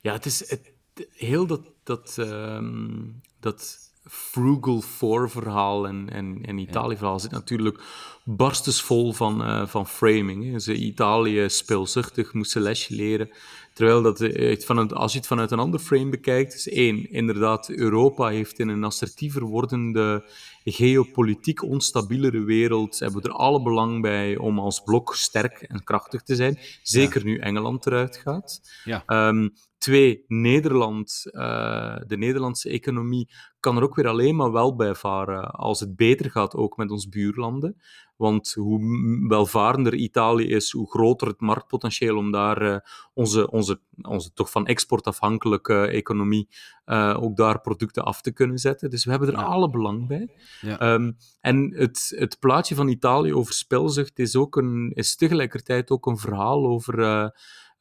Ja, 0.01 0.13
het 0.13 0.27
is 0.27 0.51
het, 0.51 0.73
heel 1.13 1.47
dat, 1.47 1.61
dat, 1.83 2.17
um, 2.19 3.21
dat 3.41 3.79
Frugal 4.09 4.81
Four 4.81 5.31
verhaal 5.31 5.87
en, 5.87 6.11
en, 6.11 6.39
en 6.43 6.59
Italië 6.59 6.97
verhaal 6.97 7.21
zit 7.21 7.31
natuurlijk 7.31 7.83
barstensvol 8.25 9.13
van, 9.13 9.43
uh, 9.43 9.67
van 9.67 9.87
framing. 9.87 10.51
Hè. 10.51 10.59
Ze 10.59 10.75
Italië 10.75 11.49
speelzuchtig, 11.49 12.33
moesten 12.33 12.63
lesje 12.63 12.95
leren. 12.95 13.31
Terwijl 13.77 14.03
dat, 14.03 14.19
van 14.65 14.93
als 14.93 15.13
je 15.13 15.19
het 15.19 15.27
vanuit 15.27 15.51
een 15.51 15.59
ander 15.59 15.81
frame 15.81 16.09
bekijkt, 16.09 16.55
is 16.55 16.69
één, 16.69 17.11
inderdaad, 17.11 17.69
Europa 17.69 18.29
heeft 18.29 18.59
in 18.59 18.69
een 18.69 18.85
assertiever 18.85 19.43
wordende, 19.43 20.31
geopolitiek 20.65 21.63
onstabielere 21.63 22.41
wereld, 22.41 22.99
hebben 22.99 23.23
we 23.23 23.29
er 23.29 23.35
alle 23.35 23.63
belang 23.63 24.03
bij 24.03 24.37
om 24.37 24.59
als 24.59 24.81
blok 24.81 25.15
sterk 25.15 25.63
en 25.63 25.85
krachtig 25.85 26.23
te 26.23 26.35
zijn. 26.35 26.59
Zeker 26.83 27.21
ja. 27.21 27.27
nu 27.27 27.39
Engeland 27.39 27.87
eruit 27.87 28.17
gaat. 28.17 28.61
Ja. 28.85 29.29
Um, 29.29 29.53
Twee, 29.87 30.25
Nederland, 30.27 31.23
uh, 31.27 31.97
de 32.07 32.17
Nederlandse 32.17 32.69
economie 32.71 33.31
kan 33.61 33.77
er 33.77 33.83
ook 33.83 33.95
weer 33.95 34.09
alleen 34.09 34.37
maar 34.37 34.53
wel 34.53 34.77
bij 34.77 34.95
varen 34.95 35.51
als 35.51 35.81
het 35.81 35.97
beter 35.97 36.31
gaat, 36.31 36.55
ook 36.55 36.77
met 36.77 36.91
ons 36.91 37.09
buurlanden. 37.09 37.81
Want 38.17 38.53
hoe 38.53 38.81
welvarender 39.29 39.95
Italië 39.95 40.47
is, 40.47 40.71
hoe 40.71 40.91
groter 40.91 41.27
het 41.29 41.41
marktpotentieel 41.41 42.17
om 42.17 42.31
daar 42.31 42.63
uh, 42.63 42.77
onze, 43.15 43.51
onze, 43.51 43.81
onze 44.03 44.33
toch 44.33 44.51
van 44.51 44.67
export 44.67 45.05
afhankelijke 45.05 45.87
economie 45.87 46.49
uh, 46.87 47.17
ook 47.21 47.37
daar 47.37 47.61
producten 47.61 48.05
af 48.05 48.21
te 48.21 48.33
kunnen 48.33 48.59
zetten. 48.59 48.91
Dus 48.91 49.05
we 49.05 49.11
hebben 49.11 49.29
er 49.29 49.39
ja. 49.39 49.43
alle 49.43 49.71
belang 49.71 50.07
bij. 50.07 50.29
Ja. 50.61 50.93
Um, 50.93 51.17
en 51.41 51.75
het, 51.75 52.13
het 52.17 52.39
plaatje 52.39 52.75
van 52.75 52.89
Italië 52.89 53.35
over 53.35 53.55
spelzucht 53.55 54.19
is, 54.19 54.37
ook 54.37 54.57
een, 54.57 54.93
is 54.95 55.17
tegelijkertijd 55.17 55.91
ook 55.91 56.07
een 56.07 56.19
verhaal 56.19 56.67
over... 56.67 57.33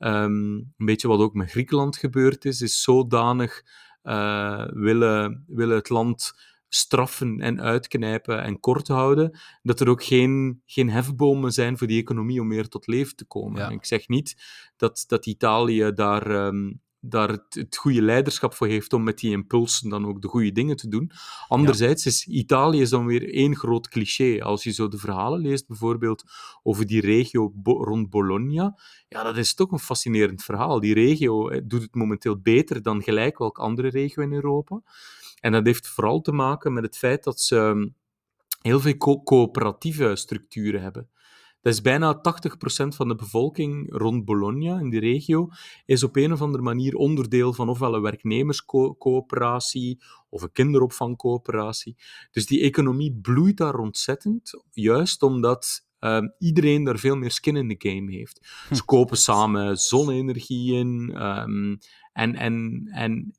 Um, 0.06 0.56
een 0.78 0.86
beetje 0.86 1.08
wat 1.08 1.20
ook 1.20 1.34
met 1.34 1.52
Griekenland 1.52 1.98
gebeurd 1.98 2.46
is, 2.46 2.62
is 2.62 2.82
zodanig 2.82 3.64
uh, 4.04 4.66
willen, 4.74 5.44
willen 5.48 5.76
het 5.76 5.90
land 5.90 6.34
straffen 6.68 7.40
en 7.40 7.62
uitknijpen 7.62 8.44
en 8.44 8.60
kort 8.60 8.88
houden, 8.88 9.40
dat 9.62 9.80
er 9.80 9.90
ook 9.90 10.04
geen, 10.04 10.62
geen 10.66 10.90
hefbomen 10.90 11.52
zijn 11.52 11.78
voor 11.78 11.88
die 11.88 12.02
economie 12.02 12.42
om 12.42 12.48
meer 12.48 12.68
tot 12.68 12.88
leven 12.88 13.16
te 13.16 13.26
komen. 13.26 13.62
Ja. 13.62 13.70
Ik 13.70 13.86
zeg 13.86 14.08
niet 14.08 14.36
dat, 14.78 15.04
dat 15.08 15.26
Italië 15.26 15.92
daar, 15.94 16.46
um, 16.48 16.82
daar 17.10 17.30
het, 17.30 17.44
het, 17.50 17.78
goede 17.78 18.02
leiderschap 18.02 18.54
voor 18.54 18.68
heeft 18.68 18.94
om 18.94 19.04
met 19.04 19.20
die 19.20 19.32
impulsen 19.32 19.90
dan 19.90 20.08
ook 20.08 20.22
de 20.22 20.28
goede 20.28 20.52
dingen 20.52 20.76
te 20.76 20.88
doen. 20.88 21.12
Anderzijds 21.48 22.04
ja. 22.04 22.10
is 22.10 22.28
Italië 22.28 22.82
is 22.82 22.90
dan 22.90 23.06
weer 23.06 23.34
één 23.34 23.56
groot 23.56 23.88
cliché. 23.88 24.44
Als 24.44 24.64
je 24.64 24.72
zo 24.72 24.88
de 24.88 24.98
verhalen 24.98 25.42
leest, 25.42 25.68
bijvoorbeeld 25.68 26.24
over 26.64 26.86
die 26.86 27.02
regio 27.02 27.52
bo 27.56 27.84
rond 27.84 28.10
Bologna, 28.10 28.80
ja, 29.08 29.24
dat 29.24 29.38
is 29.38 29.54
toch 29.54 29.72
een 29.72 29.80
fascinerend 29.80 30.44
verhaal. 30.44 30.80
Die 30.80 30.94
regio 30.94 31.62
doet 31.64 31.82
het 31.82 31.96
momenteel 31.96 32.40
beter 32.40 32.82
dan 32.82 33.04
gelijk 33.04 33.38
welke 33.38 33.62
andere 33.62 33.88
regio 33.88 34.24
in 34.24 34.34
Europa. 34.34 34.82
En 35.40 35.52
dat 35.52 35.66
heeft 35.66 35.88
vooral 35.88 36.22
te 36.22 36.32
maken 36.32 36.74
met 36.74 36.84
het 36.84 36.98
feit 36.98 37.24
dat 37.24 37.42
ze 37.42 37.92
heel 38.62 38.80
veel 38.80 38.98
co 38.98 39.24
coöperatieve 39.24 40.16
structuren 40.16 40.82
hebben. 40.82 41.10
Dat 41.66 41.74
is 41.74 41.82
bijna 41.82 42.18
80% 42.18 42.22
van 42.88 43.08
de 43.08 43.16
bevolking 43.16 43.88
rond 43.92 44.26
Bologna, 44.26 44.80
in 44.80 44.90
die 44.90 45.00
regio, 45.00 45.50
is 45.86 46.04
op 46.04 46.16
een 46.16 46.32
of 46.32 46.42
andere 46.42 46.64
manier 46.64 46.96
onderdeel 46.96 47.54
van 47.54 47.70
ofwel 47.70 47.96
een 47.96 48.02
werknemerscoöperatie 48.02 50.04
of 50.30 50.42
een 50.42 50.52
kinderopvangcoöperatie. 50.52 51.96
Dus 52.32 52.46
die 52.46 52.62
economie 52.62 53.20
bloeit 53.22 53.58
daar 53.58 53.76
ontzettend, 53.76 54.64
juist 54.72 55.24
omdat 55.24 55.88
um, 56.00 56.34
iedereen 56.40 56.84
daar 56.84 57.00
veel 57.00 57.16
meer 57.16 57.32
skin 57.32 57.56
in 57.56 57.78
the 57.78 57.90
game 57.90 58.12
heeft. 58.12 58.68
Ze 58.72 58.86
kopen 58.86 59.18
samen 59.18 59.78
zonne-energie 59.78 60.74
in 60.74 61.24
um, 61.24 61.78
en, 62.14 62.36
en, 62.36 62.88
en 62.92 63.36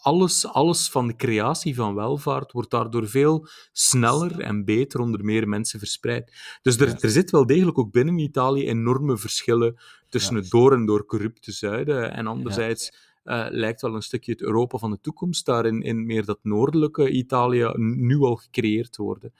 alles, 0.00 0.46
alles 0.46 0.90
van 0.90 1.06
de 1.06 1.16
creatie 1.16 1.74
van 1.74 1.94
welvaart 1.94 2.52
wordt 2.52 2.70
daardoor 2.70 3.08
veel 3.08 3.48
sneller 3.72 4.40
en 4.40 4.64
beter 4.64 5.00
onder 5.00 5.24
meer 5.24 5.48
mensen 5.48 5.78
verspreid. 5.78 6.32
Dus 6.62 6.78
er, 6.78 6.96
er 7.00 7.10
zit 7.10 7.30
wel 7.30 7.46
degelijk 7.46 7.78
ook 7.78 7.92
binnen 7.92 8.18
Italië 8.18 8.68
enorme 8.68 9.16
verschillen 9.16 9.76
tussen 10.08 10.34
het 10.34 10.50
door 10.50 10.72
en 10.72 10.86
door 10.86 11.04
corrupte 11.04 11.52
zuiden 11.52 12.12
en 12.12 12.26
anderzijds 12.26 12.92
uh, 13.24 13.46
lijkt 13.50 13.80
wel 13.80 13.94
een 13.94 14.02
stukje 14.02 14.32
het 14.32 14.42
Europa 14.42 14.78
van 14.78 14.90
de 14.90 15.00
toekomst 15.00 15.46
daarin 15.46 15.82
in 15.82 16.06
meer 16.06 16.24
dat 16.24 16.38
noordelijke 16.42 17.10
Italië 17.10 17.72
nu 17.76 18.18
al 18.18 18.36
gecreëerd 18.36 18.92
te 18.92 19.02
worden. 19.02 19.32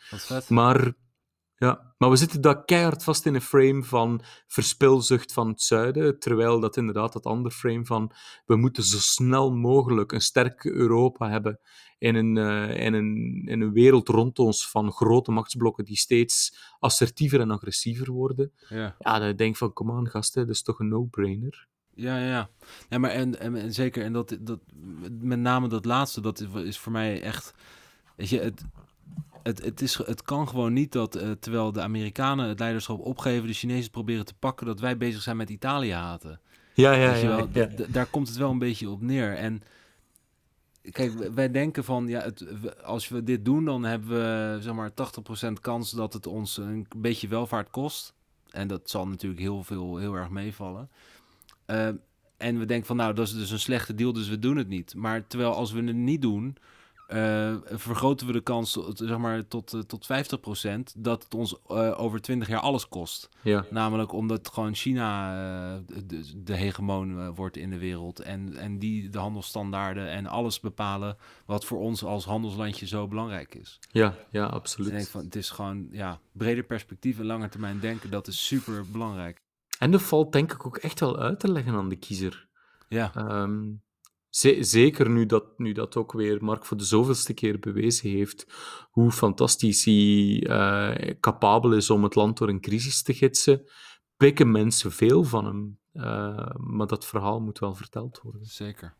Maar 0.48 0.94
ja, 1.56 1.94
maar 1.98 2.10
we 2.10 2.16
zitten 2.16 2.40
daar 2.40 2.64
keihard 2.64 3.04
vast 3.04 3.26
in 3.26 3.34
een 3.34 3.40
frame 3.40 3.82
van 3.82 4.20
verspilzucht 4.46 5.32
van 5.32 5.48
het 5.48 5.62
zuiden, 5.62 6.18
terwijl 6.18 6.60
dat 6.60 6.76
inderdaad 6.76 7.12
dat 7.12 7.26
andere 7.26 7.54
frame 7.54 7.84
van 7.84 8.12
we 8.46 8.56
moeten 8.56 8.82
zo 8.82 8.98
snel 8.98 9.52
mogelijk 9.52 10.12
een 10.12 10.20
sterke 10.20 10.70
Europa 10.70 11.30
hebben 11.30 11.60
in 11.98 12.14
een, 12.14 12.36
uh, 12.36 12.84
in 12.84 12.94
een, 12.94 13.42
in 13.46 13.60
een 13.60 13.72
wereld 13.72 14.08
rond 14.08 14.38
ons 14.38 14.70
van 14.70 14.92
grote 14.92 15.30
machtsblokken 15.30 15.84
die 15.84 15.96
steeds 15.96 16.56
assertiever 16.78 17.40
en 17.40 17.50
agressiever 17.50 18.12
worden. 18.12 18.52
Ja, 18.68 18.96
ja 18.98 19.18
dan 19.18 19.36
denk 19.36 19.50
ik 19.50 19.56
van, 19.56 19.72
kom 19.72 19.90
aan 19.90 20.08
gasten, 20.08 20.46
dat 20.46 20.54
is 20.54 20.62
toch 20.62 20.78
een 20.78 20.88
no-brainer. 20.88 21.68
Ja, 21.94 22.18
ja, 22.18 22.28
ja. 22.28 22.48
ja 22.88 22.98
maar 22.98 23.10
en, 23.10 23.40
en, 23.40 23.56
en 23.56 23.72
zeker, 23.72 24.04
en 24.04 24.12
dat, 24.12 24.36
dat, 24.40 24.60
met 25.20 25.38
name 25.38 25.68
dat 25.68 25.84
laatste, 25.84 26.20
dat 26.20 26.40
is 26.54 26.78
voor 26.78 26.92
mij 26.92 27.22
echt, 27.22 27.54
weet 28.16 28.28
je, 28.28 28.40
het, 28.40 28.64
het, 29.46 29.64
het, 29.64 29.80
is, 29.80 29.96
het 29.96 30.22
kan 30.22 30.48
gewoon 30.48 30.72
niet 30.72 30.92
dat 30.92 31.16
uh, 31.16 31.30
terwijl 31.30 31.72
de 31.72 31.80
Amerikanen 31.80 32.48
het 32.48 32.58
leiderschap 32.58 33.00
opgeven, 33.00 33.46
de 33.46 33.52
Chinezen 33.52 33.90
proberen 33.90 34.24
te 34.24 34.34
pakken, 34.34 34.66
dat 34.66 34.80
wij 34.80 34.96
bezig 34.96 35.22
zijn 35.22 35.36
met 35.36 35.50
Italië 35.50 35.92
haten. 35.92 36.40
Ja, 36.74 36.92
ja, 36.92 37.14
ja, 37.14 37.26
wel? 37.26 37.48
ja. 37.52 37.68
Daar 37.88 38.06
komt 38.06 38.28
het 38.28 38.36
wel 38.36 38.50
een 38.50 38.58
beetje 38.58 38.90
op 38.90 39.02
neer. 39.02 39.34
En 39.34 39.62
kijk, 40.90 41.12
wij 41.34 41.50
denken 41.50 41.84
van, 41.84 42.08
ja, 42.08 42.20
het, 42.20 42.44
als 42.82 43.08
we 43.08 43.22
dit 43.22 43.44
doen, 43.44 43.64
dan 43.64 43.84
hebben 43.84 44.08
we 44.08 44.58
zeg 44.62 44.74
maar 44.74 44.90
80% 45.48 45.52
kans 45.60 45.90
dat 45.90 46.12
het 46.12 46.26
ons 46.26 46.56
een 46.56 46.86
beetje 46.96 47.28
welvaart 47.28 47.70
kost. 47.70 48.14
En 48.50 48.68
dat 48.68 48.90
zal 48.90 49.08
natuurlijk 49.08 49.40
heel 49.40 49.62
veel, 49.62 49.96
heel 49.96 50.14
erg 50.14 50.30
meevallen. 50.30 50.90
Uh, 51.66 51.88
en 52.36 52.58
we 52.58 52.64
denken 52.64 52.86
van, 52.86 52.96
nou, 52.96 53.14
dat 53.14 53.26
is 53.26 53.34
dus 53.34 53.50
een 53.50 53.58
slechte 53.58 53.94
deal, 53.94 54.12
dus 54.12 54.28
we 54.28 54.38
doen 54.38 54.56
het 54.56 54.68
niet. 54.68 54.94
Maar 54.94 55.26
terwijl 55.26 55.54
als 55.54 55.72
we 55.72 55.82
het 55.82 55.96
niet 55.96 56.22
doen, 56.22 56.56
uh, 57.08 57.54
vergroten 57.64 58.26
we 58.26 58.32
de 58.32 58.40
kans 58.40 58.78
zeg 58.94 59.18
maar, 59.18 59.48
tot, 59.48 59.74
uh, 59.74 59.80
tot 59.80 60.06
50% 60.06 60.80
dat 60.96 61.22
het 61.22 61.34
ons 61.34 61.56
uh, 61.68 62.00
over 62.00 62.20
20 62.20 62.48
jaar 62.48 62.60
alles 62.60 62.88
kost. 62.88 63.28
Ja. 63.42 63.64
Namelijk 63.70 64.12
omdat 64.12 64.48
gewoon 64.48 64.74
China 64.74 65.34
de, 66.04 66.42
de, 66.42 66.54
hegemoon 66.54 67.34
wordt 67.34 67.56
in 67.56 67.70
de 67.70 67.78
wereld 67.78 68.20
en, 68.20 68.56
en 68.56 68.78
die 68.78 69.08
de 69.08 69.18
handelsstandaarden 69.18 70.10
en 70.10 70.26
alles 70.26 70.60
bepalen 70.60 71.16
wat 71.44 71.64
voor 71.64 71.78
ons 71.78 72.04
als 72.04 72.24
handelslandje 72.24 72.86
zo 72.86 73.08
belangrijk 73.08 73.54
is. 73.54 73.78
Ja, 73.90 74.14
ja 74.30 74.46
absoluut. 74.46 74.90
Dus 74.90 74.98
ik 74.98 75.02
denk 75.02 75.12
van, 75.12 75.24
het 75.24 75.36
is 75.36 75.50
gewoon 75.50 75.88
ja, 75.90 76.20
breder 76.32 76.64
perspectief 76.64 77.18
en 77.18 77.26
lange 77.26 77.48
termijn 77.48 77.80
denken, 77.80 78.10
dat 78.10 78.26
is 78.26 78.46
super 78.46 78.84
belangrijk. 78.90 79.42
En 79.78 79.90
dat 79.90 80.02
valt 80.02 80.32
denk 80.32 80.52
ik 80.52 80.66
ook 80.66 80.76
echt 80.76 81.00
wel 81.00 81.18
uit 81.18 81.40
te 81.40 81.52
leggen 81.52 81.74
aan 81.74 81.88
de 81.88 81.96
kiezer. 81.96 82.48
Ja. 82.88 83.12
Um, 83.42 83.84
Zeker 84.60 85.10
nu 85.10 85.26
dat, 85.26 85.44
nu 85.58 85.72
dat 85.72 85.96
ook 85.96 86.12
weer 86.12 86.44
Mark 86.44 86.64
voor 86.64 86.76
de 86.76 86.84
zoveelste 86.84 87.34
keer 87.34 87.58
bewezen 87.58 88.10
heeft 88.10 88.46
hoe 88.90 89.10
fantastisch 89.12 89.84
hij 89.84 89.94
uh, 89.94 91.14
capabel 91.20 91.72
is 91.72 91.90
om 91.90 92.02
het 92.02 92.14
land 92.14 92.38
door 92.38 92.48
een 92.48 92.60
crisis 92.60 93.02
te 93.02 93.14
gidsen, 93.14 93.62
pikken 94.16 94.50
mensen 94.50 94.92
veel 94.92 95.24
van 95.24 95.44
hem. 95.44 95.78
Uh, 95.92 96.48
maar 96.56 96.86
dat 96.86 97.06
verhaal 97.06 97.40
moet 97.40 97.58
wel 97.58 97.74
verteld 97.74 98.20
worden. 98.22 98.44
Zeker. 98.44 98.94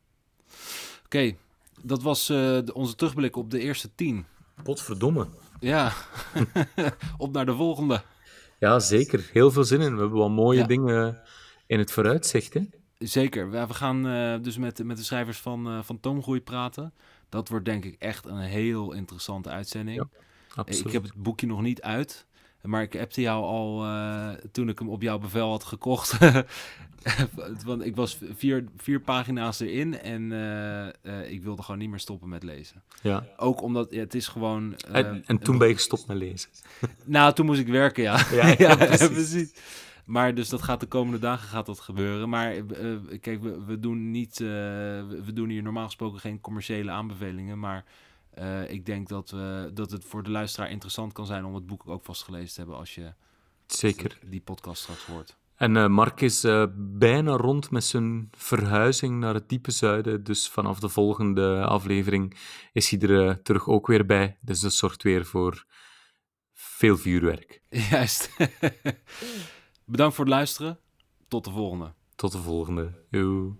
Oké, 1.04 1.04
okay, 1.04 1.38
dat 1.82 2.02
was 2.02 2.30
uh, 2.30 2.36
de, 2.36 2.74
onze 2.74 2.94
terugblik 2.94 3.36
op 3.36 3.50
de 3.50 3.58
eerste 3.60 3.94
tien. 3.94 4.26
Potverdomme. 4.62 5.26
Ja, 5.60 5.92
op 7.18 7.32
naar 7.32 7.46
de 7.46 7.54
volgende. 7.54 8.02
Ja, 8.58 8.78
zeker. 8.78 9.28
Heel 9.32 9.50
veel 9.50 9.64
zin 9.64 9.80
in. 9.80 9.94
We 9.94 10.00
hebben 10.00 10.18
wel 10.18 10.30
mooie 10.30 10.58
Ja. 10.60 10.66
dingen 10.66 11.22
in 11.66 11.78
het 11.78 11.92
vooruitzicht. 11.92 12.54
Hè? 12.54 12.60
Zeker. 12.98 13.50
We, 13.50 13.74
gaan 13.74 14.06
eh, 14.06 14.34
dus 14.42 14.58
met, 14.58 14.84
met 14.84 14.96
de 14.96 15.02
schrijvers 15.02 15.38
van, 15.38 15.66
eh 15.66 15.78
van 15.82 16.00
Toomgroei 16.00 16.40
praten. 16.40 16.92
Dat 17.28 17.48
wordt 17.48 17.64
denk 17.64 17.84
ik 17.84 17.96
echt 17.98 18.26
een 18.26 18.38
heel 18.38 18.92
interessante 18.92 19.48
uitzending. 19.48 19.96
Ja. 20.56 20.64
Ik 20.64 20.92
heb 20.92 21.02
het 21.02 21.14
boekje 21.14 21.46
nog 21.46 21.62
niet 21.62 21.82
uit. 21.82 22.26
Maar 22.62 22.82
ik 22.82 22.96
appte 22.96 23.20
jou 23.20 23.44
al 23.44 23.84
eh, 23.84 24.30
toen 24.52 24.68
ik 24.68 24.78
hem 24.78 24.88
op 24.88 25.02
jouw 25.02 25.18
bevel 25.18 25.50
had 25.50 25.64
gekocht. 25.64 26.18
Want 27.64 27.84
ik 27.84 27.96
was 27.96 28.18
vier, 28.34 28.64
vier 28.76 29.00
pagina's 29.00 29.60
erin 29.60 30.00
en 30.00 30.32
ik 31.28 31.42
wilde 31.42 31.62
gewoon 31.62 31.80
niet 31.80 31.90
meer 31.90 31.98
stoppen 31.98 32.28
met 32.28 32.42
lezen. 32.42 32.82
ja. 33.02 33.26
Ook 33.36 33.62
omdat 33.62 33.90
ja, 33.90 34.00
het 34.00 34.14
is 34.14 34.28
gewoon... 34.28 34.76
En, 34.76 35.22
en 35.26 35.38
toen 35.38 35.58
ben 35.58 35.68
je 35.68 35.74
gestopt 35.74 36.06
met 36.06 36.16
lezen. 36.16 36.50
Nou, 37.04 37.32
toen 37.34 37.46
moest 37.46 37.60
ik 37.60 37.68
werken, 37.68 38.02
ja. 38.02 38.26
Ja, 38.32 38.54
ja, 38.58 38.76
precies. 38.96 39.52
Maar 40.06 40.34
dus 40.34 40.48
dat 40.48 40.62
gaat 40.62 40.80
de 40.80 40.86
komende 40.86 41.18
dagen 41.18 41.48
gaat 41.48 41.66
dat 41.66 41.80
gebeuren. 41.80 42.28
Maar 42.28 42.52
eh, 42.52 42.96
kijk, 43.20 43.42
we, 43.42 43.64
we 43.64 43.78
doen 43.78 44.10
niet, 44.10 44.40
eh, 44.40 44.46
we 44.46 45.30
doen 45.34 45.48
hier 45.48 45.62
normaal 45.62 45.84
gesproken 45.84 46.20
geen 46.20 46.40
commerciële 46.40 46.90
aanbevelingen. 46.90 47.58
Maar 47.58 47.84
eh, 48.30 48.70
ik 48.70 48.86
denk 48.86 49.08
dat, 49.08 49.30
we, 49.30 49.70
dat 49.74 49.90
het 49.90 50.04
voor 50.04 50.22
de 50.22 50.30
luisteraar 50.30 50.70
interessant 50.70 51.12
kan 51.12 51.26
zijn 51.26 51.44
om 51.44 51.54
het 51.54 51.66
boek 51.66 51.88
ook 51.88 52.04
vast 52.04 52.22
gelezen 52.22 52.54
te 52.54 52.60
hebben 52.60 52.76
als 52.76 52.94
je 52.94 53.12
Zeker. 53.66 54.18
die 54.26 54.40
podcast 54.40 54.82
straks 54.82 55.04
hoort. 55.04 55.36
En 55.56 55.92
Mark 55.92 56.20
is 56.20 56.46
bijna 56.76 57.36
rond 57.36 57.70
met 57.70 57.84
zijn 57.84 58.28
verhuizing 58.32 59.18
naar 59.18 59.34
het 59.34 59.48
diepe 59.48 59.70
zuiden. 59.70 60.24
Dus 60.24 60.48
vanaf 60.48 60.80
de 60.80 60.88
volgende 60.88 61.64
aflevering 61.64 62.36
is 62.72 62.90
hij 62.90 63.00
er 63.00 63.42
terug 63.42 63.68
ook 63.68 63.86
weer 63.86 64.06
bij. 64.06 64.38
Dus 64.40 64.60
dat 64.60 64.72
zorgt 64.72 65.02
weer 65.02 65.24
voor 65.24 65.64
veel 66.52 66.96
vuurwerk. 66.96 67.62
Juist. 67.90 68.30
Bedankt 69.88 70.14
voor 70.14 70.24
het 70.24 70.34
luisteren. 70.34 70.78
Tot 71.28 71.44
de 71.44 71.50
volgende. 71.50 71.92
Tot 72.14 72.32
de 72.32 72.38
volgende. 72.38 72.92
Joe. 73.10 73.52